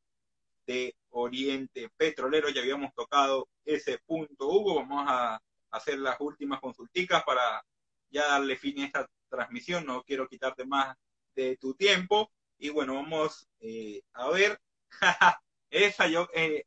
de 0.68 0.96
Oriente 1.10 1.90
Petrolero. 1.98 2.50
Ya 2.50 2.62
habíamos 2.62 2.94
tocado 2.94 3.50
ese 3.66 3.98
punto, 4.06 4.50
Hugo. 4.50 4.76
Vamos 4.76 5.06
a 5.08 5.42
hacer 5.72 5.98
las 5.98 6.18
últimas 6.20 6.62
consulticas 6.62 7.24
para 7.24 7.64
ya 8.12 8.28
darle 8.28 8.56
fin 8.56 8.82
a 8.82 8.86
esta 8.86 9.10
transmisión. 9.28 9.86
No 9.86 10.04
quiero 10.04 10.28
quitarte 10.28 10.66
más 10.66 10.96
de 11.36 11.58
tu 11.58 11.74
tiempo. 11.74 12.32
Y 12.58 12.70
bueno, 12.70 12.96
vamos 12.96 13.48
eh, 13.60 14.02
a 14.14 14.30
ver. 14.30 14.60
Esa 15.70 16.08
yo, 16.08 16.28
eh, 16.34 16.66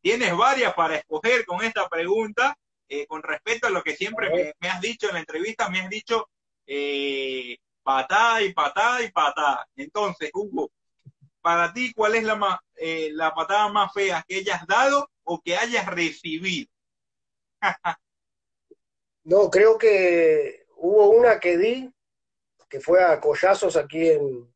tienes 0.00 0.36
varias 0.36 0.74
para 0.74 0.96
escoger 0.96 1.44
con 1.46 1.64
esta 1.64 1.88
pregunta. 1.88 2.56
Eh, 2.88 3.06
con 3.06 3.22
respecto 3.22 3.66
a 3.66 3.70
lo 3.70 3.82
que 3.82 3.96
siempre 3.96 4.54
me, 4.60 4.68
has 4.68 4.80
dicho 4.82 5.08
en 5.08 5.14
la 5.14 5.20
entrevista, 5.20 5.70
me 5.70 5.80
has 5.80 5.88
dicho 5.88 6.28
eh, 6.66 7.56
patada 7.82 8.42
y 8.42 8.52
patada 8.52 9.02
y 9.02 9.10
patada. 9.10 9.66
Entonces, 9.76 10.30
Hugo, 10.34 10.70
para 11.40 11.72
ti, 11.72 11.94
¿cuál 11.94 12.16
es 12.16 12.24
la, 12.24 12.62
la 12.76 13.34
patada 13.34 13.68
más 13.68 13.94
fea 13.94 14.22
que 14.28 14.36
hayas 14.36 14.66
dado 14.66 15.08
o 15.24 15.40
que 15.40 15.56
hayas 15.56 15.86
recibido? 15.86 16.68
no, 19.24 19.48
creo 19.50 19.78
que 19.78 20.61
hubo 20.82 21.10
una 21.10 21.38
que 21.38 21.56
di, 21.56 21.94
que 22.68 22.80
fue 22.80 23.02
a 23.02 23.20
collazos 23.20 23.76
aquí 23.76 24.08
en, 24.10 24.52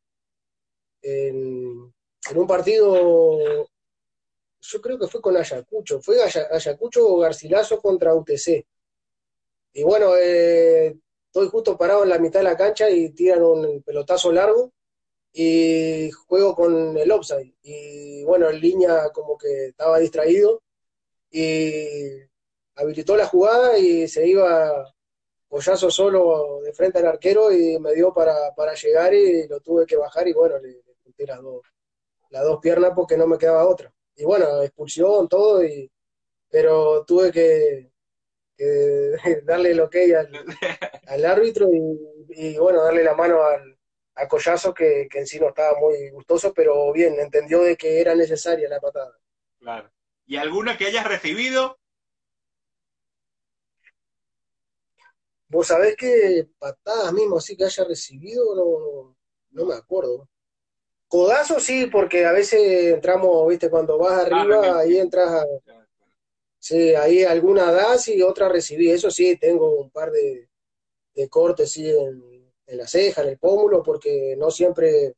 en, 1.01 1.93
un 2.35 2.47
partido, 2.47 3.65
yo 4.59 4.81
creo 4.81 4.99
que 4.99 5.07
fue 5.07 5.21
con 5.21 5.37
Ayacucho, 5.37 6.01
fue 6.01 6.17
Ayacucho 6.21 7.07
o 7.07 7.19
Garcilaso 7.19 7.81
contra 7.81 8.13
UTC. 8.13 8.65
Y 9.73 9.83
bueno, 9.83 10.17
eh, 10.17 10.97
estoy 11.27 11.47
justo 11.47 11.77
parado 11.77 12.03
en 12.03 12.09
la 12.09 12.19
mitad 12.19 12.41
de 12.41 12.45
la 12.45 12.57
cancha 12.57 12.89
y 12.89 13.11
tiran 13.11 13.43
un 13.43 13.81
pelotazo 13.83 14.31
largo 14.31 14.73
y 15.31 16.11
juego 16.11 16.55
con 16.55 16.97
el 16.97 17.11
offside. 17.11 17.53
Y 17.61 18.23
bueno, 18.25 18.49
en 18.49 18.59
línea 18.59 19.11
como 19.13 19.37
que 19.37 19.67
estaba 19.67 19.99
distraído 19.99 20.61
y 21.31 22.19
habilitó 22.75 23.15
la 23.15 23.27
jugada 23.27 23.77
y 23.77 24.09
se 24.09 24.27
iba 24.27 24.96
pollazo 25.47 25.89
solo 25.89 26.61
de 26.63 26.73
frente 26.73 26.99
al 26.99 27.07
arquero 27.07 27.51
y 27.51 27.79
me 27.79 27.93
dio 27.93 28.13
para, 28.13 28.53
para 28.55 28.73
llegar 28.73 29.13
y 29.13 29.47
lo 29.47 29.59
tuve 29.61 29.85
que 29.85 29.95
bajar 29.95 30.27
y 30.27 30.33
bueno, 30.33 30.57
le, 30.59 30.81
las 31.25 31.41
dos, 31.41 31.61
las 32.29 32.43
dos 32.43 32.59
piernas 32.61 32.91
porque 32.95 33.17
no 33.17 33.27
me 33.27 33.37
quedaba 33.37 33.67
otra. 33.67 33.91
Y 34.15 34.23
bueno, 34.25 34.61
expulsión, 34.61 35.27
todo, 35.27 35.63
y, 35.63 35.91
pero 36.49 37.05
tuve 37.05 37.31
que, 37.31 37.91
darle 39.43 39.71
el 39.71 39.79
ok 39.79 39.95
al, 41.07 41.25
árbitro 41.25 41.69
y, 42.29 42.57
bueno, 42.57 42.83
darle 42.83 43.03
la 43.03 43.13
mano 43.13 43.43
al, 43.43 43.77
a 44.15 44.27
Collazo 44.27 44.73
que, 44.73 45.07
en 45.11 45.27
sí 45.27 45.39
no 45.39 45.49
estaba 45.49 45.79
muy 45.79 46.09
gustoso, 46.09 46.53
pero 46.53 46.91
bien, 46.91 47.19
entendió 47.19 47.61
de 47.61 47.75
que 47.77 48.01
era 48.01 48.15
necesaria 48.15 48.67
la 48.67 48.79
patada. 48.79 49.17
Claro. 49.59 49.91
¿Y 50.25 50.37
alguna 50.37 50.77
que 50.77 50.85
hayas 50.87 51.07
recibido? 51.07 51.79
Vos 55.49 55.67
sabés 55.67 55.95
que 55.95 56.47
patadas 56.59 57.13
mismo 57.13 57.37
así 57.37 57.55
que 57.55 57.65
haya 57.65 57.83
recibido, 57.85 58.55
no, 58.55 59.15
no 59.51 59.65
me 59.65 59.75
acuerdo. 59.75 60.27
Codazo 61.07 61.59
sí, 61.59 61.85
porque 61.87 62.25
a 62.25 62.33
veces 62.33 62.93
entramos, 62.93 63.47
viste, 63.47 63.69
cuando 63.69 63.97
vas 63.97 64.13
ah, 64.13 64.21
arriba, 64.21 64.79
ahí 64.79 64.97
entras 64.97 65.29
a... 65.31 65.45
Sí, 66.59 66.93
ahí 66.95 67.23
alguna 67.23 67.71
das 67.71 68.09
y 68.09 68.21
otra 68.21 68.49
recibí. 68.49 68.89
Eso 68.89 69.09
sí, 69.09 69.37
tengo 69.37 69.79
un 69.79 69.89
par 69.89 70.11
de, 70.11 70.49
cortes 71.29 71.71
sí, 71.71 71.89
en, 71.89 72.51
la 72.77 72.87
ceja, 72.87 73.21
en 73.21 73.29
el 73.29 73.37
pómulo, 73.37 73.81
porque 73.81 74.35
no 74.37 74.51
siempre 74.51 75.15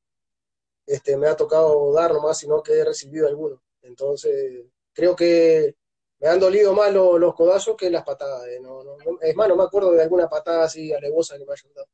este, 0.85 1.17
me 1.17 1.27
ha 1.27 1.35
tocado 1.35 1.91
dar 1.93 2.13
nomás, 2.13 2.37
sino 2.37 2.61
que 2.61 2.73
he 2.73 2.85
recibido 2.85 3.27
alguno. 3.27 3.63
Entonces, 3.81 4.63
creo 4.93 5.15
que 5.15 5.75
me 6.19 6.27
han 6.27 6.39
dolido 6.39 6.73
más 6.73 6.93
los, 6.93 7.33
codazos 7.35 7.75
que 7.75 7.89
las 7.89 8.03
patadas. 8.03 8.45
Eh, 8.47 8.59
no, 8.61 8.83
no, 8.83 8.97
es 9.21 9.35
más, 9.35 9.47
no 9.47 9.55
me 9.55 9.63
acuerdo 9.63 9.91
de 9.91 10.03
alguna 10.03 10.27
patada 10.27 10.65
así 10.65 10.93
alevosa 10.93 11.37
que 11.37 11.45
me 11.45 11.53
haya 11.53 11.69
dado. 11.73 11.87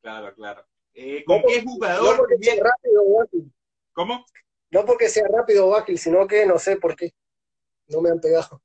Claro, 0.00 0.34
claro. 0.34 0.66
Eh, 0.92 1.24
¿Con 1.24 1.42
qué 1.42 1.62
jugador? 1.62 2.12
No 2.12 2.16
porque 2.18 2.36
sea 2.40 2.62
rápido 2.62 3.02
o 3.02 3.22
ágil. 3.22 3.52
¿Cómo? 3.92 4.24
No 4.70 4.84
porque 4.84 5.08
sea 5.08 5.26
rápido 5.28 5.66
o 5.68 5.74
ágil, 5.74 5.98
sino 5.98 6.26
que 6.26 6.46
no 6.46 6.58
sé 6.58 6.76
por 6.76 6.96
qué. 6.96 7.12
No 7.88 8.00
me 8.00 8.10
han 8.10 8.20
pegado. 8.20 8.62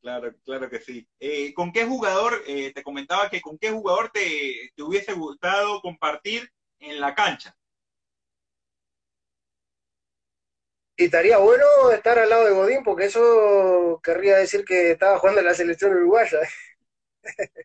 Claro, 0.00 0.32
claro 0.44 0.70
que 0.70 0.78
sí. 0.78 1.08
Eh, 1.18 1.52
¿Con 1.52 1.72
qué 1.72 1.84
jugador, 1.84 2.42
eh, 2.46 2.72
te 2.72 2.82
comentaba 2.82 3.28
que 3.28 3.40
con 3.40 3.58
qué 3.58 3.72
jugador 3.72 4.10
te, 4.12 4.70
te, 4.76 4.82
hubiese 4.82 5.14
gustado 5.14 5.80
compartir 5.80 6.48
en 6.78 7.00
la 7.00 7.14
cancha? 7.14 7.56
Y 10.96 11.04
estaría 11.06 11.38
bueno 11.38 11.64
estar 11.92 12.18
al 12.18 12.30
lado 12.30 12.46
de 12.46 12.52
Godín, 12.52 12.82
porque 12.82 13.06
eso 13.06 14.00
querría 14.02 14.36
decir 14.38 14.64
que 14.64 14.92
estaba 14.92 15.18
jugando 15.18 15.40
en 15.40 15.46
la 15.46 15.54
selección 15.54 15.92
uruguaya. 15.92 16.38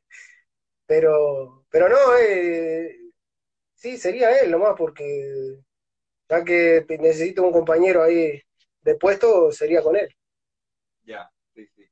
pero, 0.86 1.66
pero 1.70 1.88
no, 1.90 1.98
eh, 2.20 3.02
Sí, 3.82 3.98
sería 3.98 4.40
él 4.40 4.52
nomás, 4.52 4.76
porque 4.78 5.58
ya 6.30 6.46
que 6.46 6.86
necesito 7.00 7.42
un 7.42 7.52
compañero 7.52 8.04
ahí 8.04 8.40
de 8.82 8.96
puesto, 8.96 9.52
sería 9.52 9.82
con 9.82 9.96
él. 9.96 10.08
Ya, 11.02 11.32
sí, 11.56 11.66
sí. 11.76 11.90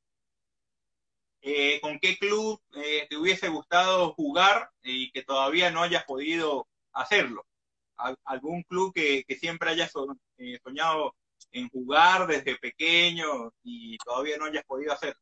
Eh, 1.42 1.82
¿Con 1.82 1.98
qué 1.98 2.16
club 2.20 2.62
eh, 2.76 3.08
te 3.10 3.18
hubiese 3.18 3.48
gustado 3.48 4.14
jugar 4.14 4.70
y 4.84 5.12
que 5.12 5.24
todavía 5.24 5.72
no 5.72 5.82
hayas 5.82 6.04
podido 6.04 6.68
hacerlo? 6.94 7.48
¿Algún 7.96 8.62
club 8.64 8.94
que, 8.94 9.26
siempre 9.40 9.72
hayas 9.72 9.92
eh, 10.38 10.60
soñado 10.64 11.16
en 11.52 11.70
jugar 11.70 12.28
desde 12.28 12.58
pequeño 12.58 13.54
y 13.64 13.98
todavía 13.98 14.38
no 14.38 14.46
hayas 14.46 14.66
podido 14.66 14.94
hacerlo? 14.94 15.22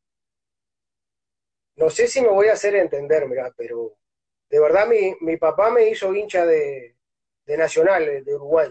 No 1.75 1.89
sé 1.89 2.07
si 2.07 2.21
me 2.21 2.29
voy 2.29 2.47
a 2.47 2.53
hacer 2.53 2.75
entender, 2.75 3.27
mira, 3.27 3.53
pero 3.55 3.97
de 4.49 4.59
verdad 4.59 4.87
mi, 4.87 5.15
mi 5.21 5.37
papá 5.37 5.69
me 5.69 5.89
hizo 5.89 6.13
hincha 6.13 6.45
de, 6.45 6.97
de 7.47 7.57
Nacional, 7.57 8.23
de 8.23 8.35
Uruguay. 8.35 8.69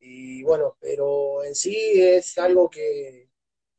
Y 0.00 0.42
bueno, 0.42 0.76
pero 0.80 1.44
en 1.44 1.54
sí 1.54 1.76
es 2.02 2.36
algo 2.36 2.68
que, 2.68 3.30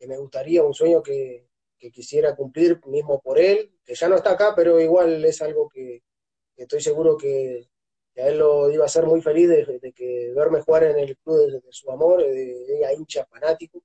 me 0.08 0.18
gustaría, 0.18 0.64
un 0.64 0.74
sueño 0.74 1.04
que, 1.04 1.48
quisiera 1.92 2.34
cumplir 2.34 2.80
mismo 2.88 3.22
por 3.22 3.38
él, 3.38 3.78
que 3.84 3.94
ya 3.94 4.08
no 4.08 4.16
está 4.16 4.32
acá, 4.32 4.54
pero 4.56 4.80
igual 4.80 5.24
es 5.26 5.42
algo 5.42 5.68
que, 5.68 6.02
estoy 6.56 6.80
seguro 6.80 7.18
que, 7.18 7.70
a 8.22 8.28
él 8.28 8.38
lo 8.38 8.70
iba 8.72 8.84
a 8.84 8.88
hacer 8.88 9.06
muy 9.06 9.22
feliz 9.22 9.50
de, 9.50 9.94
que 9.96 10.32
verme 10.36 10.62
jugar 10.62 10.84
en 10.84 11.00
el 11.00 11.18
club 11.18 11.52
de, 11.52 11.62
su 11.72 11.92
amor, 11.92 12.22
de, 12.24 12.34
de 12.34 12.94
hincha 12.98 13.26
fanático. 13.26 13.82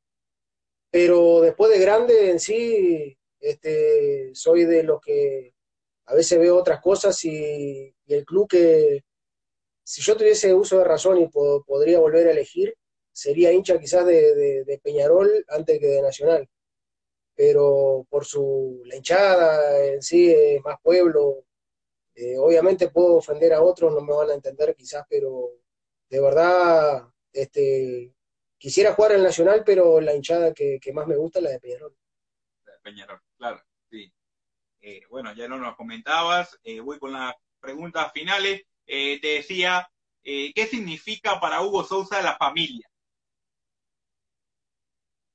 Pero 0.90 1.40
después 1.40 1.70
de 1.70 1.78
grande 1.80 2.30
en 2.30 2.40
sí, 2.40 3.18
este, 3.40 4.34
soy 4.34 4.64
de 4.64 4.82
los 4.82 5.00
que 5.00 5.54
a 6.06 6.14
veces 6.14 6.38
veo 6.38 6.56
otras 6.56 6.80
cosas 6.80 7.22
y, 7.24 7.94
el 8.06 8.24
club 8.24 8.48
que, 8.48 9.04
si 9.84 10.02
yo 10.02 10.16
tuviese 10.16 10.54
uso 10.54 10.78
de 10.78 10.84
razón 10.84 11.18
y 11.18 11.28
podría 11.28 11.98
volver 12.00 12.28
a 12.28 12.32
elegir, 12.32 12.74
sería 13.12 13.52
hincha 13.52 13.78
quizás 13.78 14.06
de, 14.06 14.80
Peñarol 14.82 15.44
antes 15.48 15.78
que 15.78 15.86
de 15.86 16.02
Nacional. 16.02 16.48
Pero 17.34 18.06
por 18.10 18.24
su 18.24 18.82
la 18.86 18.96
hinchada 18.96 19.84
en 19.86 20.02
sí, 20.02 20.32
es 20.32 20.62
más 20.62 20.76
pueblo, 20.82 21.44
eh, 22.20 22.36
obviamente 22.36 22.90
puedo 22.90 23.14
ofender 23.14 23.52
a 23.52 23.62
otros, 23.62 23.94
no 23.94 24.00
me 24.00 24.12
van 24.12 24.30
a 24.30 24.34
entender 24.34 24.74
quizás, 24.74 25.06
pero 25.08 25.52
de 26.10 26.20
verdad 26.20 27.08
este, 27.32 28.12
quisiera 28.58 28.92
jugar 28.92 29.12
en 29.12 29.22
Nacional, 29.22 29.62
pero 29.64 30.00
la 30.00 30.16
hinchada 30.16 30.52
que, 30.52 30.80
que 30.82 30.92
más 30.92 31.06
me 31.06 31.14
gusta 31.14 31.38
es 31.38 31.44
la 31.44 31.50
de 31.50 31.60
Peñarol. 31.60 31.96
La 32.64 32.72
de 32.72 32.78
Peñarol, 32.80 33.20
claro. 33.36 33.62
Eh, 34.80 35.02
bueno, 35.10 35.32
ya 35.32 35.46
no 35.46 35.58
nos 35.58 35.76
comentabas, 35.76 36.58
eh, 36.64 36.80
voy 36.80 36.98
con 36.98 37.12
las 37.12 37.36
preguntas 37.60 38.10
finales. 38.12 38.62
Te 38.84 39.20
decía, 39.22 39.88
¿qué 40.22 40.66
significa 40.68 41.38
para 41.38 41.62
Hugo 41.62 41.84
Sousa 41.84 42.22
la 42.22 42.36
familia? 42.36 42.88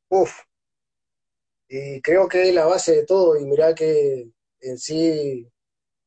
Uf, 0.10 0.42
creo 2.02 2.28
que 2.28 2.50
es 2.50 2.54
la 2.54 2.66
base 2.66 2.94
de 2.94 3.06
todo 3.06 3.40
y 3.40 3.46
mirá 3.46 3.76
que 3.76 4.32
en 4.60 4.78
sí 4.78 5.53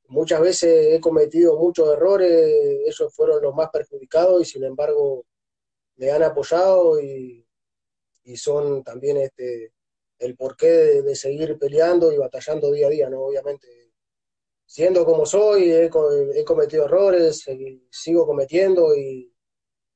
muchas 0.08 0.40
veces 0.40 0.94
he 0.94 1.00
cometido 1.00 1.58
muchos 1.58 1.92
errores, 1.92 2.30
ellos 2.86 3.14
fueron 3.14 3.42
los 3.42 3.54
más 3.54 3.70
perjudicados 3.70 4.42
y 4.42 4.44
sin 4.44 4.64
embargo 4.64 5.24
me 5.96 6.10
han 6.10 6.22
apoyado 6.22 7.00
y, 7.00 7.46
y 8.24 8.36
son 8.36 8.82
también 8.84 9.16
este, 9.18 9.72
el 10.18 10.36
porqué 10.36 10.66
de, 11.02 11.16
seguir 11.16 11.58
peleando 11.58 12.12
y 12.12 12.18
batallando 12.18 12.72
día 12.72 12.88
a 12.88 12.90
día, 12.90 13.10
¿no? 13.10 13.22
Obviamente, 13.22 13.92
siendo 14.66 15.04
como 15.04 15.26
soy, 15.26 15.72
he, 15.72 15.90
cometido 16.44 16.86
errores, 16.86 17.44
sigo 17.90 18.26
cometiendo 18.26 18.96
y, 18.96 19.32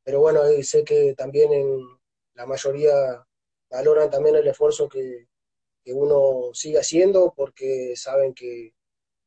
pero 0.03 0.21
bueno, 0.21 0.43
sé 0.63 0.85
que 0.85 1.15
también 1.15 1.53
en 1.53 1.81
la 2.35 2.47
mayoría 2.47 3.27
valoran 3.71 4.11
también 4.11 4.37
el 4.37 4.47
esfuerzo 4.49 4.89
que, 4.89 5.29
que 5.83 5.93
uno 5.93 6.51
sigue 6.55 6.79
haciendo 6.79 7.35
porque 7.37 7.95
saben 7.97 8.35
que, 8.35 8.75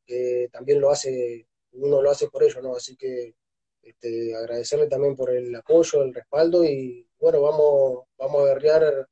que, 0.04 0.48
también 0.52 0.80
lo 0.80 0.90
hace, 0.90 1.46
uno 1.72 2.02
lo 2.02 2.10
hace 2.10 2.28
por 2.28 2.42
ello, 2.42 2.60
¿no? 2.62 2.76
Así 2.76 2.96
que 2.96 3.34
este, 3.82 4.34
agradecerle 4.36 4.86
también 4.86 5.14
por 5.14 5.30
el 5.30 5.54
apoyo, 5.54 6.02
el 6.02 6.14
respaldo 6.14 6.64
y 6.64 7.06
bueno, 7.18 7.42
vamos, 7.42 8.04
vamos 8.16 8.42
a 8.42 8.54
guerrear 8.54 9.08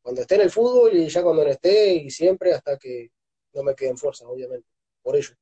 cuando 0.00 0.20
esté 0.20 0.36
en 0.36 0.42
el 0.42 0.50
fútbol 0.50 0.94
y 0.94 1.08
ya 1.08 1.22
cuando 1.22 1.44
no 1.44 1.50
esté 1.50 1.94
y 1.94 2.10
siempre 2.10 2.52
hasta 2.52 2.78
que 2.78 3.10
no 3.52 3.62
me 3.62 3.74
queden 3.74 3.96
fuerzas, 3.96 4.26
obviamente, 4.28 4.68
por 5.02 5.16
ello. 5.16 5.34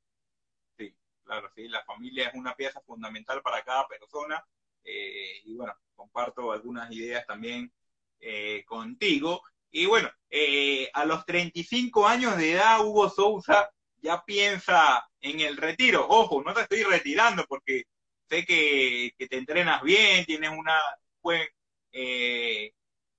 Sí, 0.77 0.95
claro, 1.25 1.51
sí, 1.55 1.69
la 1.69 1.85
familia 1.85 2.29
es 2.29 2.35
una 2.35 2.55
pieza 2.55 2.81
fundamental 2.81 3.43
para 3.43 3.63
cada 3.63 3.87
persona 3.89 4.45
eh, 4.85 5.43
y 5.45 5.55
bueno, 5.55 5.75
comparto 5.95 6.53
algunas 6.53 6.91
ideas 6.93 7.27
también 7.27 7.73
eh, 8.21 8.65
contigo. 8.65 9.43
Y 9.71 9.87
bueno, 9.87 10.11
eh, 10.29 10.91
a 10.93 11.05
los 11.05 11.25
35 11.25 12.07
años 12.07 12.37
de 12.37 12.53
edad, 12.53 12.85
Hugo 12.85 13.09
Sousa 13.09 13.71
ya 14.03 14.23
piensa 14.25 15.09
en 15.21 15.41
el 15.41 15.57
retiro. 15.57 16.07
Ojo, 16.09 16.43
no 16.43 16.53
te 16.53 16.63
estoy 16.63 16.83
retirando 16.83 17.47
porque 17.47 17.85
sé 18.29 18.45
que, 18.45 19.13
te 19.17 19.37
entrenas 19.37 19.83
bien, 19.83 20.25
tienes 20.25 20.51
una, 20.51 20.79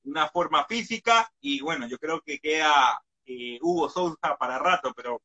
una 0.03 0.27
forma 0.29 0.65
física 0.65 1.31
y 1.39 1.61
bueno, 1.61 1.87
yo 1.87 1.97
creo 1.97 2.21
que 2.21 2.39
queda 2.39 3.01
Hugo 3.61 3.89
Sousa 3.89 4.35
para 4.37 4.59
rato, 4.59 4.93
pero 4.95 5.21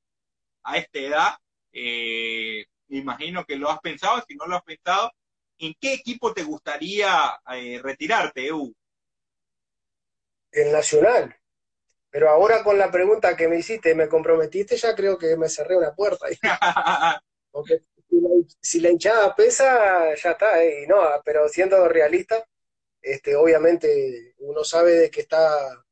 a 0.63 0.77
esta 0.77 0.99
edad, 0.99 1.35
me 1.73 2.99
imagino 2.99 3.45
que 3.45 3.57
lo 3.57 3.71
has 3.71 3.81
pensado, 3.81 4.25
si 4.27 4.35
no 4.35 4.47
lo 4.47 4.57
has 4.57 4.63
pensado, 4.63 5.13
¿en 5.59 5.75
qué 5.81 5.95
equipo 5.95 6.33
te 6.33 6.43
gustaría 6.43 7.41
eh, 7.53 7.81
retirarte, 7.83 8.47
Eu? 8.47 8.75
El 10.53 10.73
Nacional. 10.73 11.38
Pero 12.11 12.31
ahora 12.31 12.63
con 12.65 12.79
la 12.79 12.91
pregunta 12.91 13.37
que 13.37 13.49
me 13.49 13.59
hiciste, 13.59 13.95
me 13.95 14.09
comprometiste, 14.09 14.77
ya 14.77 14.95
creo 14.95 15.19
que 15.19 15.37
me 15.37 15.49
cerré 15.49 15.77
una 15.77 15.95
puerta. 15.95 16.27
Porque 17.51 17.83
si 18.61 18.81
la, 18.81 18.91
hinchada 18.91 19.35
pesa, 19.35 20.15
ya 20.15 20.31
está, 20.31 20.63
eh, 20.63 20.85
y 20.85 20.87
no, 20.87 21.03
pero 21.25 21.49
siendo 21.49 21.87
realista, 21.89 22.43
este, 23.03 23.37
obviamente 23.37 24.35
uno 24.39 24.65
sabe 24.65 24.93
de 24.93 25.11
que 25.11 25.21
está, 25.21 25.85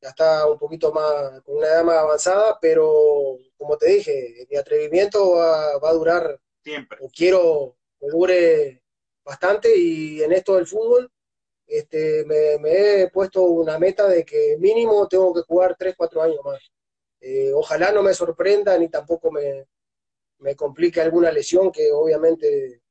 ya 0.00 0.08
está 0.08 0.46
un 0.46 0.58
poquito 0.58 0.92
más, 0.92 1.42
con 1.42 1.56
una 1.56 1.66
edad 1.66 1.84
más 1.84 1.96
avanzada, 1.96 2.58
pero 2.60 3.38
como 3.56 3.76
te 3.76 3.90
dije, 3.90 4.46
mi 4.50 4.56
atrevimiento 4.56 5.32
va, 5.32 5.78
va 5.78 5.90
a 5.90 5.94
durar, 5.94 6.40
siempre. 6.64 6.98
O 7.02 7.10
quiero 7.10 7.76
que 7.98 8.06
dure 8.08 8.82
bastante 9.24 9.76
y 9.76 10.22
en 10.22 10.32
esto 10.32 10.56
del 10.56 10.66
fútbol 10.66 11.10
este, 11.70 12.24
me, 12.24 13.02
he 13.02 13.10
puesto 13.10 13.42
una 13.44 13.78
meta 13.78 14.08
de 14.08 14.24
que 14.24 14.56
mínimo 14.58 15.06
tengo 15.08 15.32
que 15.34 15.42
jugar 15.42 15.76
3, 15.78 15.94
4 15.96 16.22
años 16.22 16.40
más. 16.44 16.60
Eh, 17.20 17.52
ojalá 17.54 17.92
no 17.92 18.02
me 18.02 18.14
sorprenda 18.14 18.76
ni 18.78 18.88
tampoco 18.88 19.30
me, 19.30 19.66
me, 20.38 20.56
complique 20.56 21.00
alguna 21.00 21.30
lesión 21.32 21.70
que 21.70 21.92
obviamente 21.92 22.82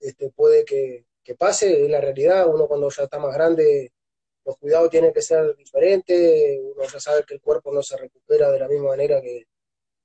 este, 0.00 0.30
puede 0.30 0.64
que, 0.64 1.06
que 1.22 1.34
pase, 1.36 1.84
es 1.84 1.90
la 1.90 2.00
realidad, 2.00 2.48
uno 2.48 2.66
cuando 2.68 2.90
ya 2.90 3.04
está 3.04 3.18
más 3.18 3.34
grande 3.34 3.92
los 4.44 4.58
cuidados 4.58 4.90
tienen 4.90 5.12
que 5.12 5.22
ser 5.22 5.56
diferentes, 5.56 6.60
uno 6.60 6.84
ya 6.84 7.00
sabe 7.00 7.24
que 7.24 7.34
el 7.34 7.40
cuerpo 7.40 7.72
no 7.72 7.82
se 7.82 7.96
recupera 7.96 8.50
de 8.50 8.58
la 8.58 8.68
misma 8.68 8.88
manera 8.88 9.20
que 9.20 9.46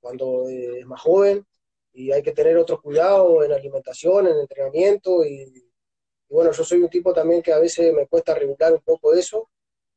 cuando 0.00 0.48
es 0.48 0.86
más 0.86 1.00
joven, 1.00 1.44
y 1.92 2.12
hay 2.12 2.22
que 2.22 2.32
tener 2.32 2.56
otros 2.56 2.80
cuidados 2.80 3.44
en 3.44 3.52
alimentación, 3.52 4.28
en 4.28 4.38
entrenamiento 4.38 5.24
y, 5.24 5.67
bueno, 6.28 6.52
yo 6.52 6.64
soy 6.64 6.80
un 6.80 6.90
tipo 6.90 7.12
también 7.12 7.42
que 7.42 7.52
a 7.52 7.58
veces 7.58 7.92
me 7.94 8.06
cuesta 8.06 8.34
regular 8.34 8.72
un 8.72 8.82
poco 8.82 9.14
eso 9.14 9.48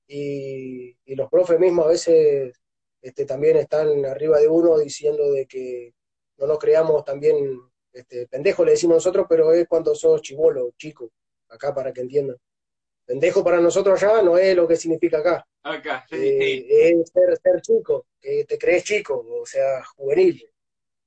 y, 0.07 0.95
los 1.15 1.29
profes 1.29 1.59
mismos 1.59 1.85
a 1.85 1.89
veces 1.89 2.53
este, 3.01 3.25
también 3.25 3.57
están 3.57 4.05
arriba 4.05 4.39
de 4.39 4.47
uno 4.47 4.77
diciendo 4.77 5.31
de 5.31 5.45
que 5.45 5.93
no 6.37 6.47
nos 6.47 6.57
creamos 6.57 7.03
también 7.03 7.59
este, 7.91 8.27
pendejo 8.27 8.63
le 8.63 8.71
decimos 8.71 8.95
nosotros, 8.95 9.25
pero 9.27 9.51
es 9.51 9.67
cuando 9.67 9.93
sos 9.93 10.21
chivolo, 10.21 10.71
chico, 10.77 11.11
acá 11.49 11.73
para 11.73 11.91
que 11.91 12.01
entiendan. 12.01 12.37
Pendejo 13.05 13.43
para 13.43 13.59
nosotros 13.59 14.01
allá 14.01 14.21
no 14.21 14.37
es 14.37 14.55
lo 14.55 14.67
que 14.67 14.77
significa 14.77 15.19
acá. 15.19 15.45
Acá, 15.63 16.05
eh, 16.11 16.65
es 16.69 17.09
ser, 17.09 17.37
ser 17.37 17.61
chico, 17.61 18.07
que 18.19 18.45
te 18.45 18.57
crees 18.57 18.83
chico, 18.83 19.25
o 19.41 19.45
sea, 19.45 19.83
juvenil. 19.83 20.49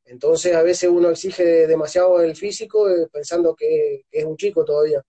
Entonces 0.04 0.54
a 0.54 0.62
veces 0.62 0.90
uno 0.90 1.10
exige 1.10 1.66
demasiado 1.66 2.20
el 2.20 2.36
físico 2.36 2.90
eh, 2.90 3.08
pensando 3.10 3.54
que, 3.54 4.04
es 4.10 4.24
un 4.24 4.36
chico 4.36 4.64
todavía. 4.64 5.02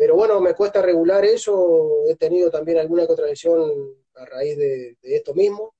Pero 0.00 0.14
bueno, 0.14 0.40
me 0.40 0.54
cuesta 0.54 0.80
regular 0.80 1.26
eso, 1.26 2.06
he 2.08 2.16
tenido 2.16 2.50
también 2.50 2.78
alguna 2.78 3.06
contradicción 3.06 3.70
a 4.14 4.24
raíz 4.24 4.56
de, 4.56 4.96
esto 5.02 5.34
mismo. 5.34 5.74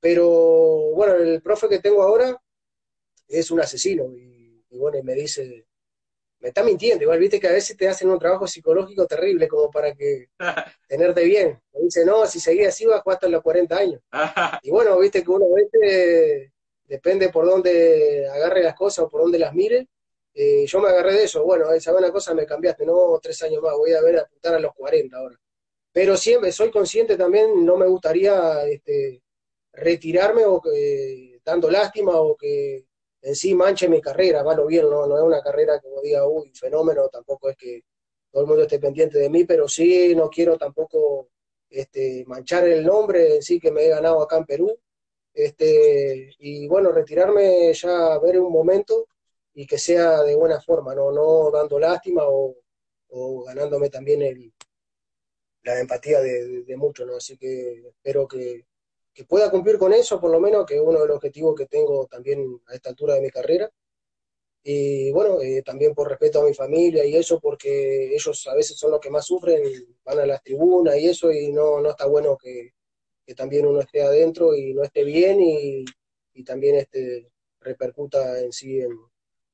Pero 0.00 0.26
bueno, 0.96 1.14
el 1.14 1.40
profe 1.40 1.68
que 1.68 1.78
tengo 1.78 2.02
ahora 2.02 2.36
es 3.28 3.52
un 3.52 3.60
asesino 3.60 4.12
y, 4.16 4.64
bueno, 4.72 4.98
y 4.98 5.04
me 5.04 5.14
dice, 5.14 5.64
me 6.40 6.48
está 6.48 6.64
mintiendo, 6.64 7.04
igual 7.04 7.20
viste 7.20 7.38
que 7.38 7.46
a 7.46 7.52
veces 7.52 7.76
te 7.76 7.86
hacen 7.86 8.10
un 8.10 8.18
trabajo 8.18 8.48
psicológico 8.48 9.06
terrible 9.06 9.46
como 9.46 9.70
para 9.70 9.94
que 9.94 10.30
tenerte 10.88 11.22
bien. 11.22 11.62
Me 11.72 11.82
dice, 11.82 12.04
no, 12.04 12.26
si 12.26 12.40
seguís 12.40 12.66
así 12.66 12.84
vas 12.84 12.98
a 12.98 13.02
jugar 13.02 13.18
hasta 13.18 13.28
los 13.28 13.44
40 13.44 13.76
años. 13.76 14.00
y 14.64 14.72
bueno, 14.72 14.98
viste 14.98 15.22
que 15.22 15.30
uno 15.30 15.46
a 15.46 15.54
veces 15.54 16.50
depende 16.86 17.28
por 17.28 17.46
dónde 17.46 18.28
agarre 18.28 18.64
las 18.64 18.74
cosas 18.74 19.04
o 19.04 19.08
por 19.08 19.20
dónde 19.20 19.38
las 19.38 19.54
mire. 19.54 19.86
Eh, 20.34 20.64
yo 20.66 20.80
me 20.80 20.88
agarré 20.88 21.14
de 21.14 21.24
eso, 21.24 21.44
bueno, 21.44 21.70
esa 21.72 21.92
buena 21.92 22.10
cosa 22.10 22.34
me 22.34 22.46
cambiaste, 22.46 22.86
no 22.86 23.18
tres 23.22 23.42
años 23.42 23.62
más, 23.62 23.76
voy 23.76 23.92
a 23.92 24.00
ver 24.00 24.18
a 24.18 24.22
apuntar 24.22 24.54
a 24.54 24.60
los 24.60 24.72
40 24.74 25.16
ahora. 25.16 25.38
Pero 25.92 26.16
siempre 26.16 26.52
soy 26.52 26.70
consciente 26.70 27.16
también, 27.16 27.64
no 27.64 27.76
me 27.76 27.86
gustaría 27.86 28.66
este, 28.66 29.22
retirarme 29.72 30.44
o 30.46 30.60
que, 30.60 31.40
dando 31.44 31.70
lástima 31.70 32.20
o 32.20 32.36
que 32.36 32.86
en 33.22 33.36
sí 33.36 33.54
manche 33.54 33.88
mi 33.88 34.00
carrera, 34.00 34.42
malo 34.42 34.66
bien, 34.66 34.88
no, 34.88 35.06
no 35.06 35.16
es 35.16 35.22
una 35.22 35.42
carrera 35.42 35.80
como 35.80 36.00
diga, 36.00 36.26
uy, 36.26 36.52
fenómeno, 36.54 37.08
tampoco 37.08 37.50
es 37.50 37.56
que 37.56 37.82
todo 38.30 38.42
el 38.42 38.48
mundo 38.48 38.62
esté 38.62 38.78
pendiente 38.78 39.18
de 39.18 39.30
mí, 39.30 39.44
pero 39.44 39.68
sí 39.68 40.14
no 40.14 40.30
quiero 40.30 40.56
tampoco 40.58 41.28
este, 41.68 42.24
manchar 42.26 42.66
el 42.68 42.84
nombre 42.84 43.36
en 43.36 43.42
sí 43.42 43.60
que 43.60 43.70
me 43.70 43.84
he 43.86 43.88
ganado 43.90 44.22
acá 44.22 44.38
en 44.38 44.46
Perú, 44.46 44.78
este, 45.34 46.34
y 46.38 46.66
bueno, 46.68 46.92
retirarme 46.92 47.72
ya 47.74 48.14
a 48.14 48.18
ver 48.18 48.40
un 48.40 48.52
momento 48.52 49.06
y 49.54 49.66
que 49.66 49.78
sea 49.78 50.22
de 50.22 50.34
buena 50.34 50.60
forma, 50.60 50.94
no, 50.94 51.12
no 51.12 51.50
dando 51.50 51.78
lástima 51.78 52.22
o, 52.26 52.56
ganándome 53.44 53.90
también 53.90 54.22
el, 54.22 54.52
la 55.64 55.80
empatía 55.80 56.20
de, 56.20 56.76
muchos, 56.76 57.06
¿no? 57.06 57.16
Así 57.16 57.36
que 57.36 57.82
espero 57.88 58.26
que, 58.26 58.64
pueda 59.28 59.50
cumplir 59.50 59.78
con 59.78 59.92
eso, 59.92 60.20
por 60.20 60.30
lo 60.30 60.40
menos, 60.40 60.64
que 60.66 60.76
es 60.76 60.80
uno 60.80 61.00
de 61.00 61.06
los 61.08 61.16
objetivos 61.16 61.54
que 61.54 61.66
tengo 61.66 62.06
también 62.06 62.60
a 62.68 62.74
esta 62.74 62.90
altura 62.90 63.14
de 63.14 63.20
mi 63.20 63.30
carrera. 63.30 63.70
Y 64.64 65.10
bueno, 65.12 65.40
eh, 65.40 65.62
también 65.62 65.94
por 65.94 66.08
respeto 66.08 66.40
a 66.40 66.44
mi 66.46 66.54
familia 66.54 67.04
y 67.04 67.16
eso, 67.16 67.40
porque 67.40 68.14
ellos 68.14 68.46
a 68.46 68.54
veces 68.54 68.78
son 68.78 68.92
los 68.92 69.00
que 69.00 69.10
más 69.10 69.26
sufren, 69.26 69.62
van 70.04 70.20
a 70.20 70.26
las 70.26 70.42
tribunas 70.42 70.96
y 70.98 71.08
eso, 71.08 71.30
y 71.32 71.52
no, 71.52 71.80
no 71.80 71.90
está 71.90 72.06
bueno 72.06 72.38
que, 72.38 72.72
que 73.26 73.34
también 73.34 73.66
uno 73.66 73.80
esté 73.80 74.02
adentro 74.02 74.54
y 74.54 74.74
no 74.74 74.82
esté 74.82 75.04
bien 75.04 75.40
y, 75.40 75.84
también 76.44 76.76
este, 76.76 77.30
repercuta 77.60 78.40
en 78.40 78.52
sí 78.52 78.80
en, 78.80 78.90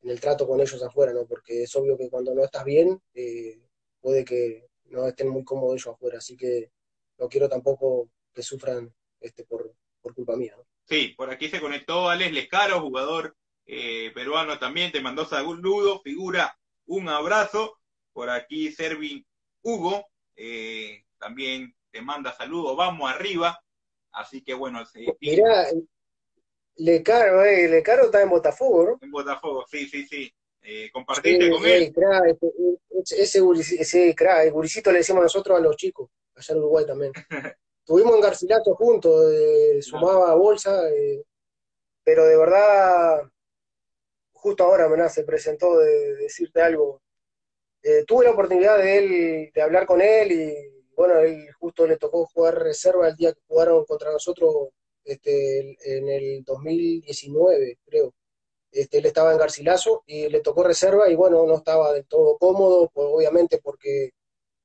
el 0.03 0.21
trato 0.21 0.47
con 0.47 0.61
ellos 0.61 0.83
afuera, 0.83 1.13
¿no? 1.13 1.27
Porque 1.27 1.65
es 1.65 1.77
obvio 1.77 1.97
que 1.97 2.09
cuando 2.09 2.35
no 2.35 2.45
estás 2.45 2.65
bien, 2.65 3.01
eh, 3.15 3.61
puede 4.01 4.25
que 4.25 4.69
no 4.87 5.07
estén 5.07 5.29
muy 5.29 5.45
cómodos 5.45 5.75
ellos 5.75 5.95
afuera, 5.95 6.19
así 6.19 6.37
que 6.37 6.71
no 7.19 7.29
quiero 7.29 7.49
tampoco 7.49 8.11
que 8.33 8.43
sufran 8.43 8.93
este, 9.21 9.45
por, 9.45 9.75
por 10.01 10.15
culpa 10.15 10.37
mía, 10.37 10.55
¿no? 10.57 10.67
Sí, 10.85 11.15
por 11.17 11.31
aquí 11.31 11.49
se 11.49 11.61
conectó 11.61 12.09
Alex 12.09 12.33
Lescaro, 12.33 12.81
jugador 12.81 13.37
eh, 13.67 14.11
peruano 14.15 14.59
también, 14.59 14.91
te 14.91 15.03
mandó 15.03 15.27
saludo, 15.27 16.01
figura, 16.01 16.59
un 16.87 17.09
abrazo. 17.09 17.75
Por 18.15 18.31
aquí 18.31 18.73
Servin 18.73 19.25
Hugo, 19.63 20.07
eh, 20.35 21.05
también 21.19 21.77
te 21.91 22.01
manda 22.01 22.33
saludos, 22.33 22.77
vamos 22.77 23.11
arriba. 23.11 23.61
Así 24.11 24.43
que 24.43 24.55
bueno, 24.55 24.85
se... 24.87 25.07
Mirá, 25.21 25.67
Lecaro, 26.79 27.45
eh, 27.45 27.69
Lecaro 27.69 28.07
está 28.07 28.23
en 28.23 28.31
Botafogo, 28.31 28.85
¿no? 28.85 28.99
En 29.01 29.11
Botafogo, 29.11 29.65
sí, 29.69 29.87
sí, 29.89 30.07
sí. 30.07 30.33
Eh, 30.63 30.91
compartiste 30.93 31.51
con 31.51 31.65
él. 31.65 31.93
ese, 33.03 33.23
ese, 33.23 33.41
ese 33.81 34.15
crack, 34.15 34.47
el 34.47 34.53
gurisito 34.53 34.93
le 34.93 34.99
decimos 34.99 35.23
nosotros 35.23 35.59
a 35.59 35.63
los 35.63 35.77
chicos, 35.77 36.11
allá 36.35 36.55
en 36.55 36.59
Uruguay 36.59 36.87
también. 36.87 37.13
Tuvimos 37.89 38.17
en 38.17 38.21
Garcilaso 38.21 38.75
juntos, 38.75 39.33
eh, 39.33 39.81
sumaba 39.81 40.35
bolsa, 40.35 40.91
eh, 40.91 41.25
pero 42.05 42.27
de 42.27 42.37
verdad, 42.37 43.23
justo 44.33 44.65
ahora 44.65 44.91
me 44.91 45.09
se 45.09 45.25
presentó 45.25 45.79
de, 45.79 46.17
decirte 46.17 46.61
algo. 46.61 47.01
Eh, 47.83 48.05
tuve 48.07 48.27
la 48.27 48.33
oportunidad 48.33 48.77
de 48.77 48.99
él, 48.99 49.51
de 49.55 49.63
hablar 49.63 49.87
con 49.87 50.03
él 50.03 50.33
y 50.33 50.55
bueno, 50.95 51.19
él 51.21 51.49
justo 51.59 51.87
le 51.87 51.97
tocó 51.97 52.27
jugar 52.27 52.59
reserva 52.59 53.09
el 53.09 53.17
día 53.17 53.33
que 53.33 53.41
jugaron 53.47 53.87
contra 53.87 54.13
nosotros 54.13 54.69
este, 55.13 55.77
en 55.85 56.09
el 56.09 56.45
2019, 56.45 57.79
creo. 57.85 58.15
Este, 58.71 58.99
él 58.99 59.07
estaba 59.07 59.33
en 59.33 59.39
Garcilaso 59.39 60.03
y 60.07 60.29
le 60.29 60.41
tocó 60.41 60.63
reserva 60.63 61.09
y 61.11 61.15
bueno, 61.15 61.47
no 61.47 61.57
estaba 61.57 61.93
del 61.93 62.07
todo 62.07 62.37
cómodo, 62.39 62.91
obviamente 62.95 63.59
porque 63.59 64.11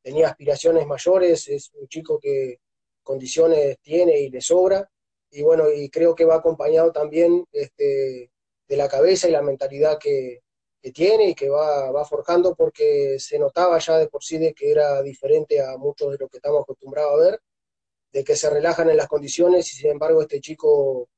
tenía 0.02 0.30
aspiraciones 0.30 0.86
mayores, 0.86 1.48
es 1.48 1.72
un 1.76 1.88
chico 1.88 2.20
que 2.20 2.60
condiciones 3.02 3.80
tiene 3.82 4.20
y 4.20 4.30
le 4.30 4.41
sobra, 4.41 4.90
y 5.32 5.41
bueno, 5.41 5.72
y 5.72 5.90
creo 5.90 6.15
que 6.15 6.26
va 6.26 6.36
acompañado 6.36 6.91
también 6.91 7.45
este, 7.52 8.32
de 8.68 8.78
la 8.78 8.88
cabeza 8.90 9.28
y 9.28 9.32
la 9.32 9.41
mentalidad 9.41 9.98
que, 9.98 10.41
que 10.82 10.91
tiene 10.91 11.30
y 11.30 11.36
que 11.36 11.49
va, 11.49 11.91
va, 11.91 12.06
forjando 12.06 12.56
porque 12.56 13.18
se 13.20 13.40
notaba 13.40 13.80
ya 13.80 13.98
de 13.98 14.10
por 14.10 14.24
sí 14.24 14.38
de 14.38 14.53
que 14.53 14.70
era 14.72 15.02
diferente 15.02 15.61
a 15.61 15.78
muchos 15.78 16.11
de 16.11 16.18
los 16.20 16.30
que 16.30 16.38
estamos 16.38 16.64
acostumbrados 16.64 17.14
a 17.14 17.24
ver, 17.24 17.40
de 18.14 18.23
que 18.23 18.35
se 18.35 18.49
relajan 18.49 18.90
en 18.90 18.98
las 18.98 19.07
condiciones 19.07 19.73
y 19.73 19.77
sin 19.77 19.91
embargo 19.91 20.22
este 20.22 20.40
chico 20.40 21.10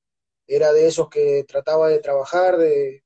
era 0.47 0.71
de 0.73 0.87
esos 0.87 1.09
que 1.09 1.43
trataba 1.47 1.89
de 1.89 1.99
trabajar, 1.99 2.57
de, 2.57 3.01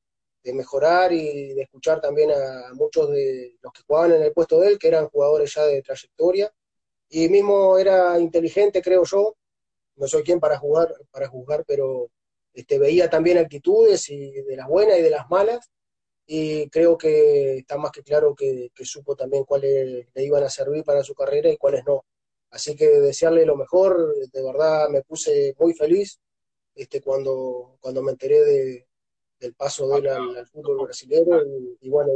mejorar 0.51 1.13
y 1.13 1.53
de 1.53 1.61
escuchar 1.61 2.01
también 2.01 2.31
a 2.31 2.73
muchos 2.73 3.11
de 3.11 3.55
los 3.61 3.71
que 3.71 3.83
jugaban 3.85 4.13
en 4.13 4.23
el 4.23 4.33
puesto 4.33 4.59
de 4.59 4.69
él, 4.69 4.79
que 4.79 4.87
eran 4.87 5.07
jugadores 5.07 5.53
ya 5.53 5.63
de 5.63 5.83
trayectoria, 5.83 6.51
y 7.07 7.29
mismo 7.29 7.77
era 7.77 8.19
inteligente, 8.19 8.81
creo 8.81 9.03
yo, 9.03 9.35
no 9.95 10.07
soy 10.07 10.23
quien 10.23 10.39
para 10.39 10.57
jugar, 10.57 10.91
para 11.11 11.27
juzgar, 11.27 11.65
pero 11.67 12.09
este, 12.51 12.79
veía 12.79 13.11
también 13.11 13.37
actitudes 13.37 14.09
y 14.09 14.31
de 14.31 14.55
las 14.55 14.67
buenas 14.67 14.97
y 14.97 15.03
de 15.03 15.11
las 15.11 15.29
malas, 15.29 15.69
y 16.25 16.67
creo 16.71 16.97
que 16.97 17.57
está 17.59 17.77
más 17.77 17.91
que 17.91 18.01
claro 18.01 18.33
que 18.35 18.71
supo 18.81 19.15
también 19.15 19.43
cuáles 19.43 20.07
le 20.11 20.23
iban 20.23 20.43
a 20.43 20.49
servir 20.49 20.83
para 20.83 21.03
su 21.03 21.13
carrera 21.13 21.49
y 21.51 21.57
cuáles 21.57 21.85
no. 21.85 22.05
Así 22.51 22.75
que 22.75 22.87
desearle 22.87 23.45
lo 23.45 23.55
mejor, 23.55 24.15
de 24.31 24.43
verdad 24.43 24.89
me 24.89 25.01
puse 25.03 25.55
muy 25.59 25.73
feliz 25.73 26.19
este, 26.75 27.01
cuando, 27.01 27.77
cuando 27.79 28.01
me 28.01 28.11
enteré 28.11 28.41
de, 28.41 28.87
del 29.39 29.53
paso 29.53 29.87
de 29.89 29.99
él 29.99 30.07
al, 30.07 30.47
fútbol 30.47 30.85
brasileño 30.85 31.41
y, 31.81 31.89
bueno, 31.89 32.11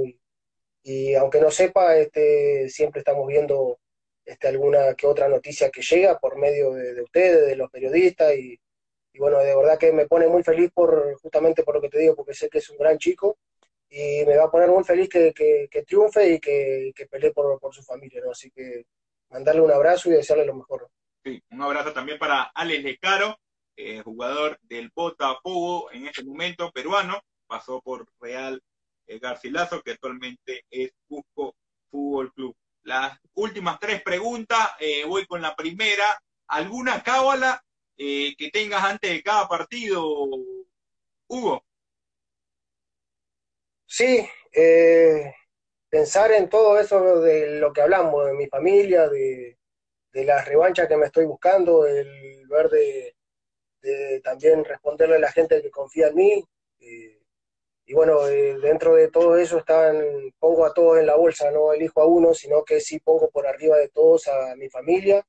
y, 0.84 1.14
aunque 1.16 1.40
no 1.40 1.52
sepa, 1.52 1.98
este, 1.98 2.70
siempre 2.70 3.00
estamos 3.00 3.28
viendo 3.28 3.80
este, 4.26 4.48
alguna 4.48 4.94
que 4.96 5.08
otra 5.08 5.28
noticia 5.28 5.70
que 5.70 5.82
llega 5.82 6.20
por 6.20 6.38
medio 6.38 6.72
de, 6.74 7.02
ustedes, 7.02 7.46
de 7.46 7.56
los 7.56 7.70
periodistas 7.70 8.36
y, 8.36 8.60
bueno, 9.20 9.40
de 9.40 9.56
verdad 9.56 9.78
que 9.78 9.92
me 9.92 10.08
pone 10.08 10.28
muy 10.28 10.44
feliz 10.44 10.72
por 10.74 11.14
justamente 11.22 11.64
por 11.64 11.76
lo 11.76 11.82
que 11.82 11.90
te 11.90 12.00
digo, 12.00 12.16
porque 12.16 12.34
sé 12.34 12.50
que 12.50 12.58
es 12.58 12.70
un 12.72 12.78
gran 12.78 12.98
chico 12.98 13.38
y 13.90 14.26
me 14.26 14.38
va 14.38 14.46
a 14.46 14.52
poner 14.52 14.70
muy 14.70 14.84
feliz 14.84 15.08
que, 15.08 15.34
triunfe 15.86 16.34
y 16.34 16.40
que, 16.40 16.92
que 16.96 17.06
pelee 17.06 17.32
por, 17.32 17.60
por 17.60 17.74
su 17.76 17.84
familia, 17.84 18.22
¿no? 18.26 18.32
Así 18.32 18.50
que 18.50 18.86
mandarle 19.34 19.62
un 19.62 19.72
abrazo 19.72 20.10
y 20.10 20.14
desearle 20.14 20.46
lo 20.46 20.56
mejor. 20.56 20.90
Sí, 21.24 21.42
un 21.52 21.62
abrazo 21.62 21.92
también 21.92 22.20
para 22.20 22.44
Alex 22.44 22.84
Lecaro, 22.84 23.38
eh, 23.76 24.02
jugador 24.02 24.60
del 24.62 24.92
Botafogo 24.94 25.92
en 25.92 26.06
este 26.08 26.24
momento, 26.24 26.72
peruano, 26.72 27.20
pasó 27.48 27.82
por 27.82 28.08
Real 28.20 28.62
eh, 29.08 29.20
Garcilaso, 29.20 29.82
que 29.82 29.92
actualmente 29.92 30.66
es 30.70 30.92
Cusco 31.08 31.56
Fútbol 31.90 32.32
Club. 32.34 32.56
Las 32.84 33.18
últimas 33.34 33.80
tres 33.80 34.04
preguntas, 34.04 34.72
eh, 34.80 35.04
voy 35.06 35.26
con 35.26 35.42
la 35.42 35.56
primera. 35.56 36.06
¿Alguna 36.48 37.02
cábala 37.02 37.64
eh, 37.98 38.36
que 38.38 38.52
tengas 38.52 38.84
antes 38.84 39.10
de 39.10 39.24
cada 39.24 39.48
partido, 39.48 40.06
Hugo? 41.28 41.64
Sí, 43.86 44.28
pensar 45.94 46.32
en 46.32 46.50
todo 46.50 46.80
eso 46.80 47.22
de 47.22 47.60
lo 47.60 47.72
que 47.72 47.82
hablamos, 47.82 48.26
de 48.26 48.34
mi 48.34 48.48
familia, 48.48 49.08
de, 49.08 49.60
de 50.12 50.26
las 50.26 50.44
revanchas 50.48 50.88
que 50.88 50.98
me 50.98 51.06
estoy 51.06 51.26
buscando, 51.26 51.86
el 51.86 52.48
ver 52.48 52.68
de, 52.72 53.16
también 54.24 54.66
responderle 54.66 55.18
a 55.18 55.20
la 55.20 55.32
gente 55.32 55.62
que 55.62 55.70
confía 55.70 56.08
en 56.08 56.16
mí. 56.16 56.44
y 56.80 57.94
bueno, 57.94 58.28
eh, 58.28 58.58
dentro 58.60 58.96
de 58.96 59.10
todo 59.10 59.38
eso 59.38 59.60
están, 59.60 60.02
pongo 60.40 60.66
a 60.66 60.74
todos 60.74 60.98
en 60.98 61.06
la 61.06 61.16
bolsa, 61.16 61.52
no 61.52 61.74
elijo 61.74 62.02
a 62.02 62.08
uno, 62.08 62.34
sino 62.34 62.64
que 62.64 62.80
sí 62.80 63.00
pongo 63.00 63.30
por 63.30 63.46
arriba 63.46 63.78
de 63.78 63.90
todos 63.90 64.28
a 64.28 64.56
mi 64.56 64.70
familia 64.70 65.24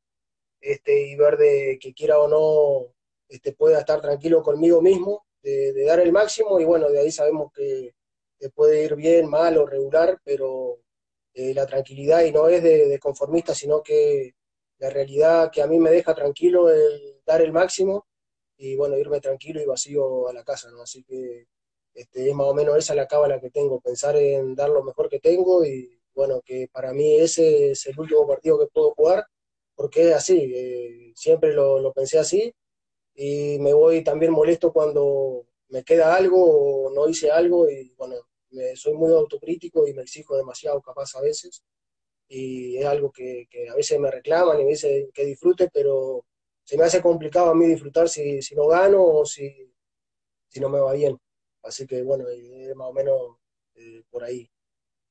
este, 0.63 0.99
y 1.09 1.15
ver 1.17 1.37
de 1.37 1.79
que 1.79 1.93
quiera 1.93 2.19
o 2.19 2.27
no 2.29 2.95
este, 3.29 3.53
pueda 3.53 3.81
estar 3.81 4.01
tranquilo 4.01 4.43
conmigo 4.43 4.81
mismo, 4.81 5.27
de, 5.43 5.85
dar 5.85 6.01
el 6.01 6.13
máximo 6.13 6.59
y 6.59 6.65
bueno, 6.65 6.89
de 6.89 7.01
ahí 7.01 7.13
sabemos 7.13 7.53
que, 7.53 7.95
puede 8.55 8.85
ir 8.85 8.95
bien, 8.97 9.29
mal 9.29 9.57
o 9.59 9.67
regular, 9.67 10.19
pero 10.25 10.79
eh, 11.35 11.53
la 11.55 11.67
tranquilidad 11.67 12.25
y 12.25 12.33
no 12.33 12.49
es 12.49 12.63
de, 12.63 12.99
conformista, 13.01 13.55
sino 13.55 13.83
que 13.83 14.35
la 14.79 14.91
realidad 14.91 15.51
que 15.53 15.63
a 15.63 15.67
mí 15.67 15.79
me 15.79 15.91
deja 15.91 16.15
tranquilo 16.15 16.71
es 16.71 17.25
dar 17.25 17.43
el 17.43 17.53
máximo 17.53 18.07
y 18.57 18.77
bueno, 18.77 18.97
irme 18.99 19.21
tranquilo 19.21 19.61
y 19.61 19.67
vacío 19.67 20.29
a 20.29 20.33
la 20.33 20.45
casa, 20.45 20.71
¿no? 20.71 20.83
Así 20.83 21.03
que 21.05 21.47
este, 21.95 22.29
es 22.29 22.35
más 22.35 22.47
o 22.49 22.55
menos 22.55 22.77
esa 22.79 22.95
la 22.95 23.09
cábala 23.09 23.41
que 23.41 23.51
tengo, 23.51 23.81
pensar 23.81 24.17
en 24.17 24.55
dar 24.55 24.71
lo 24.71 24.85
mejor 24.85 25.09
que 25.09 25.21
tengo 25.21 25.65
y 25.65 26.01
bueno, 26.15 26.41
que 26.45 26.69
para 26.73 26.93
mí 26.93 27.17
ese 27.17 27.73
es 27.73 27.87
el 27.87 27.99
último 27.99 28.27
partido 28.27 28.59
que 28.59 28.67
puedo 28.67 28.95
jugar, 28.95 29.27
porque 29.75 30.11
es 30.11 30.15
así, 30.15 30.53
eh, 30.55 31.13
siempre 31.17 31.53
lo, 31.53 31.81
lo, 31.81 31.93
pensé 31.93 32.19
así 32.19 32.55
y 33.15 33.59
me 33.61 33.73
voy 33.75 34.05
también 34.05 34.33
molesto 34.33 34.73
cuando 34.73 35.47
me 35.69 35.85
queda 35.85 36.15
algo 36.15 36.87
o 36.87 36.91
no 36.91 37.09
hice 37.09 37.31
algo 37.31 37.69
y 37.69 37.95
bueno, 37.97 38.17
me, 38.51 38.77
soy 38.77 38.95
muy 38.95 39.13
autocrítico 39.13 39.87
y 39.87 39.95
me 39.95 40.03
exijo 40.03 40.37
demasiado 40.37 40.81
capaz 40.81 41.15
a 41.17 41.21
veces 41.21 41.65
y 42.29 42.79
es 42.79 42.87
algo 42.87 43.13
que, 43.13 43.49
a 43.71 43.75
veces 43.75 43.99
me 43.99 44.11
reclaman 44.11 44.61
y 44.61 44.65
me 44.65 44.71
dicen 44.71 45.11
que 45.13 45.25
disfrute, 45.25 45.69
pero 45.73 46.25
se 46.65 46.77
me 46.77 46.85
hace 46.85 47.03
complicado 47.03 47.51
a 47.51 47.55
mí 47.55 47.67
disfrutar 47.67 48.09
si, 48.09 48.41
si 48.43 48.55
no 48.55 48.67
gano 48.67 49.05
o 49.05 49.27
si, 49.27 49.73
si 50.49 50.61
no 50.61 50.69
me 50.69 50.81
va 50.81 50.93
bien. 50.95 51.19
Así 51.63 51.87
que 51.87 52.03
bueno, 52.03 52.25
más 52.77 52.89
o 52.89 52.93
menos 52.93 53.37
eh, 53.75 54.03
por 54.11 54.25
ahí. 54.25 54.51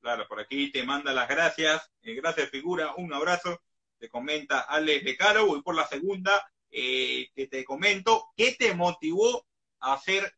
Claro, 0.00 0.26
por 0.28 0.40
aquí 0.40 0.70
te 0.70 0.84
manda 0.84 1.12
las 1.12 1.28
gracias. 1.28 1.90
Eh, 2.02 2.14
gracias, 2.14 2.50
figura. 2.50 2.94
Un 2.96 3.12
abrazo. 3.12 3.60
Te 3.98 4.08
comenta 4.08 4.60
Alex 4.60 5.04
de 5.04 5.16
Caro. 5.16 5.46
Voy 5.46 5.62
por 5.62 5.74
la 5.74 5.86
segunda. 5.86 6.46
Eh, 6.70 7.28
que 7.34 7.46
te 7.46 7.64
comento. 7.64 8.26
¿Qué 8.36 8.54
te 8.58 8.74
motivó 8.74 9.46
a 9.80 9.98
ser 9.98 10.32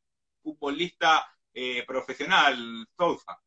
futbolista 0.47 1.24
profesional, 1.86 2.86
Sousa? 2.97 3.40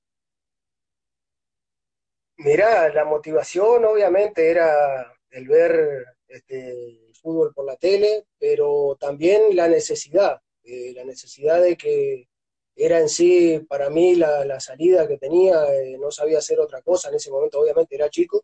Mira, 2.38 2.92
la 2.94 3.06
motivación 3.06 3.86
obviamente 3.86 4.50
era 4.50 5.14
el 5.30 5.48
ver 5.48 6.06
este, 6.28 7.12
fútbol 7.22 7.54
por 7.54 7.66
la 7.66 7.76
tele, 7.76 8.26
pero 8.38 8.98
también 9.00 9.56
la 9.56 9.68
necesidad, 9.68 10.42
eh, 10.64 10.94
la 10.96 11.04
necesidad 11.04 11.62
de 11.62 11.78
que 11.78 12.28
era 12.76 13.00
en 13.00 13.10
sí 13.10 13.60
para 13.68 13.90
mí 13.90 14.16
la, 14.16 14.60
salida 14.60 15.08
que 15.08 15.18
tenía, 15.18 15.66
eh, 15.74 15.98
no 16.00 16.12
sabía 16.12 16.40
hacer 16.40 16.60
otra 16.60 16.82
cosa, 16.82 17.10
en 17.10 17.16
ese 17.16 17.32
momento 17.32 17.60
obviamente 17.60 17.96
era 17.96 18.10
chico, 18.10 18.44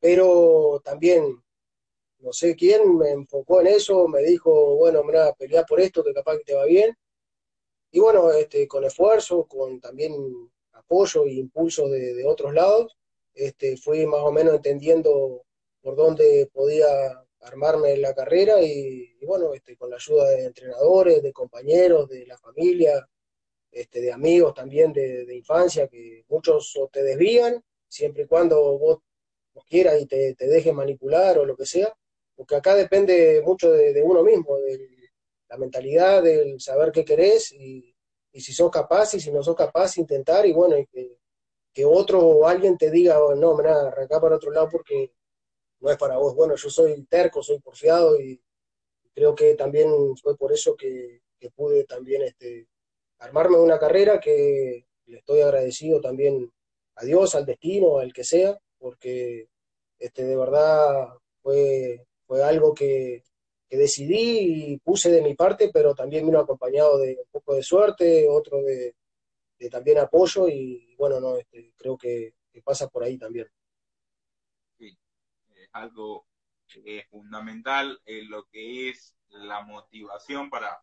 pero 0.00 0.80
también 0.84 1.42
no 2.18 2.32
sé 2.32 2.54
quién 2.54 2.96
me 2.98 3.10
enfocó 3.10 3.60
en 3.60 3.68
eso, 3.68 4.08
me 4.08 4.22
dijo, 4.22 4.76
bueno, 4.76 5.02
mira, 5.04 5.32
pelea 5.34 5.64
por 5.64 5.80
esto, 5.80 6.04
que 6.04 6.12
capaz 6.12 6.38
que 6.38 6.44
te 6.44 6.54
va 6.54 6.64
bien. 6.64 6.94
Y 7.96 7.98
bueno, 7.98 8.30
este, 8.30 8.68
con 8.68 8.84
esfuerzo, 8.84 9.46
con 9.46 9.80
también 9.80 10.12
apoyo 10.72 11.24
e 11.24 11.32
impulso 11.32 11.88
de, 11.88 12.26
otros 12.26 12.52
lados, 12.52 12.94
este, 13.32 13.78
fui 13.78 14.04
más 14.06 14.20
o 14.20 14.30
menos 14.30 14.54
entendiendo 14.56 15.46
por 15.80 15.96
dónde 15.96 16.46
podía 16.52 16.86
armarme 17.40 17.96
la 17.96 18.14
carrera 18.14 18.60
y, 18.60 19.16
bueno, 19.24 19.54
este, 19.54 19.78
con 19.78 19.88
la 19.88 19.96
ayuda 19.96 20.28
de 20.28 20.44
entrenadores, 20.44 21.22
de 21.22 21.32
compañeros, 21.32 22.06
de 22.10 22.26
la 22.26 22.36
familia, 22.36 23.08
este, 23.72 24.02
de 24.02 24.12
amigos 24.12 24.52
también 24.52 24.92
de, 24.92 25.34
infancia, 25.34 25.88
que 25.88 26.26
muchos 26.28 26.78
te 26.92 27.02
desvían, 27.02 27.64
siempre 27.88 28.24
y 28.24 28.26
cuando 28.26 28.78
vos, 28.78 28.98
quieras 29.70 30.02
y 30.02 30.04
te, 30.04 30.34
te 30.34 30.48
dejes 30.48 30.74
manipular 30.74 31.38
o 31.38 31.46
lo 31.46 31.56
que 31.56 31.64
sea, 31.64 31.96
porque 32.34 32.56
acá 32.56 32.74
depende 32.74 33.40
mucho 33.42 33.72
de, 33.72 34.02
uno 34.02 34.22
mismo, 34.22 34.58
la 35.48 35.56
mentalidad, 35.56 36.22
del 36.22 36.60
saber 36.60 36.92
qué 36.92 37.04
querés 37.04 37.52
y, 37.52 37.92
si 38.34 38.52
sos 38.52 38.70
capaz 38.70 39.14
y 39.14 39.20
si 39.20 39.30
no 39.30 39.42
sos 39.42 39.56
capaz, 39.56 39.96
intentar 39.96 40.44
y 40.44 40.52
bueno, 40.52 40.76
que, 40.92 41.16
que 41.72 41.84
otro 41.86 42.20
o 42.20 42.46
alguien 42.46 42.76
te 42.76 42.90
diga, 42.90 43.22
oh, 43.22 43.34
no, 43.34 43.56
mira, 43.56 43.88
arrancá 43.88 44.20
para 44.20 44.36
otro 44.36 44.50
lado 44.50 44.68
porque 44.70 45.12
no 45.80 45.90
es 45.90 45.96
para 45.96 46.18
vos. 46.18 46.34
Bueno, 46.34 46.54
yo 46.54 46.68
soy 46.68 47.02
terco, 47.04 47.42
soy 47.42 47.60
porfiado 47.60 48.20
y 48.20 48.42
creo 49.14 49.34
que 49.34 49.54
también 49.54 49.90
fue 50.18 50.36
por 50.36 50.52
eso 50.52 50.76
que, 50.76 51.22
pude 51.54 51.84
también 51.84 52.22
este, 52.22 52.66
armarme 53.18 53.56
una 53.56 53.78
carrera 53.78 54.18
que 54.18 54.84
le 55.06 55.18
estoy 55.18 55.40
agradecido 55.40 56.00
también 56.00 56.52
a 56.96 57.04
Dios, 57.04 57.36
al 57.36 57.46
destino, 57.46 57.98
al 57.98 58.12
que 58.12 58.24
sea, 58.24 58.58
porque 58.78 59.48
este, 59.98 60.24
de 60.24 60.36
verdad 60.36 61.08
fue, 61.42 62.04
fue 62.26 62.42
algo 62.42 62.74
que, 62.74 63.22
decidí 63.68 64.72
y 64.72 64.78
puse 64.78 65.10
de 65.10 65.22
mi 65.22 65.34
parte, 65.34 65.70
pero 65.72 65.94
también 65.94 66.26
vino 66.26 66.38
acompañado 66.38 66.98
de 66.98 67.18
un 67.20 67.28
poco 67.30 67.54
de 67.54 67.62
suerte, 67.62 68.28
otro 68.28 68.62
de, 68.62 68.94
también 69.70 69.98
apoyo 69.98 70.48
y 70.48 70.94
bueno, 70.96 71.20
no, 71.20 71.36
este, 71.36 71.72
creo 71.76 71.96
que 71.96 72.34
pasa 72.64 72.88
por 72.88 73.02
ahí 73.02 73.18
también 73.18 73.46
algo 75.76 76.26
que 76.66 76.98
es 76.98 77.08
fundamental 77.08 78.00
en 78.04 78.30
lo 78.30 78.44
que 78.46 78.88
es 78.88 79.16
la 79.28 79.62
motivación 79.62 80.50
para, 80.50 80.82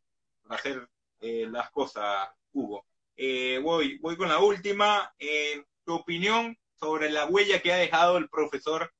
hacer 0.49 0.87
eh, 1.19 1.47
las 1.49 1.71
cosas, 1.71 2.29
Hugo. 2.51 2.85
Eh, 3.15 3.59
voy, 3.61 3.97
voy 3.99 4.17
con 4.17 4.29
la 4.29 4.39
última. 4.39 5.13
Eh, 5.17 5.63
tu 5.83 5.95
opinión 5.95 6.57
sobre 6.79 7.09
la 7.09 7.25
huella 7.25 7.61
que 7.61 7.73
ha 7.73 7.77
dejado 7.77 8.17
el 8.17 8.29
profesor 8.29 8.93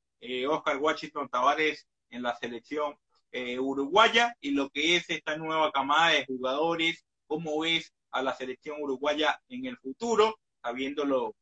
Oscar 0.50 0.78
Washington 0.78 1.28
Tavares 1.28 1.86
en 2.10 2.22
la 2.24 2.36
selección 2.38 2.98
eh, 3.36 3.58
uruguaya 3.58 4.38
y 4.42 4.52
lo 4.52 4.70
que 4.70 4.96
es 4.96 5.10
esta 5.10 5.36
nueva 5.38 5.72
camada 5.72 6.12
de 6.12 6.26
jugadores, 6.28 7.04
cómo 7.26 7.62
ves 7.62 7.92
a 8.12 8.22
la 8.22 8.36
selección 8.36 8.78
uruguaya 8.80 9.42
en 9.50 9.66
el 9.66 9.76
futuro, 9.78 10.40
sabiendo 10.62 11.04
los 11.04 11.34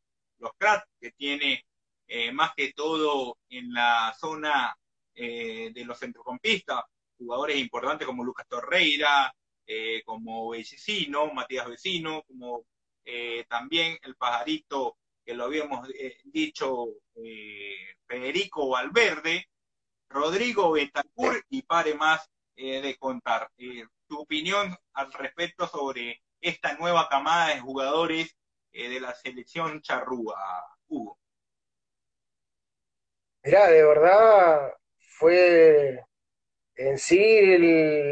cracks 0.57 0.87
que 1.01 1.11
tiene 1.11 1.65
eh, 2.07 2.31
más 2.31 2.53
que 2.55 2.71
todo 2.71 3.37
en 3.49 3.73
la 3.73 4.15
zona 4.17 4.73
de 5.13 5.83
los 5.85 5.99
centrocampistas, 5.99 6.81
jugadores 7.17 7.57
importantes 7.57 8.07
como 8.07 8.23
Lucas 8.23 8.47
Torreira, 8.47 9.31
como 10.05 10.49
Vecino, 10.49 11.31
Matías 11.33 11.67
Vecino, 11.67 12.23
como 12.23 12.65
también 13.47 13.97
el 14.01 14.15
pajarito 14.15 14.97
que 15.23 15.35
lo 15.35 15.43
habíamos 15.43 15.87
dicho, 16.23 16.87
Federico 18.07 18.69
Valverde, 18.69 19.50
Rodrigo 20.13 20.71
Betancourt 20.71 21.45
y 21.49 21.63
pare 21.63 21.95
más 21.95 22.29
eh, 22.55 22.81
de 22.81 22.97
contar. 22.97 23.49
Eh, 23.57 23.85
tu 24.07 24.19
opinión 24.19 24.75
al 24.93 25.11
respecto 25.13 25.67
sobre 25.67 26.21
esta 26.39 26.75
nueva 26.75 27.07
camada 27.09 27.53
de 27.53 27.61
jugadores 27.61 28.35
eh, 28.73 28.89
de 28.89 28.99
la 28.99 29.13
selección 29.15 29.81
charrúa, 29.81 30.37
Hugo. 30.87 31.17
Mirá, 33.43 33.67
de 33.67 33.83
verdad 33.83 34.73
fue 35.17 36.03
en 36.75 36.97
sí 36.97 37.57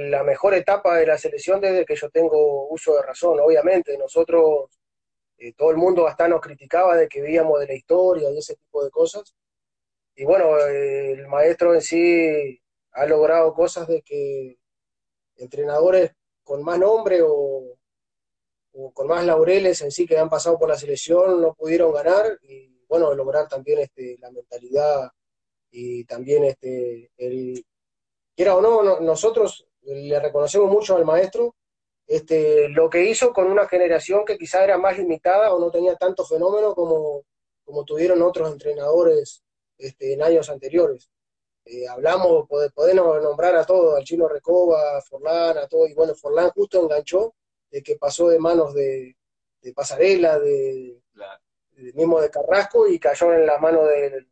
la 0.09 0.23
mejor 0.23 0.53
etapa 0.53 0.95
de 0.97 1.05
la 1.05 1.17
selección 1.17 1.61
desde 1.61 1.85
que 1.85 1.95
yo 1.95 2.09
tengo 2.09 2.67
uso 2.69 2.95
de 2.95 3.03
razón. 3.03 3.39
Obviamente, 3.39 3.97
nosotros, 3.97 4.69
todo 5.55 5.71
el 5.71 5.77
mundo 5.77 6.07
hasta 6.07 6.27
nos 6.27 6.41
criticaba 6.41 6.95
de 6.95 7.07
que 7.07 7.21
veíamos 7.21 7.59
de 7.59 7.67
la 7.67 7.73
historia 7.73 8.31
y 8.31 8.37
ese 8.39 8.55
tipo 8.55 8.83
de 8.83 8.89
cosas 8.89 9.35
y 10.19 10.25
bueno, 10.25 10.57
el 10.57 11.29
maestro 11.29 11.73
en 11.73 11.81
sí 11.81 12.61
ha 12.91 13.05
logrado 13.05 13.53
cosas 13.53 13.87
de 13.87 14.01
que 14.01 14.59
entrenadores 15.37 16.11
con 16.43 16.61
más 16.61 16.77
nombre 16.77 17.21
o, 17.23 17.77
con 18.93 19.07
más 19.07 19.25
laureles 19.25 19.81
en 19.81 19.91
sí 19.91 20.05
que 20.05 20.17
han 20.17 20.29
pasado 20.29 20.59
por 20.59 20.67
la 20.67 20.77
selección 20.77 21.41
no 21.41 21.53
pudieron 21.53 21.93
ganar 21.93 22.37
y 22.41 22.83
bueno, 22.89 23.13
lograr 23.13 23.47
también 23.47 23.79
este, 23.79 24.17
la 24.19 24.29
mentalidad 24.29 25.09
y 25.71 26.03
también 26.03 26.43
este, 26.43 27.11
el, 27.15 27.65
quiera 28.35 28.57
o 28.57 28.61
no, 28.61 28.99
nosotros 28.99 29.69
le 29.83 30.19
reconocemos 30.19 30.69
mucho 30.69 30.97
al 30.97 31.05
maestro 31.05 31.55
este, 32.05 32.67
lo 32.67 32.89
que 32.89 33.05
hizo 33.05 33.31
con 33.31 33.47
una 33.47 33.69
generación 33.69 34.25
que 34.25 34.37
quizá 34.37 34.65
era 34.65 34.77
más 34.77 34.97
limitada 34.97 35.53
o 35.53 35.59
no 35.59 35.71
tenía 35.71 35.95
tanto 35.95 36.25
fenómeno 36.25 36.75
como, 36.75 37.23
como 37.63 37.85
tuvieron 37.85 38.21
otros 38.21 38.51
entrenadores 38.51 39.45
este, 39.79 40.13
en 40.13 40.21
años 40.21 40.49
anteriores. 40.49 41.09
Eh, 41.65 41.87
hablamos, 41.87 42.47
podemos 42.75 43.21
nombrar 43.21 43.55
a 43.55 43.65
todos, 43.65 43.97
al 43.97 44.03
chino 44.03 44.27
Recoba, 44.27 44.97
a 44.97 45.01
Forlán, 45.01 45.57
a 45.57 45.67
todo, 45.67 45.87
y 45.87 45.93
bueno, 45.93 46.13
Forlán 46.15 46.51
justo 46.51 46.83
enganchó 46.83 47.33
de 47.71 47.81
que 47.81 47.95
pasó 47.95 48.29
de 48.29 48.39
manos 48.39 48.73
de, 48.73 49.15
Pasarela, 49.75 50.39
de, 50.39 51.01
mismo 51.93 52.19
de 52.21 52.29
Carrasco, 52.29 52.87
y 52.87 52.99
cayó 52.99 53.33
en 53.33 53.45
la 53.45 53.57
mano 53.59 53.85
del, 53.85 54.27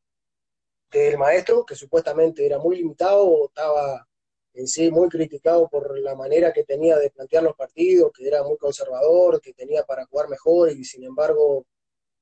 del 0.91 1.17
maestro, 1.17 1.65
que 1.65 1.75
supuestamente 1.75 2.45
era 2.45 2.59
muy 2.59 2.77
limitado, 2.77 3.45
estaba 3.47 4.07
en 4.53 4.67
sí 4.67 4.89
muy 4.91 5.07
criticado 5.07 5.69
por 5.69 5.99
la 5.99 6.15
manera 6.15 6.51
que 6.51 6.63
tenía 6.63 6.97
de 6.97 7.11
plantear 7.11 7.43
los 7.43 7.55
partidos, 7.55 8.11
que 8.11 8.27
era 8.27 8.43
muy 8.43 8.57
conservador, 8.57 9.39
que 9.39 9.53
tenía 9.53 9.83
para 9.83 10.05
jugar 10.07 10.27
mejor, 10.29 10.71
y 10.71 10.83
sin 10.83 11.03
embargo 11.03 11.65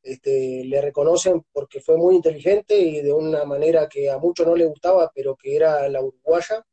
este, 0.06 0.64
le 0.65 0.82
reconocen 0.82 1.44
porque 1.52 1.82
fue 1.82 1.98
muy 1.98 2.15
inteligente 2.15 2.77
y 2.77 3.02
de 3.02 3.11
una 3.11 3.44
manera 3.44 3.90
que 3.90 4.11
a 4.11 4.19
muchos 4.19 4.45
no 4.45 4.56
le 4.56 4.65
gustaba, 4.65 5.11
pero 5.14 5.36
que 5.36 5.56
era 5.56 5.90
la 5.90 6.02
uruguaya, 6.02 6.64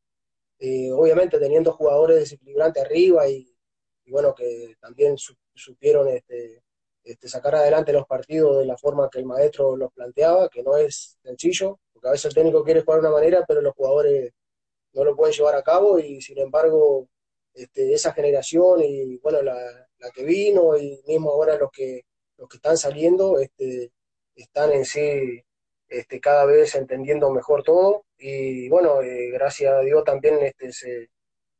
eh, 0.58 0.92
obviamente 0.92 1.38
teniendo 1.38 1.72
jugadores 1.72 2.18
desequilibrantes 2.18 2.84
arriba 2.84 3.26
y, 3.28 3.56
bueno, 4.06 4.34
que 4.34 4.76
también 4.80 5.16
supieron 5.54 6.08
este, 6.08 6.62
este, 7.04 7.28
sacar 7.28 7.54
adelante 7.54 7.92
los 7.94 8.06
partidos 8.06 8.58
de 8.58 8.66
la 8.66 8.76
forma 8.76 9.08
que 9.10 9.20
el 9.20 9.24
maestro 9.24 9.76
los 9.78 9.92
planteaba, 9.94 10.50
que 10.50 10.62
no 10.62 10.76
es 10.76 11.18
sencillo, 11.22 11.80
porque 11.90 12.08
a 12.08 12.12
veces 12.12 12.26
el 12.26 12.34
técnico 12.34 12.62
quiere 12.62 12.82
jugar 12.82 13.00
de 13.00 13.08
una 13.08 13.16
manera, 13.16 13.44
pero 13.48 13.62
los 13.62 13.74
jugadores 13.74 14.30
no 14.92 15.04
lo 15.04 15.16
pueden 15.16 15.34
llevar 15.34 15.54
a 15.56 15.62
cabo 15.62 15.98
y 15.98 16.20
sin 16.20 16.38
embargo 16.38 17.08
este, 17.54 17.94
esa 17.94 18.12
generación 18.12 18.82
y 18.82 19.16
bueno, 19.18 19.40
la, 19.40 19.56
la 19.98 20.10
que 20.10 20.22
vino 20.22 20.76
y 20.76 21.02
mismo 21.06 21.30
ahora 21.30 21.56
los 21.56 21.70
que 21.70 22.02
los 22.42 22.48
que 22.48 22.56
están 22.56 22.76
saliendo 22.76 23.38
este, 23.38 23.92
están 24.34 24.72
en 24.72 24.84
sí 24.84 25.44
este, 25.88 26.20
cada 26.20 26.44
vez 26.44 26.74
entendiendo 26.74 27.30
mejor 27.30 27.62
todo 27.62 28.04
y 28.18 28.68
bueno, 28.68 29.00
eh, 29.00 29.30
gracias 29.30 29.72
a 29.72 29.80
Dios 29.80 30.02
también 30.02 30.42
este, 30.42 30.72
se 30.72 31.10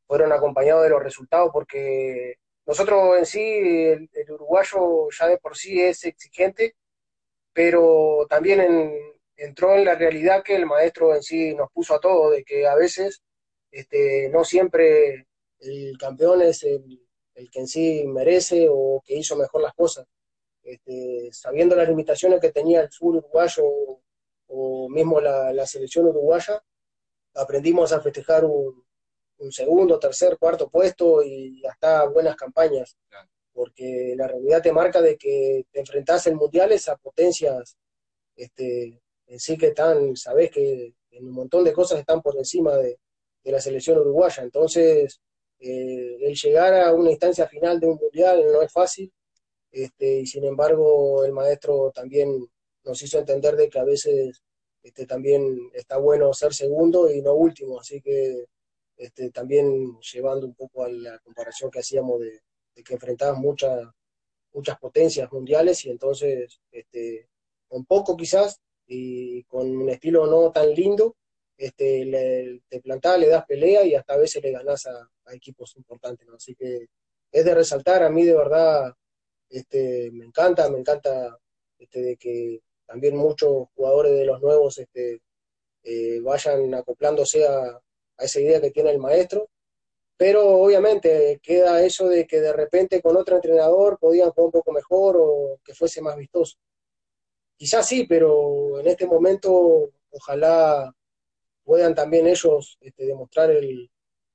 fueron 0.05 0.33
acompañados 0.33 0.83
de 0.83 0.89
los 0.89 1.01
resultados 1.01 1.51
porque 1.53 2.35
nosotros 2.65 3.17
en 3.17 3.25
sí, 3.25 3.41
el, 3.41 4.09
uruguayo 4.29 5.07
ya 5.17 5.27
de 5.27 5.37
por 5.37 5.55
sí 5.55 5.81
es 5.81 6.03
exigente, 6.03 6.75
pero 7.53 8.25
también 8.29 8.61
entró 9.37 9.75
en 9.75 9.85
la 9.85 9.95
realidad 9.95 10.43
que 10.43 10.55
el 10.55 10.65
maestro 10.65 11.15
en 11.15 11.23
sí 11.23 11.55
nos 11.55 11.71
puso 11.71 11.95
a 11.95 11.99
todos, 12.01 12.33
de 12.33 12.43
que 12.43 12.67
a 12.67 12.75
veces 12.75 13.21
este, 13.71 14.29
no 14.29 14.43
siempre 14.43 15.27
el 15.59 15.97
campeón 15.97 16.41
es 16.41 16.63
el, 16.63 17.07
el 17.35 17.49
que 17.49 17.59
en 17.61 17.67
sí 17.67 18.05
merece 18.05 18.67
o 18.69 19.01
que 19.05 19.15
hizo 19.15 19.37
mejor 19.37 19.61
las 19.61 19.73
cosas. 19.73 20.05
Este, 20.63 21.29
sabiendo 21.33 21.75
las 21.75 21.89
limitaciones 21.89 22.39
que 22.39 22.51
tenía 22.51 22.81
el 22.81 22.91
sur 22.91 23.17
uruguayo 23.17 23.63
o, 24.47 24.89
mismo 24.89 25.19
la, 25.19 25.65
selección 25.65 26.07
uruguaya, 26.07 26.63
aprendimos 27.33 27.91
a 27.91 27.99
festejar 27.99 28.45
un, 28.45 28.83
segundo, 29.51 29.99
tercer, 29.99 30.37
cuarto 30.37 30.69
puesto 30.69 31.21
y 31.21 31.65
hasta 31.65 32.05
buenas 32.05 32.37
campañas, 32.37 32.97
porque 33.51 34.13
la 34.15 34.27
realidad 34.27 34.61
te 34.61 34.71
marca 34.71 35.01
de 35.01 35.17
que 35.17 35.65
te 35.69 35.81
enfrentás 35.81 36.27
en 36.27 36.37
mundiales 36.37 36.87
a 36.87 36.95
potencias 36.95 37.77
este, 38.37 39.01
en 39.27 39.39
sí 39.39 39.57
que 39.57 39.67
están, 39.67 40.15
sabes 40.15 40.49
que 40.49 40.93
en 41.11 41.27
un 41.27 41.33
montón 41.33 41.63
de 41.63 41.73
cosas 41.73 41.99
están 41.99 42.21
por 42.21 42.37
encima 42.37 42.77
de, 42.77 42.99
la 43.45 43.59
selección 43.59 43.97
uruguaya, 43.97 44.41
entonces 44.41 45.19
eh, 45.59 46.17
el 46.21 46.33
llegar 46.33 46.73
a 46.75 46.93
una 46.93 47.11
instancia 47.11 47.45
final 47.45 47.77
de 47.77 47.87
un 47.87 47.97
mundial 47.97 48.41
no 48.53 48.61
es 48.61 48.71
fácil, 48.71 49.11
este, 49.73 50.19
y 50.19 50.25
sin 50.27 50.45
embargo 50.45 51.25
el 51.25 51.31
maestro 51.31 51.91
también 51.93 52.47
nos 52.85 53.01
hizo 53.01 53.17
entender 53.17 53.55
de 53.55 53.69
que 53.69 53.79
a 53.79 53.83
veces 53.83 54.43
este, 54.83 55.07
también 55.07 55.71
está 55.73 55.97
bueno 55.97 56.31
ser 56.33 56.53
segundo 56.53 57.11
y 57.11 57.21
no 57.21 57.33
último, 57.33 57.79
así 57.79 57.99
que 58.01 58.45
este, 58.97 59.31
también 59.31 59.99
llevando 59.99 60.45
un 60.45 60.53
poco 60.53 60.83
a 60.83 60.89
la 60.89 61.17
comparación 61.19 61.71
que 61.71 61.79
hacíamos 61.79 62.21
de, 62.21 62.41
que 62.83 62.93
enfrentabas 62.93 63.39
muchas 63.39 63.87
muchas 64.53 64.77
potencias 64.77 65.31
mundiales 65.31 65.83
y 65.85 65.89
entonces 65.89 66.61
este, 66.71 67.27
con 67.67 67.85
poco 67.85 68.15
quizás 68.15 68.61
y 68.85 69.43
con 69.45 69.75
un 69.75 69.89
estilo 69.89 70.27
no 70.27 70.51
tan 70.51 70.71
lindo, 70.75 71.15
este, 71.57 72.61
te 72.69 72.79
plantás, 72.81 73.19
le 73.19 73.27
das 73.27 73.45
pelea 73.45 73.83
y 73.83 73.95
hasta 73.95 74.13
a 74.13 74.17
veces 74.17 74.43
le 74.43 74.51
ganás 74.51 74.85
a, 74.85 75.09
equipos 75.33 75.75
importantes, 75.77 76.27
así 76.29 76.53
que 76.53 76.87
es 77.31 77.45
de 77.45 77.55
resaltar, 77.55 78.03
a 78.03 78.09
mí 78.09 78.23
de 78.23 78.35
verdad 78.35 78.93
este, 79.53 80.09
me 80.11 80.25
encanta, 80.25 80.67
me 80.69 80.79
encanta 80.79 81.37
este, 81.77 82.01
de 82.01 82.17
que 82.17 82.61
también 82.87 83.15
muchos 83.15 83.67
jugadores 83.75 84.13
de 84.13 84.25
los 84.25 84.41
nuevos 84.41 84.79
este, 84.79 85.21
eh, 85.83 86.19
vayan 86.21 86.73
acoplándose 86.73 87.45
a, 87.45 87.79
esa 88.17 88.39
idea 88.39 88.61
que 88.61 88.71
tiene 88.71 88.91
el 88.91 88.99
maestro, 88.99 89.49
pero 90.17 90.47
obviamente 90.47 91.39
queda 91.43 91.83
eso 91.83 92.07
de 92.07 92.25
que 92.25 92.39
de 92.41 92.53
repente 92.53 93.01
con 93.01 93.17
otro 93.17 93.35
entrenador 93.35 93.99
podían 93.99 94.31
jugar 94.31 94.45
un 94.45 94.51
poco 94.51 94.71
mejor 94.71 95.17
o 95.19 95.59
que 95.63 95.73
fuese 95.73 96.01
más 96.01 96.15
vistoso. 96.15 96.57
Quizás 97.55 97.87
sí, 97.87 98.05
pero 98.07 98.79
en 98.79 98.87
este 98.87 99.05
momento 99.05 99.91
ojalá 100.11 100.95
puedan 101.63 101.93
también 101.95 102.27
ellos 102.27 102.77
este, 102.81 103.05
demostrar 103.05 103.51
el, 103.51 103.89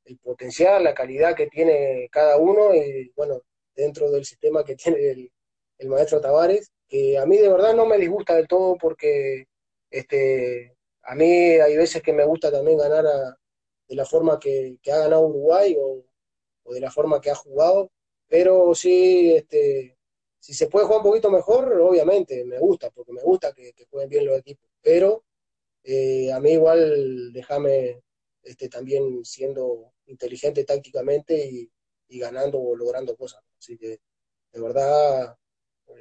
el, 0.05 0.19
potencial, 0.19 0.85
la 0.85 0.95
calidad 0.95 1.35
que 1.35 1.47
tiene 1.47 2.09
cada 2.11 2.37
uno 2.37 2.75
y 2.75 3.11
bueno, 3.17 3.43
dentro 3.79 4.11
del 4.11 4.25
sistema 4.25 4.65
que 4.65 4.75
tiene 4.75 5.31
el, 5.79 5.89
maestro 5.89 6.21
Tavares, 6.21 6.73
que 6.89 7.17
a 7.17 7.25
mí 7.25 7.37
de 7.39 7.49
verdad 7.49 7.75
no 7.75 7.87
me 7.87 7.99
disgusta 7.99 8.35
del 8.35 8.49
todo 8.49 8.77
porque 8.77 9.47
este, 9.91 10.77
a 11.03 11.15
mí 11.15 11.25
hay 11.25 11.77
veces 11.77 12.03
que 12.03 12.13
me 12.13 12.25
gusta 12.25 12.51
también 12.51 12.79
ganar 12.79 13.05
de 13.05 13.95
la 13.95 14.05
forma 14.05 14.41
que, 14.41 14.79
ha 14.93 14.99
ganado 14.99 15.29
Uruguay 15.29 15.77
o, 15.79 16.05
de 16.73 16.81
la 16.81 16.91
forma 16.91 17.21
que 17.21 17.31
ha 17.31 17.37
jugado, 17.37 17.91
pero 18.27 18.75
sí, 18.75 19.33
este, 19.37 19.97
si 20.41 20.53
se 20.53 20.67
puede 20.67 20.87
jugar 20.87 21.01
un 21.03 21.11
poquito 21.11 21.31
mejor, 21.31 21.73
obviamente 21.81 22.45
me 22.45 22.59
gusta, 22.59 22.91
porque 22.91 23.13
me 23.13 23.23
gusta 23.23 23.53
que, 23.53 23.73
jueguen 23.89 24.11
bien 24.11 24.27
los 24.27 24.39
equipos, 24.39 24.69
pero 24.83 25.25
eh, 25.85 26.33
a 26.33 26.41
mí 26.41 26.51
igual 26.53 27.33
déjame 27.33 28.03
este, 28.43 28.69
también 28.69 29.25
siendo 29.25 29.93
inteligente 30.07 30.65
tácticamente 30.65 31.47
y, 31.47 31.71
y 32.09 32.19
ganando 32.19 32.59
o 32.59 32.77
logrando 32.77 33.17
cosas. 33.17 33.43
Así 33.59 33.77
que 33.77 34.01
de 34.53 34.61
verdad 34.61 35.37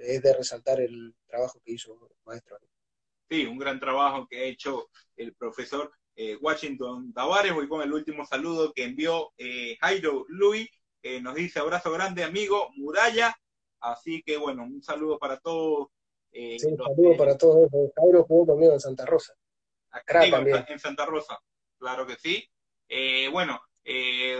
es 0.01 0.21
de 0.21 0.33
resaltar 0.33 0.79
el 0.79 1.15
trabajo 1.25 1.59
que 1.63 1.73
hizo 1.73 1.93
el 2.09 2.17
maestro. 2.25 2.57
sí, 3.29 3.45
un 3.45 3.57
gran 3.57 3.79
trabajo 3.79 4.27
que 4.27 4.39
ha 4.39 4.43
hecho 4.43 4.89
el 5.15 5.33
profesor 5.35 5.91
eh, 6.15 6.35
Washington 6.41 7.13
Tavares. 7.13 7.53
Voy 7.53 7.67
con 7.67 7.81
el 7.81 7.93
último 7.93 8.25
saludo 8.25 8.73
que 8.73 8.83
envió 8.83 9.33
eh, 9.37 9.77
Jairo 9.79 10.25
Luis, 10.29 10.67
que 11.01 11.21
nos 11.21 11.35
dice 11.35 11.59
abrazo 11.59 11.91
grande 11.91 12.23
amigo 12.23 12.69
Muralla. 12.75 13.35
Así 13.79 14.23
que 14.23 14.37
bueno, 14.37 14.63
un 14.63 14.81
saludo 14.81 15.19
para 15.19 15.37
todos. 15.37 15.89
Eh, 16.31 16.57
sí, 16.59 16.67
un 16.67 16.77
saludo 16.77 17.17
para 17.17 17.37
todos. 17.37 17.69
Jairo 17.95 18.23
jugó 18.23 18.47
conmigo 18.47 18.73
en 18.73 18.79
Santa 18.79 19.05
Rosa. 19.05 19.33
Acá 19.91 20.25
en 20.25 20.79
Santa 20.79 21.05
Rosa, 21.05 21.39
claro 21.79 22.05
que 22.05 22.15
sí. 22.15 22.43
bueno, 23.31 23.59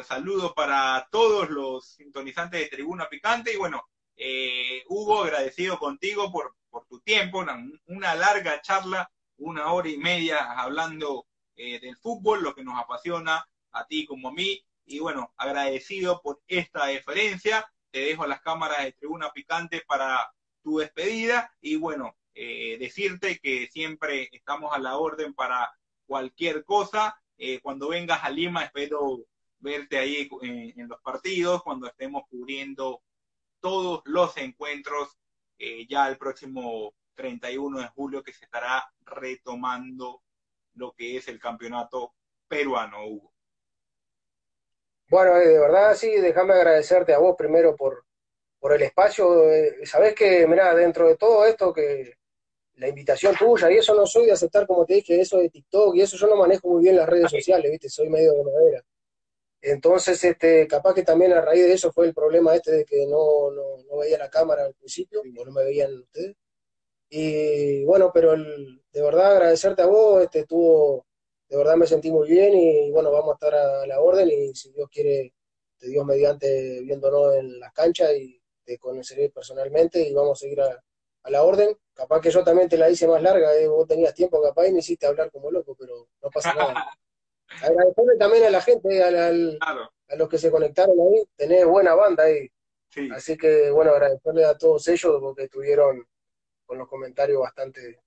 saludo 0.03 0.53
para 0.53 1.07
todos 1.11 1.49
los 1.49 1.87
sintonizantes 1.93 2.59
de 2.59 2.67
Tribuna 2.67 3.07
Picante 3.09 3.53
y 3.53 3.57
bueno, 3.57 3.83
Hugo, 4.87 5.23
agradecido 5.23 5.79
contigo 5.79 6.31
por, 6.31 6.55
por 6.69 6.85
tu 6.87 6.99
tiempo, 6.99 7.45
una 7.85 8.15
larga 8.15 8.61
charla, 8.61 9.09
una 9.37 9.71
hora 9.71 9.89
y 9.89 9.97
media 9.97 10.59
hablando 10.59 11.27
eh, 11.59 11.79
del 11.79 11.97
fútbol, 11.97 12.43
lo 12.43 12.53
que 12.53 12.63
nos 12.63 12.79
apasiona 12.79 13.43
a 13.71 13.87
ti 13.87 14.05
como 14.05 14.29
a 14.29 14.31
mí. 14.31 14.63
Y 14.85 14.99
bueno, 14.99 15.33
agradecido 15.37 16.21
por 16.21 16.41
esta 16.47 16.85
deferencia. 16.85 17.65
Te 17.89 17.99
dejo 17.99 18.27
las 18.27 18.41
cámaras 18.41 18.83
de 18.83 18.91
Tribuna 18.91 19.31
Picante 19.31 19.83
para 19.87 20.31
tu 20.61 20.77
despedida. 20.77 21.51
Y 21.59 21.75
bueno, 21.75 22.15
eh, 22.35 22.77
decirte 22.79 23.39
que 23.39 23.67
siempre 23.71 24.29
estamos 24.31 24.71
a 24.73 24.77
la 24.77 24.97
orden 24.97 25.33
para 25.33 25.71
cualquier 26.05 26.63
cosa. 26.63 27.19
Eh, 27.39 27.59
cuando 27.59 27.89
vengas 27.89 28.23
a 28.23 28.29
Lima, 28.29 28.63
espero 28.63 29.25
verte 29.59 29.97
ahí 29.97 30.29
en, 30.41 30.87
los 30.87 31.01
partidos, 31.01 31.63
cuando 31.63 31.87
estemos 31.87 32.23
cubriendo 32.29 33.01
todos 33.59 34.01
los 34.05 34.37
encuentros 34.37 35.17
ya 35.89 36.07
el 36.07 36.17
próximo 36.17 36.93
31 37.15 37.79
de 37.79 37.87
julio 37.87 38.23
que 38.23 38.31
se 38.31 38.45
estará 38.45 38.83
retomando 39.01 40.21
lo 40.75 40.93
que 40.93 41.17
es 41.17 41.27
el 41.27 41.39
campeonato 41.39 42.13
peruano, 42.47 43.05
Hugo. 43.05 43.33
Bueno, 45.09 45.37
eh, 45.37 45.47
de 45.47 45.59
verdad 45.59 45.95
sí, 45.95 46.09
déjame 46.09 46.53
agradecerte 46.53 47.13
a 47.13 47.19
vos 47.19 47.35
primero 47.37 47.75
por, 47.75 48.05
por 48.59 48.73
el 48.73 48.81
espacio. 48.81 49.49
Eh, 49.51 49.85
sabés 49.85 50.13
que, 50.13 50.45
mira, 50.47 50.73
dentro 50.75 51.07
de 51.07 51.15
todo 51.15 51.45
esto, 51.45 51.73
que 51.73 52.13
la 52.75 52.87
invitación 52.87 53.35
tuya, 53.35 53.71
y 53.71 53.77
eso 53.77 53.95
no 53.95 54.05
soy 54.05 54.27
de 54.27 54.33
aceptar, 54.33 54.67
como 54.67 54.85
te 54.85 54.95
dije, 54.95 55.19
eso 55.19 55.37
de 55.37 55.49
TikTok, 55.49 55.95
y 55.95 56.01
eso 56.01 56.17
yo 56.17 56.27
no 56.27 56.35
manejo 56.35 56.67
muy 56.69 56.83
bien 56.83 56.97
las 56.97 57.09
redes 57.09 57.31
sociales, 57.31 57.71
¿viste? 57.71 57.89
Soy 57.89 58.09
medio 58.09 58.33
de 58.33 58.43
madera. 58.43 58.83
Entonces, 59.61 60.23
este, 60.23 60.67
capaz 60.67 60.93
que 60.93 61.03
también 61.03 61.33
a 61.33 61.41
raíz 61.41 61.63
de 61.63 61.73
eso 61.73 61.91
fue 61.91 62.07
el 62.07 62.13
problema 62.13 62.55
este 62.55 62.71
de 62.71 62.85
que 62.85 63.05
no, 63.07 63.51
no, 63.51 63.97
veía 63.97 64.17
la 64.17 64.29
cámara 64.29 64.65
al 64.65 64.73
principio, 64.75 65.21
o 65.21 65.45
no 65.45 65.51
me 65.51 65.63
veían 65.63 65.97
ustedes. 65.99 66.35
Y 67.09 67.85
bueno, 67.85 68.11
pero 68.13 68.33
el, 68.33 68.81
de 68.91 69.01
verdad 69.01 69.33
agradecerte 69.33 69.81
a 69.81 69.85
vos, 69.87 70.23
este, 70.23 70.39
estuvo, 70.39 71.05
de 71.49 71.57
verdad 71.57 71.75
me 71.77 71.87
sentí 71.87 72.11
muy 72.11 72.27
bien 72.29 72.53
y 72.55 72.91
bueno, 72.91 73.11
vamos 73.11 73.31
a 73.31 73.33
estar 73.35 73.55
a 73.55 73.87
la 73.87 74.01
orden 74.01 74.29
y 74.29 74.53
si 74.55 74.71
Dios 74.71 74.89
quiere, 74.91 75.33
te 75.77 75.87
Dios 75.87 76.05
mediante 76.05 76.81
viéndonos 76.81 77.35
en 77.35 77.59
las 77.59 77.71
canchas 77.73 78.11
y 78.15 78.41
te 78.65 78.77
conoceré 78.77 79.29
personalmente 79.29 80.01
y 80.01 80.13
vamos 80.13 80.39
a 80.39 80.41
seguir 80.41 80.61
a, 80.61 80.83
la 81.29 81.43
orden. 81.43 81.77
Capaz 81.93 82.21
que 82.21 82.31
yo 82.31 82.43
también 82.43 82.69
te 82.69 82.77
la 82.77 82.89
hice 82.89 83.07
más 83.07 83.21
larga, 83.21 83.53
eh, 83.55 83.67
vos 83.67 83.87
tenías 83.87 84.13
tiempo 84.13 84.41
capaz 84.41 84.67
y 84.67 84.71
me 84.71 84.79
hiciste 84.79 85.07
hablar 85.07 85.29
como 85.31 85.51
loco, 85.51 85.75
pero 85.77 86.07
no 86.21 86.29
pasa 86.29 86.53
nada. 86.53 86.85
Agradecerle 87.61 88.17
también 88.17 88.43
a 88.45 88.49
la 88.49 88.61
gente, 88.61 89.03
a 89.03 90.15
los 90.15 90.29
que 90.29 90.37
se 90.37 90.51
conectaron 90.51 90.95
ahí, 90.99 91.23
tenés 91.35 91.65
buena 91.65 91.95
banda 91.95 92.23
ahí. 92.23 92.49
Así 93.11 93.37
que 93.37 93.69
bueno, 93.71 93.91
agradecerle 93.91 94.45
a 94.45 94.57
todos 94.57 94.87
ellos 94.87 95.17
porque 95.19 95.43
estuvieron 95.43 96.05
con 96.65 96.77
los 96.77 96.87
comentarios 96.87 97.41
bastante, 97.41 97.99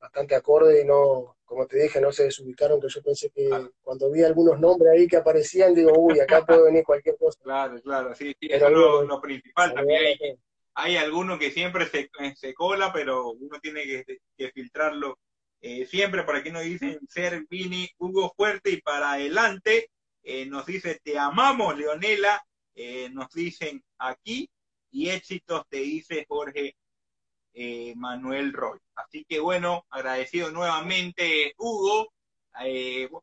bastante 0.00 0.34
acorde 0.34 0.82
y 0.82 0.84
no, 0.84 1.36
como 1.44 1.66
te 1.66 1.78
dije, 1.78 2.00
no 2.00 2.10
se 2.10 2.24
desubicaron, 2.24 2.80
que 2.80 2.88
yo 2.88 3.02
pensé 3.02 3.30
que 3.30 3.48
cuando 3.82 4.10
vi 4.10 4.22
algunos 4.22 4.58
nombres 4.58 4.92
ahí 4.92 5.06
que 5.06 5.16
aparecían, 5.16 5.74
digo, 5.74 5.92
uy, 5.96 6.18
acá 6.20 6.44
puede 6.44 6.64
venir 6.64 6.84
cualquier 6.84 7.16
cosa. 7.16 7.38
Claro, 7.42 7.80
claro, 7.82 8.14
sí, 8.14 8.34
sí, 8.40 8.48
eso 8.50 8.66
es 8.66 8.72
lo, 8.72 9.20
principal 9.20 9.74
también. 9.74 10.00
Hay, 10.00 10.38
hay 10.74 10.96
alguno 10.96 11.38
que 11.38 11.50
siempre 11.50 11.86
se, 11.86 12.10
se 12.34 12.54
cola, 12.54 12.92
pero 12.92 13.30
uno 13.30 13.60
tiene 13.60 13.84
que, 13.84 14.50
filtrarlo 14.52 15.18
eh, 15.66 15.86
siempre. 15.86 16.24
Por 16.24 16.36
aquí 16.36 16.50
nos 16.50 16.62
dicen 16.62 17.00
ser 17.08 17.46
Vini 17.48 17.88
Hugo 17.96 18.34
Fuerte 18.36 18.68
y 18.70 18.82
para 18.82 19.12
adelante. 19.12 19.90
Eh, 20.22 20.44
nos 20.44 20.66
dice 20.66 21.00
te 21.02 21.18
amamos, 21.18 21.74
Leonela. 21.74 22.46
Eh, 22.74 23.08
nos 23.08 23.30
dicen 23.30 23.82
aquí 23.96 24.50
y 24.90 25.08
éxitos 25.08 25.66
te 25.70 25.78
dice 25.78 26.26
Jorge 26.28 26.76
Manuel 27.96 28.52
Roy. 28.52 28.78
Así 28.94 29.24
que 29.26 29.40
bueno, 29.40 29.86
agradecido 29.88 30.50
nuevamente, 30.50 31.54
Hugo. 31.56 32.12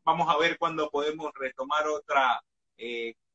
Vamos 0.04 0.28
a 0.28 0.36
ver 0.36 0.58
cuándo 0.58 0.90
podemos 0.90 1.30
retomar 1.38 1.86
otra 1.86 2.42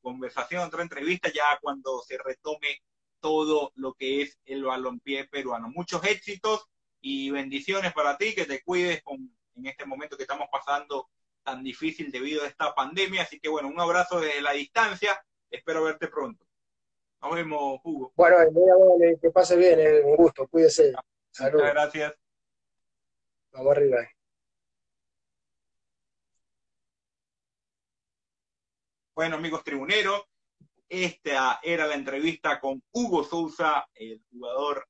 conversación, 0.02 0.64
otra 0.64 0.82
entrevista, 0.82 1.32
ya 1.34 1.58
cuando 1.62 2.02
se 2.02 2.18
retome 2.18 2.82
todo 3.22 3.72
lo 3.76 3.94
que 3.94 4.24
es 4.24 4.38
el 4.44 4.66
balompié 4.66 5.30
peruano. 5.30 5.70
Muchos 5.70 6.04
éxitos 6.04 6.68
y 7.02 7.30
bendiciones 7.30 7.94
para 7.94 8.18
ti, 8.18 8.34
que 8.34 8.46
te 8.46 8.64
cuides 8.64 9.02
en 9.56 9.66
este 9.66 9.86
momento 9.86 10.18
que 10.18 10.24
estamos 10.24 10.48
pasando 10.52 11.10
tan 11.44 11.64
difícil 11.64 12.12
debido 12.12 12.44
a 12.44 12.48
esta 12.48 12.74
pandemia. 12.74 13.24
Así 13.24 13.40
que 13.40 13.50
bueno, 13.50 13.70
un 13.70 13.80
abrazo 13.80 14.20
desde 14.20 14.42
la 14.42 14.52
distancia. 14.52 15.20
Espero 15.50 15.84
verte 15.84 16.08
pronto. 16.08 16.46
Nos 17.22 17.34
vemos, 17.34 17.80
Hugo. 17.84 18.12
Bueno, 18.16 18.38
que 19.22 19.32
pase 19.32 19.56
bien, 19.56 19.80
eh, 19.80 20.02
un 20.04 20.16
gusto, 20.16 20.48
cuídese. 20.48 20.94
Saludos. 21.32 21.62
Muchas 21.62 21.74
gracias. 21.74 22.14
Vamos 23.52 23.72
arriba. 23.72 23.98
Bueno, 29.16 29.38
amigos 29.38 29.64
tribuneros, 29.64 30.26
esta 30.88 31.60
era 31.64 31.88
la 31.88 31.96
entrevista 31.96 32.60
con 32.60 32.84
Hugo 32.92 33.24
Sousa, 33.24 33.88
el 33.96 34.22
jugador 34.30 34.88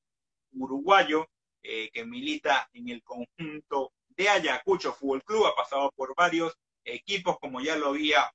uruguayo 0.52 1.30
eh, 1.70 1.90
que 1.92 2.06
milita 2.06 2.70
en 2.72 2.88
el 2.88 3.04
conjunto 3.04 3.92
de 4.08 4.30
Ayacucho 4.30 4.94
Fútbol 4.94 5.22
Club, 5.26 5.48
ha 5.48 5.54
pasado 5.54 5.92
por 5.98 6.16
varios 6.16 6.58
equipos, 6.86 7.38
como 7.40 7.60
ya 7.60 7.76
lo 7.76 7.88
había 7.88 8.32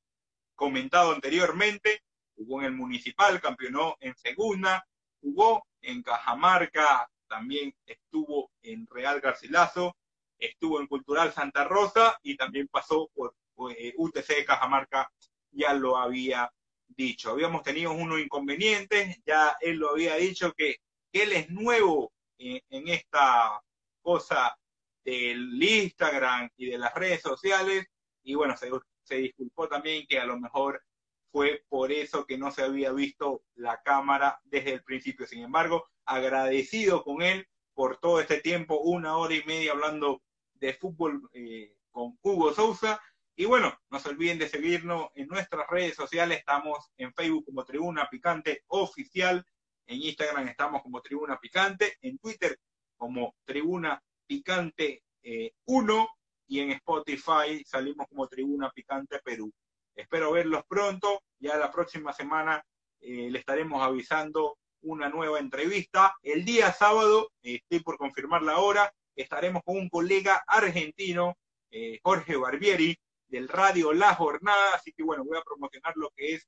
comentado 0.54 1.12
anteriormente, 1.12 2.02
jugó 2.36 2.60
en 2.60 2.66
el 2.66 2.72
Municipal, 2.72 3.40
campeonó 3.40 3.96
en 4.00 4.14
Segunda, 4.16 4.86
jugó 5.22 5.66
en 5.80 6.02
Cajamarca, 6.02 7.08
también 7.26 7.74
estuvo 7.86 8.50
en 8.60 8.86
Real 8.90 9.22
Garcilaso, 9.22 9.96
estuvo 10.38 10.78
en 10.78 10.86
Cultural 10.86 11.32
Santa 11.32 11.64
Rosa 11.64 12.18
y 12.22 12.36
también 12.36 12.68
pasó 12.68 13.10
por 13.14 13.34
eh, 13.70 13.94
UTC 13.96 14.26
de 14.26 14.44
Cajamarca, 14.44 15.10
ya 15.52 15.72
lo 15.72 15.96
había 15.96 16.52
dicho. 16.86 17.30
Habíamos 17.30 17.62
tenido 17.62 17.92
unos 17.92 18.20
inconvenientes, 18.20 19.22
ya 19.24 19.56
él 19.62 19.76
lo 19.76 19.92
había 19.92 20.16
dicho 20.16 20.52
que, 20.52 20.76
él 21.14 21.32
es 21.32 21.50
nuevo 21.50 22.12
en 22.42 22.88
esta 22.88 23.62
cosa 24.00 24.56
del 25.04 25.62
Instagram 25.62 26.50
y 26.56 26.70
de 26.70 26.78
las 26.78 26.94
redes 26.94 27.20
sociales 27.22 27.86
y 28.24 28.34
bueno, 28.34 28.56
se, 28.56 28.70
se 29.04 29.16
disculpó 29.16 29.68
también 29.68 30.06
que 30.06 30.18
a 30.18 30.26
lo 30.26 30.38
mejor 30.38 30.82
fue 31.30 31.64
por 31.68 31.90
eso 31.90 32.26
que 32.26 32.38
no 32.38 32.50
se 32.50 32.62
había 32.62 32.92
visto 32.92 33.42
la 33.54 33.80
cámara 33.82 34.40
desde 34.44 34.74
el 34.74 34.84
principio. 34.84 35.26
Sin 35.26 35.42
embargo, 35.42 35.86
agradecido 36.04 37.02
con 37.02 37.22
él 37.22 37.48
por 37.74 37.98
todo 37.98 38.20
este 38.20 38.40
tiempo, 38.40 38.80
una 38.80 39.16
hora 39.16 39.34
y 39.34 39.42
media 39.44 39.72
hablando 39.72 40.22
de 40.54 40.74
fútbol 40.74 41.28
eh, 41.32 41.74
con 41.90 42.18
Hugo 42.22 42.52
Sousa. 42.52 43.00
Y 43.34 43.46
bueno, 43.46 43.74
no 43.90 43.98
se 43.98 44.10
olviden 44.10 44.38
de 44.38 44.48
seguirnos 44.48 45.08
en 45.14 45.26
nuestras 45.28 45.66
redes 45.68 45.96
sociales. 45.96 46.38
Estamos 46.38 46.90
en 46.98 47.14
Facebook 47.14 47.46
como 47.46 47.64
Tribuna 47.64 48.08
Picante 48.10 48.62
Oficial. 48.66 49.44
En 49.86 50.02
Instagram 50.02 50.48
estamos 50.48 50.82
como 50.82 51.00
Tribuna 51.00 51.38
Picante. 51.38 51.96
En 52.00 52.18
Twitter 52.18 52.58
como 52.96 53.34
Tribuna 53.44 54.00
Picante 54.26 55.02
1. 55.64 56.02
Eh, 56.02 56.06
y 56.48 56.60
en 56.60 56.70
Spotify 56.72 57.64
salimos 57.64 58.06
como 58.08 58.28
Tribuna 58.28 58.70
Picante 58.70 59.18
Perú. 59.20 59.50
Espero 59.94 60.32
verlos 60.32 60.62
pronto. 60.68 61.22
Ya 61.38 61.56
la 61.56 61.70
próxima 61.70 62.12
semana 62.12 62.62
eh, 63.00 63.30
le 63.30 63.38
estaremos 63.38 63.82
avisando 63.82 64.58
una 64.82 65.08
nueva 65.08 65.38
entrevista. 65.38 66.14
El 66.22 66.44
día 66.44 66.72
sábado, 66.72 67.30
eh, 67.42 67.56
estoy 67.56 67.80
por 67.80 67.96
confirmar 67.96 68.42
la 68.42 68.58
hora, 68.58 68.92
estaremos 69.16 69.62
con 69.64 69.76
un 69.76 69.88
colega 69.88 70.42
argentino, 70.46 71.36
Jorge 72.02 72.36
Barbieri, 72.36 72.94
del 73.28 73.48
radio 73.48 73.94
La 73.94 74.14
Jornada. 74.14 74.74
Así 74.74 74.92
que 74.92 75.02
bueno, 75.02 75.24
voy 75.24 75.38
a 75.38 75.42
promocionar 75.42 75.94
lo 75.96 76.10
que 76.10 76.34
es 76.34 76.46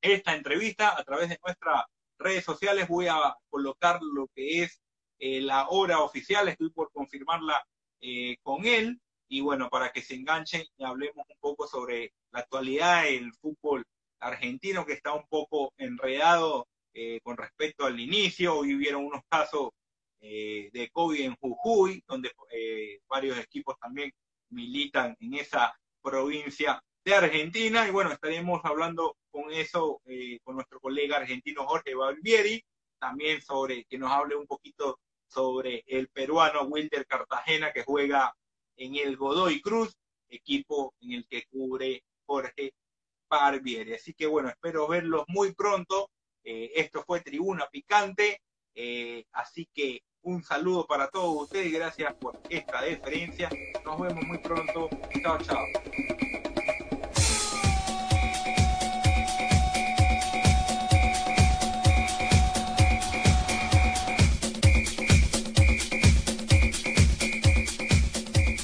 esta 0.00 0.34
entrevista 0.34 0.98
a 0.98 1.04
través 1.04 1.28
de 1.28 1.38
nuestras 1.44 1.84
redes 2.20 2.44
sociales. 2.44 2.88
Voy 2.88 3.08
a 3.08 3.36
colocar 3.48 4.00
lo 4.00 4.28
que 4.34 4.62
es 4.62 4.80
la 5.18 5.68
hora 5.68 6.00
oficial. 6.00 6.48
Estoy 6.48 6.70
por 6.70 6.90
confirmarla 6.92 7.62
con 8.42 8.64
él 8.64 9.00
y 9.28 9.40
bueno, 9.40 9.68
para 9.70 9.92
que 9.92 10.02
se 10.02 10.14
enganchen 10.14 10.64
y 10.76 10.84
hablemos 10.84 11.24
un 11.28 11.36
poco 11.40 11.66
sobre 11.66 12.12
la 12.32 12.40
actualidad 12.40 13.04
del 13.04 13.32
fútbol 13.34 13.84
argentino 14.18 14.84
que 14.84 14.94
está 14.94 15.12
un 15.14 15.26
poco 15.28 15.72
enredado 15.78 16.66
eh, 16.92 17.20
con 17.22 17.36
respecto 17.36 17.86
al 17.86 18.00
inicio. 18.00 18.58
Hoy 18.58 18.74
hubieron 18.74 19.04
unos 19.04 19.22
casos 19.28 19.70
eh, 20.20 20.68
de 20.72 20.90
COVID 20.90 21.20
en 21.20 21.36
Jujuy, 21.36 22.02
donde 22.08 22.32
varios 23.08 23.38
equipos 23.38 23.78
también 23.78 24.12
militan 24.50 25.16
en 25.20 25.34
esa 25.34 25.74
provincia 26.02 26.82
de 27.10 27.26
Argentina. 27.26 27.86
Y 27.86 27.90
bueno, 27.90 28.12
estaremos 28.12 28.60
hablando 28.64 29.16
con 29.30 29.52
eso, 29.52 30.00
con 30.44 30.56
nuestro 30.56 30.80
colega 30.80 31.16
argentino 31.16 31.66
Jorge 31.66 31.94
Balbieri, 31.94 32.62
también 32.98 33.40
sobre 33.42 33.84
que 33.84 33.98
nos 33.98 34.10
hable 34.10 34.36
un 34.36 34.46
poquito 34.46 34.98
sobre 35.26 35.84
el 35.86 36.08
peruano 36.08 36.62
Wilder 36.62 37.06
Cartagena 37.06 37.72
que 37.72 37.84
juega 37.84 38.34
en 38.76 38.96
el 38.96 39.16
Godoy 39.16 39.60
Cruz, 39.60 39.96
equipo 40.28 40.94
en 41.00 41.12
el 41.12 41.26
que 41.28 41.44
cubre 41.46 42.02
Jorge 42.26 42.72
Barbieri. 43.28 43.94
Así 43.94 44.14
que 44.14 44.26
bueno, 44.26 44.48
espero 44.48 44.88
verlos 44.88 45.24
muy 45.28 45.52
pronto. 45.54 46.10
Eh, 46.44 46.72
esto 46.74 47.04
fue 47.06 47.20
Tribuna 47.20 47.68
Picante. 47.70 48.40
Eh, 48.74 49.24
así 49.32 49.68
que 49.72 50.02
un 50.22 50.42
saludo 50.42 50.86
para 50.86 51.08
todos 51.08 51.44
ustedes. 51.44 51.72
Gracias 51.72 52.14
por 52.14 52.40
esta 52.48 52.82
deferencia. 52.82 53.48
Nos 53.84 54.00
vemos 54.00 54.24
muy 54.24 54.38
pronto. 54.38 54.88
Chao, 55.22 55.38
chao. 55.38 56.29